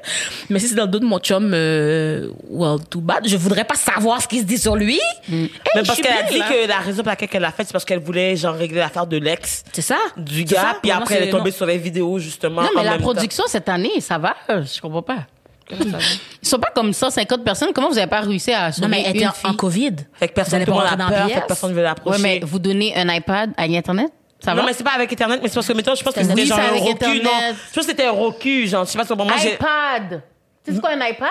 mais 0.50 0.58
si 0.58 0.68
c'est 0.68 0.74
dans 0.74 0.84
le 0.84 0.88
dos 0.90 0.98
de 0.98 1.04
mon 1.04 1.18
chum, 1.20 1.52
euh, 1.54 2.28
well, 2.50 2.78
too 2.90 3.00
bad. 3.00 3.26
Je 3.28 3.36
voudrais 3.36 3.64
pas 3.64 3.76
savoir 3.76 4.20
ce 4.20 4.26
qu'il 4.28 4.40
se 4.40 4.44
dit 4.44 4.58
sur 4.58 4.74
lui. 4.76 4.98
Hey, 5.30 5.50
Mais 5.76 5.82
parce 5.86 6.00
qu'elle 6.00 6.12
a 6.12 6.22
dit 6.24 6.38
là. 6.38 6.48
que 6.48 6.68
la 6.68 6.78
raison 6.78 7.02
pour 7.02 7.10
laquelle 7.10 7.28
elle 7.32 7.42
l'a 7.42 7.52
fait, 7.52 7.64
c'est 7.64 7.72
parce 7.72 7.84
qu'elle 7.84 8.00
voulait, 8.00 8.34
genre, 8.36 8.54
régler 8.54 8.78
l'affaire 8.78 9.06
de 9.06 9.16
l'ex 9.18 9.62
c'est 9.72 9.82
ça. 9.82 9.98
du 10.16 10.44
gars. 10.44 10.60
ça. 10.60 10.76
Puis 10.82 10.90
après, 10.90 11.14
elle 11.16 11.28
est 11.28 11.30
tombée 11.30 11.50
non. 11.50 11.56
sur 11.56 11.66
les 11.66 11.78
vidéos, 11.78 12.18
justement. 12.18 12.62
Non, 12.62 12.70
mais 12.76 12.82
la 12.84 12.92
temps. 12.96 13.02
production 13.02 13.44
cette 13.46 13.68
année, 13.68 14.00
ça 14.00 14.18
va? 14.18 14.34
Je 14.48 14.80
comprends 14.80 15.02
pas. 15.02 15.26
Ils 15.70 16.48
sont 16.48 16.58
pas 16.58 16.70
comme 16.74 16.92
150 16.92 17.44
personnes. 17.44 17.68
Comment 17.74 17.90
vous 17.90 17.98
avez 17.98 18.06
pas 18.06 18.20
réussi 18.22 18.52
à 18.52 18.72
sauver 18.72 18.86
Non, 18.86 18.90
mais 18.90 19.02
elle 19.06 19.16
était 19.16 19.26
en, 19.26 19.32
fille? 19.32 19.50
en 19.50 19.54
COVID. 19.54 19.96
Fait 20.14 20.28
que 20.28 20.32
personne 20.32 20.64
dans 20.64 20.80
la 20.80 20.96
peur, 20.96 21.28
fait 21.28 21.40
que 21.42 21.46
personne 21.46 21.70
ne 21.70 21.74
veut 21.74 21.80
Ouais, 21.82 21.88
l'approcher. 21.88 22.22
mais 22.22 22.40
vous 22.42 22.58
donnez 22.58 22.96
un 22.96 23.12
iPad 23.14 23.52
à 23.56 23.64
Internet? 23.64 24.10
Ça 24.40 24.52
non, 24.54 24.62
va? 24.62 24.66
mais 24.68 24.72
c'est 24.72 24.84
pas 24.84 24.92
avec 24.92 25.12
Internet, 25.12 25.40
mais 25.42 25.48
c'est 25.48 25.54
parce 25.54 25.66
que, 25.66 25.72
mettons, 25.72 25.94
je 25.94 26.02
pense 26.04 26.14
que 26.14 26.20
Oui, 26.20 26.26
c'était 26.28 26.46
genre 26.46 26.58
un 26.60 26.68
Roku, 26.78 26.90
Internet. 26.92 27.22
non. 27.24 27.30
Je 27.30 27.74
pense 27.74 27.84
que 27.84 27.90
c'était 27.90 28.04
un 28.06 28.10
Roku, 28.12 28.66
genre, 28.66 28.84
je 28.84 28.90
sais 28.92 28.98
pas 29.04 29.14
moi, 29.16 29.32
j'ai... 29.42 29.54
iPad. 29.54 30.22
Tu 30.64 30.70
sais 30.70 30.76
c'est 30.76 30.80
quoi 30.80 30.90
un 30.90 31.06
iPad? 31.06 31.28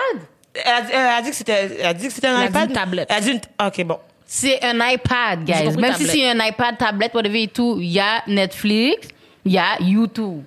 Elle 0.53 0.73
a, 0.73 0.81
dit- 0.81 0.91
elle 0.91 0.99
a 1.07 1.21
dit 1.21 1.29
que 1.29 1.35
c'était, 1.35 1.77
elle 1.79 1.85
a 1.85 1.93
dit 1.93 2.07
que 2.07 2.13
c'était 2.13 2.27
un 2.27 2.41
Elle 2.41 2.47
a 2.47 2.47
dit 2.47 2.51
iPad? 2.57 2.69
une 2.69 2.75
tablette. 2.75 3.07
Elle 3.09 3.15
a 3.17 3.21
dit 3.21 3.31
une, 3.31 3.41
ok, 3.65 3.83
bon. 3.85 3.99
C'est 4.25 4.61
un 4.65 4.89
iPad, 4.89 5.39
J'ai 5.47 5.53
guys. 5.53 5.63
compris 5.65 5.81
Même 5.81 5.93
si 5.93 5.99
tablette. 6.05 6.15
c'est 6.15 6.29
un 6.29 6.45
iPad, 6.47 6.77
tablette, 6.77 7.13
whatever 7.13 7.41
et 7.43 7.47
tout, 7.47 7.77
il 7.79 7.87
y 7.89 7.99
a 7.99 8.23
Netflix, 8.27 9.07
il 9.45 9.53
y 9.53 9.57
a 9.57 9.81
YouTube. 9.81 10.43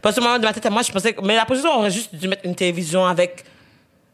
Parce 0.00 0.14
que 0.14 0.20
moi, 0.20 0.38
de 0.38 0.44
ma 0.44 0.52
tête 0.52 0.64
à 0.66 0.70
moi, 0.70 0.82
je 0.82 0.92
pensais 0.92 1.12
que, 1.12 1.20
mais 1.22 1.34
la 1.34 1.44
position, 1.46 1.70
on 1.72 1.78
aurait 1.78 1.90
juste 1.90 2.14
dû 2.14 2.28
mettre 2.28 2.42
une 2.44 2.54
télévision 2.54 3.04
avec 3.04 3.44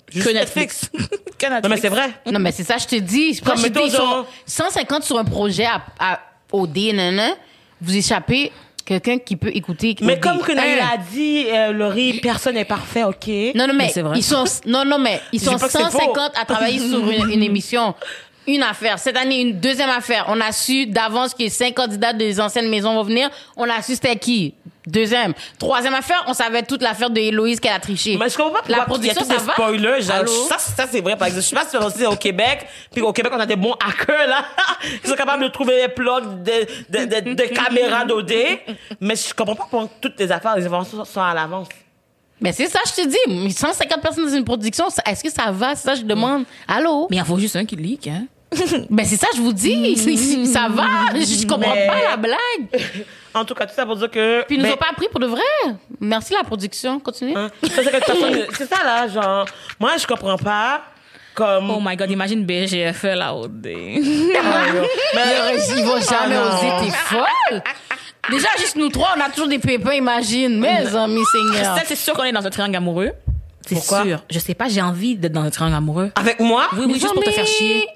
juste 0.09 0.27
Que 0.27 0.33
Netflix. 0.33 0.89
que 1.39 1.47
Netflix. 1.47 1.63
Non, 1.63 1.69
mais 1.69 1.77
c'est 1.77 1.89
vrai. 1.91 2.11
Non, 2.25 2.39
mais 2.39 2.53
c'est 2.53 2.65
ça, 2.65 2.79
je 2.79 2.87
te 2.87 2.97
dis. 2.97 3.35
Je 3.35 3.43
Comme 3.43 3.53
pense 3.55 3.63
que 3.65 3.69
mettons, 3.69 3.85
ils 3.85 3.91
sont 3.91 3.99
genre- 3.99 4.27
150 4.47 5.03
sur 5.03 5.19
un 5.19 5.25
projet 5.25 5.67
à, 5.67 5.83
à 5.99 6.21
OD, 6.53 6.79
nanana. 6.95 7.35
Vous 7.81 7.97
échappez 7.97 8.53
quelqu'un 8.85 9.19
qui 9.19 9.37
peut 9.37 9.51
écouter. 9.55 9.95
Mais 10.01 10.15
OD. 10.15 10.21
comme 10.21 10.39
que 10.41 10.53
Un. 10.53 10.95
a 10.95 10.97
dit, 10.97 11.45
euh, 11.51 11.73
Laurie, 11.73 12.21
personne 12.21 12.55
n'est 12.55 12.65
parfait, 12.65 13.05
ok. 13.05 13.29
Non, 13.55 13.67
non, 13.67 13.75
mais, 13.75 13.85
Mais 13.85 13.89
c'est 13.91 14.03
vrai. 14.03 14.17
ils 14.19 14.23
sont, 14.25 14.45
non, 14.67 14.85
non, 14.85 14.99
mais 14.99 15.21
ils 15.33 15.41
sont 15.41 15.53
dis 15.55 15.61
pas 15.61 15.67
que 15.67 15.73
c'est 15.73 15.79
150 15.79 16.15
faux. 16.15 16.41
à 16.41 16.45
travailler 16.45 16.79
sur 16.79 17.09
une, 17.11 17.31
une 17.31 17.43
émission. 17.43 17.95
Une 18.49 18.63
affaire. 18.63 18.99
Cette 18.99 19.17
année, 19.17 19.43
une 19.43 19.61
deuxième 19.61 19.91
affaire. 19.91 20.25
On 20.29 20.41
a 20.41 20.51
su 20.53 20.87
d'avance 20.87 21.35
que 21.35 21.49
cinq 21.51 21.75
candidats 21.75 22.13
des 22.15 22.41
anciennes 22.41 22.69
maisons 22.71 22.95
vont 22.95 23.03
venir. 23.05 23.29
On 23.57 23.69
a 23.69 23.83
su 23.83 23.93
c'était 23.95 24.17
qui. 24.17 24.55
Deuxième. 24.87 25.35
Troisième 25.59 25.93
affaire, 25.93 26.25
on 26.29 26.33
savait 26.33 26.63
toute 26.63 26.81
l'affaire 26.81 27.11
de 27.11 27.21
Héloïse 27.21 27.61
qu'elle 27.61 27.75
a 27.75 27.79
triché. 27.79 28.17
Mais 28.19 28.31
je 28.31 28.37
comprends 28.39 28.63
pas 28.63 28.69
La 28.69 28.79
pourquoi 28.87 28.99
il 29.03 29.07
y 29.09 29.11
a 29.11 29.15
production, 29.15 29.21
tous 29.23 29.29
ça 29.29 29.37
des 29.39 29.45
va? 29.47 29.53
spoilers. 29.53 30.01
Genre, 30.01 30.49
ça, 30.49 30.57
ça 30.59 30.87
c'est 30.91 31.03
vrai, 31.03 31.15
par 31.15 31.29
exemple. 31.29 31.45
Je 31.45 31.49
sais 31.51 31.55
pas 31.57 31.65
si 31.65 31.71
c'est 31.73 31.77
aussi 31.85 32.07
au 32.07 32.17
Québec. 32.17 32.67
Puis 32.91 33.03
au 33.03 33.13
Québec, 33.13 33.31
on 33.37 33.41
a 33.41 33.45
des 33.45 33.57
bons 33.57 33.75
hackers, 33.75 34.27
là. 34.29 34.47
qui 35.03 35.09
sont 35.11 35.15
capables 35.15 35.43
de 35.43 35.49
trouver 35.49 35.77
les 35.83 35.89
plugs 35.89 36.43
de, 36.43 36.67
de, 36.89 37.05
de, 37.05 37.35
de 37.35 37.43
caméras 37.55 38.07
d'OD. 38.07 38.33
Mais 38.99 39.15
je 39.15 39.35
comprends 39.35 39.57
pas 39.57 39.67
pourquoi 39.71 39.91
toutes 40.01 40.19
les 40.19 40.33
affaires, 40.33 40.57
les 40.57 40.65
informations 40.65 41.05
sont 41.05 41.21
à 41.21 41.35
l'avance. 41.35 41.69
Mais 42.41 42.53
c'est 42.53 42.69
ça, 42.69 42.79
je 42.87 43.03
te 43.03 43.09
dis. 43.09 43.53
150 43.53 44.01
personnes 44.01 44.25
dans 44.31 44.37
une 44.37 44.45
production, 44.45 44.87
est-ce 45.05 45.23
que 45.23 45.31
ça 45.31 45.51
va? 45.51 45.75
C'est 45.75 45.85
ça, 45.85 45.95
je 45.97 46.03
demande. 46.03 46.45
Allô? 46.67 47.09
Mais 47.11 47.17
il 47.17 47.21
en 47.21 47.27
faut 47.27 47.37
juste 47.39 47.57
un 47.57 47.67
qui 47.67 47.77
leak, 47.77 48.07
hein? 48.07 48.25
Ben, 48.91 49.05
c'est 49.05 49.17
ça, 49.17 49.27
je 49.37 49.41
vous 49.41 49.53
dis. 49.53 49.97
C'est- 49.97 50.45
ça 50.53 50.69
va. 50.71 51.13
Je, 51.15 51.21
je 51.43 51.47
comprends 51.47 51.75
Mais- 51.75 51.87
pas 51.87 52.03
la 52.11 52.17
blague. 52.17 52.37
En 53.35 53.45
tout 53.45 53.55
cas, 53.55 53.67
tout 53.67 53.75
ça 53.77 53.85
pour 53.85 53.95
dire 53.95 54.11
que. 54.11 54.43
Puis 54.47 54.57
ils 54.57 54.59
nous 54.63 54.65
ben, 54.67 54.73
ont 54.73 54.79
pas 54.79 54.89
appris 54.91 55.07
pour 55.11 55.21
de 55.21 55.27
vrai. 55.27 55.43
Merci 56.01 56.33
la 56.33 56.43
production. 56.45 56.99
Continue. 56.99 57.37
hein, 57.37 57.51
c'est 57.63 58.67
ça, 58.69 58.83
là, 58.83 59.07
genre. 59.07 59.45
Moi, 59.79 59.93
je 60.01 60.07
comprends 60.07 60.39
pas. 60.39 60.83
Comme. 61.35 61.71
Oh 61.71 61.79
my 61.81 61.95
god, 61.95 62.11
imagine 62.11 62.45
BGFL 62.45 63.21
à 63.21 63.35
OD. 63.37 63.67
Mais- 63.67 63.75
Ils 65.77 65.85
vont 65.85 66.01
jamais 66.01 66.37
Ah, 66.37 66.51
non. 66.51 66.57
oser, 66.57 66.87
t'es 66.91 66.97
folle. 66.97 67.63
Déjà, 68.31 68.49
juste 68.59 68.77
nous 68.77 68.89
trois, 68.89 69.11
on 69.17 69.21
a 69.21 69.29
toujours 69.29 69.49
des 69.49 69.59
pépins, 69.59 69.93
imagine. 69.93 70.59
Mes 70.59 70.95
amis, 70.97 71.23
Seigneur. 71.31 71.77
C'est 71.85 71.95
sûr 71.97 72.15
qu'on 72.15 72.25
est 72.25 72.33
dans 72.33 72.45
un 72.45 72.51
triangle 72.51 72.77
amoureux. 72.77 73.13
C'est 73.67 73.79
sûr. 73.81 74.23
Je 74.31 74.39
sais 74.39 74.55
pas, 74.55 74.69
j'ai 74.69 74.81
envie 74.83 75.15
d'être 75.17 75.33
dans 75.33 75.43
un 75.43 75.51
triangle 75.51 75.77
amoureux. 75.77 76.11
Avec 76.17 76.41
moi? 76.41 76.65
Oui, 76.73 76.85
oui, 76.87 76.95
juste 76.95 77.13
pour 77.13 77.23
te 77.23 77.31
faire 77.31 77.47
chier. 77.47 77.87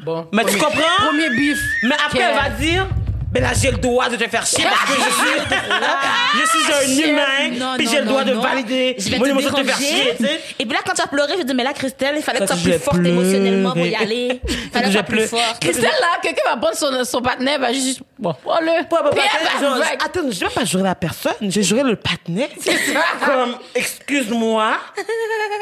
Bon. 0.00 0.28
Mais 0.32 0.44
tu 0.44 0.56
comprends? 0.58 0.80
Premier 1.06 1.30
bif. 1.30 1.58
Mais 1.82 1.94
après, 2.06 2.20
elle 2.20 2.34
va 2.34 2.48
dire, 2.50 2.86
ben 3.32 3.42
là, 3.42 3.50
j'ai 3.60 3.70
le 3.70 3.76
droit 3.78 4.08
de 4.08 4.16
te 4.16 4.28
faire 4.28 4.46
chier 4.46 4.64
parce 4.64 4.84
que 4.84 5.02
je 5.02 6.46
suis, 6.46 6.64
je 6.64 6.72
suis 6.94 7.04
un 7.04 7.08
humain, 7.10 7.58
Non, 7.58 7.74
puis 7.76 7.88
j'ai 7.90 7.98
le 8.00 8.06
droit 8.06 8.24
non, 8.24 8.30
de 8.30 8.34
non. 8.36 8.40
valider 8.40 8.94
Je 8.98 9.10
vais 9.10 9.18
mon 9.18 9.24
te 9.40 9.48
te 9.48 9.64
faire 9.64 9.76
chier, 9.78 10.14
tu 10.16 10.24
sais. 10.24 10.40
Et 10.58 10.64
puis 10.64 10.72
là, 10.74 10.78
quand 10.86 10.94
tu 10.94 11.02
as 11.02 11.06
pleuré, 11.06 11.34
je 11.38 11.42
dis, 11.42 11.52
mais 11.54 11.64
là, 11.64 11.72
Christelle, 11.72 12.14
il 12.16 12.22
fallait 12.22 12.38
que 12.38 12.44
tu 12.44 12.58
sois 12.58 12.62
plus 12.72 12.78
forte 12.78 13.04
émotionnellement 13.04 13.72
pour 13.72 13.86
y 13.86 13.94
aller. 13.94 14.40
Il 14.48 14.70
fallait 14.70 14.84
que 14.84 14.88
tu 14.88 14.92
sois 14.94 15.02
plus 15.02 15.26
forte. 15.26 15.60
Christelle, 15.60 15.84
là, 16.00 16.18
quelqu'un 16.22 16.42
va 16.50 16.56
prendre 16.56 16.76
son, 16.76 17.04
son 17.04 17.20
partenaire, 17.20 17.58
va 17.58 17.72
juste. 17.72 18.00
Bon, 18.18 18.34
oh 18.44 18.54
le. 18.60 18.68
Ouais, 18.68 18.82
bah, 18.90 19.00
bah, 19.04 19.10
Puis 19.12 19.20
elle 19.20 19.60
va 19.60 19.68
genre, 19.68 19.78
vague. 19.78 19.98
attends, 20.04 20.30
je 20.30 20.40
vais 20.40 20.48
pas 20.50 20.64
jurer 20.64 20.82
la 20.84 20.94
personne, 20.94 21.32
j'ai 21.42 21.62
juré 21.62 21.82
le 21.82 21.96
patinet. 21.96 22.48
C'est 22.60 22.76
ça. 22.92 23.00
Comme, 23.24 23.56
excuse-moi, 23.74 24.72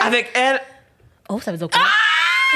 avec 0.00 0.30
elle. 0.34 0.60
Oh, 1.28 1.40
ça 1.40 1.50
veut 1.50 1.58
dire 1.58 1.68
quoi? 1.70 1.80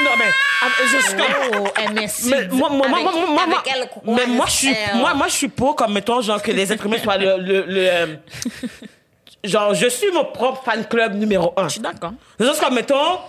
Non, 0.03 0.11
mais, 0.17 0.25
avec- 0.61 0.91
je 0.91 0.97
suis 1.07 1.17
comme. 1.17 1.61
Oh, 1.65 1.93
m'insulte. 1.93 2.29
Mais 2.29 2.47
moi, 2.57 2.69
moi, 2.69 2.87
moi, 2.87 2.99
Avec- 2.99 3.03
moi, 3.03 3.13
moi, 3.13 3.45
moi, 3.47 3.59
avec 3.63 3.73
elle, 3.75 3.89
quoi, 3.89 4.01
mais 4.05 4.25
moi, 4.27 4.45
je 4.47 4.51
suis, 4.51 4.69
elle. 4.69 4.97
moi, 4.97 5.13
moi, 5.13 5.27
je 5.27 5.33
suis 5.33 5.47
pour, 5.49 5.75
comme, 5.75 5.93
mettons, 5.93 6.21
genre, 6.21 6.41
que 6.41 6.51
les 6.51 6.71
humains 6.71 6.97
soient 7.03 7.17
le, 7.17 7.37
le, 7.37 7.61
le, 7.67 7.87
euh, 7.89 8.15
genre, 9.43 9.73
je 9.73 9.87
suis 9.87 10.11
mon 10.11 10.25
propre 10.25 10.63
fan 10.63 10.85
club 10.87 11.15
numéro 11.15 11.53
un. 11.57 11.63
Je 11.67 11.73
suis 11.73 11.81
d'accord. 11.81 12.13
De 12.39 12.45
sens 12.45 12.59
comme, 12.59 12.75
mettons, 12.75 13.19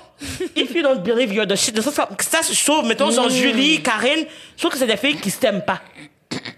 if 0.57 0.75
you 0.75 0.83
don't 0.83 1.03
believe 1.03 1.33
you're 1.33 1.47
the 1.47 1.57
shit. 1.57 1.75
De 1.75 1.83
comme, 1.83 1.93
ça, 2.21 2.41
je 2.51 2.65
trouve, 2.65 2.85
mettons, 2.87 3.11
genre, 3.11 3.29
Julie, 3.31 3.83
Karine, 3.83 4.27
je 4.57 4.61
trouve 4.63 4.73
que 4.73 4.79
c'est 4.79 4.87
des 4.87 4.97
filles 4.97 5.17
qui 5.17 5.31
s'aiment 5.31 5.63
pas. 5.65 5.81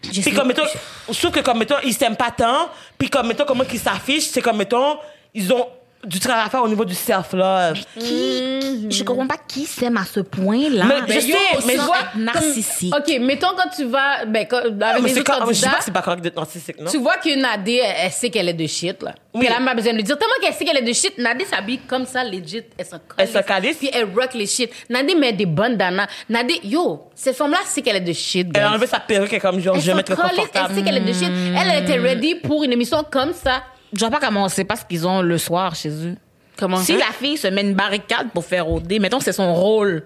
Puis 0.02 0.32
comme, 0.34 0.48
mettons, 0.48 0.64
je 1.08 1.18
trouve 1.18 1.30
que 1.30 1.40
comme, 1.40 1.58
mettons, 1.58 1.76
ils 1.84 1.94
s'aiment 1.94 2.16
pas 2.16 2.30
tant. 2.30 2.68
Puis 2.98 3.08
comme, 3.08 3.28
mettons, 3.28 3.44
comment 3.44 3.64
qu'ils 3.64 3.80
s'affichent, 3.80 4.24
c'est 4.26 4.42
comme, 4.42 4.58
mettons, 4.58 4.98
ils 5.34 5.50
ont 5.52 5.66
du 6.04 6.18
travail 6.18 6.46
à 6.46 6.50
faire 6.50 6.62
au 6.62 6.68
niveau 6.68 6.84
du 6.84 6.94
self-love. 6.94 7.78
Qui, 7.98 8.90
je 8.90 9.04
comprends 9.04 9.26
pas 9.26 9.36
qui 9.46 9.64
s'aime 9.66 9.96
à 9.96 10.04
ce 10.04 10.20
point-là. 10.20 10.84
Mais 10.84 11.14
je 11.14 11.20
sais, 11.20 11.28
yo, 11.28 11.36
mais 11.66 11.74
je 11.76 11.80
vois 11.80 11.96
narcissique. 12.16 12.94
OK, 12.96 13.18
mettons 13.20 13.48
quand 13.56 13.68
tu 13.74 13.84
vas. 13.84 14.24
Ben, 14.26 14.46
quand- 14.48 14.58
avec 14.58 14.74
Ah, 14.82 14.94
mais 15.00 15.08
les 15.12 15.18
autres 15.20 15.48
je 15.48 15.52
sais 15.54 15.66
pas 15.68 15.76
que 15.76 15.84
c'est 15.84 15.90
pas 15.92 16.02
correct 16.02 16.20
d'être 16.22 16.36
narcissique, 16.36 16.80
non? 16.80 16.90
Tu 16.90 16.98
vois 16.98 17.16
que 17.18 17.34
Nadé, 17.40 17.80
elle, 17.84 17.94
elle 18.06 18.10
sait 18.10 18.30
qu'elle 18.30 18.48
est 18.48 18.52
de 18.54 18.66
shit, 18.66 19.00
là. 19.02 19.14
Oui. 19.34 19.40
Puis 19.40 19.48
elle 19.48 19.54
a 19.54 19.58
même 19.60 19.68
pas 19.68 19.74
besoin 19.74 19.92
de 19.92 19.98
le 19.98 20.02
dire. 20.02 20.18
Tellement 20.18 20.34
qu'elle 20.42 20.52
sait 20.54 20.64
qu'elle 20.64 20.76
est 20.78 20.82
de 20.88 20.92
shit, 20.92 21.16
Nadé 21.18 21.44
s'habille 21.44 21.78
comme 21.86 22.04
ça, 22.04 22.24
legit. 22.24 22.62
Elle 22.76 22.84
se 22.86 22.96
Elle 23.16 23.28
se 23.28 23.38
calisse. 23.38 23.76
Puis 23.76 23.90
elle 23.92 24.04
rock 24.14 24.34
les 24.34 24.46
shit. 24.46 24.70
Nadé 24.90 25.14
met 25.14 25.32
des 25.32 25.46
bonnes 25.46 25.76
danas. 25.76 26.08
Nadé, 26.28 26.60
yo, 26.64 27.10
cette 27.14 27.36
femme-là 27.36 27.58
sait 27.64 27.80
qu'elle 27.82 27.96
est 27.96 28.00
de 28.00 28.12
shit, 28.12 28.48
Elle 28.54 28.62
a 28.64 28.70
enlevé 28.72 28.86
sa 28.88 28.98
perruque 29.00 29.32
et 29.32 29.38
comme, 29.40 29.60
genre, 29.60 29.76
Elle 29.76 29.82
je 29.82 29.86
vais 29.86 29.94
mettre 29.94 30.16
calisse, 30.16 30.32
Elle 30.32 30.38
confortable. 30.48 30.74
sait 30.74 30.82
qu'elle 30.82 30.96
est 30.96 31.00
de 31.00 31.12
shit. 31.12 31.30
Elle, 31.56 31.70
elle 31.72 31.82
était 31.84 31.98
ready 31.98 32.34
pour 32.36 32.64
une 32.64 32.72
émission 32.72 33.04
comme 33.10 33.32
ça. 33.32 33.62
Je 33.92 33.98
vois 34.00 34.10
pas 34.10 34.20
comment 34.26 34.44
on 34.44 34.48
sait 34.48 34.64
pas 34.64 34.76
ce 34.76 34.84
qu'ils 34.84 35.06
ont 35.06 35.22
le 35.22 35.38
soir 35.38 35.74
chez 35.74 35.90
eux. 35.90 36.16
Comment 36.58 36.78
Si 36.78 36.96
la 36.96 37.06
fille 37.06 37.36
se 37.36 37.48
met 37.48 37.62
une 37.62 37.74
barricade 37.74 38.30
pour 38.32 38.44
faire 38.44 38.68
OD, 38.70 39.00
mettons 39.00 39.18
que 39.18 39.24
c'est 39.24 39.32
son 39.32 39.54
rôle 39.54 40.04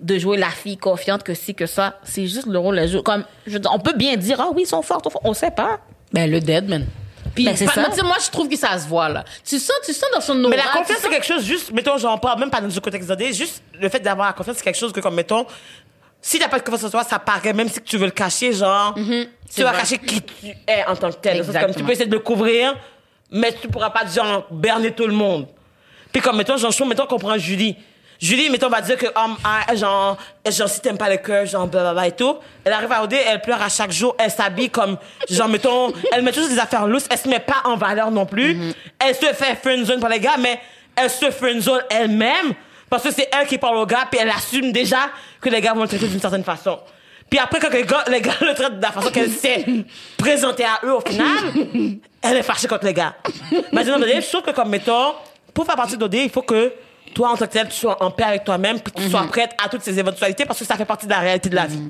de 0.00 0.18
jouer 0.18 0.36
la 0.36 0.50
fille 0.50 0.76
confiante 0.76 1.22
que 1.24 1.34
si 1.34 1.54
que 1.54 1.66
ça, 1.66 1.98
c'est 2.04 2.26
juste 2.26 2.46
le 2.46 2.58
rôle 2.58 2.78
elle 2.78 2.88
joue. 2.88 3.02
Comme 3.02 3.24
je 3.46 3.58
on 3.70 3.78
peut 3.80 3.94
bien 3.96 4.16
dire 4.16 4.40
ah 4.40 4.48
oui 4.54 4.62
ils 4.62 4.66
sont 4.68 4.82
forts, 4.82 5.02
on 5.24 5.34
sait 5.34 5.50
pas. 5.50 5.80
Ben, 6.12 6.30
le 6.30 6.40
dead, 6.40 6.68
man. 6.68 6.86
Puis, 7.34 7.44
Ben, 7.44 7.54
c'est 7.56 7.66
pas- 7.66 7.72
ça. 7.72 7.86
mais 7.90 7.94
tu 7.96 8.02
moi, 8.04 8.16
je 8.24 8.30
trouve 8.30 8.48
que 8.48 8.56
ça 8.56 8.78
se 8.78 8.88
voit, 8.88 9.08
là. 9.10 9.24
Tu 9.44 9.58
sens, 9.58 9.76
tu 9.84 9.92
sens 9.92 10.08
dans 10.14 10.20
son 10.20 10.38
aura. 10.40 10.48
Mais 10.50 10.56
la 10.56 10.62
tu 10.62 10.68
confiance, 10.78 10.88
sens- 10.98 10.98
c'est 11.02 11.08
quelque 11.10 11.26
chose, 11.26 11.44
juste, 11.44 11.70
mettons, 11.72 11.98
j'en 11.98 12.16
parle 12.16 12.40
même 12.40 12.50
pas 12.50 12.60
dans 12.60 12.68
le 12.68 12.80
contexte 12.80 13.08
d'OD, 13.08 13.32
juste 13.34 13.62
le 13.78 13.88
fait 13.90 14.00
d'avoir 14.00 14.28
la 14.28 14.32
confiance, 14.32 14.56
c'est 14.56 14.64
quelque 14.64 14.78
chose 14.78 14.92
que, 14.92 15.00
comme, 15.00 15.14
mettons, 15.14 15.44
si 16.22 16.38
t'as 16.38 16.48
pas 16.48 16.58
de 16.58 16.64
confiance 16.64 16.84
en 16.84 16.90
toi, 16.90 17.04
ça 17.04 17.18
paraît, 17.18 17.52
même 17.52 17.68
si 17.68 17.80
tu 17.82 17.98
veux 17.98 18.06
le 18.06 18.10
cacher, 18.12 18.52
genre, 18.52 18.94
tu 18.94 19.00
Mhm. 19.02 19.26
c'est 19.48 19.62
vas 19.62 19.70
vrai. 19.72 19.80
cacher 19.80 19.98
qui 19.98 20.22
tu 20.22 20.46
es 20.66 20.84
en 20.86 20.96
tant 20.96 21.10
que 21.10 21.16
tel. 21.16 21.44
Comme 21.46 21.74
tu 21.74 21.84
peux 21.84 21.92
essayer 21.92 22.06
de 22.06 22.12
le 22.14 22.20
couvrir, 22.20 22.74
mais 23.30 23.52
tu 23.52 23.68
pourras 23.68 23.90
pas, 23.90 24.06
genre, 24.06 24.46
berner 24.50 24.92
tout 24.92 25.06
le 25.06 25.12
monde. 25.12 25.46
Puis 26.12 26.22
comme, 26.22 26.36
mettons, 26.36 26.56
genre, 26.56 26.70
je 26.70 26.76
trouve, 26.76 26.88
mettons 26.88 27.06
qu'on 27.06 27.18
prend 27.18 27.36
Julie. 27.38 27.76
Julie, 28.20 28.50
mettons, 28.50 28.68
va 28.68 28.80
dire 28.80 28.96
que, 28.96 29.06
um, 29.06 29.36
ah, 29.44 29.74
genre, 29.76 30.16
genre, 30.48 30.68
si 30.68 30.80
t'aimes 30.80 30.98
pas 30.98 31.08
le 31.08 31.18
cœur, 31.18 31.46
genre, 31.46 31.68
blablabla 31.68 32.08
et 32.08 32.12
tout. 32.12 32.36
Elle 32.64 32.72
arrive 32.72 32.90
à 32.90 33.04
OD, 33.04 33.12
elle 33.12 33.40
pleure 33.40 33.62
à 33.62 33.68
chaque 33.68 33.92
jour, 33.92 34.16
elle 34.18 34.30
s'habille 34.30 34.70
comme, 34.70 34.96
genre, 35.30 35.48
mettons, 35.48 35.92
elle 36.12 36.22
met 36.22 36.32
toujours 36.32 36.48
des 36.48 36.58
affaires 36.58 36.86
lousses, 36.86 37.06
elle 37.10 37.18
se 37.18 37.28
met 37.28 37.38
pas 37.38 37.62
en 37.64 37.76
valeur 37.76 38.10
non 38.10 38.26
plus. 38.26 38.54
Mhm. 38.54 38.72
Elle 38.98 39.14
se 39.14 39.26
fait 39.34 39.54
friendzone 39.62 40.00
par 40.00 40.10
les 40.10 40.18
gars, 40.18 40.36
mais 40.38 40.60
elle 40.96 41.10
se 41.10 41.30
friendzone 41.30 41.82
elle-même 41.90 42.54
parce 42.90 43.02
que 43.02 43.12
c'est 43.12 43.28
elle 43.32 43.46
qui 43.46 43.58
parle 43.58 43.76
aux 43.76 43.86
gars, 43.86 44.06
puis 44.10 44.18
elle 44.20 44.30
assume 44.30 44.72
déjà 44.72 45.10
que 45.40 45.48
les 45.48 45.60
gars 45.60 45.74
vont 45.74 45.82
le 45.82 45.88
traiter 45.88 46.08
d'une 46.08 46.20
certaine 46.20 46.44
façon. 46.44 46.78
Puis 47.30 47.38
après, 47.38 47.60
quand 47.60 47.70
les 47.70 47.84
gars, 47.84 48.04
les 48.08 48.20
gars 48.20 48.32
le 48.40 48.54
traitent 48.54 48.78
de 48.78 48.82
la 48.82 48.92
façon 48.92 49.10
qu'elle 49.10 49.30
s'est 49.30 49.64
présentée 50.16 50.64
à 50.64 50.80
eux 50.84 50.94
au 50.94 51.00
final, 51.00 51.98
elle 52.22 52.36
est 52.36 52.42
fâchée 52.42 52.68
contre 52.68 52.86
les 52.86 52.94
gars. 52.94 53.14
Maintenant, 53.72 53.96
je 53.98 54.28
trouve 54.28 54.42
que 54.42 54.50
comme, 54.50 54.70
mettons, 54.70 55.14
pour 55.52 55.66
faire 55.66 55.76
partie 55.76 55.96
d'OD, 55.96 56.14
il 56.14 56.30
faut 56.30 56.42
que 56.42 56.72
toi, 57.14 57.30
en 57.30 57.36
tant 57.36 57.46
que 57.46 57.52
tel, 57.52 57.68
tu 57.68 57.76
sois 57.76 58.02
en 58.02 58.10
paix 58.10 58.24
avec 58.24 58.44
toi-même, 58.44 58.80
puis 58.80 58.92
que 58.92 59.00
tu 59.00 59.10
sois 59.10 59.26
prête 59.26 59.50
à 59.62 59.68
toutes 59.68 59.82
ces 59.82 59.98
éventualités 59.98 60.44
parce 60.44 60.58
que 60.58 60.64
ça 60.64 60.76
fait 60.76 60.84
partie 60.84 61.06
de 61.06 61.10
la 61.10 61.18
réalité 61.18 61.48
de 61.48 61.54
la 61.54 61.66
vie. 61.66 61.88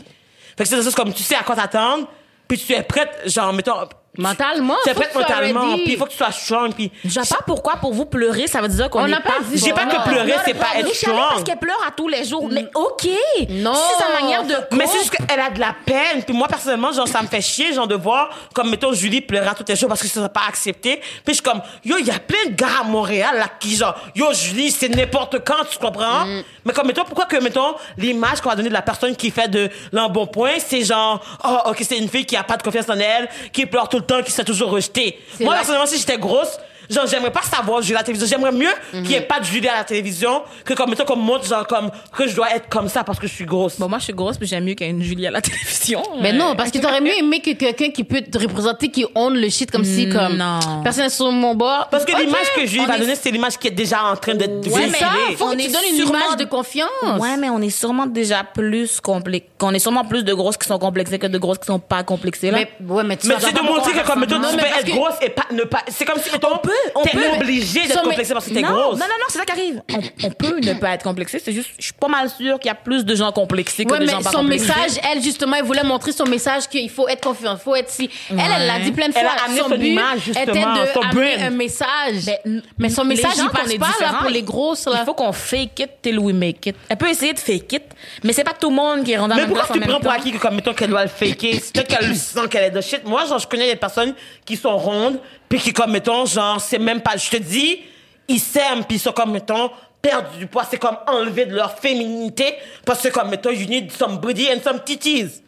Fait 0.57 0.65
que 0.65 0.69
c'est 0.69 0.77
des 0.77 0.83
choses 0.83 0.95
comme 0.95 1.13
tu 1.13 1.23
sais 1.23 1.37
à 1.37 1.43
quoi 1.43 1.55
t'attendre, 1.55 2.09
puis 2.49 2.59
tu 2.59 2.73
es 2.73 2.83
prête, 2.83 3.11
genre, 3.27 3.53
mettons, 3.53 3.75
Mentalement, 4.19 4.75
tu 4.85 4.91
es 4.91 4.95
faut 4.95 5.01
prête 5.01 5.15
mentalement, 5.15 5.75
puis 5.75 5.93
il 5.93 5.97
faut 5.97 6.05
que 6.05 6.11
tu 6.11 6.17
sois 6.17 6.33
strong, 6.33 6.75
puis 6.75 6.91
Je 7.05 7.15
vois 7.15 7.23
pas 7.25 7.45
pourquoi 7.47 7.77
pour 7.77 7.95
vous 7.95 8.05
pleurer 8.05 8.47
ça 8.47 8.61
veut 8.61 8.69
dire 8.69 8.91
qu'on 8.91 9.07
n'a 9.07 9.21
pas 9.21 9.37
dit 9.49 9.59
j'ai 9.59 9.73
pas 9.73 9.87
que 9.87 10.09
pleurer, 10.09 10.35
c'est 10.45 10.55
pas 10.55 10.67
être 10.77 10.95
savais 10.95 11.17
parce 11.17 11.33
strong. 11.33 11.45
qu'elle 11.45 11.59
pleure 11.59 11.81
à 11.87 11.91
tous 11.91 12.09
les 12.09 12.25
jours. 12.25 12.49
Mais 12.51 12.67
OK. 12.75 13.09
Non. 13.51 13.75
C'est 13.75 14.05
sa 14.05 14.21
manière 14.21 14.45
de 14.45 14.55
Mais 14.73 14.87
c'est 14.87 14.99
juste 14.99 15.11
qu'elle 15.11 15.41
a 15.41 15.51
de 15.51 15.61
la 15.61 15.75
peine. 15.85 16.23
Puis 16.25 16.35
moi, 16.35 16.49
personnellement, 16.49 16.93
genre, 16.93 17.07
ça 17.09 17.23
me 17.23 17.29
fait 17.29 17.41
chier, 17.41 17.73
genre, 17.73 17.87
de 17.87 17.95
voir, 17.95 18.31
comme, 18.55 18.71
mettons, 18.71 18.93
Julie 18.93 19.21
pleurer 19.21 19.49
à 19.49 19.55
tous 19.55 19.65
les 19.69 19.77
jours 19.77 19.89
parce 19.89 20.03
que 20.03 20.09
ça 20.09 20.21
n'a 20.21 20.29
pas 20.29 20.43
accepté. 20.49 20.97
Puis 20.97 21.23
je 21.29 21.33
suis 21.35 21.43
comme, 21.43 21.61
yo, 21.85 21.97
il 21.99 22.07
y 22.07 22.11
a 22.11 22.19
plein 22.19 22.51
de 22.51 22.55
gars 22.55 22.81
à 22.81 22.85
Montréal, 22.85 23.37
là, 23.37 23.47
qui, 23.61 23.77
genre, 23.77 23.95
yo, 24.15 24.33
Julie, 24.33 24.71
c'est 24.71 24.89
n'importe 24.89 25.45
quand, 25.45 25.65
tu 25.71 25.79
comprends? 25.79 26.27
Mais 26.65 26.73
comme, 26.73 26.87
mettons, 26.87 27.05
pourquoi 27.05 27.27
que, 27.27 27.37
mettons, 27.37 27.75
l'image 27.97 28.41
qu'on 28.41 28.51
va 28.51 28.57
donner 28.57 28.69
de 28.69 28.75
la 28.75 28.83
personne 28.83 29.15
qui 29.17 29.31
fait 29.31 29.49
de 29.49 29.71
l'embonpoint, 29.93 30.59
c'est 30.59 30.85
genre, 30.85 31.21
oh, 31.45 31.71
ok, 31.71 31.79
c'est 31.83 31.99
une 31.99 32.09
fille 32.09 32.27
qui 32.27 32.37
a 32.37 32.43
pas 32.43 32.57
de 32.57 32.63
confiance 32.63 32.89
en 32.89 32.99
elle, 32.99 33.29
qui 33.53 33.67
pleure 33.67 33.89
tout 33.89 33.99
le 33.99 34.05
temps, 34.09 34.23
qui 34.23 34.31
se 34.31 34.37
fait 34.37 34.45
toujours. 34.45 34.77
C'est 34.81 35.15
Moi, 35.41 35.55
personnellement, 35.55 35.87
si 35.87 35.99
j'étais 35.99 36.19
grosse, 36.19 36.59
Genre, 36.91 37.07
j'aimerais 37.07 37.31
pas 37.33 37.43
savoir 37.43 37.83
Julie 37.83 37.95
à 37.95 37.99
la 37.99 38.05
télévision. 38.05 38.29
J'aimerais 38.37 38.53
mieux 38.53 38.73
Mhm. 38.93 39.03
qu'il 39.03 39.13
y 39.13 39.15
ait 39.15 39.21
pas 39.21 39.41
de 39.41 39.45
Julie 39.45 39.69
à 39.69 39.77
la 39.77 39.85
télévision 39.85 40.43
que 40.65 40.75
comme, 40.75 40.91
mettons, 40.91 41.05
comme 41.05 41.21
montre, 41.21 41.45
genre, 41.47 41.67
comme, 41.67 41.91
que 42.17 42.27
je 42.29 42.35
dois 42.35 42.51
être 42.55 42.69
comme 42.69 42.89
ça 42.89 43.05
parce 43.05 43.19
que 43.19 43.27
je 43.27 43.33
suis 43.35 43.45
grosse. 43.45 43.79
Bon, 43.79 43.89
moi, 43.89 43.99
je 43.99 44.05
suis 44.05 44.13
grosse, 44.15 44.37
puis 44.39 44.47
j'aime 44.49 44.65
mieux 44.65 44.75
qu'il 44.75 44.87
y 44.87 44.91
ait 44.91 44.93
une 44.93 45.03
Julie 45.03 45.27
à 45.27 45.31
la 45.31 45.41
télévision. 45.43 46.03
Mais 46.21 46.33
non, 46.33 46.55
parce 46.57 46.71
que 46.71 46.79
t'aurais 46.79 47.01
mieux 47.01 47.13
aimé 47.19 47.41
que 47.41 47.51
quelqu'un 47.53 47.91
qui 47.91 48.05
peut 48.05 48.23
te 48.23 48.39
représenter, 48.39 48.89
qui 48.89 49.05
own 49.15 49.35
le 49.39 49.49
shit 49.51 49.71
comme 49.71 49.85
si, 49.85 50.09
comme, 50.09 50.37
non. 50.37 50.59
personne 50.83 51.05
n'est 51.05 51.11
sur 51.11 51.31
mon 51.31 51.55
bord. 51.55 51.89
Parce 51.91 52.05
que 52.05 52.13
l'image 52.17 52.53
que 52.57 52.67
Julie 52.67 52.81
on 52.81 52.87
va 52.87 52.97
est- 52.97 53.01
donner, 53.01 53.15
c'est 53.15 53.31
l'image 53.31 53.59
qui 53.59 53.69
est 53.69 53.73
déjà 53.73 54.05
en 54.05 54.17
train 54.17 54.35
d'être 54.35 54.67
Ouais, 54.69 54.87
mais 54.91 54.99
ça, 54.99 55.11
faut 55.37 55.45
on 55.47 55.53
que 55.53 55.61
tu 55.63 55.69
donnes 55.71 55.83
une 55.91 55.97
sûrement- 55.97 56.19
image 56.27 56.37
de 56.39 56.45
confiance. 56.45 56.89
Ouais, 57.21 57.37
mais 57.39 57.51
on 57.51 57.61
est 57.61 57.71
sûrement 57.71 58.07
déjà 58.07 58.43
plus 58.45 59.01
complexé. 59.01 59.47
Qu'on 59.59 59.73
est 59.75 59.79
sûrement 59.79 60.05
plus 60.05 60.25
de 60.25 60.33
grosses 60.35 60.57
qui 60.57 60.67
sont 60.67 60.79
complexées 60.79 61.19
que 61.19 61.27
de 61.27 61.39
grosses 61.39 61.59
qui 61.59 61.67
sont 61.67 61.79
pas 61.79 62.03
complexées, 62.03 62.51
là. 62.51 62.59
Mais, 62.59 62.87
ouais, 62.95 63.05
mais 63.05 63.17
tu 63.17 63.27
Mais 63.29 63.35
c'est 63.41 63.53
de 63.55 63.61
montrer 63.61 63.93
que 63.93 64.07
comme 64.07 64.21
mettons, 64.21 64.37
tu 64.41 64.57
mais 64.57 64.63
peux 64.63 64.69
être 64.81 64.87
grosse 64.95 65.15
et 65.23 65.29
pas 65.31 65.45
ne 65.53 65.63
pas. 65.63 65.81
C'est 65.89 66.05
comme 66.05 66.19
si 66.21 66.31
mettons, 66.33 66.49
On 66.55 66.59
peut, 66.59 66.71
on 66.95 67.03
t'es 67.03 67.11
peut. 67.11 67.25
obligé 67.37 67.81
d'être 67.87 67.97
mais- 67.97 68.03
complexé 68.11 68.33
parce 68.33 68.47
que 68.47 68.55
t'es 68.55 68.61
non, 68.63 68.69
grosse. 68.71 68.99
non, 68.99 69.07
non, 69.07 69.15
non, 69.19 69.27
c'est 69.29 69.39
ça 69.39 69.45
qui 69.45 69.53
arrive. 69.53 69.83
On, 69.93 70.27
on 70.27 70.31
peut 70.31 70.59
ne 70.61 70.75
pas 70.75 70.91
être 70.95 71.03
complexé. 71.05 71.39
C'est 71.45 71.53
juste, 71.53 71.71
je 71.79 71.85
suis 71.85 71.93
pas 71.93 72.09
mal 72.09 72.29
sûre 72.31 72.59
qu'il 72.59 72.69
y 72.69 72.73
a 72.73 72.75
plus 72.75 73.05
de 73.05 73.15
gens 73.15 73.33
complexés 73.33 73.85
que 73.85 73.93
Ouais, 73.93 73.99
de 74.01 74.05
mais 74.07 74.13
gens 74.13 74.23
pas 74.23 74.31
son 74.31 74.39
complexés. 74.41 74.67
message, 74.69 75.01
elle, 75.13 75.23
justement, 75.23 75.57
elle 75.57 75.65
voulait 75.65 75.83
montrer 75.85 76.13
son 76.13 76.25
message 76.27 76.69
qu'il 76.69 76.89
faut 76.91 77.09
être 77.09 77.23
confiant, 77.23 77.55
il 77.55 77.63
faut 77.63 77.75
être 77.75 77.91
si. 77.91 78.09
Elle, 78.31 78.37
elle 78.39 78.67
l'a 78.67 78.75
Ouais. 78.77 78.81
dit 78.85 78.93
plein 78.93 79.09
de 79.09 79.15
Elle 79.17 79.23
fois. 79.27 79.31
a 79.41 79.45
amené 79.47 79.61
son 79.61 79.69
son 79.69 79.77
but 79.77 79.87
image, 79.87 80.21
justement, 80.25 80.43
était 80.43 80.53
de 80.61 80.93
son 80.95 81.01
amener 81.01 81.37
brand. 81.37 81.43
un 81.47 81.51
message. 81.51 82.25
Ben, 82.45 82.63
mais 82.79 82.89
son 82.91 83.03
les 83.03 83.09
message, 83.09 83.37
gens 83.37 83.45
il 83.71 83.79
passe 83.79 83.97
pas 83.99 84.05
là 84.05 84.19
pour 84.21 84.31
les 84.31 84.43
grosses, 84.43 84.87
là. 84.87 84.99
Il 85.01 85.05
faut 85.05 85.15
qu'on 85.15 85.33
fake 85.33 85.81
it 85.81 85.91
till 86.03 86.19
we 86.19 86.35
make 86.35 86.67
it. 86.67 86.77
Elle 86.89 86.97
peut 86.97 87.09
essayer 87.09 87.33
de 87.33 87.39
fake 87.39 87.73
it, 87.73 87.83
mais 88.25 88.33
c'est 88.33 88.45
pas 88.45 88.55
tout 88.59 88.71
le 88.71 88.77
monde 88.77 89.05
qui 89.05 89.13
est 89.13 89.17
rendu 89.19 89.33
à 89.33 89.37
la 89.37 89.43
Mais 89.43 89.47
même 89.49 89.49
pourquoi 89.51 89.67
place 89.67 89.77
en 89.79 89.81
tu 89.81 89.89
prends 89.89 90.01
pour 90.01 90.11
acquis 90.13 90.33
que 90.33 90.39
comme 90.39 90.55
mettons 90.57 90.75
qu'elle 90.75 90.91
doit 90.91 91.03
le 91.03 91.09
faker? 91.09 91.55
C'est 91.63 91.73
Peut-être 91.73 91.89
qu'elle 91.99 92.17
sent 92.17 92.41
qu'elle 92.51 92.65
est 92.65 92.71
de 92.71 92.81
shit. 92.81 93.05
Moi, 93.07 93.25
genre, 93.27 93.39
je 93.39 93.47
connais 93.47 93.67
des 93.69 93.77
personnes 93.77 94.15
qui 94.45 94.57
sont 94.57 94.77
rondes, 94.77 95.19
puis 95.49 95.59
qui 95.59 95.73
comme 95.73 95.93
mettons, 95.93 96.27
genre, 96.27 96.61
c'est 96.61 96.79
même 96.79 97.01
pas. 97.01 97.17
Je 97.17 97.31
te 97.31 97.37
dis, 97.37 97.81
ils 98.29 98.41
s'aiment, 98.41 98.85
puis 98.85 98.97
ils 98.97 99.01
sont 99.01 99.13
comme 99.13 99.33
mettons 99.33 99.71
perdre 100.01 100.31
du 100.39 100.47
poids, 100.47 100.65
c'est 100.71 100.79
comme 100.79 100.97
enlever 101.07 101.47
de 101.47 101.55
leur 101.55 101.77
féminité, 101.79 102.55
parce 102.85 103.03
que 103.03 103.09
comme 103.09 103.31
mettons, 103.31 103.51
you 103.51 103.67
need 103.67 103.91
some 103.91 104.19
booty 104.19 104.49
and 104.53 104.63
some 104.63 104.81
titties. 104.85 105.43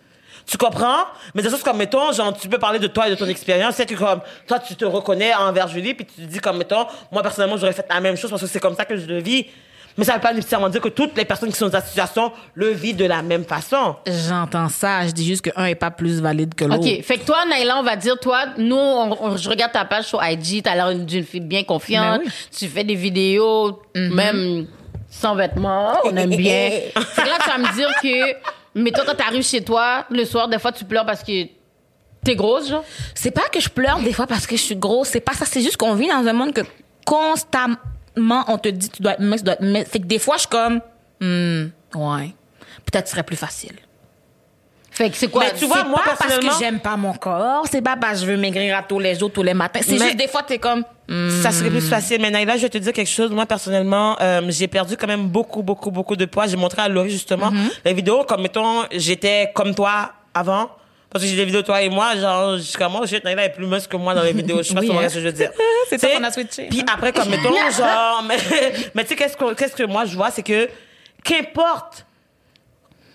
Tu 0.50 0.56
comprends? 0.56 1.04
Mais 1.32 1.42
des 1.42 1.50
choses 1.50 1.62
comme, 1.62 1.76
mettons, 1.76 2.10
genre, 2.10 2.36
tu 2.36 2.48
peux 2.48 2.58
parler 2.58 2.80
de 2.80 2.88
toi 2.88 3.06
et 3.06 3.10
de 3.10 3.14
ton 3.14 3.26
expérience. 3.26 3.76
C'est 3.76 3.86
que, 3.86 3.94
comme, 3.94 4.20
toi, 4.48 4.58
tu 4.58 4.74
te 4.74 4.84
reconnais 4.84 5.32
envers 5.32 5.68
Julie, 5.68 5.94
puis 5.94 6.04
tu 6.04 6.22
te 6.22 6.26
dis, 6.26 6.40
comme, 6.40 6.58
mettons, 6.58 6.86
moi, 7.12 7.22
personnellement, 7.22 7.56
j'aurais 7.56 7.72
fait 7.72 7.86
la 7.88 8.00
même 8.00 8.16
chose 8.16 8.30
parce 8.30 8.42
que 8.42 8.48
c'est 8.48 8.58
comme 8.58 8.74
ça 8.74 8.84
que 8.84 8.96
je 8.96 9.06
le 9.06 9.20
vis. 9.20 9.46
Mais 10.00 10.06
ça 10.06 10.14
veut 10.14 10.20
pas 10.20 10.32
nécessairement 10.32 10.70
dire 10.70 10.80
que 10.80 10.88
toutes 10.88 11.14
les 11.16 11.26
personnes 11.26 11.50
qui 11.50 11.58
sont 11.58 11.68
dans 11.68 11.78
cette 11.78 11.88
situation 11.88 12.32
le 12.54 12.70
vivent 12.70 12.96
de 12.96 13.04
la 13.04 13.20
même 13.20 13.44
façon. 13.44 13.96
J'entends 14.06 14.70
ça. 14.70 15.06
Je 15.06 15.12
dis 15.12 15.26
juste 15.26 15.42
que 15.42 15.50
un 15.56 15.66
est 15.66 15.74
pas 15.74 15.90
plus 15.90 16.22
valide 16.22 16.54
que 16.54 16.64
l'autre. 16.64 16.80
OK. 16.88 17.02
Fait 17.04 17.18
que 17.18 17.24
toi, 17.26 17.44
Naila, 17.46 17.78
on 17.78 17.82
va 17.82 17.96
dire, 17.96 18.18
toi, 18.18 18.46
nous, 18.56 18.74
on- 18.76 19.16
on- 19.20 19.36
je 19.36 19.46
regarde 19.48 19.72
ta 19.72 19.84
page 19.84 20.04
sur 20.06 20.24
IG, 20.24 20.62
t'as 20.62 20.74
l'air 20.74 20.94
d'une 20.94 21.22
fille 21.24 21.40
bien 21.40 21.64
confiante. 21.64 22.20
Ben 22.22 22.26
oui. 22.26 22.32
Tu 22.58 22.66
fais 22.66 22.82
des 22.82 22.94
vidéos, 22.94 23.82
même 23.94 24.66
sans 25.10 25.34
vêtements. 25.34 25.98
On 26.04 26.16
aime 26.16 26.30
bien. 26.34 26.70
fait 26.94 27.22
que 27.22 27.28
là, 27.28 27.36
tu 27.44 27.50
vas 27.50 27.58
me 27.58 27.74
dire 27.74 27.90
que, 28.02 28.36
mettons, 28.80 29.02
quand 29.06 29.14
t'arrives 29.16 29.44
chez 29.44 29.62
toi, 29.62 30.06
le 30.08 30.24
soir, 30.24 30.48
des 30.48 30.58
fois, 30.58 30.72
tu 30.72 30.86
pleures 30.86 31.04
parce 31.04 31.22
que 31.22 31.44
t'es 32.24 32.34
grosse, 32.36 32.68
genre? 32.70 32.84
C'est 33.14 33.32
pas 33.32 33.48
que 33.52 33.60
je 33.60 33.68
pleure 33.68 33.98
des 33.98 34.14
fois 34.14 34.26
parce 34.26 34.46
que 34.46 34.56
je 34.56 34.62
suis 34.62 34.76
grosse. 34.76 35.08
C'est 35.08 35.20
pas 35.20 35.32
ça. 35.34 35.44
C'est 35.44 35.60
juste 35.60 35.76
qu'on 35.76 35.94
vit 35.94 36.08
dans 36.08 36.26
un 36.26 36.32
monde 36.32 36.54
que 36.54 36.62
constamment 37.04 37.76
on 38.16 38.58
te 38.58 38.68
dit 38.68 38.88
tu 38.88 39.02
dois 39.02 39.12
être 39.12 39.20
mince, 39.20 39.40
tu 39.40 39.44
dois 39.44 39.54
être. 39.54 39.88
Fait 39.88 40.00
que 40.00 40.06
des 40.06 40.18
fois 40.18 40.36
je 40.36 40.40
suis 40.40 40.48
comme, 40.48 40.80
hmm, 41.20 41.70
ouais, 41.94 42.34
peut-être 42.86 43.06
ce 43.06 43.12
serait 43.12 43.22
plus 43.22 43.36
facile. 43.36 43.76
Fait 44.90 45.08
que 45.08 45.16
c'est 45.16 45.28
quoi? 45.28 45.44
Mais 45.44 45.58
tu 45.58 45.66
vois, 45.66 45.84
moi, 45.84 46.02
pas 46.04 46.16
parce 46.16 46.38
que 46.38 46.46
j'aime 46.58 46.80
pas 46.80 46.96
mon 46.96 47.14
corps, 47.14 47.64
c'est 47.70 47.80
pas 47.80 47.96
parce 47.96 48.20
que 48.20 48.26
je 48.26 48.32
veux 48.32 48.36
maigrir 48.36 48.76
à 48.76 48.82
tous 48.82 48.98
les 48.98 49.14
jours, 49.14 49.30
tous 49.32 49.42
les 49.42 49.54
matins. 49.54 49.80
C'est 49.82 49.96
juste 49.96 50.16
des 50.16 50.28
fois 50.28 50.42
t'es 50.42 50.58
comme, 50.58 50.84
hmm, 51.08 51.42
Ça 51.42 51.52
serait 51.52 51.70
plus 51.70 51.88
facile. 51.88 52.20
Mais 52.20 52.30
Naïla, 52.30 52.56
je 52.56 52.62
vais 52.62 52.68
te 52.68 52.78
dire 52.78 52.92
quelque 52.92 53.08
chose. 53.08 53.30
Moi, 53.30 53.46
personnellement, 53.46 54.16
euh, 54.20 54.42
j'ai 54.48 54.68
perdu 54.68 54.96
quand 54.96 55.06
même 55.06 55.28
beaucoup, 55.28 55.62
beaucoup, 55.62 55.90
beaucoup 55.90 56.16
de 56.16 56.24
poids. 56.24 56.46
J'ai 56.46 56.56
montré 56.56 56.82
à 56.82 56.88
Laurie, 56.88 57.10
justement, 57.10 57.50
les 57.84 57.94
vidéos, 57.94 58.24
comme, 58.24 58.42
mettons, 58.42 58.82
j'étais 58.92 59.52
comme 59.54 59.74
toi 59.74 60.12
avant. 60.34 60.70
Parce 61.12 61.24
que 61.24 61.30
j'ai 61.30 61.36
des 61.36 61.44
vidéos 61.44 61.62
toi 61.62 61.82
et 61.82 61.88
moi, 61.88 62.14
genre, 62.16 62.56
je 62.56 62.62
suis 62.62 62.78
comme, 62.78 62.94
oh 62.94 63.04
shit, 63.06 63.24
Naïla 63.24 63.46
est 63.46 63.52
plus 63.52 63.66
mince 63.66 63.86
que 63.88 63.96
moi 63.96 64.14
dans 64.14 64.22
les 64.22 64.32
vidéos. 64.32 64.58
Je 64.58 64.68
sais 64.68 64.74
pas 64.74 64.80
Oui, 64.80 64.90
hein. 64.96 65.08
ce 65.08 65.14
que 65.14 65.20
je 65.20 65.26
veux 65.26 65.32
dire. 65.32 65.50
C'est 65.88 65.98
ça 65.98 66.08
qu'on 66.08 66.22
a 66.22 66.30
switché. 66.30 66.68
Puis 66.70 66.84
après, 66.92 67.12
comme, 67.12 67.28
mettons, 67.28 67.52
genre, 67.76 68.22
mais, 68.26 68.36
mais 68.94 69.02
tu 69.02 69.08
sais, 69.10 69.16
qu'est-ce 69.16 69.36
que, 69.36 69.54
qu'est-ce 69.54 69.74
que 69.74 69.82
moi 69.82 70.04
je 70.04 70.14
vois, 70.14 70.30
c'est 70.30 70.44
que, 70.44 70.68
qu'importe 71.24 72.06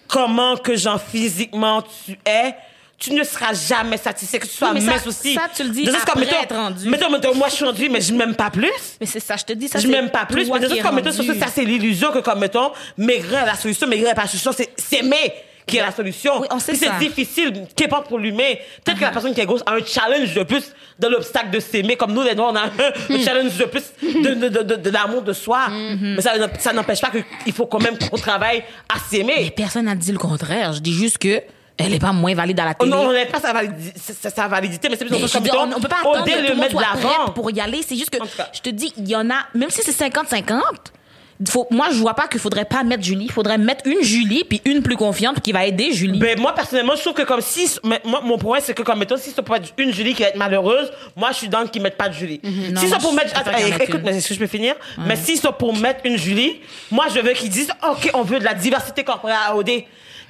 comment 0.07 0.57
que, 0.57 0.75
genre, 0.75 1.01
physiquement 1.01 1.81
tu 2.05 2.17
es, 2.25 2.53
tu 2.97 3.13
ne 3.13 3.23
seras 3.23 3.53
jamais 3.53 3.97
satisfait, 3.97 4.39
que 4.39 4.45
tu 4.47 4.53
sois 4.53 4.69
Oui, 4.69 4.75
mais 4.75 4.81
ça- 4.81 4.91
mince 4.91 5.07
aussi. 5.07 5.33
ça, 5.33 5.43
tu 5.53 5.63
le 5.63 5.69
dis 5.69 5.83
De 5.83 5.91
après 5.91 6.11
comme, 6.11 6.21
mettons, 6.21 6.41
être 6.41 6.55
rendu. 6.55 6.89
Mettons, 6.89 7.09
mettons, 7.09 7.35
moi, 7.35 7.47
je 7.49 7.55
suis 7.55 7.65
rendu, 7.65 7.89
mais 7.89 8.01
je 8.01 8.13
m'aime 8.13 8.35
pas 8.35 8.49
plus 8.49 8.71
mais 8.99 9.05
c'est 9.07 9.19
ça, 9.19 9.35
je 9.37 9.43
te 9.43 9.53
dis 9.53 9.67
ça. 9.67 9.79
je 9.79 9.87
m'aime 9.87 10.09
pas 10.09 10.25
plus, 10.25 10.49
mais 10.49 10.59
de 10.59 10.67
façon, 10.67 10.93
mettons, 10.93 11.11
ça, 11.11 11.23
ça, 11.23 11.47
c'est 11.53 11.63
l'illusion 11.65 12.11
que, 12.11 12.19
comme, 12.19 12.39
mettons, 12.39 12.71
maigrir 12.97 13.45
la 13.45 13.55
solution, 13.55 13.87
maigrir 13.87 14.13
la 14.15 14.27
solution, 14.27 14.51
c'est 14.51 14.69
s'aimer 14.79 15.33
qui 15.67 15.77
est 15.77 15.81
la 15.81 15.91
solution. 15.91 16.41
Oui, 16.41 16.47
on 16.51 16.59
sait 16.59 16.75
c'est 16.75 16.97
difficile, 16.99 17.65
qu'importe 17.75 18.07
pour 18.07 18.19
l'humain. 18.19 18.53
Peut-être 18.83 18.97
que 18.99 19.03
la 19.03 19.11
personne 19.11 19.33
qui 19.33 19.41
est 19.41 19.45
grosse 19.45 19.63
a 19.65 19.73
un 19.73 19.83
challenge 19.85 20.33
de 20.33 20.43
plus 20.43 20.71
de 20.99 21.07
l'obstacle 21.07 21.49
de 21.49 21.59
s'aimer, 21.59 21.95
comme 21.95 22.13
nous, 22.13 22.21
les 22.23 22.35
Noirs, 22.35 22.51
on 22.53 22.55
a 22.55 22.61
un, 22.63 23.15
un 23.15 23.19
challenge 23.23 23.57
de 23.57 23.65
plus 23.65 23.83
de, 24.01 24.33
de, 24.35 24.49
de, 24.49 24.61
de, 24.63 24.75
de 24.75 24.89
l'amour 24.89 25.21
de 25.23 25.33
soi. 25.33 25.67
Mais 25.69 26.21
ça, 26.21 26.33
ça 26.59 26.73
n'empêche 26.73 27.01
pas 27.01 27.09
qu'il 27.43 27.53
faut 27.53 27.65
quand 27.65 27.81
même 27.81 27.97
qu'on 27.97 28.17
travaille 28.17 28.63
à 28.89 28.95
Mais 29.11 29.17
s'aimer. 29.17 29.51
personne 29.55 29.85
n'a 29.85 29.95
dit 29.95 30.11
le 30.11 30.17
contraire. 30.19 30.73
Je 30.73 30.79
dis 30.79 30.93
juste 30.93 31.17
que 31.17 31.41
elle 31.77 31.93
est 31.93 31.99
pas 31.99 32.13
moins 32.13 32.33
valide 32.33 32.57
à 32.61 32.63
la 32.65 32.71
Oh 32.79 32.85
télé. 32.85 32.91
non, 32.91 33.09
on 33.09 33.11
n'est 33.11 33.25
pas 33.25 33.41
sa 33.41 33.51
validité, 33.51 33.99
sa, 34.21 34.29
sa 34.29 34.47
validité, 34.47 34.87
mais 34.87 34.95
c'est 34.95 35.03
plus 35.03 35.13
Mais 35.13 35.49
comme 35.49 35.73
on, 35.73 35.75
on 35.75 35.81
peut 35.81 35.89
pas 35.89 35.97
attendre 35.99 36.23
que 36.23 36.29
tout 36.31 36.37
le 36.41 36.47
monde 36.51 36.57
mettre 36.59 36.71
soit 36.71 36.83
prêt 36.93 37.33
pour 37.33 37.51
y 37.51 37.59
aller. 37.59 37.81
C'est 37.85 37.97
juste 37.97 38.11
que 38.11 38.17
je 38.53 38.61
te 38.61 38.69
dis, 38.69 38.93
il 38.95 39.09
y 39.09 39.15
en 39.15 39.29
a, 39.29 39.39
même 39.53 39.69
si 39.69 39.81
c'est 39.83 39.91
50-50, 40.07 40.61
faut, 41.47 41.67
moi 41.69 41.87
je 41.91 41.97
vois 41.97 42.13
pas 42.13 42.27
qu'il 42.27 42.39
faudrait 42.39 42.65
pas 42.65 42.83
mettre 42.83 43.03
Julie. 43.03 43.25
Il 43.25 43.31
faudrait 43.31 43.57
mettre 43.57 43.85
une 43.87 44.01
Julie 44.01 44.43
puis 44.43 44.61
une 44.65 44.81
plus 44.81 44.95
confiante 44.95 45.41
qui 45.41 45.51
va 45.51 45.65
aider 45.65 45.91
Julie. 45.91 46.19
Ben, 46.19 46.39
moi, 46.39 46.53
personnellement, 46.53 46.95
je 46.95 47.01
trouve 47.01 47.13
que 47.13 47.23
comme 47.23 47.41
si, 47.41 47.69
moi, 47.83 48.21
mon 48.23 48.37
point, 48.37 48.59
c'est 48.61 48.73
que 48.73 48.83
comme, 48.83 48.99
mettons, 48.99 49.17
si 49.17 49.31
c'est 49.31 49.41
pour 49.41 49.55
être 49.55 49.73
une 49.77 49.93
Julie 49.93 50.13
qui 50.13 50.23
va 50.23 50.29
être 50.29 50.37
malheureuse, 50.37 50.91
moi, 51.15 51.31
je 51.31 51.37
suis 51.37 51.49
dans 51.49 51.65
qui 51.67 51.79
mettent 51.79 51.97
pas 51.97 52.09
de 52.09 52.13
Julie. 52.13 52.39
Non, 52.43 52.79
si 52.79 52.87
c'est 52.87 52.99
pour 52.99 53.11
je 53.11 53.15
mettre, 53.15 53.37
attends, 53.37 53.57
écoute, 53.57 54.01
mais 54.03 54.15
est-ce 54.17 54.29
que 54.29 54.33
je 54.33 54.39
peux 54.39 54.47
finir? 54.47 54.75
Mais 55.05 55.15
si 55.15 55.37
c'est 55.37 55.51
pour 55.51 55.75
mettre 55.75 56.01
une 56.05 56.17
Julie, 56.17 56.61
moi, 56.91 57.05
je 57.13 57.19
veux 57.19 57.33
qu'ils 57.33 57.49
disent, 57.49 57.71
OK, 57.89 58.09
on 58.13 58.21
veut 58.21 58.39
de 58.39 58.45
la 58.45 58.53
diversité 58.53 59.03
corporelle 59.03 59.37
à 59.45 59.55
OD. 59.55 59.69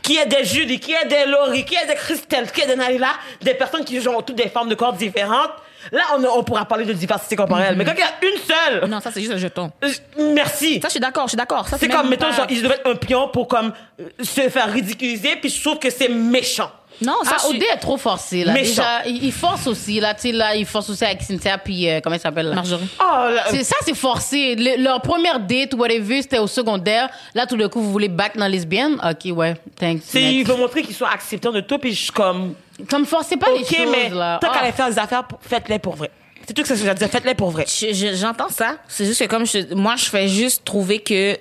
Qui 0.02 0.18
est 0.18 0.28
des 0.28 0.46
Julie, 0.46 0.80
qui 0.80 0.92
est 0.92 1.08
des 1.08 1.26
Laurie, 1.26 1.66
qui 1.66 1.74
est 1.74 1.88
des 1.88 1.96
Christelle, 1.96 2.52
qui 2.52 2.62
est 2.62 2.68
des 2.68 2.76
Naila, 2.76 3.10
des 3.42 3.56
personnes 3.56 3.84
qui 3.84 4.08
ont 4.08 4.22
toutes 4.22 4.36
des 4.36 4.50
formes 4.50 4.70
de 4.70 4.76
corps 4.76 4.94
différentes. 4.94 5.50
Là, 5.92 6.04
on, 6.18 6.24
on 6.24 6.44
pourra 6.44 6.66
parler 6.66 6.86
de 6.86 6.94
diversité 6.94 7.36
corporelle. 7.36 7.76
Mais 7.76 7.86
quand 7.86 7.94
il 7.94 8.00
y 8.00 8.04
a 8.04 8.32
une 8.34 8.40
seule, 8.42 8.90
Non, 8.90 9.00
ça 9.00 9.12
c'est 9.12 9.22
juste 9.22 9.34
un 9.34 9.38
jeton. 9.38 9.72
euh, 9.84 9.90
merci. 10.34 10.80
Ça 10.82 10.88
je 10.88 10.92
suis 10.92 11.00
d'accord, 11.00 11.24
je 11.26 11.30
suis 11.30 11.38
d'accord. 11.38 11.68
Ça 11.68 11.78
C'est 11.78 11.88
comme, 11.90 12.10
mettons, 12.10 12.32
genre, 12.32 12.48
ils 12.50 12.62
devraient 12.62 12.76
être 12.84 12.90
un 12.90 12.96
pion 12.96 13.28
pour 13.30 13.48
comme 13.48 13.74
euh, 14.00 14.10
se 14.22 14.42
faire 14.50 14.72
ridiculiser, 14.72 15.36
puis 15.38 15.50
je 15.50 15.62
trouve 15.62 15.80
que 15.80 15.90
c'est 15.90 16.10
méchant. 16.10 16.72
Non, 17.02 17.14
ça 17.24 17.38
Ah, 17.40 17.48
Odé 17.50 17.66
est 17.74 17.78
trop 17.78 17.98
forcé, 17.98 18.44
là. 18.46 18.54
Méchant. 18.54 18.82
Déjà, 18.82 19.06
il 19.08 19.24
il 19.26 19.32
force 19.32 19.68
aussi, 19.68 20.00
là. 20.00 20.14
Tu 20.14 20.22
sais, 20.22 20.32
là, 20.32 20.56
il 20.56 20.66
force 20.66 20.90
aussi 20.90 21.04
avec 21.04 21.22
Cynthia, 21.22 21.58
puis 21.58 21.90
euh, 21.90 22.00
comment 22.04 22.16
il 22.16 22.22
s'appelle, 22.22 22.48
là? 22.48 22.56
Marjorie. 22.56 22.88
Oh, 23.00 23.04
là, 23.32 23.44
C'est- 23.50 23.64
Ça, 23.64 23.76
c'est 23.84 23.96
forcé. 23.96 24.56
Le- 24.56 24.82
leur 24.82 25.02
première 25.02 25.40
date, 25.40 25.74
whatever, 25.74 26.22
c'était 26.22 26.40
au 26.40 26.48
secondaire. 26.48 27.10
Là, 27.34 27.46
tout 27.46 27.58
d'un 27.58 27.68
coup, 27.70 27.82
vous 27.82 27.92
voulez 27.92 28.08
back 28.10 28.38
dans 28.38 28.48
lesbienne? 28.48 28.94
OK, 29.04 29.36
ouais, 29.36 29.56
thanks. 29.80 30.02
C'est, 30.06 30.20
next. 30.22 30.34
il 30.34 30.46
veut 30.46 30.56
montrer 30.56 30.84
qu'ils 30.84 30.96
sont 30.96 31.06
acceptants 31.06 31.52
de 31.52 31.62
tout, 31.62 31.78
puis 31.78 31.94
je 31.94 32.02
suis 32.04 32.12
comme, 32.12 32.54
Comme 32.90 33.06
forcez 33.06 33.38
pas 33.38 33.48
les 33.52 33.62
ok, 33.64 33.76
choses, 33.76 33.92
mais 33.92 34.10
là. 34.10 34.38
tant 34.42 34.50
Ah. 34.54 34.60
qu'à 34.66 34.72
faire 34.72 34.90
des 34.90 35.00
affaires, 35.00 35.24
pour- 35.26 35.40
faites-les 35.42 35.80
pour 35.80 35.96
vrai. 35.96 36.12
C'est 36.48 36.54
tout 36.54 36.64
ce 36.64 36.70
que 36.70 36.76
je 36.76 36.84
veux 36.86 36.94
dire, 36.94 37.10
faites-les 37.10 37.34
pour 37.36 37.50
vrai. 37.50 37.66
Je- 37.68 37.94
je- 37.94 38.16
J'entends 38.16 38.50
ça. 38.50 38.76
C'est 38.88 39.06
juste 39.06 39.20
que 39.20 39.26
comme 39.30 39.46
je, 39.48 39.74
moi 39.74 39.96
je 39.96 40.06
fais 40.06 40.28
juste 40.28 40.64
trouver 40.64 41.00
que 41.00 41.38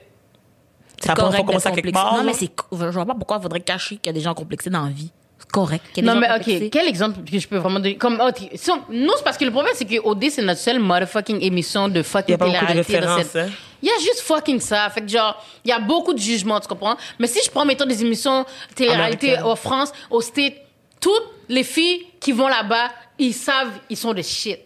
c'est 0.98 1.09
Ça 1.09 1.12
prend- 1.14 1.24
correct 1.26 1.44
commencer 1.44 1.57
d'être 1.57 1.66
à 1.66 1.70
quelque 1.82 1.86
complexé. 1.94 2.05
part, 2.05 2.16
Non 2.16 2.24
mais 2.24 2.88
je 2.88 2.90
vois 2.94 3.05
pas 3.05 3.14
pourquoi 3.14 3.36
il 3.38 3.42
faudrait 3.42 3.61
cacher 3.61 3.96
qu'il 3.96 4.07
y 4.07 4.09
a 4.09 4.12
des 4.12 4.20
gens 4.20 4.32
complexés 4.32 4.70
dans 4.70 4.84
la 4.84 4.90
vie. 4.90 5.11
Correct. 5.55 5.84
qu'il 5.94 6.05
y 6.05 6.09
a 6.09 6.12
Non, 6.14 6.20
des 6.20 6.26
mais 6.26 6.34
OK, 6.64 6.70
quel 6.70 6.88
exemple 6.88 7.18
que 7.30 7.38
je 7.38 7.46
peux 7.46 7.57
vraiment 7.59 7.78
donner? 7.78 7.96
Comme, 7.96 8.20
OK, 8.20 8.50
si 8.55 8.70
on- 8.72 8.82
nous, 8.90 9.12
c'est 9.16 9.22
parce 9.24 9.38
que 9.38 9.44
le 9.44 9.52
problème, 9.52 9.72
c'est 9.76 9.84
que 9.84 10.00
OD, 10.02 10.28
c'est 10.30 10.42
notre 10.42 10.61
seule 10.61 10.80
motherfucking 10.80 11.40
émission 11.40 11.88
de 11.88 11.94
Il 11.96 12.00
y 12.00 12.05
fucking 12.05 12.34
a 12.34 12.38
pas 12.38 12.44
beaucoup 12.46 12.59
de 12.66 12.82
télé-réalité. 12.82 13.22
cette- 13.32 13.36
hein. 13.50 13.50
Il 13.80 13.88
y 13.88 13.90
a 13.90 13.98
juste 14.00 14.20
fucking 14.22 14.59
ça. 14.61 14.90
Fait 14.90 15.00
que, 15.02 15.09
genre, 15.09 15.40
il 15.64 15.68
y 15.68 15.72
a 15.72 15.78
beaucoup 15.78 16.12
de 16.14 16.18
jugements, 16.18 16.59
tu 16.59 16.66
comprends? 16.66 16.96
Mais 17.18 17.26
si 17.28 17.38
je 17.44 17.50
prends, 17.50 17.64
mettons, 17.64 17.86
des 17.86 18.02
émissions 18.02 18.44
télé-réalité 18.74 19.38
en 19.40 19.55
France, 19.57 19.92
au 20.11 20.20
States, 20.20 20.55
toutes 21.00 21.22
les 21.48 21.62
filles 21.64 22.07
qui 22.18 22.32
vont 22.32 22.48
là-bas, 22.48 22.90
ils 23.18 23.34
savent, 23.34 23.70
ils 23.90 23.96
sont 23.96 24.12
de 24.14 24.22
shit. 24.22 24.59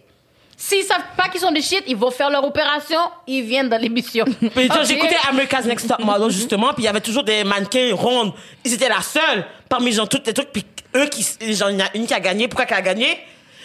S'ils 0.61 0.83
savent 0.83 1.15
pas 1.15 1.29
qu'ils 1.29 1.39
sont 1.39 1.53
des 1.53 1.61
shit, 1.61 1.85
ils 1.87 1.95
vont 1.95 2.11
faire 2.11 2.29
leur 2.29 2.43
opération, 2.43 2.99
ils 3.25 3.43
viennent 3.43 3.69
dans 3.69 3.77
l'émission. 3.81 4.25
J'écoutais 4.83 5.15
America's 5.29 5.63
Next 5.63 5.87
Top 5.87 5.99
Model, 5.99 6.29
justement, 6.29 6.73
puis 6.73 6.83
il 6.83 6.85
y 6.85 6.89
avait 6.89 6.99
toujours 6.99 7.23
des 7.23 7.45
mannequins 7.45 7.95
rondes. 7.95 8.33
Ils 8.65 8.73
étaient 8.73 8.89
la 8.89 9.01
seule 9.01 9.45
parmi 9.69 9.93
genre 9.93 10.09
toutes 10.09 10.27
les 10.27 10.33
trucs, 10.33 10.51
puis 10.51 10.65
eux 10.97 11.05
qui, 11.05 11.23
genre, 11.55 11.69
il 11.69 11.79
y 11.79 11.81
en 11.81 11.85
a 11.85 11.95
une 11.95 12.05
qui 12.05 12.13
a 12.13 12.19
gagné. 12.19 12.49
Pourquoi 12.49 12.65
qu'elle 12.65 12.79
a 12.79 12.81
gagné? 12.81 13.19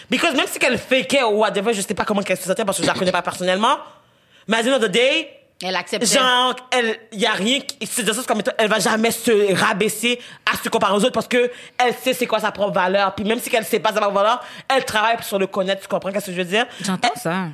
Because 0.09 0.35
même 0.35 0.45
si 0.47 0.57
qu'elle 0.57 0.77
fakait 0.77 1.21
ou 1.23 1.39
whatever, 1.39 1.73
je 1.73 1.81
sais 1.81 1.93
pas 1.93 2.05
comment 2.05 2.21
qu'elle 2.21 2.37
se 2.37 2.45
sentait 2.45 2.63
parce 2.63 2.77
que 2.77 2.83
je 2.83 2.87
la 2.87 2.93
connais 2.93 3.11
pas 3.11 3.21
personnellement. 3.21 3.75
Mais 4.47 4.57
à 4.57 4.63
the 4.63 4.67
end 4.67 4.75
of 4.75 4.83
the 4.83 4.89
day, 4.89 5.29
Elle 5.63 5.75
accepte. 5.75 6.05
Genre, 6.05 6.53
elle, 6.71 6.97
y 7.13 7.25
a 7.25 7.31
rien, 7.31 7.61
qui- 7.61 7.87
c'est 7.87 8.03
de 8.03 8.11
ça 8.11 8.21
comme 8.27 8.41
étant, 8.41 8.51
elle 8.57 8.69
va 8.69 8.79
jamais 8.79 9.11
se 9.11 9.53
rabaisser 9.55 10.19
à 10.51 10.57
se 10.57 10.67
comparer 10.67 10.93
aux 10.93 10.97
autres 10.97 11.11
parce 11.13 11.29
que 11.29 11.49
elle 11.77 11.93
sait 11.93 12.13
c'est 12.13 12.27
quoi 12.27 12.39
sa 12.39 12.51
propre 12.51 12.73
valeur. 12.73 13.15
Puis 13.15 13.23
même 13.25 13.39
si 13.39 13.49
elle 13.55 13.63
sait 13.63 13.79
pas 13.79 13.93
sa 13.93 14.01
propre 14.01 14.15
valeur, 14.15 14.43
elle 14.67 14.83
travaille 14.83 15.15
sur 15.23 15.39
le 15.39 15.47
connaître, 15.47 15.81
tu 15.81 15.87
comprends 15.87 16.11
qu'est-ce 16.11 16.25
que 16.27 16.31
je 16.33 16.37
veux 16.37 16.43
dire? 16.43 16.65
J'entends 16.81 17.09
Elle- 17.15 17.21
ça. 17.21 17.45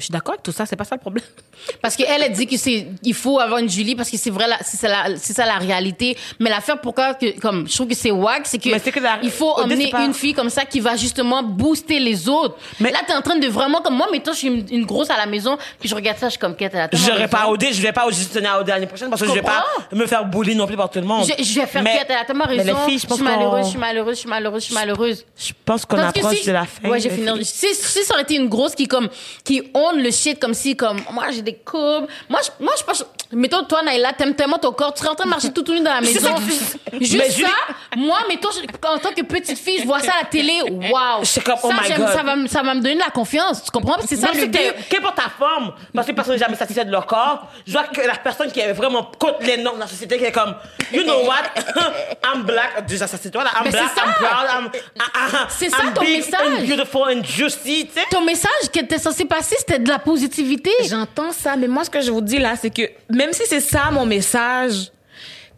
Je 0.00 0.06
suis 0.06 0.12
d'accord 0.12 0.32
avec 0.34 0.42
tout 0.42 0.52
ça, 0.52 0.66
c'est 0.66 0.76
pas 0.76 0.84
ça 0.84 0.96
le 0.96 1.00
problème. 1.00 1.24
Parce 1.82 1.94
qu'elle 1.94 2.22
a 2.22 2.28
dit 2.28 2.46
que 2.46 2.56
c'est, 2.56 2.86
il 3.02 3.14
faut 3.14 3.38
avoir 3.38 3.58
une 3.60 3.68
Julie 3.68 3.94
parce 3.94 4.10
que 4.10 4.16
c'est 4.16 4.30
vrai, 4.30 4.46
c'est 4.64 4.78
ça 4.78 4.88
la, 4.88 5.16
c'est 5.16 5.34
ça 5.34 5.44
la 5.44 5.58
réalité. 5.58 6.16
Mais 6.38 6.48
l'affaire 6.50 6.80
pourquoi 6.80 7.14
que, 7.14 7.38
comme, 7.38 7.68
je 7.68 7.74
trouve 7.74 7.86
que 7.88 7.94
c'est 7.94 8.10
wack, 8.10 8.42
c'est 8.46 8.58
que, 8.58 8.70
Mais 8.70 8.78
c'est 8.82 8.90
que 8.92 9.00
la- 9.00 9.18
il 9.22 9.30
faut 9.30 9.50
emmener 9.52 9.90
pas- 9.90 10.04
une 10.04 10.14
fille 10.14 10.32
comme 10.32 10.48
ça 10.50 10.64
qui 10.64 10.80
va 10.80 10.96
justement 10.96 11.42
booster 11.42 11.98
les 12.00 12.28
autres. 12.28 12.56
Mais- 12.80 12.90
là, 12.90 13.00
t'es 13.06 13.14
en 13.14 13.20
train 13.20 13.36
de 13.36 13.46
vraiment, 13.46 13.82
comme 13.82 13.94
moi, 13.94 14.08
mettons, 14.10 14.32
je 14.32 14.38
suis 14.38 14.48
une, 14.48 14.64
une 14.70 14.86
grosse 14.86 15.10
à 15.10 15.16
la 15.18 15.26
maison, 15.26 15.58
puis 15.78 15.88
je 15.88 15.94
regarde 15.94 16.16
ça, 16.18 16.26
je 16.28 16.30
suis 16.32 16.38
comme, 16.40 16.56
quête, 16.56 16.72
elle 16.74 16.80
a 16.80 16.88
tellement 16.88 17.06
J'aurais 17.06 17.28
pas 17.28 17.40
raison. 17.40 17.52
OD, 17.52 17.66
je 17.72 17.82
vais 17.82 17.92
pas 17.92 18.06
auditionner 18.06 18.48
à 18.48 18.58
OD 18.60 18.68
l'année 18.68 18.86
prochaine 18.86 19.10
parce 19.10 19.20
que 19.20 19.28
je 19.28 19.32
vais 19.34 19.42
pas 19.42 19.64
me 19.92 20.06
faire 20.06 20.24
bully 20.24 20.56
non 20.56 20.66
plus 20.66 20.76
par 20.78 20.88
tout 20.88 20.98
le 21.00 21.06
monde. 21.06 21.26
Je, 21.38 21.44
je 21.44 21.60
vais 21.60 21.66
faire 21.66 21.82
Mais- 21.82 21.92
quête, 21.98 22.06
elle 22.08 22.16
a 22.16 22.24
tellement 22.24 22.46
mais 22.48 22.56
raison. 22.62 22.72
les 22.84 22.90
filles, 22.90 22.98
je 23.00 23.06
pense 23.06 23.16
suis 23.18 23.24
malheureuse, 23.24 23.64
je 23.66 23.70
suis 23.70 23.78
malheureuse, 23.78 24.14
je 24.16 24.20
suis 24.20 24.28
malheureuse, 24.30 24.62
je 24.62 24.66
suis 24.66 24.74
malheureuse. 24.74 25.26
Je 25.36 25.52
pense 25.64 25.84
qu'on 25.84 25.96
que 25.96 26.00
approche 26.02 26.36
si- 26.40 26.46
de 26.46 26.52
la 26.52 26.64
fin. 26.64 26.88
Ouais, 26.88 27.00
j'ai 27.00 27.10
les 27.10 27.16
fini. 27.16 27.30
filles. 27.44 27.44
Si, 27.44 27.74
si 27.74 28.02
ça 28.04 28.14
aurait 28.14 28.22
été 28.22 28.34
une 28.36 28.48
grosse 28.48 28.74
qui 28.74 28.88
comme 28.88 29.08
qui 29.44 29.62
le 29.98 30.10
shit 30.10 30.38
comme 30.38 30.54
si 30.54 30.76
comme 30.76 31.00
moi 31.12 31.30
j'ai 31.30 31.42
des 31.42 31.54
courbes. 31.54 32.06
Moi 32.28 32.40
je, 32.44 32.64
moi 32.64 32.72
je 32.78 32.84
pense 32.84 33.04
mettons 33.32 33.64
toi 33.64 33.82
Naïla 33.82 34.12
t'aimes 34.12 34.34
tellement 34.34 34.58
ton 34.58 34.72
corps, 34.72 34.92
tu 34.94 35.00
serais 35.00 35.10
en 35.10 35.14
train 35.14 35.24
de 35.24 35.30
marcher 35.30 35.52
tout 35.52 35.64
nu 35.72 35.80
dans 35.80 35.94
la 35.94 36.00
maison. 36.00 36.20
ça 36.20 36.34
que 36.34 36.98
Juste 37.04 37.14
Mais 37.16 37.30
ça, 37.30 37.36
Julie- 37.36 38.04
moi 38.04 38.18
mettons 38.28 38.48
je- 38.50 38.88
en 38.88 38.98
tant 38.98 39.12
que 39.12 39.22
petite 39.22 39.58
fille, 39.58 39.78
je 39.80 39.86
vois 39.86 40.00
ça 40.00 40.12
à 40.18 40.22
la 40.22 40.28
télé, 40.28 40.60
waouh. 40.68 41.24
C'est 41.24 41.42
comme, 41.44 41.56
oh 41.62 41.70
ça, 41.70 41.76
my 41.82 41.96
God. 41.96 42.08
ça 42.12 42.22
va 42.22 42.36
me- 42.36 42.46
ça 42.48 42.62
va 42.62 42.74
me 42.74 42.80
donner 42.80 42.94
de 42.96 43.00
la 43.00 43.10
confiance, 43.10 43.62
tu 43.64 43.70
comprends? 43.70 43.94
Que 43.98 44.06
c'est 44.08 44.16
ça 44.16 44.32
Même 44.32 44.40
le 44.40 44.46
but. 44.46 44.58
qu'importe 44.88 45.16
ta 45.16 45.28
forme, 45.38 45.72
parce 45.94 46.06
que 46.06 46.12
personne 46.12 46.34
n'est 46.34 46.40
jamais 46.40 46.56
satisfait 46.56 46.84
de 46.84 46.90
leur 46.90 47.06
corps, 47.06 47.46
je 47.66 47.72
vois 47.72 47.84
que 47.84 48.00
la 48.00 48.16
personne 48.16 48.50
qui 48.50 48.60
est 48.60 48.72
vraiment 48.72 49.10
contre 49.18 49.38
les 49.42 49.56
normes 49.58 49.76
de 49.76 49.82
la 49.82 49.86
société, 49.88 50.18
qui 50.18 50.24
est 50.24 50.32
comme, 50.32 50.54
you 50.92 51.02
know 51.04 51.24
what, 51.26 51.44
I'm 52.24 52.42
black, 52.42 52.86
déjà 52.86 53.06
ça 53.06 53.16
c'est 53.20 53.30
toi 53.30 53.44
là, 53.44 53.50
I'm 53.56 53.64
Mais 53.64 53.70
black, 53.70 53.84
c'est 53.94 54.00
ça. 54.00 54.06
I'm 54.06 54.14
proud, 54.14 54.48
I'm, 54.52 54.70
I- 54.96 55.00
I- 55.00 55.46
C'est 55.48 55.70
ça, 55.70 55.76
I'm 55.84 55.94
ton 55.94 56.00
big 56.02 56.16
message. 56.18 56.40
and 56.46 56.66
beautiful 56.66 57.02
and 57.16 57.22
juicy, 57.24 57.86
tu 57.86 57.92
sais. 58.00 58.06
Ton 58.10 58.22
message 58.24 58.70
qui 58.72 58.78
était 58.80 58.98
censé 58.98 59.24
passer, 59.24 59.54
c'était 59.58 59.78
de 59.78 59.88
la 59.88 59.98
positivité. 59.98 60.70
J'entends 60.88 61.32
ça, 61.32 61.56
mais 61.56 61.68
moi, 61.68 61.84
ce 61.84 61.90
que 61.90 62.00
je 62.00 62.10
vous 62.10 62.20
dis 62.20 62.38
là, 62.38 62.54
c'est 62.60 62.70
que 62.70 62.82
même 63.20 63.32
si 63.32 63.42
c'est 63.46 63.60
ça 63.60 63.90
mon 63.90 64.06
message, 64.06 64.90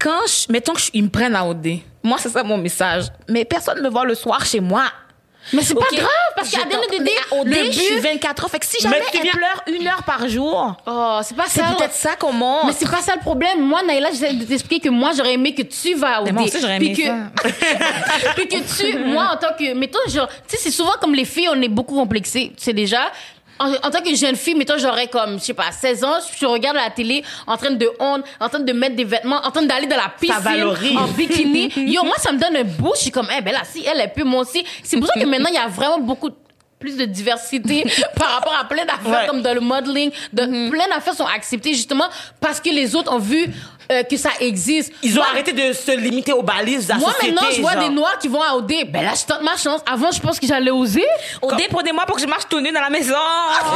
quand 0.00 0.20
je, 0.26 0.52
mettons 0.52 0.72
qu'ils 0.74 1.04
me 1.04 1.08
prennent 1.08 1.36
à 1.36 1.46
OD, 1.46 1.78
moi, 2.02 2.18
c'est 2.20 2.28
ça 2.28 2.42
mon 2.42 2.58
message. 2.58 3.04
Mais 3.28 3.44
personne 3.44 3.78
ne 3.78 3.82
me 3.82 3.88
voit 3.88 4.04
le 4.04 4.14
soir 4.16 4.44
chez 4.44 4.58
moi. 4.60 4.84
Mais 5.52 5.62
c'est 5.62 5.74
Ok? 5.76 5.84
pas 5.90 5.96
grave 5.96 6.08
parce 6.36 6.50
qu'à 6.50 6.58
Je 6.60 6.64
le 7.44 7.64
je 7.66 7.70
suis 7.72 7.94
but 7.96 8.00
24 8.00 8.44
heures. 8.44 8.50
Fait 8.50 8.58
que 8.60 8.66
si 8.66 8.76
Mais 8.84 8.90
jamais 8.90 9.02
elle 9.12 9.22
viens- 9.22 9.32
pleure 9.32 9.62
une 9.66 9.88
heure 9.88 10.02
par 10.04 10.28
jour, 10.28 10.76
Oh, 10.86 11.18
c'est 11.24 11.36
pas 11.36 11.44
c'est 11.48 11.60
ça. 11.60 11.74
peut-être 11.76 11.94
ça 11.94 12.14
qu'on. 12.14 12.32
Mais 12.66 12.72
c'est 12.72 12.88
pas 12.88 13.00
ça 13.02 13.14
le 13.16 13.20
problème. 13.20 13.60
Moi, 13.60 13.82
Naïla, 13.82 14.10
j'essaie 14.12 14.34
de 14.34 14.44
t'expliquer 14.44 14.88
que 14.88 14.92
moi, 14.92 15.10
j'aurais 15.16 15.32
aimé 15.34 15.52
que 15.52 15.62
tu 15.62 15.94
vas 15.94 16.22
au 16.22 16.26
Mais 16.26 16.32
moi 16.32 16.44
dé. 16.44 16.48
aussi, 16.48 16.60
j'aurais 16.60 16.78
Puis 16.78 16.92
aimé 17.02 17.30
que, 17.42 17.48
puis 18.36 18.46
que 18.48 18.56
tu, 18.92 18.98
moi, 18.98 19.30
en 19.34 19.36
tant 19.36 19.52
que, 19.58 19.74
mettons, 19.74 19.98
genre, 20.08 20.28
tu 20.28 20.56
sais, 20.56 20.58
c'est 20.58 20.70
souvent 20.70 20.94
comme 21.00 21.14
les 21.14 21.24
filles, 21.24 21.48
on 21.50 21.60
est 21.60 21.68
beaucoup 21.68 21.96
complexées, 21.96 22.52
tu 22.56 22.62
sais 22.62 22.72
déjà. 22.72 23.10
En, 23.58 23.70
en 23.72 23.90
tant 23.90 24.00
que 24.02 24.14
jeune 24.14 24.34
fille, 24.34 24.54
mettons, 24.54 24.78
j'aurais 24.78 25.06
comme, 25.06 25.38
je 25.38 25.44
sais 25.44 25.54
pas, 25.54 25.70
16 25.70 26.02
ans, 26.04 26.16
je 26.38 26.46
regarde 26.46 26.76
la 26.76 26.90
télé, 26.90 27.22
en 27.46 27.56
train 27.56 27.70
de 27.70 27.88
honte, 28.00 28.24
en 28.40 28.48
train 28.48 28.58
de 28.60 28.72
mettre 28.72 28.96
des 28.96 29.04
vêtements, 29.04 29.40
en 29.44 29.50
train 29.50 29.62
d'aller 29.62 29.86
dans 29.86 29.96
la 29.96 30.08
piscine, 30.18 30.98
en 30.98 31.06
bikini. 31.08 31.70
Yo, 31.76 32.02
moi, 32.02 32.14
ça 32.18 32.32
me 32.32 32.38
donne 32.38 32.56
un 32.56 32.64
boost. 32.64 32.96
Je 32.96 33.02
suis 33.02 33.10
comme, 33.10 33.28
eh 33.36 33.40
ben 33.40 33.52
là, 33.52 33.60
si 33.64 33.84
elle, 33.86 34.00
elle 34.00 34.12
peut, 34.12 34.24
moi 34.24 34.40
aussi. 34.42 34.64
C'est 34.82 34.98
pour 34.98 35.06
ça 35.06 35.14
que 35.20 35.26
maintenant, 35.26 35.48
il 35.50 35.54
y 35.54 35.58
a 35.58 35.68
vraiment 35.68 35.98
beaucoup 36.00 36.30
plus 36.80 36.96
de 36.96 37.04
diversité 37.04 37.84
par 38.16 38.30
rapport 38.32 38.56
à 38.60 38.64
plein 38.64 38.84
d'affaires 38.84 39.20
Ouais. 39.20 39.26
comme 39.28 39.40
dans 39.42 39.54
le 39.54 39.60
modeling, 39.60 40.10
de, 40.32 40.42
Mm-hmm. 40.42 40.70
plein 40.70 40.88
d'affaires 40.88 41.14
sont 41.14 41.26
acceptées 41.26 41.74
justement 41.74 42.06
parce 42.40 42.60
que 42.60 42.70
les 42.70 42.96
autres 42.96 43.12
ont 43.12 43.18
vu 43.20 43.46
euh, 43.90 44.02
que 44.04 44.16
ça 44.16 44.30
existe. 44.40 44.92
Ils 45.02 45.12
ont 45.18 45.22
Moi- 45.22 45.26
arrêté 45.30 45.52
de 45.52 45.72
se 45.72 45.90
limiter 45.96 46.32
aux 46.32 46.42
balises 46.42 46.84
de 46.86 46.92
la 46.92 46.98
Moi 46.98 47.12
société. 47.12 47.32
maintenant, 47.32 47.48
je 47.54 47.60
vois 47.60 47.72
genre. 47.74 47.82
des 47.88 47.94
noirs 47.94 48.18
qui 48.18 48.28
vont 48.28 48.42
à 48.42 48.54
OD. 48.54 48.72
Ben 48.88 49.02
là, 49.02 49.12
je 49.18 49.24
tente 49.24 49.42
ma 49.42 49.56
chance. 49.56 49.80
Avant, 49.90 50.10
je 50.10 50.20
pense 50.20 50.38
que 50.38 50.46
j'allais 50.46 50.70
oser. 50.70 51.04
OD, 51.40 51.60
prenez-moi 51.70 52.04
pour 52.06 52.16
que 52.16 52.22
je 52.22 52.26
marche 52.26 52.44
tout 52.48 52.60
nu 52.60 52.70
dans 52.72 52.80
la 52.80 52.90
maison. 52.90 53.14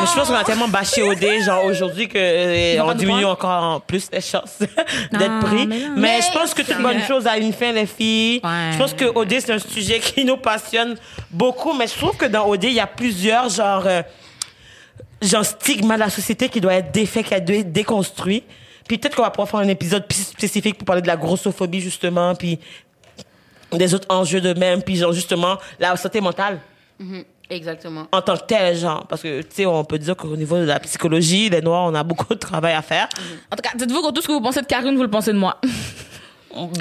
Je 0.06 0.14
pense 0.14 0.28
qu'on 0.28 0.34
a 0.34 0.44
tellement 0.44 0.68
bâché 0.68 1.02
au 1.02 1.14
dé, 1.14 1.40
genre 1.42 1.64
aujourd'hui, 1.64 2.08
que 2.08 2.16
euh, 2.18 2.82
on 2.84 2.92
diminue 2.94 3.24
encore 3.24 3.80
plus 3.82 4.08
les 4.12 4.20
chances 4.20 4.58
d'être 5.12 5.40
pris. 5.40 5.66
mais 5.66 5.78
non. 5.78 5.94
Mais, 5.96 6.16
Mais 6.16 6.20
je 6.22 6.32
pense 6.38 6.54
que 6.54 6.62
toute 6.62 6.80
bonne 6.80 7.02
chose 7.02 7.26
a 7.26 7.36
une 7.38 7.52
fin, 7.52 7.72
les 7.72 7.86
filles. 7.86 8.40
Ouais. 8.44 8.72
Je 8.72 8.78
pense 8.78 8.92
que 8.94 9.04
OD, 9.04 9.30
c'est 9.40 9.52
un 9.52 9.58
sujet 9.58 9.98
qui 10.00 10.24
nous 10.24 10.36
passionne 10.36 10.96
beaucoup, 11.30 11.72
mais 11.72 11.86
je 11.86 11.94
trouve 11.94 12.16
que 12.16 12.26
dans 12.26 12.46
OD, 12.46 12.64
il 12.64 12.72
y 12.72 12.80
a 12.80 12.86
plusieurs 12.86 13.48
genre, 13.48 13.82
euh, 13.86 14.02
genre 15.22 15.44
stigmas 15.44 15.94
de 15.94 16.00
la 16.00 16.10
société 16.10 16.48
qui 16.48 16.60
doit 16.60 16.74
être 16.74 16.92
défait, 16.92 17.22
qui 17.22 17.40
doit 17.40 17.56
être 17.56 17.72
déconstruit. 17.72 18.42
Puis 18.88 18.98
peut-être 18.98 19.16
qu'on 19.16 19.22
va 19.22 19.30
pouvoir 19.30 19.48
faire 19.48 19.60
un 19.60 19.68
épisode 19.68 20.06
plus 20.06 20.26
spécifique 20.28 20.78
pour 20.78 20.86
parler 20.86 21.02
de 21.02 21.06
la 21.06 21.16
grossophobie, 21.16 21.80
justement, 21.80 22.34
puis 22.34 22.58
des 23.72 23.94
autres 23.94 24.06
enjeux 24.10 24.40
de 24.40 24.54
même, 24.54 24.82
puis 24.82 24.96
genre 24.96 25.12
justement 25.12 25.58
la 25.78 25.96
santé 25.96 26.20
mentale 26.20 26.60
Exactement. 27.48 28.06
en 28.10 28.22
tant 28.22 28.36
que 28.36 28.44
tel, 28.44 28.76
genre. 28.76 29.06
Parce 29.06 29.22
que, 29.22 29.40
tu 29.42 29.48
sais, 29.50 29.66
on 29.66 29.84
peut 29.84 29.98
dire 29.98 30.16
qu'au 30.16 30.36
niveau 30.36 30.56
de 30.56 30.64
la 30.64 30.80
psychologie, 30.80 31.48
les 31.48 31.60
Noirs, 31.60 31.84
on 31.84 31.94
a 31.94 32.02
beaucoup 32.02 32.34
de 32.34 32.38
travail 32.38 32.74
à 32.74 32.82
faire. 32.82 33.08
En 33.52 33.56
tout 33.56 33.62
cas, 33.62 33.70
dites-vous 33.76 34.02
que 34.02 34.12
tout 34.12 34.20
ce 34.22 34.26
que 34.26 34.32
vous 34.32 34.40
pensez 34.40 34.60
de 34.62 34.66
Karine, 34.66 34.96
vous 34.96 35.02
le 35.02 35.10
pensez 35.10 35.32
de 35.32 35.38
moi. 35.38 35.60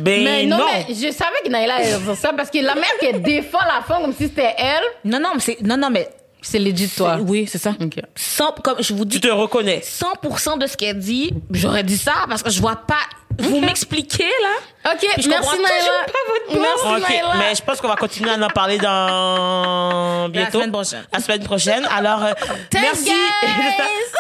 Ben 0.02 0.24
Mais 0.24 0.46
non, 0.46 0.58
non. 0.58 0.66
mais 0.74 0.94
je 0.94 1.12
savais 1.12 1.36
que 1.44 1.50
Naïla 1.50 1.76
allait 1.76 1.98
dire 1.98 2.16
ça 2.16 2.32
parce 2.32 2.50
que 2.50 2.60
la 2.60 2.76
mère 2.76 2.94
qui 2.98 3.12
défend 3.20 3.60
la 3.60 3.82
femme 3.82 4.04
comme 4.04 4.14
si 4.14 4.24
c'était 4.30 4.54
elle, 4.58 4.84
Non, 5.04 5.20
non, 5.20 5.32
mais 5.34 5.42
c'est, 5.42 5.62
non, 5.62 5.76
non, 5.76 5.90
mais. 5.90 6.08
C'est 6.46 6.60
legit 6.60 6.88
toi. 6.90 7.18
Oui, 7.22 7.46
c'est 7.48 7.58
ça. 7.58 7.76
Ok. 7.82 8.00
100, 8.16 8.52
comme 8.64 8.82
je 8.82 8.94
vous 8.94 9.06
dis, 9.06 9.20
Tu 9.20 9.28
te 9.28 9.34
reconnais. 9.34 9.82
100% 9.84 10.60
de 10.60 10.68
ce 10.68 10.78
qu'elle 10.78 11.00
dit, 11.00 11.32
j'aurais 11.52 11.84
dit 11.84 11.98
ça 11.98 12.14
parce 12.30 12.44
que 12.44 12.50
je 12.50 12.62
vois 12.62 12.76
pas. 12.76 12.96
Vous 13.40 13.60
m'expliquez, 13.60 14.24
là? 14.24 14.92
Ok, 14.94 15.00
Puis 15.14 15.24
je 15.24 15.30
merci 15.30 15.50
comprends 15.50 15.64
toujours 15.64 16.06
pas 16.06 16.56
votre 16.56 16.62
Merci 16.62 17.04
Ok, 17.04 17.10
Naïla. 17.10 17.34
mais 17.40 17.56
je 17.56 17.62
pense 17.64 17.82
qu'on 17.82 17.88
va 17.88 17.96
continuer 17.96 18.30
à 18.30 18.36
en 18.36 18.48
parler 18.50 18.78
dans 18.78 20.30
bientôt. 20.30 20.60
semaine 20.60 20.72
prochaine. 20.72 21.04
La 21.12 21.20
semaine 21.20 21.44
prochaine. 21.44 21.88
Alors, 21.96 22.24
euh, 22.24 22.34
merci. 22.74 23.06
guys. 23.06 23.12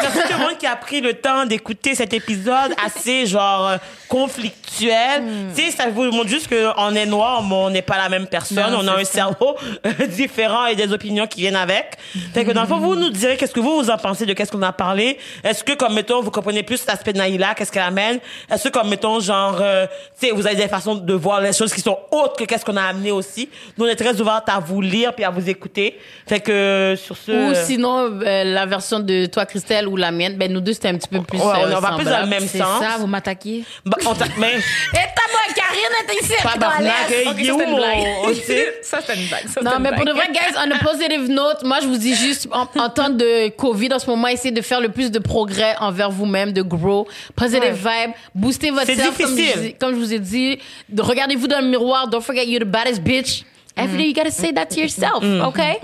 merci 0.01 0.20
tout 0.22 0.34
le 0.34 0.39
monde 0.39 0.57
qui 0.57 0.66
a 0.66 0.76
pris 0.76 1.01
le 1.01 1.13
temps 1.13 1.45
d'écouter 1.45 1.93
cet 1.93 2.13
épisode 2.13 2.74
assez, 2.84 3.28
genre, 3.28 3.68
euh, 3.68 3.78
conflictuel. 4.09 5.22
Hmm. 5.22 5.53
Tu 5.55 5.61
sais, 5.66 5.72
ça 5.72 5.88
vous 5.89 6.05
montre 6.05 6.30
juste 6.30 6.47
qu'on 6.49 6.95
est 6.95 7.05
noir, 7.05 7.43
mais 7.43 7.55
on 7.55 7.70
n'est 7.70 7.82
pas 7.84 7.97
la 7.97 8.09
même 8.09 8.26
personne. 8.28 8.72
Non, 8.72 8.80
on 8.82 8.88
a 8.88 8.95
c'est 8.95 9.01
un 9.01 9.05
ça. 9.05 9.11
cerveau 9.11 9.55
euh, 9.86 10.07
différent 10.07 10.66
et 10.66 10.76
des 10.76 10.91
opinions 10.91 11.28
qui 11.28 11.41
viennent 11.41 11.55
avec. 11.55 11.97
Fait 12.34 12.43
que 12.43 12.51
dans 12.51 12.61
le 12.61 12.68
fond, 12.68 12.80
vous 12.80 12.95
nous 12.95 13.09
direz 13.11 13.38
qu'est-ce 13.38 13.53
que 13.53 13.59
vous, 13.59 13.76
vous 13.84 13.89
en 13.91 13.97
pensez 13.97 14.26
de 14.26 14.34
qu'est-ce 14.34 14.51
qu'on 14.51 14.61
a 14.63 14.74
parlé. 14.74 15.20
Est-ce 15.43 15.63
que, 15.63 15.74
comme, 15.74 15.93
mettons, 15.93 16.22
vous 16.22 16.32
comprenez 16.32 16.63
plus 16.63 16.84
l'aspect 16.88 17.13
de 17.13 17.20
Naïla, 17.20 17.53
qu'est-ce 17.53 17.72
qu'elle 17.72 17.84
amène? 17.84 18.20
Est-ce 18.51 18.63
que, 18.70 18.70
comme, 18.70 18.89
mettons, 18.89 19.05
genre, 19.20 19.58
euh, 19.62 19.86
tu 20.20 20.28
sais, 20.28 20.34
vous 20.34 20.45
avez 20.45 20.56
des 20.56 20.68
façons 20.68 20.95
de 20.95 21.14
voir 21.14 21.41
les 21.41 21.53
choses 21.53 21.74
qui 21.74 21.82
sont 21.82 21.97
autres 22.12 22.36
que 22.38 22.43
qu'est-ce 22.45 22.66
qu'on 22.66 22.78
a 22.78 22.84
amené 22.84 23.12
aussi. 23.12 23.49
Nous, 23.78 23.86
on 23.86 23.88
est 23.88 23.95
très 23.95 24.20
ouvertes 24.22 24.47
à 24.49 24.60
vous 24.60 24.82
lire 24.82 25.14
puis 25.14 25.24
à 25.24 25.30
vous 25.30 25.47
écouter. 25.49 25.97
Fait 26.28 26.39
que, 26.39 26.51
euh, 26.51 26.95
sur 26.95 27.16
ce... 27.18 27.32
Ou 27.32 27.56
sinon, 27.66 28.20
euh, 28.24 28.43
la 28.43 28.66
version 28.66 28.99
de 28.99 29.26
toi, 29.28 29.45
Christelle, 29.45 29.88
ou 29.88 29.95
la 29.97 30.12
mienne, 30.12 30.36
ben 30.38 30.51
nous 30.51 30.62
deux, 30.62 30.74
c'était 30.74 30.89
un 30.89 30.95
petit 30.97 31.08
peu 31.10 31.22
plus. 31.22 31.38
Ouais, 31.39 31.45
on 31.76 31.80
va 31.80 31.91
plus 31.95 32.06
dans 32.06 32.22
le 32.22 32.28
même 32.28 32.47
C'est 32.47 32.58
sens. 32.60 32.82
ça, 32.82 32.97
vous 32.99 33.08
m'attaquez? 33.08 33.64
Bah, 33.86 33.97
on 34.06 34.14
t'a- 34.14 34.26
mais, 34.38 34.53
Et 34.93 34.97
ta 34.97 35.26
bonne 35.32 35.56
Karine 35.56 36.10
est 36.10 36.24
ici, 36.24 36.34
elle 36.38 36.43
dans 36.43 36.51
tabarnak, 36.51 36.91
Ok, 37.08 37.12
ça, 37.26 37.34
c'est 37.36 37.70
une 37.70 37.76
blague. 37.76 38.08
on 38.24 38.34
sait? 38.34 38.80
Ça, 38.84 38.99
c'est 39.06 39.16
une 39.16 39.28
blague. 39.28 39.47
Ça, 39.47 39.62
Non, 39.62 39.72
une 39.78 39.84
mais 39.84 39.89
pour 39.95 40.06
de 40.06 40.14
blague. 40.14 40.28
vrai, 40.28 40.34
guys, 40.34 40.56
on 40.58 40.72
a 40.72 40.80
positive 40.80 41.30
note. 41.30 41.64
Moi, 41.64 41.78
je 41.82 41.88
vous 41.88 41.97
dis 41.97 42.16
juste, 42.16 42.47
en, 42.51 42.68
en 42.80 42.89
temps 42.89 43.10
de 43.10 43.49
COVID, 43.49 43.93
en 43.93 43.99
ce 43.99 44.08
moment, 44.10 44.28
essayez 44.28 44.53
de 44.53 44.62
faire 44.62 44.80
le 44.82 44.89
plus 44.89 45.12
de 45.12 45.20
progrès 45.20 45.76
envers 45.80 46.10
vous-même, 46.12 46.51
de 46.53 46.62
grow, 46.62 47.08
positive 47.36 47.74
vibe, 47.74 48.12
booster 48.34 48.72
votre 48.72 48.86
C'est 48.86 48.95
comme 49.04 49.36
difficile. 49.36 49.76
comme 49.80 49.91
je 49.96 50.00
vous 50.00 50.14
ai 50.14 50.20
dit. 50.20 50.60
De- 50.89 51.02
Regardez-vous 51.02 51.48
dans 51.48 51.60
le 51.62 51.68
miroir. 51.68 52.08
Don't 52.08 52.22
forget 52.22 52.46
you're 52.46 52.62
the 52.66 52.70
baddest 52.70 53.02
bitch. 53.02 53.43
Every 53.78 53.98
day, 53.98 54.08
you 54.08 54.14
gotta 54.14 54.32
say 54.32 54.54
that 54.54 54.68
to 54.68 54.80
yourself, 54.80 55.22
okay? 55.22 55.80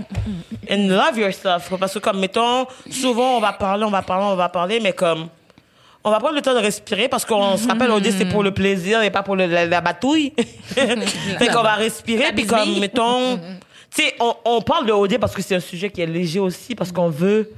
and 0.70 0.88
love 0.88 1.18
yourself. 1.18 1.70
Parce 1.78 1.94
que 1.94 2.00
comme, 2.00 2.20
mettons, 2.22 2.66
souvent, 2.90 3.36
on 3.36 3.42
va 3.42 3.52
parler, 3.52 3.84
on 3.84 3.90
va 3.90 4.02
parler, 4.02 4.26
on 4.32 4.36
va 4.38 4.48
parler, 4.48 4.80
mais 4.80 4.94
comme, 4.94 5.28
on 6.02 6.10
va 6.10 6.20
prendre 6.20 6.36
le 6.36 6.42
temps 6.42 6.54
de 6.54 6.60
respirer 6.60 7.10
parce 7.10 7.26
qu'on 7.26 7.58
se 7.58 7.68
rappelle, 7.68 7.92
OD, 7.92 8.10
c'est 8.18 8.26
pour 8.30 8.44
le 8.44 8.54
plaisir 8.54 9.02
et 9.02 9.12
pas 9.12 9.24
pour 9.24 9.36
le- 9.36 9.46
la, 9.46 9.66
la 9.66 9.82
batouille. 9.82 10.32
fait 10.68 11.48
qu'on 11.48 11.64
va 11.64 11.74
respirer, 11.74 12.32
puis 12.34 12.46
comme, 12.46 12.80
mettons, 12.80 13.38
tu 13.94 14.04
sais, 14.04 14.16
on, 14.22 14.36
on 14.46 14.62
parle 14.62 14.86
de 14.86 14.94
OD 14.94 15.18
parce 15.18 15.34
que 15.36 15.42
c'est 15.42 15.56
un 15.56 15.60
sujet 15.60 15.90
qui 15.90 16.02
est 16.02 16.06
léger 16.06 16.40
aussi, 16.40 16.76
parce 16.76 16.94
qu'on 16.94 17.10
veut 17.10 17.52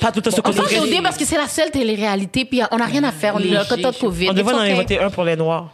pas 0.00 0.12
tout 0.12 0.22
à 0.24 0.30
se 0.30 0.40
concentrer. 0.40 0.78
On 0.78 0.82
pense 0.86 1.02
parce 1.02 1.16
que 1.16 1.24
c'est 1.24 1.36
la 1.36 1.48
seule 1.48 1.70
télé-réalité, 1.70 2.44
puis 2.44 2.62
on 2.70 2.76
n'a 2.76 2.86
rien 2.86 3.04
à 3.04 3.12
faire. 3.12 3.34
On 3.36 3.38
est 3.38 3.48
là, 3.48 3.64
quota 3.64 3.90
de 3.90 3.96
COVID. 3.96 4.30
On 4.30 4.34
devrait 4.34 4.54
en 4.54 4.60
okay. 4.60 4.74
voter 4.74 4.98
un 4.98 5.10
pour 5.10 5.24
les 5.24 5.36
Noirs. 5.36 5.70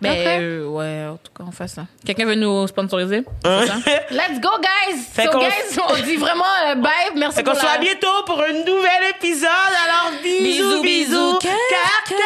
Ben, 0.00 0.12
okay. 0.12 0.38
euh, 0.40 0.66
ouais, 0.66 1.06
en 1.12 1.16
tout 1.16 1.30
cas, 1.36 1.44
on 1.46 1.50
fait 1.50 1.68
ça. 1.68 1.84
Quelqu'un 2.06 2.24
veut 2.24 2.34
nous 2.34 2.66
sponsoriser? 2.66 3.22
Hein? 3.44 3.66
Ça? 3.66 3.74
Let's 4.10 4.40
go, 4.40 4.48
guys! 4.58 4.98
Fait 5.12 5.26
so, 5.26 5.38
guys, 5.38 5.78
on 5.90 6.02
dit 6.02 6.16
vraiment 6.16 6.44
euh, 6.68 6.74
bye, 6.76 6.92
merci 7.16 7.36
fait 7.36 7.42
pour 7.42 7.52
qu'on 7.52 7.58
la... 7.58 7.64
soit 7.64 7.76
à 7.76 7.78
bientôt 7.78 8.24
pour 8.24 8.40
un 8.42 8.52
nouvel 8.52 9.10
épisode. 9.14 9.50
Alors, 9.84 10.12
bisous, 10.22 10.80
bisous, 10.80 10.82
bisous, 10.82 11.38
car, 11.42 11.52
car. 11.68 12.16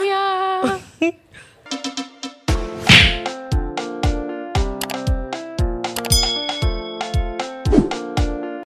car. 0.00 0.51